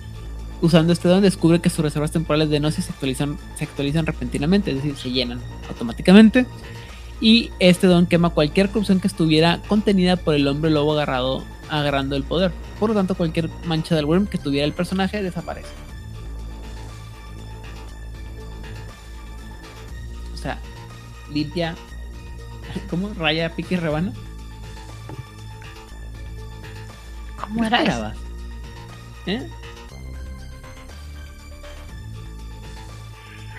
Usando 0.64 0.94
este 0.94 1.10
don 1.10 1.22
descubre 1.22 1.60
que 1.60 1.70
sus 1.70 1.84
reservas 1.84 2.14
temporales 2.14 2.50
de 2.50 2.58
Gnosis 2.58 2.86
se 2.86 2.94
actualizan, 2.94 3.38
se 3.58 3.66
actualizan 3.66 4.06
repentinamente, 4.06 4.72
es 4.72 4.78
decir, 4.78 4.96
se 4.96 5.12
llenan 5.12 5.42
automáticamente. 5.68 6.46
Y 7.20 7.52
este 7.60 7.86
don 7.86 8.06
quema 8.06 8.30
cualquier 8.30 8.70
corrupción 8.70 9.02
que 9.02 9.08
estuviera 9.08 9.60
contenida 9.68 10.16
por 10.16 10.36
el 10.36 10.48
hombre 10.48 10.72
lobo 10.72 10.94
agarrado, 10.94 11.44
agarrando 11.74 12.16
el 12.16 12.24
poder. 12.24 12.52
Por 12.80 12.90
lo 12.90 12.96
tanto, 12.96 13.16
cualquier 13.16 13.50
mancha 13.66 13.96
del 13.96 14.06
worm 14.06 14.28
que 14.28 14.38
tuviera 14.38 14.66
el 14.66 14.74
personaje 14.74 15.24
desaparece. 15.24 15.72
O 20.34 20.38
sea, 20.38 20.60
limpia. 21.32 21.76
¿Cómo? 22.90 23.14
Raya, 23.16 23.56
pique 23.56 23.76
y 23.76 23.78
rebana. 23.78 24.14
¿Cómo 27.40 27.66
era 27.66 27.84
eso? 27.84 28.12
¿Eh? 29.26 29.50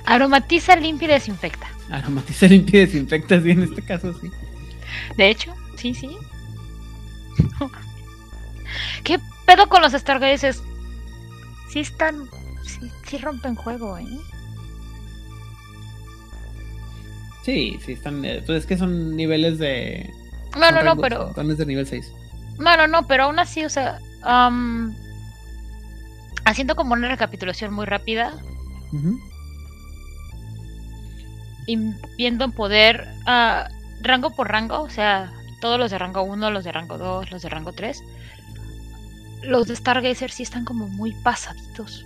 Aromatiza, 0.06 0.76
limpia 0.76 1.06
y 1.06 1.12
desinfecta. 1.12 1.68
Aromatiza, 1.90 2.46
limpia 2.48 2.82
y 2.82 2.86
desinfecta, 2.86 3.40
sí, 3.40 3.50
en 3.50 3.62
este 3.62 3.82
caso 3.82 4.12
sí. 4.20 4.30
De 5.16 5.30
hecho, 5.30 5.52
sí, 5.76 5.94
sí. 5.94 6.16
¿Qué 9.04 9.20
pedo 9.46 9.68
con 9.68 9.82
los 9.82 9.92
Stargazers? 9.92 10.62
Sí 11.70 11.80
están. 11.80 12.28
Sí, 12.64 12.90
sí 13.06 13.18
rompen 13.18 13.54
juego, 13.54 13.98
¿eh? 13.98 14.06
Sí, 17.44 17.78
sí 17.84 17.92
están. 17.92 18.24
Eh, 18.24 18.42
pues 18.46 18.60
es 18.60 18.66
que 18.66 18.78
son 18.78 19.14
niveles 19.16 19.58
de. 19.58 20.10
No, 20.58 20.70
no, 20.70 20.82
no, 20.82 20.96
pero. 20.96 21.34
Son 21.34 21.54
de 21.54 21.66
nivel 21.66 21.86
6. 21.86 22.12
No, 22.58 22.76
no, 22.76 22.86
no, 22.86 23.06
pero 23.06 23.24
aún 23.24 23.38
así, 23.38 23.64
o 23.64 23.68
sea. 23.68 23.98
haciendo 26.44 26.74
como 26.74 26.94
una 26.94 27.08
recapitulación 27.08 27.72
muy 27.72 27.86
rápida 27.86 28.32
y 31.66 31.76
viendo 32.16 32.50
poder 32.50 33.06
uh, 33.26 33.68
rango 34.02 34.30
por 34.30 34.50
rango, 34.50 34.82
o 34.82 34.90
sea, 34.90 35.32
todos 35.60 35.78
los 35.78 35.90
de 35.90 35.98
rango 35.98 36.22
1, 36.22 36.50
los 36.50 36.64
de 36.64 36.72
rango 36.72 36.98
2, 36.98 37.30
los 37.30 37.42
de 37.42 37.48
rango 37.48 37.72
3. 37.72 38.02
Los 39.46 39.68
de 39.68 39.76
Stargazer 39.76 40.30
sí 40.30 40.42
están 40.42 40.64
como 40.64 40.88
muy 40.88 41.12
pasaditos. 41.22 42.04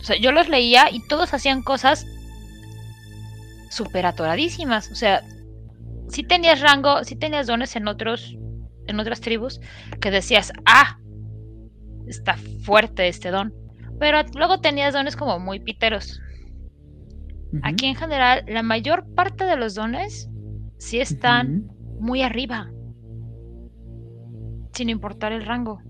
O 0.00 0.04
sea, 0.04 0.16
yo 0.18 0.32
los 0.32 0.48
leía 0.48 0.90
y 0.90 1.06
todos 1.06 1.32
hacían 1.32 1.62
cosas 1.62 2.06
super 3.70 4.04
atoradísimas. 4.04 4.90
O 4.90 4.94
sea, 4.94 5.22
si 6.08 6.24
tenías 6.24 6.60
rango, 6.60 7.04
si 7.04 7.16
tenías 7.16 7.46
dones 7.46 7.76
en 7.76 7.88
otros, 7.88 8.36
en 8.86 9.00
otras 9.00 9.20
tribus, 9.20 9.60
que 10.00 10.10
decías, 10.10 10.52
ah, 10.66 10.98
está 12.06 12.36
fuerte 12.64 13.08
este 13.08 13.30
don. 13.30 13.54
Pero 13.98 14.22
luego 14.34 14.60
tenías 14.60 14.92
dones 14.92 15.16
como 15.16 15.38
muy 15.38 15.60
piteros. 15.60 16.20
Aquí 17.62 17.86
en 17.86 17.94
general, 17.94 18.44
la 18.48 18.62
mayor 18.62 19.06
parte 19.14 19.44
de 19.44 19.56
los 19.56 19.74
dones 19.74 20.28
sí 20.78 21.00
están 21.00 21.70
muy 22.00 22.22
arriba. 22.22 22.70
Sin 24.72 24.88
importar 24.88 25.32
el 25.32 25.44
rango. 25.44 25.80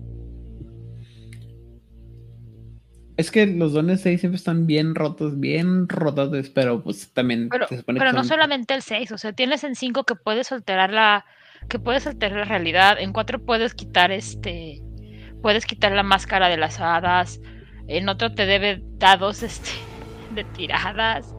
Es 3.15 3.29
que 3.29 3.45
los 3.45 3.73
dones 3.73 4.01
6 4.01 4.19
siempre 4.19 4.37
están 4.37 4.65
bien 4.65 4.95
rotos, 4.95 5.39
bien 5.39 5.87
rotos, 5.87 6.49
pero 6.49 6.83
pues 6.83 7.11
también 7.13 7.47
pero, 7.49 7.67
se 7.67 7.77
supone 7.77 7.99
pero 7.99 8.11
no 8.11 8.23
solamente 8.23 8.73
el 8.73 8.81
6, 8.81 9.11
o 9.11 9.17
sea, 9.19 9.33
tienes 9.33 9.63
en 9.63 9.75
5 9.75 10.03
que 10.03 10.15
puedes 10.15 10.51
alterar 10.51 10.91
la 10.91 11.25
que 11.69 11.77
puedes 11.77 12.07
alterar 12.07 12.39
la 12.39 12.45
realidad, 12.45 12.97
en 12.99 13.13
4 13.13 13.45
puedes 13.45 13.75
quitar 13.75 14.11
este 14.11 14.81
puedes 15.43 15.67
quitar 15.67 15.91
la 15.91 16.01
máscara 16.01 16.49
de 16.49 16.57
las 16.57 16.79
hadas, 16.79 17.39
en 17.87 18.09
otro 18.09 18.33
te 18.33 18.47
debe 18.47 18.83
dados 18.97 19.43
este 19.43 19.71
de 20.33 20.43
tiradas. 20.45 21.35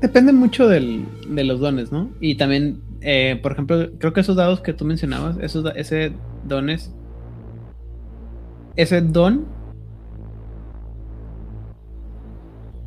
Depende 0.00 0.32
mucho 0.32 0.68
del, 0.68 1.06
de 1.28 1.44
los 1.44 1.60
dones, 1.60 1.92
¿no? 1.92 2.10
Y 2.20 2.36
también, 2.36 2.82
eh, 3.06 3.38
por 3.42 3.52
ejemplo, 3.52 3.90
creo 3.98 4.14
que 4.14 4.20
esos 4.20 4.36
dados 4.36 4.62
que 4.62 4.72
tú 4.72 4.86
mencionabas, 4.86 5.36
esos, 5.38 5.64
ese 5.76 6.12
dones, 6.44 6.90
ese 8.76 9.02
don 9.02 9.44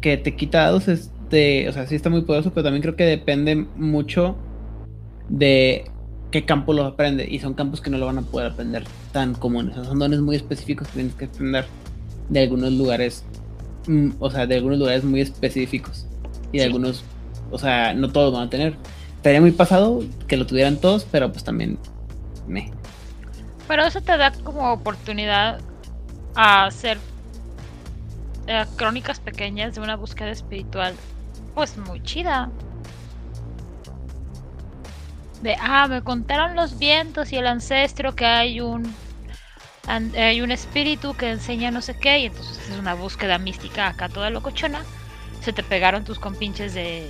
que 0.02 0.18
te 0.18 0.36
quita 0.36 0.64
dados 0.64 0.88
es 0.88 1.12
de, 1.30 1.68
o 1.70 1.72
sea, 1.72 1.86
sí 1.86 1.96
está 1.96 2.10
muy 2.10 2.22
poderoso, 2.22 2.52
pero 2.52 2.64
también 2.64 2.82
creo 2.82 2.96
que 2.96 3.06
depende 3.06 3.56
mucho 3.76 4.36
de 5.30 5.86
qué 6.32 6.46
campo 6.46 6.74
lo 6.74 6.86
aprende. 6.86 7.28
Y 7.30 7.38
son 7.38 7.54
campos 7.54 7.80
que 7.80 7.92
no 7.92 8.00
lo 8.00 8.08
van 8.08 8.18
a 8.18 8.22
poder 8.24 8.52
aprender 8.52 8.86
tan 9.12 9.36
comunes. 9.36 9.76
son 9.76 10.00
dones 10.00 10.20
muy 10.22 10.36
específicos 10.36 10.88
que 10.88 10.94
tienes 10.96 11.14
que 11.14 11.26
aprender 11.26 11.66
de 12.30 12.42
algunos 12.42 12.74
lugares, 12.74 13.24
mm, 13.88 14.12
o 14.20 14.32
sea, 14.32 14.48
de 14.48 14.56
algunos 14.56 14.80
lugares 14.80 15.04
muy 15.04 15.22
específicos. 15.22 16.08
Y 16.52 16.58
de 16.58 16.64
algunos, 16.64 17.04
o 17.52 17.60
sea, 17.60 17.94
no 17.94 18.12
todos 18.12 18.34
van 18.34 18.48
a 18.48 18.50
tener. 18.50 18.76
Estaría 19.18 19.42
muy 19.42 19.52
pasado 19.52 20.02
que 20.28 20.38
lo 20.38 20.48
tuvieran 20.48 20.78
todos, 20.78 21.06
pero 21.06 21.32
pues 21.32 21.44
también 21.44 21.78
me. 22.48 22.72
Pero 23.68 23.84
eso 23.84 24.02
te 24.02 24.16
da 24.16 24.32
como 24.32 24.72
oportunidad 24.72 25.60
a 26.36 26.66
hacer 26.66 26.98
eh, 28.48 28.66
crónicas 28.78 29.20
pequeñas 29.20 29.76
de 29.76 29.82
una 29.82 29.96
búsqueda 29.96 30.30
espiritual, 30.30 30.96
pues 31.54 31.78
muy 31.78 32.02
chida. 32.04 32.50
De, 35.42 35.56
ah, 35.60 35.88
me 35.88 36.02
contaron 36.02 36.56
los 36.56 36.80
vientos 36.80 37.34
y 37.34 37.38
el 37.38 37.48
ancestro 37.48 38.16
que 38.16 38.26
hay 38.26 38.62
un 38.62 38.94
hay 39.90 40.42
un 40.42 40.52
espíritu 40.52 41.16
que 41.16 41.32
enseña 41.32 41.72
no 41.72 41.82
sé 41.82 41.98
qué 41.98 42.20
y 42.20 42.26
entonces 42.26 42.70
es 42.70 42.78
una 42.78 42.94
búsqueda 42.94 43.38
mística 43.38 43.88
acá 43.88 44.10
toda 44.10 44.30
locochona. 44.30 44.82
Se 45.42 45.54
te 45.54 45.64
pegaron 45.64 46.04
tus 46.04 46.20
compinches 46.20 46.74
de 46.74 47.10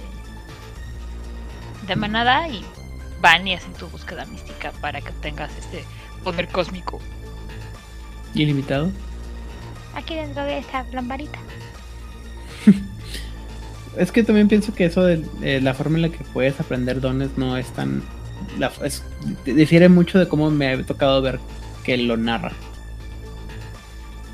de 1.88 1.96
manada 1.96 2.48
y 2.48 2.64
van 3.22 3.48
y 3.48 3.54
hacen 3.54 3.74
tu 3.74 3.88
búsqueda 3.88 4.26
mística 4.26 4.72
para 4.82 5.02
que 5.02 5.12
tengas 5.22 5.52
este 5.58 5.84
poder 6.24 6.48
cósmico. 6.50 7.00
¿Ilimitado? 8.34 8.92
aquí 9.98 10.16
dentro 10.16 10.44
de 10.44 10.60
esta 10.60 10.86
lamparita. 10.94 11.40
es 13.98 14.12
que 14.12 14.24
también 14.24 14.48
pienso 14.48 14.74
que 14.74 14.86
eso 14.86 15.04
de 15.04 15.62
la 15.62 15.74
forma 15.74 15.98
en 15.98 16.04
la 16.04 16.10
que 16.10 16.24
puedes 16.34 16.60
aprender 16.60 17.02
dones 17.02 17.32
no 17.38 17.58
es 17.58 17.68
tan. 17.72 18.04
La, 18.58 18.72
difiere 19.46 19.90
mucho 19.90 20.20
de 20.20 20.28
cómo 20.28 20.52
me 20.52 20.68
ha 20.68 20.84
tocado 20.84 21.22
ver 21.22 21.40
que 21.84 21.98
lo 21.98 22.16
narra. 22.16 22.54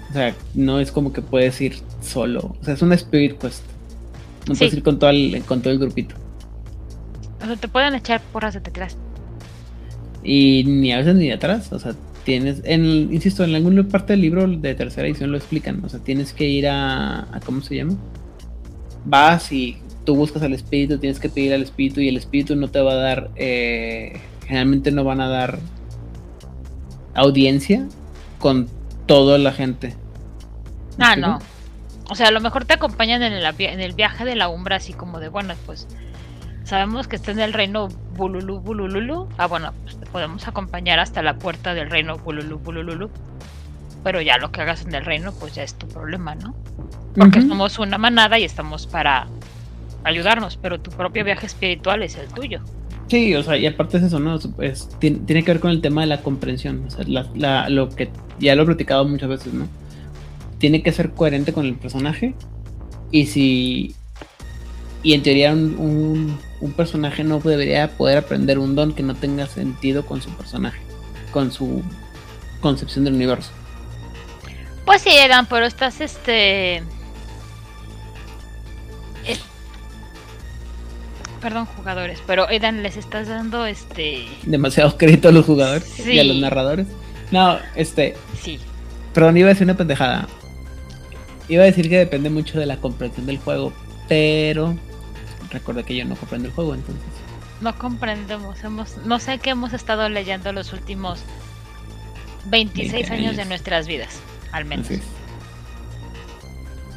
O 0.09 0.13
sea, 0.13 0.35
no 0.53 0.79
es 0.79 0.91
como 0.91 1.11
que 1.11 1.21
puedes 1.21 1.59
ir 1.61 1.81
solo. 2.01 2.55
O 2.61 2.63
sea, 2.63 2.75
es 2.75 2.81
una 2.81 2.95
Spirit 2.95 3.39
Quest. 3.39 3.63
No 4.47 4.55
puedes 4.55 4.73
ir 4.73 4.83
con 4.83 4.99
todo, 4.99 5.09
el, 5.09 5.41
con 5.47 5.61
todo 5.61 5.73
el 5.73 5.79
grupito. 5.79 6.15
O 7.43 7.45
sea, 7.45 7.55
te 7.55 7.67
pueden 7.67 7.93
echar 7.95 8.21
porras 8.31 8.53
de 8.53 8.61
detrás. 8.61 8.97
Y 10.23 10.63
ni 10.65 10.93
a 10.93 10.97
veces 10.97 11.15
ni 11.15 11.27
de 11.27 11.33
atrás. 11.33 11.71
O 11.73 11.79
sea, 11.79 11.93
tienes, 12.23 12.61
en, 12.63 13.13
insisto, 13.13 13.43
en 13.43 13.55
alguna 13.55 13.83
parte 13.83 14.13
del 14.13 14.21
libro 14.21 14.47
de 14.47 14.75
tercera 14.75 15.07
edición 15.07 15.31
lo 15.31 15.37
explican, 15.37 15.83
o 15.83 15.89
sea, 15.89 15.99
tienes 15.99 16.33
que 16.33 16.47
ir 16.47 16.67
a, 16.67 17.27
¿cómo 17.45 17.61
se 17.61 17.75
llama? 17.75 17.95
Vas 19.05 19.51
y 19.51 19.77
tú 20.05 20.15
buscas 20.15 20.41
al 20.43 20.53
espíritu, 20.53 20.97
tienes 20.97 21.19
que 21.19 21.29
pedir 21.29 21.53
al 21.53 21.61
espíritu 21.61 22.01
y 22.01 22.07
el 22.07 22.17
espíritu 22.17 22.55
no 22.55 22.69
te 22.69 22.81
va 22.81 22.93
a 22.93 22.95
dar, 22.95 23.31
eh, 23.35 24.19
generalmente 24.45 24.91
no 24.91 25.03
van 25.03 25.21
a 25.21 25.27
dar 25.27 25.59
audiencia 27.13 27.87
con 28.39 28.67
toda 29.05 29.37
la 29.37 29.51
gente. 29.51 29.95
Ah, 30.97 31.15
no. 31.15 31.39
O 32.09 32.15
sea, 32.15 32.27
a 32.27 32.31
lo 32.31 32.41
mejor 32.41 32.65
te 32.65 32.73
acompañan 32.73 33.23
en 33.23 33.33
el, 33.33 33.45
en 33.59 33.79
el 33.79 33.93
viaje 33.93 34.25
de 34.25 34.35
la 34.35 34.49
umbra, 34.49 34.77
así 34.77 34.93
como 34.93 35.19
de, 35.19 35.29
bueno, 35.29 35.53
pues 35.65 35.87
sabemos 36.63 37.07
que 37.07 37.15
está 37.15 37.31
en 37.31 37.39
el 37.39 37.53
reino 37.53 37.89
Bululu 38.15 38.59
Bulululu. 38.59 39.27
Ah, 39.37 39.47
bueno, 39.47 39.73
pues 39.83 39.97
te 39.99 40.05
podemos 40.05 40.47
acompañar 40.47 40.99
hasta 40.99 41.21
la 41.21 41.37
puerta 41.37 41.73
del 41.73 41.89
reino 41.89 42.17
Bululu 42.17 42.59
Bulululu. 42.59 43.09
Pero 44.03 44.21
ya 44.21 44.37
lo 44.37 44.51
que 44.51 44.61
hagas 44.61 44.85
en 44.85 44.93
el 44.95 45.05
reino, 45.05 45.31
pues 45.31 45.55
ya 45.55 45.63
es 45.63 45.75
tu 45.75 45.87
problema, 45.87 46.35
¿no? 46.35 46.53
Porque 47.15 47.41
somos 47.41 47.79
una 47.79 47.97
manada 47.97 48.37
y 48.39 48.43
estamos 48.43 48.87
para 48.87 49.27
ayudarnos, 50.03 50.57
pero 50.57 50.79
tu 50.79 50.91
propio 50.91 51.23
viaje 51.23 51.45
espiritual 51.45 52.03
es 52.03 52.15
el 52.15 52.27
tuyo. 52.27 52.59
Sí, 53.07 53.33
o 53.35 53.43
sea, 53.43 53.55
y 53.57 53.65
aparte 53.65 53.97
es 53.97 54.03
eso, 54.03 54.19
¿no? 54.19 54.39
tiene, 54.99 55.43
que 55.43 55.51
ver 55.51 55.59
con 55.59 55.71
el 55.71 55.81
tema 55.81 56.01
de 56.01 56.07
la 56.07 56.21
comprensión. 56.21 56.85
O 56.87 56.89
sea, 56.89 57.05
lo 57.69 57.89
que 57.89 58.09
ya 58.39 58.55
lo 58.55 58.63
he 58.63 58.65
platicado 58.65 59.05
muchas 59.05 59.29
veces, 59.29 59.53
¿no? 59.53 59.67
Tiene 60.57 60.81
que 60.81 60.91
ser 60.91 61.11
coherente 61.11 61.53
con 61.53 61.65
el 61.65 61.75
personaje. 61.75 62.35
Y 63.11 63.27
si 63.27 63.95
y 65.03 65.13
en 65.13 65.21
teoría 65.21 65.51
un, 65.51 66.37
personaje 66.71 67.23
no 67.23 67.39
debería 67.39 67.89
poder 67.97 68.17
aprender 68.17 68.57
un 68.57 68.75
don 68.75 68.93
que 68.93 69.03
no 69.03 69.15
tenga 69.15 69.45
sentido 69.47 70.05
con 70.05 70.21
su 70.21 70.29
personaje, 70.31 70.79
con 71.31 71.51
su 71.51 71.83
concepción 72.61 73.03
del 73.03 73.15
universo. 73.15 73.51
Pues 74.85 75.01
sí, 75.01 75.09
Edan, 75.11 75.45
pero 75.45 75.65
estás 75.65 76.01
este... 76.01 76.83
Perdón, 81.41 81.65
jugadores, 81.65 82.21
pero 82.25 82.49
Edan, 82.49 82.83
les 82.83 82.95
estás 82.95 83.27
dando 83.27 83.65
este... 83.65 84.25
Demasiado 84.43 84.97
crédito 84.97 85.27
a 85.27 85.33
los 85.33 85.45
jugadores 85.45 85.99
y 86.07 86.17
a 86.17 86.23
los 86.23 86.37
narradores. 86.37 86.87
No, 87.31 87.57
este... 87.75 88.15
Sí. 88.41 88.59
Perdón, 89.13 89.35
iba 89.35 89.47
a 89.47 89.49
decir 89.49 89.65
una 89.65 89.75
pendejada. 89.75 90.29
Iba 91.49 91.63
a 91.63 91.65
decir 91.65 91.89
que 91.89 91.97
depende 91.97 92.29
mucho 92.29 92.57
de 92.57 92.65
la 92.65 92.77
comprensión 92.77 93.25
del 93.25 93.39
juego, 93.39 93.73
pero 94.07 94.77
recuerda 95.53 95.83
que 95.83 95.95
yo 95.95 96.03
no 96.05 96.15
comprendo 96.15 96.49
el 96.49 96.53
juego, 96.53 96.75
entonces. 96.75 97.03
No 97.61 97.77
comprendemos, 97.77 98.63
hemos, 98.63 98.97
no 99.05 99.19
sé 99.19 99.39
qué 99.39 99.51
hemos 99.51 99.71
estado 99.71 100.09
leyendo 100.09 100.51
los 100.51 100.73
últimos 100.73 101.23
26 102.45 103.09
años. 103.11 103.37
de 103.37 103.45
nuestras 103.45 103.87
vidas, 103.87 104.19
al 104.51 104.65
menos. 104.65 104.87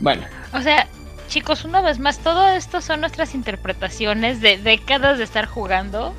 Bueno. 0.01 0.24
O 0.53 0.61
sea, 0.61 0.89
chicos, 1.28 1.65
una 1.65 1.81
vez 1.81 1.99
más, 1.99 2.19
todo 2.19 2.49
esto 2.49 2.81
son 2.81 3.01
nuestras 3.01 3.35
interpretaciones 3.35 4.41
de 4.41 4.59
décadas 4.59 5.19
de 5.19 5.24
estar 5.24 5.47
jugando. 5.47 6.15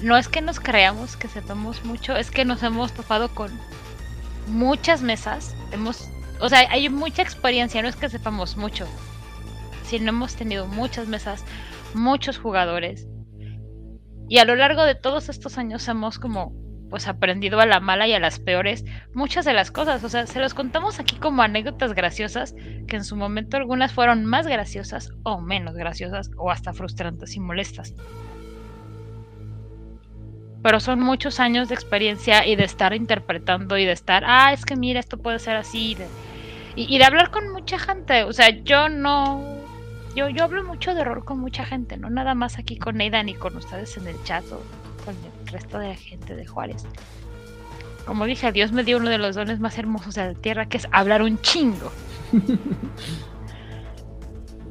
No 0.00 0.16
es 0.16 0.28
que 0.28 0.40
nos 0.40 0.60
creamos 0.60 1.16
que 1.16 1.28
sepamos 1.28 1.84
mucho, 1.84 2.16
es 2.16 2.30
que 2.30 2.46
nos 2.46 2.62
hemos 2.62 2.92
topado 2.92 3.28
con 3.34 3.50
muchas 4.46 5.02
mesas, 5.02 5.54
hemos 5.72 6.08
o 6.40 6.48
sea, 6.48 6.60
hay 6.70 6.88
mucha 6.88 7.22
experiencia, 7.22 7.82
no 7.82 7.88
es 7.88 7.96
que 7.96 8.08
sepamos 8.08 8.56
mucho, 8.56 8.86
sino 9.84 10.10
hemos 10.10 10.36
tenido 10.36 10.66
muchas 10.66 11.06
mesas, 11.06 11.44
muchos 11.94 12.38
jugadores. 12.38 13.06
Y 14.28 14.38
a 14.38 14.44
lo 14.44 14.54
largo 14.54 14.84
de 14.84 14.94
todos 14.94 15.28
estos 15.28 15.58
años 15.58 15.86
hemos 15.88 16.18
como 16.18 16.54
pues 16.90 17.06
aprendido 17.06 17.60
a 17.60 17.66
la 17.66 17.80
mala 17.80 18.08
y 18.08 18.12
a 18.14 18.18
las 18.18 18.40
peores 18.40 18.84
muchas 19.14 19.44
de 19.44 19.52
las 19.54 19.70
cosas. 19.70 20.02
O 20.04 20.08
sea, 20.08 20.26
se 20.26 20.40
los 20.40 20.54
contamos 20.54 20.98
aquí 20.98 21.16
como 21.16 21.42
anécdotas 21.42 21.94
graciosas, 21.94 22.54
que 22.86 22.96
en 22.96 23.04
su 23.04 23.16
momento 23.16 23.56
algunas 23.56 23.92
fueron 23.92 24.26
más 24.26 24.46
graciosas 24.46 25.10
o 25.22 25.40
menos 25.40 25.74
graciosas 25.76 26.30
o 26.36 26.50
hasta 26.50 26.72
frustrantes 26.72 27.36
y 27.36 27.40
molestas. 27.40 27.94
Pero 30.62 30.78
son 30.78 31.00
muchos 31.00 31.40
años 31.40 31.68
de 31.68 31.74
experiencia 31.74 32.46
y 32.46 32.54
de 32.54 32.64
estar 32.64 32.92
interpretando 32.92 33.78
y 33.78 33.86
de 33.86 33.92
estar, 33.92 34.24
ah, 34.26 34.52
es 34.52 34.66
que 34.66 34.76
mira, 34.76 35.00
esto 35.00 35.16
puede 35.16 35.38
ser 35.38 35.56
así, 35.56 35.94
de, 35.94 36.06
y, 36.88 36.98
de 36.98 37.04
hablar 37.04 37.30
con 37.30 37.50
mucha 37.50 37.78
gente. 37.78 38.24
O 38.24 38.32
sea, 38.32 38.50
yo 38.50 38.88
no. 38.88 39.44
Yo, 40.16 40.28
yo 40.28 40.44
hablo 40.44 40.64
mucho 40.64 40.94
de 40.94 41.02
horror 41.02 41.24
con 41.24 41.38
mucha 41.38 41.64
gente, 41.64 41.96
no 41.96 42.10
nada 42.10 42.34
más 42.34 42.58
aquí 42.58 42.76
con 42.76 42.96
Neida 42.96 43.22
ni 43.22 43.34
con 43.34 43.56
ustedes 43.56 43.96
en 43.96 44.08
el 44.08 44.20
chat 44.24 44.44
o 44.50 44.60
con 45.04 45.14
el 45.14 45.52
resto 45.52 45.78
de 45.78 45.88
la 45.88 45.94
gente 45.94 46.34
de 46.34 46.46
Juárez. 46.46 46.84
Como 48.06 48.24
dije, 48.24 48.50
Dios 48.50 48.72
me 48.72 48.82
dio 48.82 48.96
uno 48.96 49.08
de 49.08 49.18
los 49.18 49.36
dones 49.36 49.60
más 49.60 49.78
hermosos 49.78 50.16
de 50.16 50.26
la 50.26 50.34
tierra, 50.34 50.66
que 50.66 50.78
es 50.78 50.88
hablar 50.90 51.22
un 51.22 51.40
chingo. 51.42 51.92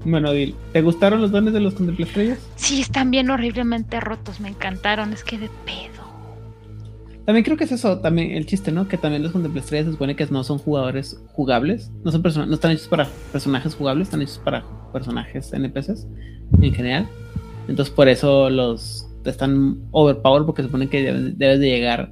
bueno, 0.06 0.34
Dil, 0.34 0.56
¿te 0.74 0.82
gustaron 0.82 1.22
los 1.22 1.32
dones 1.32 1.54
de 1.54 1.62
los 1.62 1.80
estrellas? 1.80 2.40
Sí, 2.58 2.82
están 2.82 3.12
bien 3.12 3.30
horriblemente 3.30 4.02
rotos, 4.02 4.42
me 4.42 4.50
encantaron, 4.50 5.14
es 5.14 5.24
que 5.24 5.38
de 5.38 5.50
pedo. 5.66 5.99
También 7.30 7.46
creo 7.46 7.58
que 7.58 7.66
es 7.66 7.72
eso, 7.72 8.00
también 8.00 8.32
el 8.32 8.48
chiste, 8.48 8.72
¿no? 8.72 8.88
Que 8.88 8.98
también 8.98 9.22
los 9.22 9.32
contemplastrellas 9.32 9.86
se 9.86 9.92
supone 9.92 10.16
que 10.16 10.26
no 10.32 10.44
son 10.44 10.58
jugadores 10.58 11.22
jugables, 11.34 11.92
no 12.04 12.12
son 12.12 12.24
no 12.24 12.56
están 12.56 12.72
hechos 12.72 12.88
para 12.88 13.08
personajes 13.32 13.76
jugables, 13.76 14.08
están 14.08 14.24
hechos 14.24 14.42
para 14.44 14.66
personajes 14.92 15.54
NPCs 15.54 16.08
en 16.60 16.74
general. 16.74 17.08
Entonces 17.68 17.94
por 17.94 18.10
eso 18.10 18.50
los 18.50 19.08
están 19.26 19.80
overpowered 19.92 20.48
porque 20.48 20.64
se 20.64 20.70
supone 20.70 20.90
que 20.90 21.04
debes, 21.04 21.60
de 21.60 21.70
llegar 21.70 22.12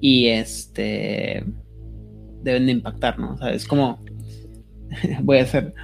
y 0.00 0.28
este 0.28 1.44
deben 2.42 2.64
de 2.64 2.72
impactar, 2.72 3.18
¿no? 3.18 3.34
O 3.34 3.36
sea, 3.36 3.52
es 3.52 3.66
como, 3.66 4.02
voy 5.24 5.40
a 5.40 5.42
hacer, 5.42 5.74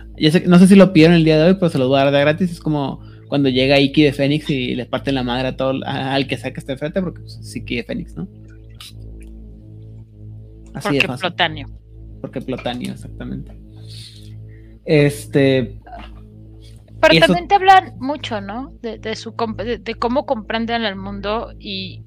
no 0.46 0.58
sé 0.58 0.66
si 0.66 0.74
lo 0.74 0.94
pidieron 0.94 1.16
el 1.16 1.24
día 1.24 1.36
de 1.36 1.50
hoy, 1.50 1.54
pero 1.60 1.68
se 1.68 1.76
lo 1.76 1.86
voy 1.86 2.00
a 2.00 2.04
dar 2.04 2.14
de 2.14 2.20
gratis, 2.20 2.50
es 2.50 2.60
como 2.60 3.02
cuando 3.28 3.50
llega 3.50 3.78
Iki 3.78 4.04
de 4.04 4.12
Fénix 4.14 4.48
y 4.48 4.74
le 4.74 4.86
parten 4.86 5.16
la 5.16 5.22
madre 5.22 5.48
a 5.48 5.56
todo, 5.58 5.78
al 5.84 6.26
que 6.26 6.38
saque 6.38 6.60
este 6.60 6.78
frente, 6.78 7.02
porque 7.02 7.20
pues, 7.20 7.40
es 7.42 7.54
Iki 7.54 7.76
de 7.76 7.84
Fénix, 7.84 8.16
¿no? 8.16 8.26
Así 10.74 10.98
porque 11.00 11.18
Plotanio. 11.18 11.66
Porque 12.20 12.40
Plotanio, 12.40 12.92
exactamente. 12.92 13.58
Este, 14.84 15.80
pero 17.00 17.18
también 17.18 17.48
te 17.48 17.54
hablan 17.54 17.94
mucho, 17.98 18.40
¿no? 18.40 18.72
De, 18.82 19.16
su, 19.16 19.34
de, 19.56 19.94
cómo 19.94 20.26
comprenden 20.26 20.84
el 20.84 20.96
mundo 20.96 21.52
y, 21.58 22.04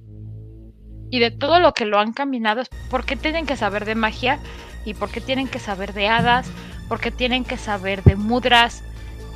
y 1.09 1.19
de 1.19 1.31
todo 1.31 1.59
lo 1.59 1.73
que 1.73 1.85
lo 1.85 1.99
han 1.99 2.13
caminado. 2.13 2.61
¿Por 2.89 3.03
qué 3.03 3.15
tienen 3.15 3.45
que 3.47 3.55
saber 3.55 3.85
de 3.85 3.95
magia? 3.95 4.39
¿Y 4.85 4.93
por 4.93 5.09
qué 5.09 5.19
tienen 5.19 5.47
que 5.47 5.59
saber 5.59 5.93
de 5.93 6.07
hadas? 6.07 6.47
¿Por 6.87 6.99
qué 6.99 7.09
tienen 7.09 7.43
que 7.43 7.57
saber 7.57 8.03
de 8.03 8.15
mudras? 8.15 8.83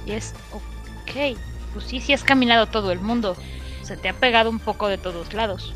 Y 0.06 0.12
es, 0.12 0.36
ok, 0.52 1.38
pues 1.74 1.86
sí, 1.86 2.02
sí 2.02 2.14
has 2.14 2.24
caminado 2.24 2.68
todo 2.68 2.92
el 2.92 3.00
mundo. 3.00 3.36
Se 3.82 3.98
te 3.98 4.10
ha 4.10 4.14
pegado 4.14 4.52
un 4.52 4.60
poco 4.60 4.88
de 4.88 5.00
todos 5.00 5.34
lados. 5.34 5.74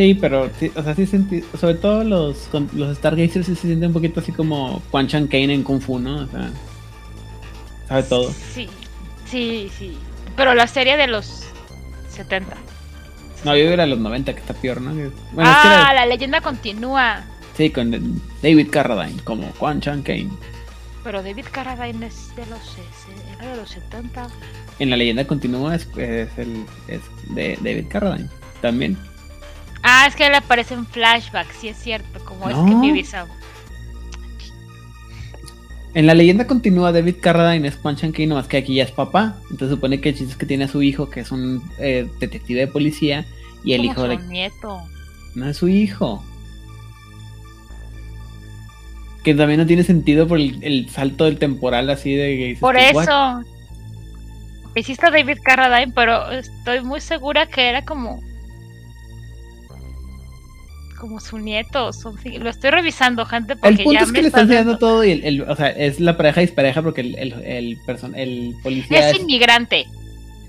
Sí, 0.00 0.14
pero 0.14 0.48
sí, 0.58 0.72
o 0.74 0.82
sea, 0.82 0.94
sí 0.94 1.04
sentí, 1.04 1.44
sobre 1.60 1.74
todo 1.74 2.02
los, 2.04 2.48
los 2.72 2.96
Stargazers 2.96 3.44
sí 3.44 3.54
se 3.54 3.66
sienten 3.66 3.88
un 3.88 3.92
poquito 3.92 4.20
así 4.20 4.32
como 4.32 4.80
Quan 4.90 5.06
Chan 5.06 5.26
Kane 5.26 5.52
en 5.52 5.62
Kung 5.62 5.82
Fu, 5.82 5.98
¿no? 5.98 6.22
O 6.22 6.26
sea, 6.26 6.50
sabe 7.86 8.02
todo. 8.04 8.32
Sí, 8.32 8.66
sí, 9.26 9.70
sí. 9.78 9.98
Pero 10.36 10.54
la 10.54 10.66
serie 10.68 10.96
de 10.96 11.06
los 11.06 11.44
70. 12.08 12.56
No, 13.44 13.54
yo 13.54 13.64
era 13.64 13.84
los 13.84 13.98
90, 13.98 14.32
que 14.32 14.40
está 14.40 14.54
peor, 14.54 14.80
¿no? 14.80 15.12
ah, 15.36 15.92
la 15.94 16.06
leyenda 16.06 16.40
continúa. 16.40 17.22
Sí, 17.54 17.68
con 17.68 17.90
David 18.42 18.68
Carradine, 18.70 19.20
como 19.22 19.50
Quan 19.58 19.82
Chan 19.82 20.00
Kane. 20.00 20.30
Pero 21.04 21.22
David 21.22 21.44
Carradine 21.52 22.06
es 22.06 22.34
de 22.36 22.46
los, 22.46 22.78
era 23.38 23.50
de 23.50 23.56
los 23.58 23.68
70. 23.68 24.28
En 24.78 24.88
la 24.88 24.96
leyenda 24.96 25.26
continúa 25.26 25.74
es, 25.74 25.86
el, 25.98 26.64
es 26.88 27.02
de 27.34 27.58
David 27.60 27.84
Carradine, 27.90 28.30
también. 28.62 28.96
Ah, 29.82 30.06
es 30.06 30.14
que 30.14 30.28
le 30.28 30.36
aparece 30.36 30.74
en 30.74 30.86
flashback, 30.86 31.50
sí 31.52 31.68
es 31.68 31.76
cierto, 31.76 32.22
como 32.24 32.48
es 32.48 32.56
que 32.56 32.74
mi 32.74 32.92
bisabuelo. 32.92 33.40
En 35.92 36.06
la 36.06 36.14
leyenda 36.14 36.46
continúa 36.46 36.92
David 36.92 37.16
Carradine 37.20 37.66
es 37.66 37.76
Quan 37.76 37.96
Chan 37.96 38.14
más 38.28 38.46
que 38.46 38.58
aquí 38.58 38.74
ya 38.76 38.84
es 38.84 38.92
papá. 38.92 39.36
Entonces 39.50 39.70
supone 39.70 40.00
que 40.00 40.10
el 40.10 40.14
chiste 40.14 40.32
es 40.32 40.38
que 40.38 40.46
tiene 40.46 40.64
a 40.64 40.68
su 40.68 40.82
hijo, 40.82 41.10
que 41.10 41.20
es 41.20 41.32
un 41.32 41.62
eh, 41.78 42.08
detective 42.20 42.60
de 42.60 42.66
policía, 42.68 43.26
y 43.64 43.72
el 43.72 43.84
hijo 43.84 44.06
de. 44.06 44.18
nieto. 44.18 44.80
No 45.34 45.48
es 45.48 45.56
su 45.56 45.68
hijo. 45.68 46.24
Que 49.24 49.34
también 49.34 49.58
no 49.58 49.66
tiene 49.66 49.82
sentido 49.82 50.28
por 50.28 50.38
el, 50.38 50.88
salto 50.88 51.24
del 51.24 51.38
temporal 51.38 51.90
así 51.90 52.14
de 52.14 52.56
Por 52.60 52.76
eso. 52.76 53.42
Hiciste 54.76 55.10
David 55.10 55.38
Carradine, 55.42 55.92
pero 55.92 56.30
estoy 56.30 56.82
muy 56.82 57.00
segura 57.00 57.46
que 57.46 57.68
era 57.68 57.84
como 57.84 58.20
como 61.00 61.18
su 61.18 61.38
nieto. 61.38 61.90
Lo 62.38 62.50
estoy 62.50 62.70
revisando, 62.70 63.24
gente. 63.24 63.56
Porque 63.56 63.82
el 63.82 63.84
punto 63.84 64.04
es 64.04 64.12
que 64.12 64.22
le 64.22 64.28
están 64.28 64.42
enseñando 64.42 64.78
todo 64.78 65.02
y 65.04 65.12
el, 65.12 65.42
o 65.42 65.56
sea, 65.56 65.70
es 65.70 65.98
la 65.98 66.16
pareja 66.16 66.42
dispareja 66.42 66.82
porque 66.82 67.00
el, 67.00 67.14
el, 67.16 67.32
el, 67.42 67.78
el 68.14 68.54
policía 68.62 69.10
es, 69.10 69.20
inmigrante. 69.20 69.86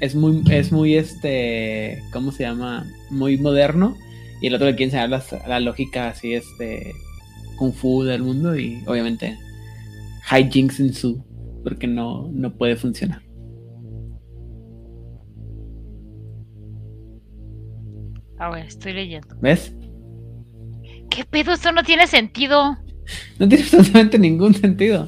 Es 0.01 0.13
muy, 0.13 0.43
es 0.51 0.71
muy 0.71 0.95
este, 0.95 2.03
¿cómo 2.11 2.31
se 2.31 2.43
llama? 2.43 2.85
Muy 3.09 3.37
moderno. 3.37 3.97
Y 4.41 4.47
el 4.47 4.55
otro 4.55 4.67
le 4.67 4.75
quiere 4.75 4.85
enseñar 4.85 5.09
la, 5.09 5.23
la 5.47 5.59
lógica 5.59 6.09
así, 6.09 6.33
este, 6.33 6.93
kung 7.57 7.73
fu 7.73 8.03
del 8.03 8.23
mundo 8.23 8.55
y 8.57 8.83
obviamente 8.87 9.37
hijinks 10.31 10.79
en 10.79 10.93
su, 10.93 11.23
porque 11.63 11.87
no, 11.87 12.29
no 12.33 12.53
puede 12.57 12.75
funcionar. 12.75 13.21
A 18.39 18.49
ver, 18.49 18.65
estoy 18.65 18.93
leyendo. 18.93 19.35
¿Ves? 19.39 19.75
¿Qué 21.11 21.25
pedo? 21.25 21.51
Esto 21.51 21.71
no 21.71 21.83
tiene 21.83 22.07
sentido. 22.07 22.77
No 23.37 23.47
tiene 23.47 23.63
absolutamente 23.63 24.17
ningún 24.17 24.53
sentido. 24.53 25.07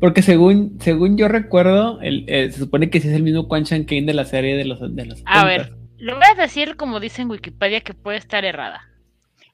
Porque 0.00 0.22
según, 0.22 0.78
según 0.80 1.16
yo 1.16 1.28
recuerdo, 1.28 2.00
el, 2.00 2.24
eh, 2.28 2.50
se 2.52 2.58
supone 2.58 2.88
que 2.88 3.00
sí 3.00 3.08
es 3.08 3.14
el 3.14 3.22
mismo 3.22 3.48
Quan 3.48 3.64
Chan 3.64 3.84
Kane 3.84 4.02
de 4.04 4.14
la 4.14 4.24
serie 4.24 4.56
de 4.56 4.64
los, 4.64 4.94
de 4.94 5.06
los 5.06 5.22
A 5.24 5.44
ver, 5.44 5.74
le 5.96 6.12
voy 6.12 6.22
a 6.30 6.40
decir 6.40 6.76
como 6.76 7.00
dice 7.00 7.22
en 7.22 7.30
Wikipedia 7.30 7.80
que 7.80 7.94
puede 7.94 8.18
estar 8.18 8.44
errada. 8.44 8.82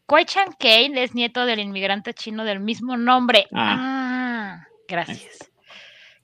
Quan 0.07 0.25
Chan 0.25 0.49
Kane 0.59 1.03
es 1.03 1.15
nieto 1.15 1.47
del 1.47 1.61
inmigrante 1.61 2.15
chino 2.15 2.45
del 2.45 2.61
mismo 2.61 2.97
nombre. 2.97 3.47
Ah, 3.53 3.77
ah 3.79 4.67
gracias. 4.89 5.51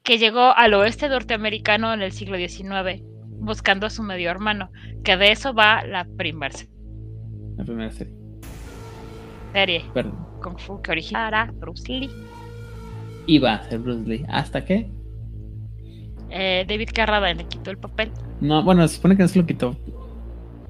Que 0.03 0.19
llegó 0.19 0.55
al 0.57 0.74
oeste 0.74 1.09
norteamericano 1.09 1.94
en 1.94 2.03
el 2.03 2.12
siglo 2.12 2.36
XIX, 2.36 3.03
buscando 3.39 3.86
a 3.86 3.90
su 3.90 4.03
medio 4.03 4.31
hermano. 4.31 4.70
Que 5.05 5.16
de 5.16 5.31
eso 5.31 5.55
va 5.55 5.85
la 5.85 6.05
primera 6.16 6.53
serie. 6.53 6.74
La 7.57 7.65
primera 7.65 7.90
serie 7.93 8.15
serie 9.57 9.83
Kung 10.43 10.59
Fu 10.59 10.83
que 10.83 10.91
originara 10.91 11.51
Bruce 11.55 11.91
Lee. 11.91 12.11
Iba 13.27 13.55
a 13.55 13.62
ser 13.65 13.78
Bruce 13.78 14.07
Lee. 14.07 14.24
¿Hasta 14.28 14.62
qué? 14.62 14.91
Eh, 16.28 16.66
David 16.69 16.91
Carradine 16.93 17.43
le 17.43 17.49
quitó 17.49 17.70
el 17.70 17.78
papel. 17.78 18.12
No, 18.43 18.62
bueno, 18.62 18.87
se 18.87 18.97
supone 18.97 19.16
que 19.16 19.23
no 19.23 19.28
se 19.28 19.39
lo 19.39 19.47
quitó 19.47 19.74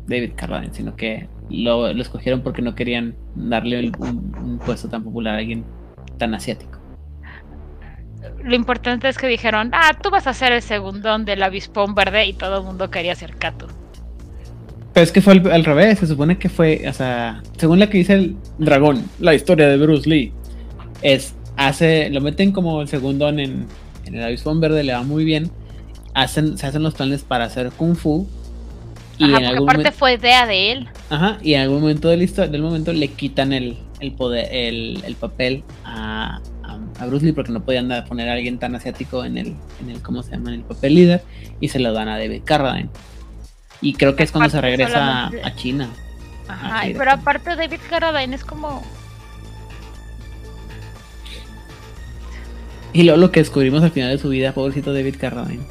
David 0.07 0.35
Carradine, 0.37 0.73
sino 0.73 0.95
que 0.95 1.29
lo, 1.51 1.89
escogieron 1.89 2.43
porque 2.43 2.63
no 2.63 2.77
querían 2.77 3.17
darle 3.35 3.91
un, 3.99 4.61
puesto 4.65 4.89
tan 4.89 5.03
popular 5.03 5.35
a 5.35 5.39
alguien 5.39 5.65
tan 6.19 6.33
asiático. 6.35 6.79
Lo 8.45 8.55
importante 8.55 9.09
es 9.09 9.19
que 9.19 9.27
dijeron, 9.27 9.71
ah, 9.73 9.99
tú 10.01 10.11
vas 10.11 10.29
a 10.29 10.33
ser 10.33 10.53
el 10.53 10.63
segundón 10.63 11.25
del 11.25 11.43
avispón 11.43 11.97
verde 11.97 12.27
y 12.27 12.35
todo 12.35 12.59
el 12.59 12.65
mundo 12.65 12.89
quería 12.89 13.17
ser 13.17 13.35
Kato. 13.35 13.67
Pero 14.97 15.05
es 15.05 15.13
que 15.13 15.21
fue 15.21 15.35
al, 15.35 15.65
revés, 15.67 15.99
se 15.99 16.07
supone 16.07 16.39
que 16.39 16.49
fue, 16.49 16.89
o 16.89 16.93
sea, 16.95 17.43
según 17.59 17.79
la 17.79 17.91
que 17.91 17.99
dice 17.99 18.15
el 18.15 18.37
dragón, 18.57 19.05
la 19.21 19.35
historia 19.35 19.69
de 19.69 19.77
Bruce 19.77 20.09
Lee, 20.09 20.33
es, 21.03 21.35
hace, 21.59 22.09
lo 22.09 22.23
meten 22.23 22.51
como 22.51 22.81
el 22.81 22.89
segundo 22.89 23.29
en, 23.29 23.67
en 24.07 24.15
el 24.15 24.23
avispón 24.23 24.59
verde, 24.59 24.83
le 24.85 24.95
va 24.95 25.03
muy 25.03 25.27
bien, 25.27 25.51
hacen, 26.15 26.57
se 26.57 26.67
hacen 26.67 26.83
los 26.83 26.95
planes 26.95 27.25
para 27.25 27.45
hacer 27.45 27.73
Kung 27.73 27.95
Fu. 27.95 28.27
Y 29.19 29.25
en 29.25 29.45
algún 29.45 29.69
aparte 29.69 29.93
fue 29.93 30.15
idea 30.15 30.47
de 30.47 30.73
él. 30.73 30.89
Ajá, 31.11 31.37
y 31.43 31.53
en 31.53 31.61
algún 31.61 31.81
momento 31.83 32.09
del, 32.09 32.35
del 32.35 32.63
momento 32.63 32.95
le 32.95 33.09
quitan 33.09 33.53
el, 33.53 33.77
el 34.01 34.13
poder, 34.13 34.49
el, 34.51 35.03
el 35.05 35.15
papel 35.17 35.63
a, 35.85 36.41
a, 36.99 37.05
Bruce 37.05 37.27
Lee 37.27 37.33
porque 37.33 37.53
no 37.53 37.63
podían 37.63 37.93
poner 38.09 38.31
a 38.31 38.33
alguien 38.33 38.59
tan 38.59 38.75
asiático 38.75 39.27
en 39.27 39.37
el, 39.37 39.57
en 39.83 39.91
el, 39.91 40.01
¿cómo 40.01 40.23
se 40.23 40.31
llama? 40.31 40.55
En 40.55 40.61
el 40.61 40.65
papel 40.65 40.95
líder 40.95 41.23
y 41.61 41.69
se 41.69 41.81
lo 41.81 41.93
dan 41.93 42.09
a 42.09 42.17
David 42.17 42.41
Carradine. 42.47 42.89
Y 43.81 43.95
creo 43.95 44.17
que 44.17 44.23
es 44.23 44.33
cuando 44.33 44.51
se 44.51 44.61
regresa 44.61 45.27
a 45.27 45.55
China. 45.55 45.91
Ajá, 46.49 46.83
pero 46.97 47.11
aparte 47.11 47.57
David 47.57 47.81
Carradine 47.89 48.37
es 48.37 48.45
como... 48.45 48.83
Y 52.93 53.03
luego 53.03 53.19
lo 53.19 53.31
que 53.31 53.41
descubrimos 53.41 53.83
al 53.83 53.91
final 53.91 54.11
de 54.11 54.19
su 54.19 54.31
vida, 54.31 54.53
pobrecito 54.53 54.95
David 54.95 55.17
Carradine. 55.21 55.67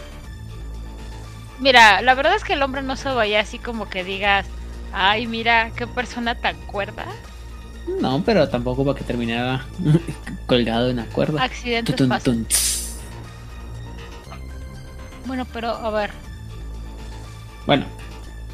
Mira, 1.60 2.02
la 2.02 2.14
verdad 2.14 2.36
es 2.36 2.44
que 2.44 2.54
el 2.54 2.62
hombre 2.62 2.84
no 2.84 2.96
se 2.96 3.10
vaya 3.10 3.40
así 3.40 3.58
como 3.58 3.90
que 3.90 4.04
digas, 4.04 4.46
ay, 4.94 5.26
mira, 5.26 5.72
qué 5.76 5.88
persona 5.88 6.36
tan 6.36 6.56
cuerda. 6.68 7.06
No, 8.02 8.24
pero 8.24 8.50
tampoco 8.50 8.84
para 8.86 8.98
que 8.98 9.04
terminara 9.04 9.66
colgado 10.46 10.90
en 10.90 11.00
una 11.00 11.08
cuerda. 11.08 11.42
Accidentes 11.42 11.96
Bueno, 15.26 15.46
pero 15.52 15.70
a 15.70 15.90
ver, 15.90 16.12
bueno. 17.66 17.86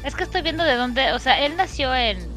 Es 0.04 0.14
que 0.14 0.24
estoy 0.24 0.42
viendo 0.42 0.64
de 0.64 0.74
dónde, 0.74 1.12
o 1.12 1.18
sea, 1.18 1.44
él 1.44 1.56
nació 1.56 1.94
en 1.94 2.32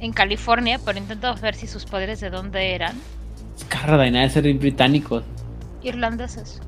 en 0.00 0.12
California, 0.12 0.78
pero 0.84 0.98
intento 0.98 1.34
ver 1.36 1.54
si 1.54 1.66
sus 1.66 1.84
padres 1.84 2.20
de 2.20 2.30
dónde 2.30 2.74
eran. 2.74 2.94
Carradine 3.68 4.20
de 4.22 4.30
ser 4.30 4.52
británicos. 4.54 5.24
Irlandeses. 5.82 6.60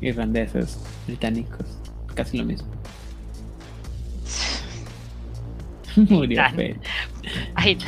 Irlandeses, 0.00 0.78
británicos, 1.06 1.66
casi 2.14 2.38
lo 2.38 2.44
mismo. 2.44 2.68
Murió 5.96 6.42
Ay, 7.54 7.78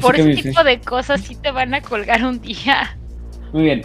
Por 0.00 0.18
ese 0.18 0.42
tipo 0.42 0.62
de 0.62 0.80
cosas 0.80 1.20
sí 1.22 1.34
te 1.34 1.50
van 1.50 1.74
a 1.74 1.80
colgar 1.80 2.24
un 2.24 2.40
día. 2.40 2.96
Muy 3.52 3.64
bien. 3.64 3.82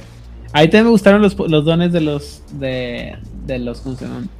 Ahí 0.51 0.67
también 0.67 0.85
me 0.85 0.91
gustaron 0.91 1.21
los, 1.21 1.37
los 1.37 1.63
dones 1.63 1.91
de 1.93 2.01
los 2.01 2.41
de, 2.53 3.17
de 3.45 3.59
los 3.59 3.83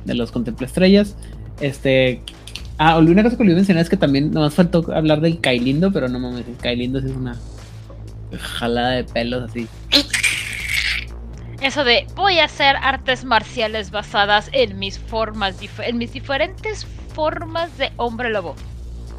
de 0.06 0.16
los 0.16 0.34
estrellas. 0.62 1.16
Este 1.62 2.22
ah, 2.78 2.98
una 2.98 3.24
cosa 3.24 3.38
que 3.38 3.44
olvidé 3.44 3.58
mencionar 3.58 3.84
es 3.84 3.90
que 3.90 3.98
también 3.98 4.32
nos 4.32 4.54
faltó 4.56 4.86
hablar 4.94 5.22
del 5.22 5.40
Kailindo, 5.40 5.92
pero 5.92 6.08
no 6.08 6.20
mames, 6.20 6.48
el 6.48 6.58
Kailindo 6.58 7.00
es 7.00 7.06
una 7.06 7.38
jalada 8.40 8.92
de 8.92 9.04
pelos 9.04 9.50
así. 9.50 9.68
Eso 11.62 11.84
de 11.84 12.08
voy 12.16 12.40
a 12.40 12.46
hacer 12.46 12.76
artes 12.82 13.26
marciales 13.26 13.92
basadas 13.92 14.50
en 14.54 14.80
mis 14.80 14.98
formas 14.98 15.58
en 15.80 15.98
mis 15.98 16.14
diferentes 16.14 16.88
formas 17.14 17.78
de 17.78 17.92
hombre 17.98 18.30
lobo. 18.30 18.56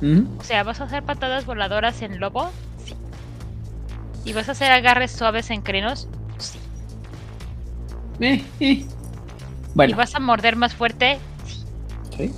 O 0.03 0.45
sea, 0.45 0.63
¿vas 0.63 0.81
a 0.81 0.85
hacer 0.85 1.03
patadas 1.03 1.45
voladoras 1.45 2.01
en 2.01 2.19
lobo? 2.21 2.51
Sí. 2.83 2.95
¿Y 4.25 4.33
vas 4.33 4.49
a 4.49 4.53
hacer 4.53 4.73
agarres 4.73 5.11
suaves 5.11 5.51
en 5.51 5.61
crinos? 5.61 6.09
Eh. 8.61 8.85
¿Y 9.89 9.93
vas 9.95 10.15
a 10.15 10.21
morder 10.21 10.57
más 10.57 10.75
fuerte? 10.75 11.19
sí, 12.17 12.31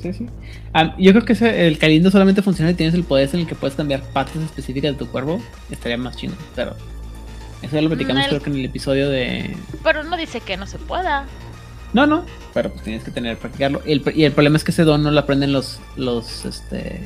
sí, 0.00 0.12
sí. 0.12 0.26
Ah, 0.74 0.94
yo 0.98 1.12
creo 1.12 1.24
que 1.24 1.32
ese- 1.32 1.66
el 1.66 1.78
calindo 1.78 2.10
solamente 2.10 2.42
funciona 2.42 2.70
si 2.70 2.76
tienes 2.76 2.94
el 2.94 3.04
poder 3.04 3.28
en 3.32 3.40
el 3.40 3.46
que 3.46 3.54
puedes 3.54 3.74
cambiar 3.74 4.02
partes 4.12 4.36
específicas 4.42 4.92
de 4.92 4.98
tu 4.98 5.06
cuerpo. 5.08 5.40
Estaría 5.70 5.96
más 5.96 6.16
chido, 6.16 6.34
pero 6.54 6.74
eso 7.62 7.74
ya 7.74 7.80
lo 7.82 7.88
platicamos 7.88 8.24
el- 8.24 8.28
creo 8.28 8.42
que 8.42 8.50
en 8.50 8.56
el 8.56 8.64
episodio 8.66 9.08
de... 9.08 9.56
Pero 9.82 10.04
no 10.04 10.16
dice 10.16 10.40
que 10.40 10.56
no 10.56 10.66
se 10.66 10.78
pueda. 10.78 11.24
No, 11.94 12.06
no, 12.06 12.24
pero 12.52 12.70
pues 12.70 12.82
tienes 12.84 13.02
que 13.04 13.10
tener 13.10 13.38
practicarlo. 13.38 13.80
Y 13.86 13.92
el, 13.92 14.02
y 14.14 14.24
el 14.24 14.32
problema 14.32 14.56
es 14.58 14.64
que 14.64 14.72
ese 14.72 14.84
don 14.84 15.02
no 15.02 15.10
lo 15.10 15.20
aprenden 15.20 15.52
los, 15.52 15.80
los, 15.96 16.44
este... 16.44 17.00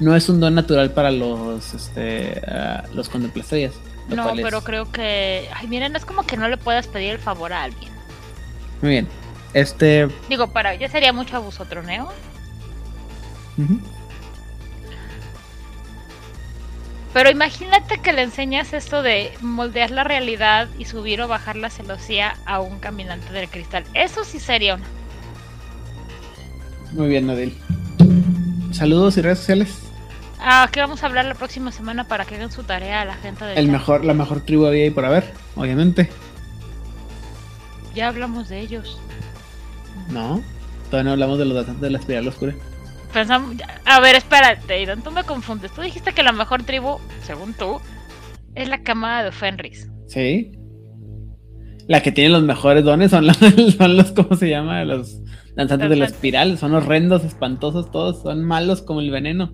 No 0.00 0.16
es 0.16 0.28
un 0.28 0.40
don 0.40 0.54
natural 0.54 0.90
para 0.90 1.10
los, 1.10 1.72
este, 1.72 2.42
ah, 2.48 2.84
los 2.94 3.08
contemplaciones. 3.08 3.72
No, 4.08 4.30
es- 4.34 4.40
pero 4.42 4.62
creo 4.62 4.90
que. 4.92 5.48
Ay, 5.54 5.66
miren, 5.66 5.96
es 5.96 6.04
como 6.04 6.24
que 6.24 6.36
no 6.36 6.48
le 6.48 6.56
puedas 6.56 6.86
pedir 6.86 7.12
el 7.12 7.18
favor 7.18 7.52
a 7.52 7.64
alguien. 7.64 7.90
Muy 8.82 8.90
bien. 8.92 9.08
Este... 9.54 10.08
Digo, 10.28 10.48
para 10.48 10.74
ya 10.74 10.88
sería 10.88 11.12
mucho 11.12 11.36
abuso 11.36 11.64
troneo. 11.64 12.12
Pero 17.14 17.30
imagínate 17.30 17.98
que 17.98 18.12
le 18.12 18.22
enseñas 18.22 18.74
esto 18.74 19.02
de 19.02 19.32
moldear 19.40 19.90
la 19.90 20.04
realidad 20.04 20.68
y 20.78 20.84
subir 20.84 21.22
o 21.22 21.28
bajar 21.28 21.56
la 21.56 21.70
celosía 21.70 22.36
a 22.44 22.60
un 22.60 22.78
caminante 22.78 23.32
del 23.32 23.48
cristal. 23.48 23.84
Eso 23.94 24.22
sí 24.24 24.38
sería 24.38 24.74
una. 24.74 24.84
Muy 26.92 27.08
bien, 27.08 27.26
Nadil. 27.26 27.56
Saludos 28.72 29.16
y 29.16 29.22
redes 29.22 29.38
sociales. 29.38 29.78
Ah, 30.38 30.68
que 30.70 30.80
vamos 30.80 31.02
a 31.02 31.06
hablar 31.06 31.24
la 31.24 31.34
próxima 31.34 31.72
semana 31.72 32.06
para 32.08 32.24
que 32.24 32.34
hagan 32.34 32.52
su 32.52 32.62
tarea 32.62 33.02
a 33.02 33.04
la 33.04 33.14
gente 33.14 33.44
del 33.44 33.58
El 33.58 33.66
chat. 33.66 33.72
mejor, 33.72 34.04
la 34.04 34.14
mejor 34.14 34.42
tribu 34.42 34.66
había 34.66 34.86
y 34.86 34.90
por 34.90 35.04
haber, 35.04 35.32
obviamente. 35.54 36.10
Ya 37.94 38.08
hablamos 38.08 38.48
de 38.48 38.60
ellos. 38.60 38.98
No, 40.10 40.42
todavía 40.90 41.04
no 41.04 41.12
hablamos 41.12 41.38
de 41.38 41.44
los 41.46 41.80
de 41.80 41.90
la 41.90 41.98
espiral 41.98 42.28
oscura. 42.28 42.54
Pensamos, 43.12 43.56
a 43.86 44.00
ver, 44.00 44.14
espérate, 44.16 44.82
Idan, 44.82 45.02
tú 45.02 45.10
me 45.10 45.24
confundes. 45.24 45.72
Tú 45.72 45.80
dijiste 45.80 46.12
que 46.12 46.22
la 46.22 46.32
mejor 46.32 46.64
tribu, 46.64 46.98
según 47.22 47.54
tú, 47.54 47.80
es 48.54 48.68
la 48.68 48.82
camada 48.82 49.24
de 49.24 49.32
Fenris. 49.32 49.88
Sí. 50.06 50.52
La 51.88 52.02
que 52.02 52.12
tiene 52.12 52.30
los 52.30 52.42
mejores 52.42 52.84
dones 52.84 53.10
son 53.12 53.26
los, 53.26 53.36
son 53.78 53.96
los 53.96 54.12
¿cómo 54.12 54.36
se 54.36 54.50
llama? 54.50 54.84
Los 54.84 55.18
danzantes 55.54 55.88
de 55.88 55.96
la 55.96 56.04
espiral. 56.04 56.58
Son 56.58 56.74
horrendos, 56.74 57.24
espantosos 57.24 57.90
todos. 57.90 58.22
Son 58.22 58.44
malos 58.44 58.82
como 58.82 59.00
el 59.00 59.10
veneno. 59.10 59.52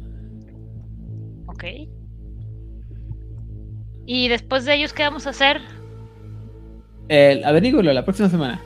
Y 4.07 4.29
después 4.29 4.65
de 4.65 4.75
ellos, 4.75 4.93
¿qué 4.93 5.03
vamos 5.05 5.27
a 5.27 5.31
hacer? 5.31 5.61
El, 7.09 7.45
averígualo 7.45 7.93
la 7.93 8.05
próxima 8.05 8.29
semana. 8.29 8.61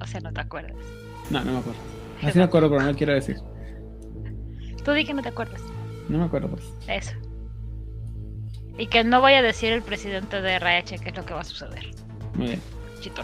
O 0.00 0.06
sea, 0.06 0.20
no 0.20 0.32
te 0.32 0.40
acuerdas. 0.40 0.76
No, 1.30 1.44
no 1.44 1.52
me 1.52 1.58
acuerdo. 1.58 1.80
Así 2.22 2.38
me 2.38 2.44
acuerdo, 2.44 2.68
pero 2.70 2.82
no 2.82 2.88
lo 2.90 2.96
quiero 2.96 3.12
decir. 3.14 3.36
Tú 4.84 4.92
di 4.92 5.04
que 5.04 5.14
no 5.14 5.22
te 5.22 5.28
acuerdas. 5.28 5.60
No 6.08 6.18
me 6.18 6.24
acuerdo, 6.24 6.48
pues. 6.48 6.64
Eso. 6.88 7.12
Y 8.78 8.86
que 8.86 9.04
no 9.04 9.20
vaya 9.20 9.38
a 9.38 9.42
decir 9.42 9.72
el 9.72 9.82
presidente 9.82 10.40
de 10.40 10.54
RH 10.54 10.98
qué 10.98 11.10
es 11.10 11.16
lo 11.16 11.24
que 11.24 11.34
va 11.34 11.40
a 11.40 11.44
suceder. 11.44 11.90
Muy 12.34 12.48
bien. 12.48 12.60
Chito. 13.00 13.22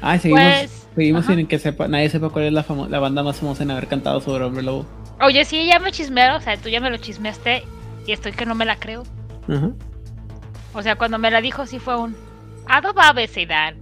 Ay, 0.00 0.18
seguimos, 0.18 0.42
Pues, 0.42 0.88
seguimos 0.94 1.24
ajá. 1.24 1.34
sin 1.34 1.46
que 1.46 1.58
sepa, 1.58 1.88
nadie 1.88 2.08
sepa 2.08 2.28
cuál 2.28 2.44
es 2.46 2.52
la, 2.52 2.64
la 2.88 2.98
banda 2.98 3.22
más 3.22 3.38
famosa 3.38 3.62
en 3.62 3.70
haber 3.70 3.88
cantado 3.88 4.20
sobre 4.20 4.44
Hombre 4.44 4.62
Lobo. 4.62 4.86
Oye, 5.20 5.44
sí, 5.44 5.66
ya 5.66 5.78
me 5.78 5.90
chismearon, 5.90 6.36
o 6.36 6.40
sea, 6.40 6.56
tú 6.56 6.68
ya 6.68 6.80
me 6.80 6.90
lo 6.90 6.98
chismeaste 6.98 7.64
y 8.06 8.12
estoy 8.12 8.32
que 8.32 8.46
no 8.46 8.54
me 8.54 8.64
la 8.64 8.76
creo. 8.76 9.02
O 10.74 10.82
sea, 10.82 10.96
cuando 10.96 11.18
me 11.18 11.30
la 11.30 11.40
dijo 11.40 11.66
sí 11.66 11.78
fue 11.78 11.96
un 11.98 12.16
Adobabe 12.68 13.26
Seidan. 13.28 13.78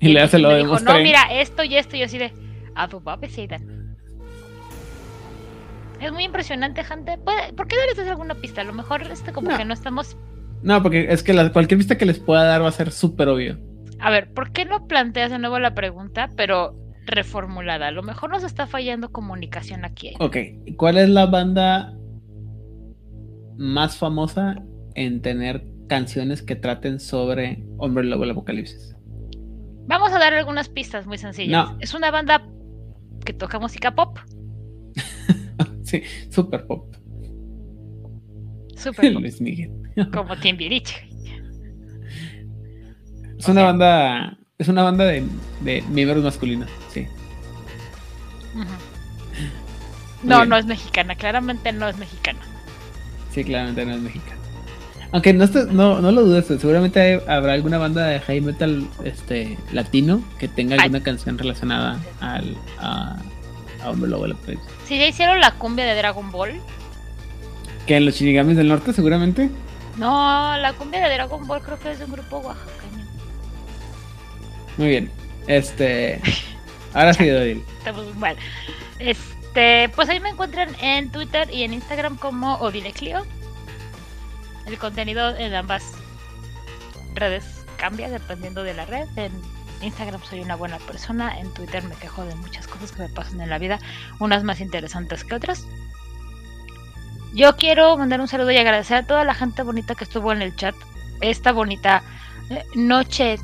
Y 0.00 0.08
le 0.12 0.20
hace 0.20 0.38
lo 0.38 0.50
de 0.50 0.58
dijo, 0.58 0.78
no, 0.80 0.94
mira, 0.98 1.22
esto 1.30 1.64
y 1.64 1.76
esto, 1.76 1.96
y 1.96 2.02
así 2.02 2.18
de 2.18 2.32
Adobabe 2.74 3.28
Seidan. 3.28 3.96
Es 6.00 6.12
muy 6.12 6.24
impresionante, 6.24 6.84
gente. 6.84 7.16
Puede- 7.18 7.52
¿Por 7.54 7.66
qué 7.68 7.76
no 7.76 7.86
les 7.86 7.96
das 7.96 8.08
alguna 8.08 8.34
pista? 8.34 8.60
A 8.60 8.64
lo 8.64 8.72
mejor 8.74 9.02
este 9.02 9.32
como 9.32 9.50
No. 9.50 9.56
que 9.56 9.64
no 9.64 9.72
estamos. 9.72 10.16
No, 10.62 10.82
porque 10.82 11.06
es 11.10 11.22
que 11.22 11.32
la- 11.32 11.50
cualquier 11.52 11.78
vista 11.78 11.96
que 11.96 12.04
les 12.04 12.18
pueda 12.18 12.44
dar 12.44 12.62
va 12.62 12.68
a 12.68 12.72
ser 12.72 12.90
súper 12.92 13.28
obvio. 13.28 13.58
A 14.00 14.10
ver, 14.10 14.30
¿por 14.32 14.52
qué 14.52 14.64
no 14.66 14.86
planteas 14.86 15.30
de 15.30 15.38
nuevo 15.38 15.58
la 15.58 15.74
pregunta, 15.74 16.28
pero 16.36 16.74
reformulada? 17.06 17.88
A 17.88 17.90
lo 17.90 18.02
mejor 18.02 18.30
nos 18.30 18.44
está 18.44 18.66
fallando 18.66 19.10
comunicación 19.12 19.84
aquí. 19.84 20.08
¿eh? 20.08 20.14
Ok, 20.18 20.36
¿cuál 20.76 20.98
es 20.98 21.08
la 21.08 21.26
banda 21.26 21.94
más 23.56 23.96
famosa 23.96 24.62
en 24.94 25.22
tener 25.22 25.66
canciones 25.88 26.42
que 26.42 26.56
traten 26.56 27.00
sobre 27.00 27.64
Hombre 27.78 28.04
Lobo 28.04 28.24
el 28.24 28.30
Apocalipsis? 28.30 28.96
Vamos 29.86 30.12
a 30.12 30.18
dar 30.18 30.32
algunas 30.32 30.68
pistas 30.68 31.06
muy 31.06 31.18
sencillas. 31.18 31.70
No. 31.70 31.76
Es 31.80 31.94
una 31.94 32.10
banda 32.10 32.46
que 33.24 33.32
toca 33.32 33.58
música 33.58 33.94
pop. 33.94 34.18
sí, 35.82 36.02
super 36.30 36.66
pop. 36.66 36.94
Super 38.76 39.12
pop, 39.12 39.20
Luis 39.20 39.40
Miguel. 39.40 39.70
como 40.12 40.36
Timbiriche. 40.40 41.08
Es 43.38 43.48
una 43.48 43.64
banda, 43.64 44.38
es 44.56 44.68
una 44.68 44.82
banda 44.82 45.04
de, 45.04 45.22
de 45.60 45.82
miembros 45.90 46.24
masculinos, 46.24 46.70
sí. 46.88 47.06
No, 50.22 50.38
bien. 50.38 50.48
no 50.48 50.56
es 50.56 50.64
mexicana, 50.64 51.14
claramente 51.14 51.70
no 51.72 51.86
es 51.88 51.98
mexicana. 51.98 52.40
Sí, 53.34 53.44
claramente 53.44 53.84
no 53.84 53.94
es 53.94 54.00
mexicano. 54.00 54.40
Aunque 55.12 55.32
no, 55.32 55.46
no, 55.70 56.00
no 56.00 56.10
lo 56.12 56.22
dudes, 56.22 56.46
seguramente 56.46 57.00
hay- 57.00 57.20
habrá 57.28 57.52
alguna 57.52 57.78
banda 57.78 58.04
de 58.06 58.20
heavy 58.20 58.40
metal 58.40 58.86
este, 59.04 59.56
latino 59.72 60.22
que 60.38 60.48
tenga 60.48 60.74
Ay. 60.74 60.80
alguna 60.82 61.02
canción 61.02 61.38
relacionada 61.38 61.98
al, 62.20 62.56
a, 62.80 63.16
a 63.82 63.90
Hombre 63.90 64.10
Lobo 64.10 64.24
Apocalipsis. 64.26 64.68
Si 64.86 64.98
ya 64.98 65.06
hicieron 65.06 65.40
la 65.40 65.52
cumbia 65.52 65.84
de 65.84 65.94
Dragon 65.94 66.30
Ball, 66.32 66.60
Que 67.86 67.96
en 67.96 68.06
los 68.06 68.14
Shinigamis 68.16 68.56
del 68.56 68.68
Norte 68.68 68.92
seguramente. 68.92 69.50
no, 69.98 70.56
la 70.58 70.72
cumbia 70.72 71.06
de 71.08 71.14
Dragon 71.14 71.46
Ball 71.46 71.62
creo 71.62 71.78
que 71.78 71.92
es 71.92 71.98
de 72.00 72.06
un 72.06 72.12
grupo 72.12 72.38
oaxaqueño. 72.38 73.04
Muy 74.78 74.88
bien. 74.88 75.10
Este. 75.46 76.20
Ahora 76.92 77.14
sí, 77.14 77.26
Dodil. 77.28 77.62
Estamos 77.78 78.04
muy 78.06 78.14
mal. 78.14 78.36
Este, 79.54 79.88
pues 79.94 80.08
ahí 80.08 80.18
me 80.18 80.30
encuentran 80.30 80.74
en 80.80 81.12
Twitter 81.12 81.48
y 81.48 81.62
en 81.62 81.72
Instagram 81.72 82.16
como 82.16 82.56
Odile 82.56 82.92
Clio. 82.92 83.24
El 84.66 84.78
contenido 84.78 85.36
en 85.36 85.54
ambas 85.54 85.92
redes 87.14 87.64
cambia 87.76 88.10
dependiendo 88.10 88.64
de 88.64 88.74
la 88.74 88.84
red. 88.84 89.06
En 89.14 89.30
Instagram 89.80 90.20
soy 90.24 90.40
una 90.40 90.56
buena 90.56 90.78
persona, 90.78 91.38
en 91.38 91.54
Twitter 91.54 91.84
me 91.84 91.94
quejo 91.94 92.24
de 92.24 92.34
muchas 92.34 92.66
cosas 92.66 92.90
que 92.90 93.02
me 93.02 93.08
pasan 93.10 93.40
en 93.42 93.48
la 93.48 93.58
vida, 93.58 93.78
unas 94.18 94.42
más 94.42 94.60
interesantes 94.60 95.22
que 95.22 95.36
otras. 95.36 95.68
Yo 97.32 97.54
quiero 97.54 97.96
mandar 97.96 98.20
un 98.20 98.26
saludo 98.26 98.50
y 98.50 98.56
agradecer 98.56 98.96
a 98.96 99.06
toda 99.06 99.24
la 99.24 99.34
gente 99.34 99.62
bonita 99.62 99.94
que 99.94 100.02
estuvo 100.02 100.32
en 100.32 100.42
el 100.42 100.56
chat 100.56 100.74
esta 101.20 101.52
bonita 101.52 102.02
eh, 102.50 102.64
noche 102.74 103.36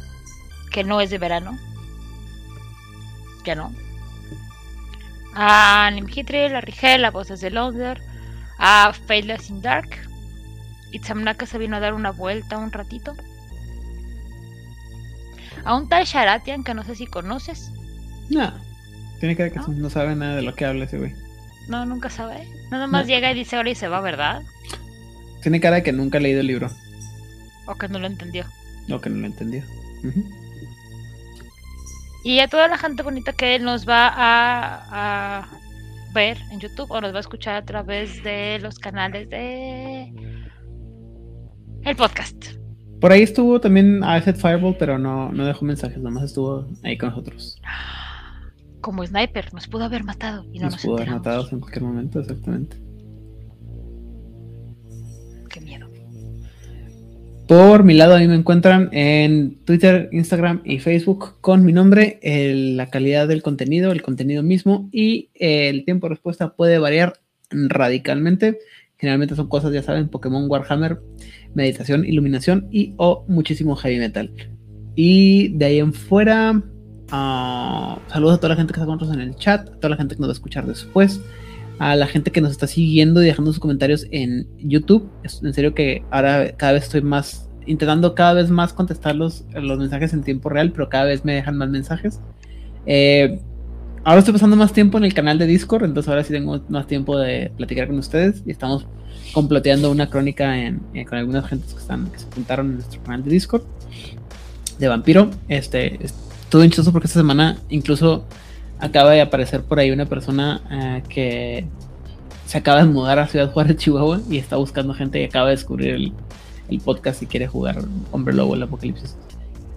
que 0.72 0.82
no 0.82 1.00
es 1.00 1.10
de 1.10 1.18
verano. 1.18 1.56
Ya 3.44 3.54
no. 3.54 3.72
A 5.34 5.90
Nimhitri, 5.92 6.48
la 6.48 6.60
Rigel, 6.60 7.04
a 7.04 7.10
Voces 7.10 7.40
de 7.40 7.50
Londres, 7.50 8.02
a 8.58 8.92
Faithless 8.92 9.50
in 9.50 9.62
Dark. 9.62 9.88
Itzamna 10.92 11.34
que 11.34 11.46
se 11.46 11.58
vino 11.58 11.76
a 11.76 11.80
dar 11.80 11.94
una 11.94 12.10
vuelta 12.10 12.58
un 12.58 12.72
ratito. 12.72 13.14
A 15.64 15.74
un 15.76 15.88
tal 15.88 16.04
Sharatian 16.04 16.64
que 16.64 16.74
no 16.74 16.82
sé 16.84 16.94
si 16.94 17.06
conoces. 17.06 17.70
No. 18.28 18.52
Tiene 19.20 19.36
que 19.36 19.42
ver 19.44 19.52
que 19.52 19.58
¿No? 19.60 19.68
no 19.68 19.90
sabe 19.90 20.16
nada 20.16 20.36
de 20.36 20.42
lo 20.42 20.54
que 20.54 20.64
habla 20.64 20.84
ese 20.86 20.98
güey. 20.98 21.14
No, 21.68 21.84
nunca 21.84 22.08
sabe. 22.10 22.48
Nada 22.70 22.86
más 22.86 23.02
No. 23.06 23.08
llega 23.08 23.30
y 23.30 23.34
dice 23.34 23.56
ahora 23.56 23.70
y 23.70 23.74
se 23.74 23.86
va, 23.88 24.00
¿verdad? 24.00 24.42
Tiene 25.42 25.60
cara 25.60 25.76
de 25.76 25.82
que 25.82 25.92
nunca 25.92 26.18
ha 26.18 26.20
leído 26.20 26.40
el 26.40 26.46
libro. 26.46 26.70
O 27.66 27.74
que 27.76 27.88
no 27.88 27.98
lo 27.98 28.06
entendió. 28.06 28.44
O 28.90 29.00
que 29.00 29.10
no 29.10 29.18
lo 29.18 29.26
entendió. 29.26 29.62
Ujú. 30.02 30.24
Y 32.22 32.40
a 32.40 32.48
toda 32.48 32.68
la 32.68 32.76
gente 32.76 33.02
bonita 33.02 33.32
que 33.32 33.58
nos 33.58 33.88
va 33.88 34.08
a, 34.08 35.40
a 35.40 35.48
ver 36.12 36.38
en 36.50 36.60
YouTube 36.60 36.90
o 36.90 37.00
nos 37.00 37.12
va 37.12 37.18
a 37.18 37.20
escuchar 37.20 37.56
a 37.56 37.64
través 37.64 38.22
de 38.22 38.58
los 38.60 38.78
canales 38.78 39.28
de 39.30 40.12
el 41.84 41.96
podcast. 41.96 42.60
Por 43.00 43.12
ahí 43.12 43.22
estuvo 43.22 43.60
también 43.60 44.04
Acid 44.04 44.34
Fireball, 44.34 44.76
pero 44.78 44.98
no, 44.98 45.32
no 45.32 45.46
dejó 45.46 45.64
mensajes, 45.64 45.98
nomás 45.98 46.24
estuvo 46.24 46.66
ahí 46.82 46.98
con 46.98 47.08
nosotros. 47.08 47.60
Como 48.82 49.06
sniper, 49.06 49.52
nos 49.54 49.66
pudo 49.66 49.84
haber 49.84 50.04
matado 50.04 50.44
y 50.52 50.58
no 50.58 50.66
nos, 50.66 50.74
nos 50.74 50.82
pudo 50.82 50.96
haber 50.96 51.10
matado 51.10 51.48
en 51.50 51.60
cualquier 51.60 51.84
momento, 51.84 52.20
exactamente. 52.20 52.76
Qué 55.48 55.60
miedo. 55.60 55.89
Por 57.50 57.82
mi 57.82 57.94
lado, 57.94 58.14
a 58.14 58.20
mí 58.20 58.28
me 58.28 58.36
encuentran 58.36 58.90
en 58.92 59.56
Twitter, 59.64 60.08
Instagram 60.12 60.62
y 60.64 60.78
Facebook 60.78 61.40
con 61.40 61.64
mi 61.64 61.72
nombre, 61.72 62.20
la 62.22 62.86
calidad 62.90 63.26
del 63.26 63.42
contenido, 63.42 63.90
el 63.90 64.02
contenido 64.02 64.44
mismo 64.44 64.88
y 64.92 65.30
el 65.34 65.84
tiempo 65.84 66.06
de 66.06 66.10
respuesta 66.10 66.54
puede 66.54 66.78
variar 66.78 67.14
radicalmente. 67.50 68.60
Generalmente 68.98 69.34
son 69.34 69.48
cosas, 69.48 69.72
ya 69.72 69.82
saben, 69.82 70.10
Pokémon 70.10 70.48
Warhammer, 70.48 71.00
meditación, 71.52 72.04
iluminación 72.04 72.68
y 72.70 72.94
o 72.98 73.24
muchísimo 73.26 73.74
heavy 73.74 73.98
metal. 73.98 74.32
Y 74.94 75.48
de 75.48 75.64
ahí 75.64 75.78
en 75.80 75.92
fuera, 75.92 76.62
ah, 77.10 77.98
saludos 78.12 78.36
a 78.36 78.38
toda 78.38 78.50
la 78.50 78.56
gente 78.58 78.72
que 78.72 78.78
está 78.78 78.86
con 78.86 78.94
nosotros 78.94 79.20
en 79.20 79.28
el 79.28 79.34
chat, 79.34 79.68
a 79.68 79.74
toda 79.74 79.88
la 79.88 79.96
gente 79.96 80.14
que 80.14 80.20
nos 80.20 80.28
va 80.28 80.34
a 80.34 80.34
escuchar 80.34 80.68
después 80.68 81.20
a 81.80 81.96
la 81.96 82.06
gente 82.06 82.30
que 82.30 82.42
nos 82.42 82.50
está 82.50 82.66
siguiendo 82.66 83.22
y 83.22 83.24
dejando 83.24 83.50
sus 83.52 83.58
comentarios 83.58 84.06
en 84.10 84.46
YouTube. 84.58 85.10
Es 85.24 85.42
en 85.42 85.54
serio 85.54 85.74
que 85.74 86.04
ahora 86.10 86.52
cada 86.52 86.72
vez 86.72 86.84
estoy 86.84 87.00
más 87.00 87.48
intentando 87.64 88.14
cada 88.14 88.34
vez 88.34 88.50
más 88.50 88.74
contestar 88.74 89.16
los, 89.16 89.46
los 89.54 89.78
mensajes 89.78 90.12
en 90.12 90.22
tiempo 90.22 90.50
real, 90.50 90.72
pero 90.72 90.90
cada 90.90 91.06
vez 91.06 91.24
me 91.24 91.32
dejan 91.32 91.56
más 91.56 91.70
mensajes. 91.70 92.20
Eh, 92.84 93.40
ahora 94.04 94.18
estoy 94.18 94.34
pasando 94.34 94.56
más 94.56 94.74
tiempo 94.74 94.98
en 94.98 95.04
el 95.04 95.14
canal 95.14 95.38
de 95.38 95.46
Discord, 95.46 95.84
entonces 95.84 96.10
ahora 96.10 96.22
sí 96.22 96.34
tengo 96.34 96.60
más 96.68 96.86
tiempo 96.86 97.16
de 97.16 97.50
platicar 97.56 97.86
con 97.86 97.98
ustedes 97.98 98.42
y 98.44 98.50
estamos 98.50 98.86
comploteando 99.32 99.90
una 99.90 100.10
crónica 100.10 100.58
en, 100.58 100.82
eh, 100.92 101.06
con 101.06 101.16
algunas 101.16 101.46
gentes 101.46 101.72
que, 101.72 101.80
están, 101.80 102.10
que 102.10 102.18
se 102.18 102.26
apuntaron 102.26 102.66
en 102.66 102.74
nuestro 102.74 103.02
canal 103.04 103.24
de 103.24 103.30
Discord 103.30 103.62
de 104.78 104.86
vampiro. 104.86 105.30
Este, 105.48 105.98
estuvo 106.04 106.62
hinchoso 106.62 106.92
porque 106.92 107.06
esta 107.06 107.20
semana 107.20 107.56
incluso 107.70 108.26
acaba 108.80 109.10
de 109.10 109.20
aparecer 109.20 109.62
por 109.62 109.78
ahí 109.78 109.90
una 109.90 110.06
persona 110.06 110.62
eh, 110.70 111.02
que 111.08 111.66
se 112.46 112.58
acaba 112.58 112.82
de 112.82 112.86
mudar 112.86 113.18
a 113.18 113.28
Ciudad 113.28 113.52
Juárez, 113.52 113.76
Chihuahua, 113.76 114.20
y 114.28 114.38
está 114.38 114.56
buscando 114.56 114.94
gente 114.94 115.20
y 115.20 115.24
acaba 115.24 115.46
de 115.46 115.52
descubrir 115.52 115.94
el, 115.94 116.12
podcast 116.84 117.20
y 117.22 117.26
quiere 117.26 117.48
jugar 117.48 117.82
Hombre 118.12 118.32
Lobo 118.32 118.54
el 118.54 118.62
Apocalipsis. 118.62 119.16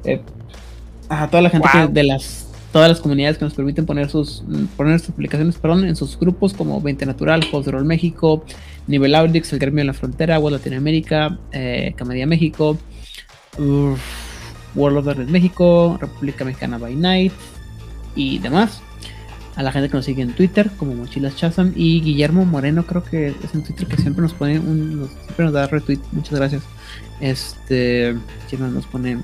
Eh, 0.03 0.21
a 1.09 1.27
toda 1.27 1.41
la 1.41 1.49
gente 1.49 1.67
de 1.89 2.03
las 2.03 2.47
todas 2.71 2.89
las 2.89 2.99
comunidades 3.01 3.37
que 3.37 3.45
nos 3.45 3.53
permiten 3.53 3.85
poner 3.85 4.09
sus 4.09 4.43
poner 4.75 4.99
sus 4.99 5.11
publicaciones 5.11 5.57
perdón, 5.57 5.85
en 5.85 5.95
sus 5.95 6.19
grupos 6.19 6.53
como 6.53 6.81
20 6.81 7.05
Natural, 7.05 7.43
Juegos 7.43 7.65
de 7.65 7.71
Rol 7.71 7.85
México, 7.85 8.43
Nivel 8.87 9.15
Audix, 9.15 9.53
El 9.53 9.59
Gremio 9.59 9.81
en 9.81 9.87
la 9.87 9.93
Frontera, 9.93 10.39
World 10.39 10.57
Latinoamérica, 10.59 11.39
eh, 11.51 11.93
Camedia 11.95 12.27
México, 12.27 12.77
World 14.75 14.97
of 14.97 15.05
Darkness 15.05 15.29
México, 15.29 15.97
República 15.99 16.45
Mexicana 16.45 16.77
by 16.77 16.95
Night 16.95 17.33
y 18.15 18.39
demás 18.39 18.81
a 19.55 19.63
la 19.63 19.71
gente 19.71 19.89
que 19.89 19.97
nos 19.97 20.05
sigue 20.05 20.23
en 20.23 20.33
Twitter 20.33 20.71
como 20.77 20.95
Mochilas 20.95 21.35
Chazam 21.35 21.73
y 21.75 22.01
Guillermo 22.01 22.45
Moreno 22.45 22.85
creo 22.85 23.03
que 23.03 23.27
es 23.27 23.53
en 23.53 23.63
Twitter 23.63 23.87
que 23.87 23.97
siempre 23.97 24.23
nos 24.23 24.33
pone 24.33 24.59
un, 24.59 25.09
siempre 25.25 25.45
nos 25.45 25.53
da 25.53 25.67
retweet. 25.67 25.99
Muchas 26.11 26.39
gracias. 26.39 26.63
Este 27.19 28.15
siempre 28.47 28.69
nos 28.71 28.85
pone 28.85 29.19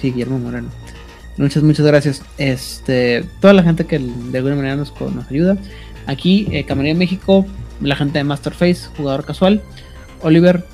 sí 0.00 0.10
Guillermo 0.10 0.38
Moreno. 0.38 0.68
Muchas 1.36 1.62
muchas 1.62 1.86
gracias. 1.86 2.22
Este 2.38 3.24
toda 3.40 3.52
la 3.52 3.62
gente 3.62 3.86
que 3.86 3.98
de 3.98 4.38
alguna 4.38 4.56
manera 4.56 4.76
nos, 4.76 4.98
nos 5.00 5.30
ayuda. 5.30 5.58
Aquí 6.06 6.48
eh, 6.50 6.64
Camarilla 6.64 6.94
México 6.94 7.46
la 7.80 7.96
gente 7.96 8.18
de 8.18 8.24
Masterface 8.24 8.88
jugador 8.96 9.24
casual. 9.24 9.62
Oliver 10.22 10.64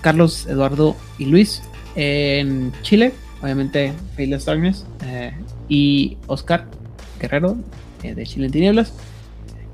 Carlos 0.00 0.46
Eduardo 0.46 0.96
y 1.18 1.26
Luis 1.26 1.62
en 1.96 2.72
Chile 2.82 3.12
obviamente 3.42 3.92
Faithless 4.16 4.44
Darkness 4.44 4.86
eh, 5.04 5.32
y 5.68 6.16
Oscar 6.26 6.66
Guerrero 7.20 7.56
eh, 8.02 8.14
de 8.14 8.26
Chile 8.26 8.46
en 8.46 8.52
Tinieblas. 8.52 8.92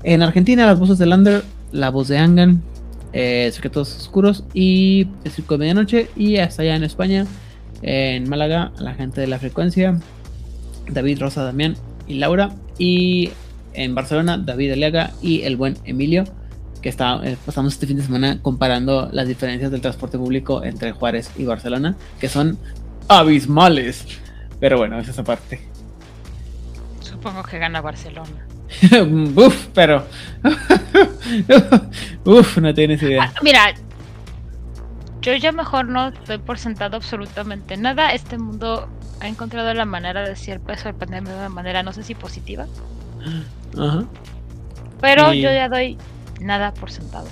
En 0.03 0.21
Argentina, 0.21 0.65
las 0.65 0.79
voces 0.79 0.97
de 0.97 1.05
Lander, 1.05 1.43
la 1.71 1.89
voz 1.89 2.07
de 2.07 2.17
Angan, 2.17 2.61
eh, 3.13 3.49
Secretos 3.53 3.95
Oscuros 3.95 4.43
y 4.53 5.07
El 5.23 5.31
Circo 5.31 5.55
de 5.55 5.59
Medianoche. 5.59 6.09
Y 6.15 6.37
hasta 6.37 6.61
allá 6.61 6.75
en 6.75 6.83
España, 6.83 7.25
en 7.81 8.29
Málaga, 8.29 8.71
la 8.79 8.93
gente 8.93 9.21
de 9.21 9.27
la 9.27 9.39
frecuencia, 9.39 9.99
David 10.89 11.19
Rosa 11.19 11.43
Damián 11.43 11.75
y 12.07 12.15
Laura. 12.15 12.55
Y 12.77 13.31
en 13.73 13.95
Barcelona, 13.95 14.37
David 14.37 14.73
Aliaga 14.73 15.11
y 15.21 15.41
el 15.41 15.57
buen 15.57 15.77
Emilio, 15.85 16.25
que 16.81 16.89
está, 16.89 17.19
eh, 17.23 17.37
pasamos 17.45 17.73
este 17.73 17.87
fin 17.87 17.97
de 17.97 18.03
semana 18.03 18.39
comparando 18.41 19.09
las 19.11 19.27
diferencias 19.27 19.71
del 19.71 19.81
transporte 19.81 20.17
público 20.17 20.63
entre 20.63 20.91
Juárez 20.91 21.31
y 21.37 21.45
Barcelona, 21.45 21.95
que 22.19 22.29
son 22.29 22.57
abismales. 23.07 24.05
Pero 24.59 24.77
bueno, 24.77 24.99
es 24.99 25.07
esa 25.07 25.23
parte. 25.23 25.74
Supongo 27.25 27.41
que 27.41 27.57
gana 27.57 27.81
Barcelona. 27.81 28.45
Uf, 29.35 29.67
pero. 29.73 30.05
Uf, 32.23 32.57
no 32.59 32.71
tienes 32.71 33.01
idea. 33.01 33.23
Ah, 33.23 33.33
mira, 33.41 33.73
yo 35.23 35.33
ya 35.33 35.51
mejor 35.51 35.87
no 35.87 36.11
doy 36.11 36.37
por 36.37 36.59
sentado 36.59 36.97
absolutamente 36.97 37.77
nada. 37.77 38.13
Este 38.13 38.37
mundo 38.37 38.87
ha 39.21 39.27
encontrado 39.27 39.73
la 39.73 39.85
manera 39.85 40.21
de 40.21 40.35
del 40.35 40.59
pandemia 40.59 41.31
de 41.31 41.39
una 41.39 41.49
manera, 41.49 41.81
no 41.81 41.93
sé 41.93 42.03
si 42.03 42.13
positiva. 42.13 42.67
Ajá. 43.75 44.03
Pero 45.01 45.33
yo 45.33 45.49
ya 45.49 45.67
doy 45.67 45.97
nada 46.39 46.75
por 46.75 46.91
sentado. 46.91 47.27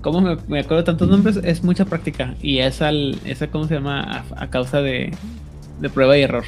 ¿Cómo 0.00 0.22
me, 0.22 0.60
acuerdo 0.60 0.76
de 0.76 0.84
tantos 0.84 1.08
nombres? 1.10 1.36
Es 1.44 1.62
mucha 1.62 1.84
práctica. 1.84 2.34
Y 2.40 2.60
es 2.60 2.80
al, 2.80 3.20
esa, 3.26 3.48
¿cómo 3.48 3.66
se 3.66 3.74
llama? 3.74 4.24
A, 4.34 4.46
causa 4.46 4.80
de, 4.80 5.14
de 5.80 5.90
prueba 5.90 6.16
y 6.16 6.22
error. 6.22 6.44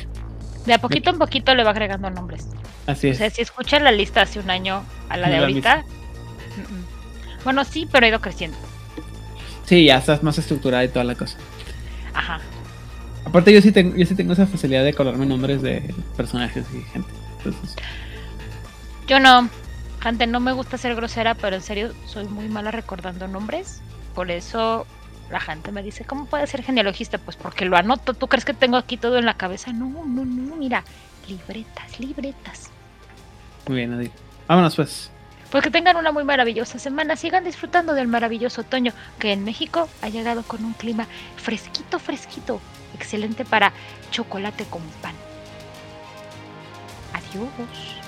De 0.66 0.74
a 0.74 0.78
poquito 0.78 1.10
en 1.10 1.18
poquito 1.18 1.54
le 1.54 1.64
va 1.64 1.70
agregando 1.70 2.10
nombres. 2.10 2.48
Así 2.86 3.08
es. 3.08 3.16
O 3.16 3.18
sea, 3.18 3.30
si 3.30 3.42
escuchan 3.42 3.84
la 3.84 3.92
lista 3.92 4.22
hace 4.22 4.38
un 4.38 4.50
año 4.50 4.84
a 5.08 5.16
la 5.16 5.28
de 5.28 5.36
ahorita. 5.36 5.84
bueno, 7.44 7.64
sí, 7.64 7.88
pero 7.90 8.06
ha 8.06 8.08
ido 8.08 8.20
creciendo. 8.20 8.56
Sí, 9.64 9.86
ya 9.86 9.98
estás 9.98 10.22
más 10.22 10.38
estructurada 10.38 10.84
y 10.84 10.88
toda 10.88 11.04
la 11.04 11.14
cosa. 11.14 11.36
Ajá. 12.12 12.40
Aparte, 13.24 13.52
yo 13.52 13.60
sí 13.60 13.72
tengo, 13.72 13.96
yo 13.96 14.06
sí 14.06 14.14
tengo 14.14 14.34
esa 14.34 14.46
facilidad 14.46 14.82
de 14.82 14.90
acordarme 14.90 15.26
nombres 15.26 15.62
de 15.62 15.94
personajes 16.16 16.66
y 16.72 16.82
gente. 16.92 17.08
Yo 19.06 19.18
no. 19.20 19.48
Gente, 20.00 20.26
no 20.26 20.40
me 20.40 20.52
gusta 20.52 20.76
ser 20.76 20.94
grosera, 20.94 21.34
pero 21.34 21.56
en 21.56 21.62
serio 21.62 21.92
soy 22.06 22.26
muy 22.26 22.48
mala 22.48 22.70
recordando 22.70 23.26
nombres. 23.26 23.80
Por 24.14 24.30
eso 24.30 24.86
la 25.30 25.40
gente 25.40 25.72
me 25.72 25.82
dice, 25.82 26.04
¿cómo 26.04 26.26
puede 26.26 26.46
ser 26.46 26.62
genealogista? 26.62 27.18
Pues 27.18 27.36
porque 27.36 27.64
lo 27.64 27.76
anoto. 27.76 28.14
¿Tú 28.14 28.28
crees 28.28 28.44
que 28.44 28.54
tengo 28.54 28.76
aquí 28.76 28.96
todo 28.96 29.18
en 29.18 29.26
la 29.26 29.34
cabeza? 29.34 29.72
No, 29.72 29.88
no, 30.06 30.24
no, 30.24 30.56
mira. 30.56 30.84
Libretas, 31.28 31.98
libretas. 31.98 32.70
Muy 33.66 33.78
bien, 33.78 33.94
Adi. 33.94 34.10
Vámonos 34.46 34.76
pues. 34.76 35.10
Pues 35.50 35.62
que 35.62 35.70
tengan 35.70 35.96
una 35.96 36.12
muy 36.12 36.24
maravillosa 36.24 36.78
semana. 36.78 37.16
Sigan 37.16 37.44
disfrutando 37.44 37.94
del 37.94 38.08
maravilloso 38.08 38.62
otoño 38.62 38.92
que 39.18 39.32
en 39.32 39.44
México 39.44 39.88
ha 40.02 40.08
llegado 40.08 40.42
con 40.42 40.64
un 40.64 40.74
clima 40.74 41.06
fresquito, 41.36 41.98
fresquito. 41.98 42.60
Excelente 42.94 43.44
para 43.44 43.72
chocolate 44.10 44.64
con 44.64 44.82
pan. 45.00 45.14
Adiós. 47.12 48.03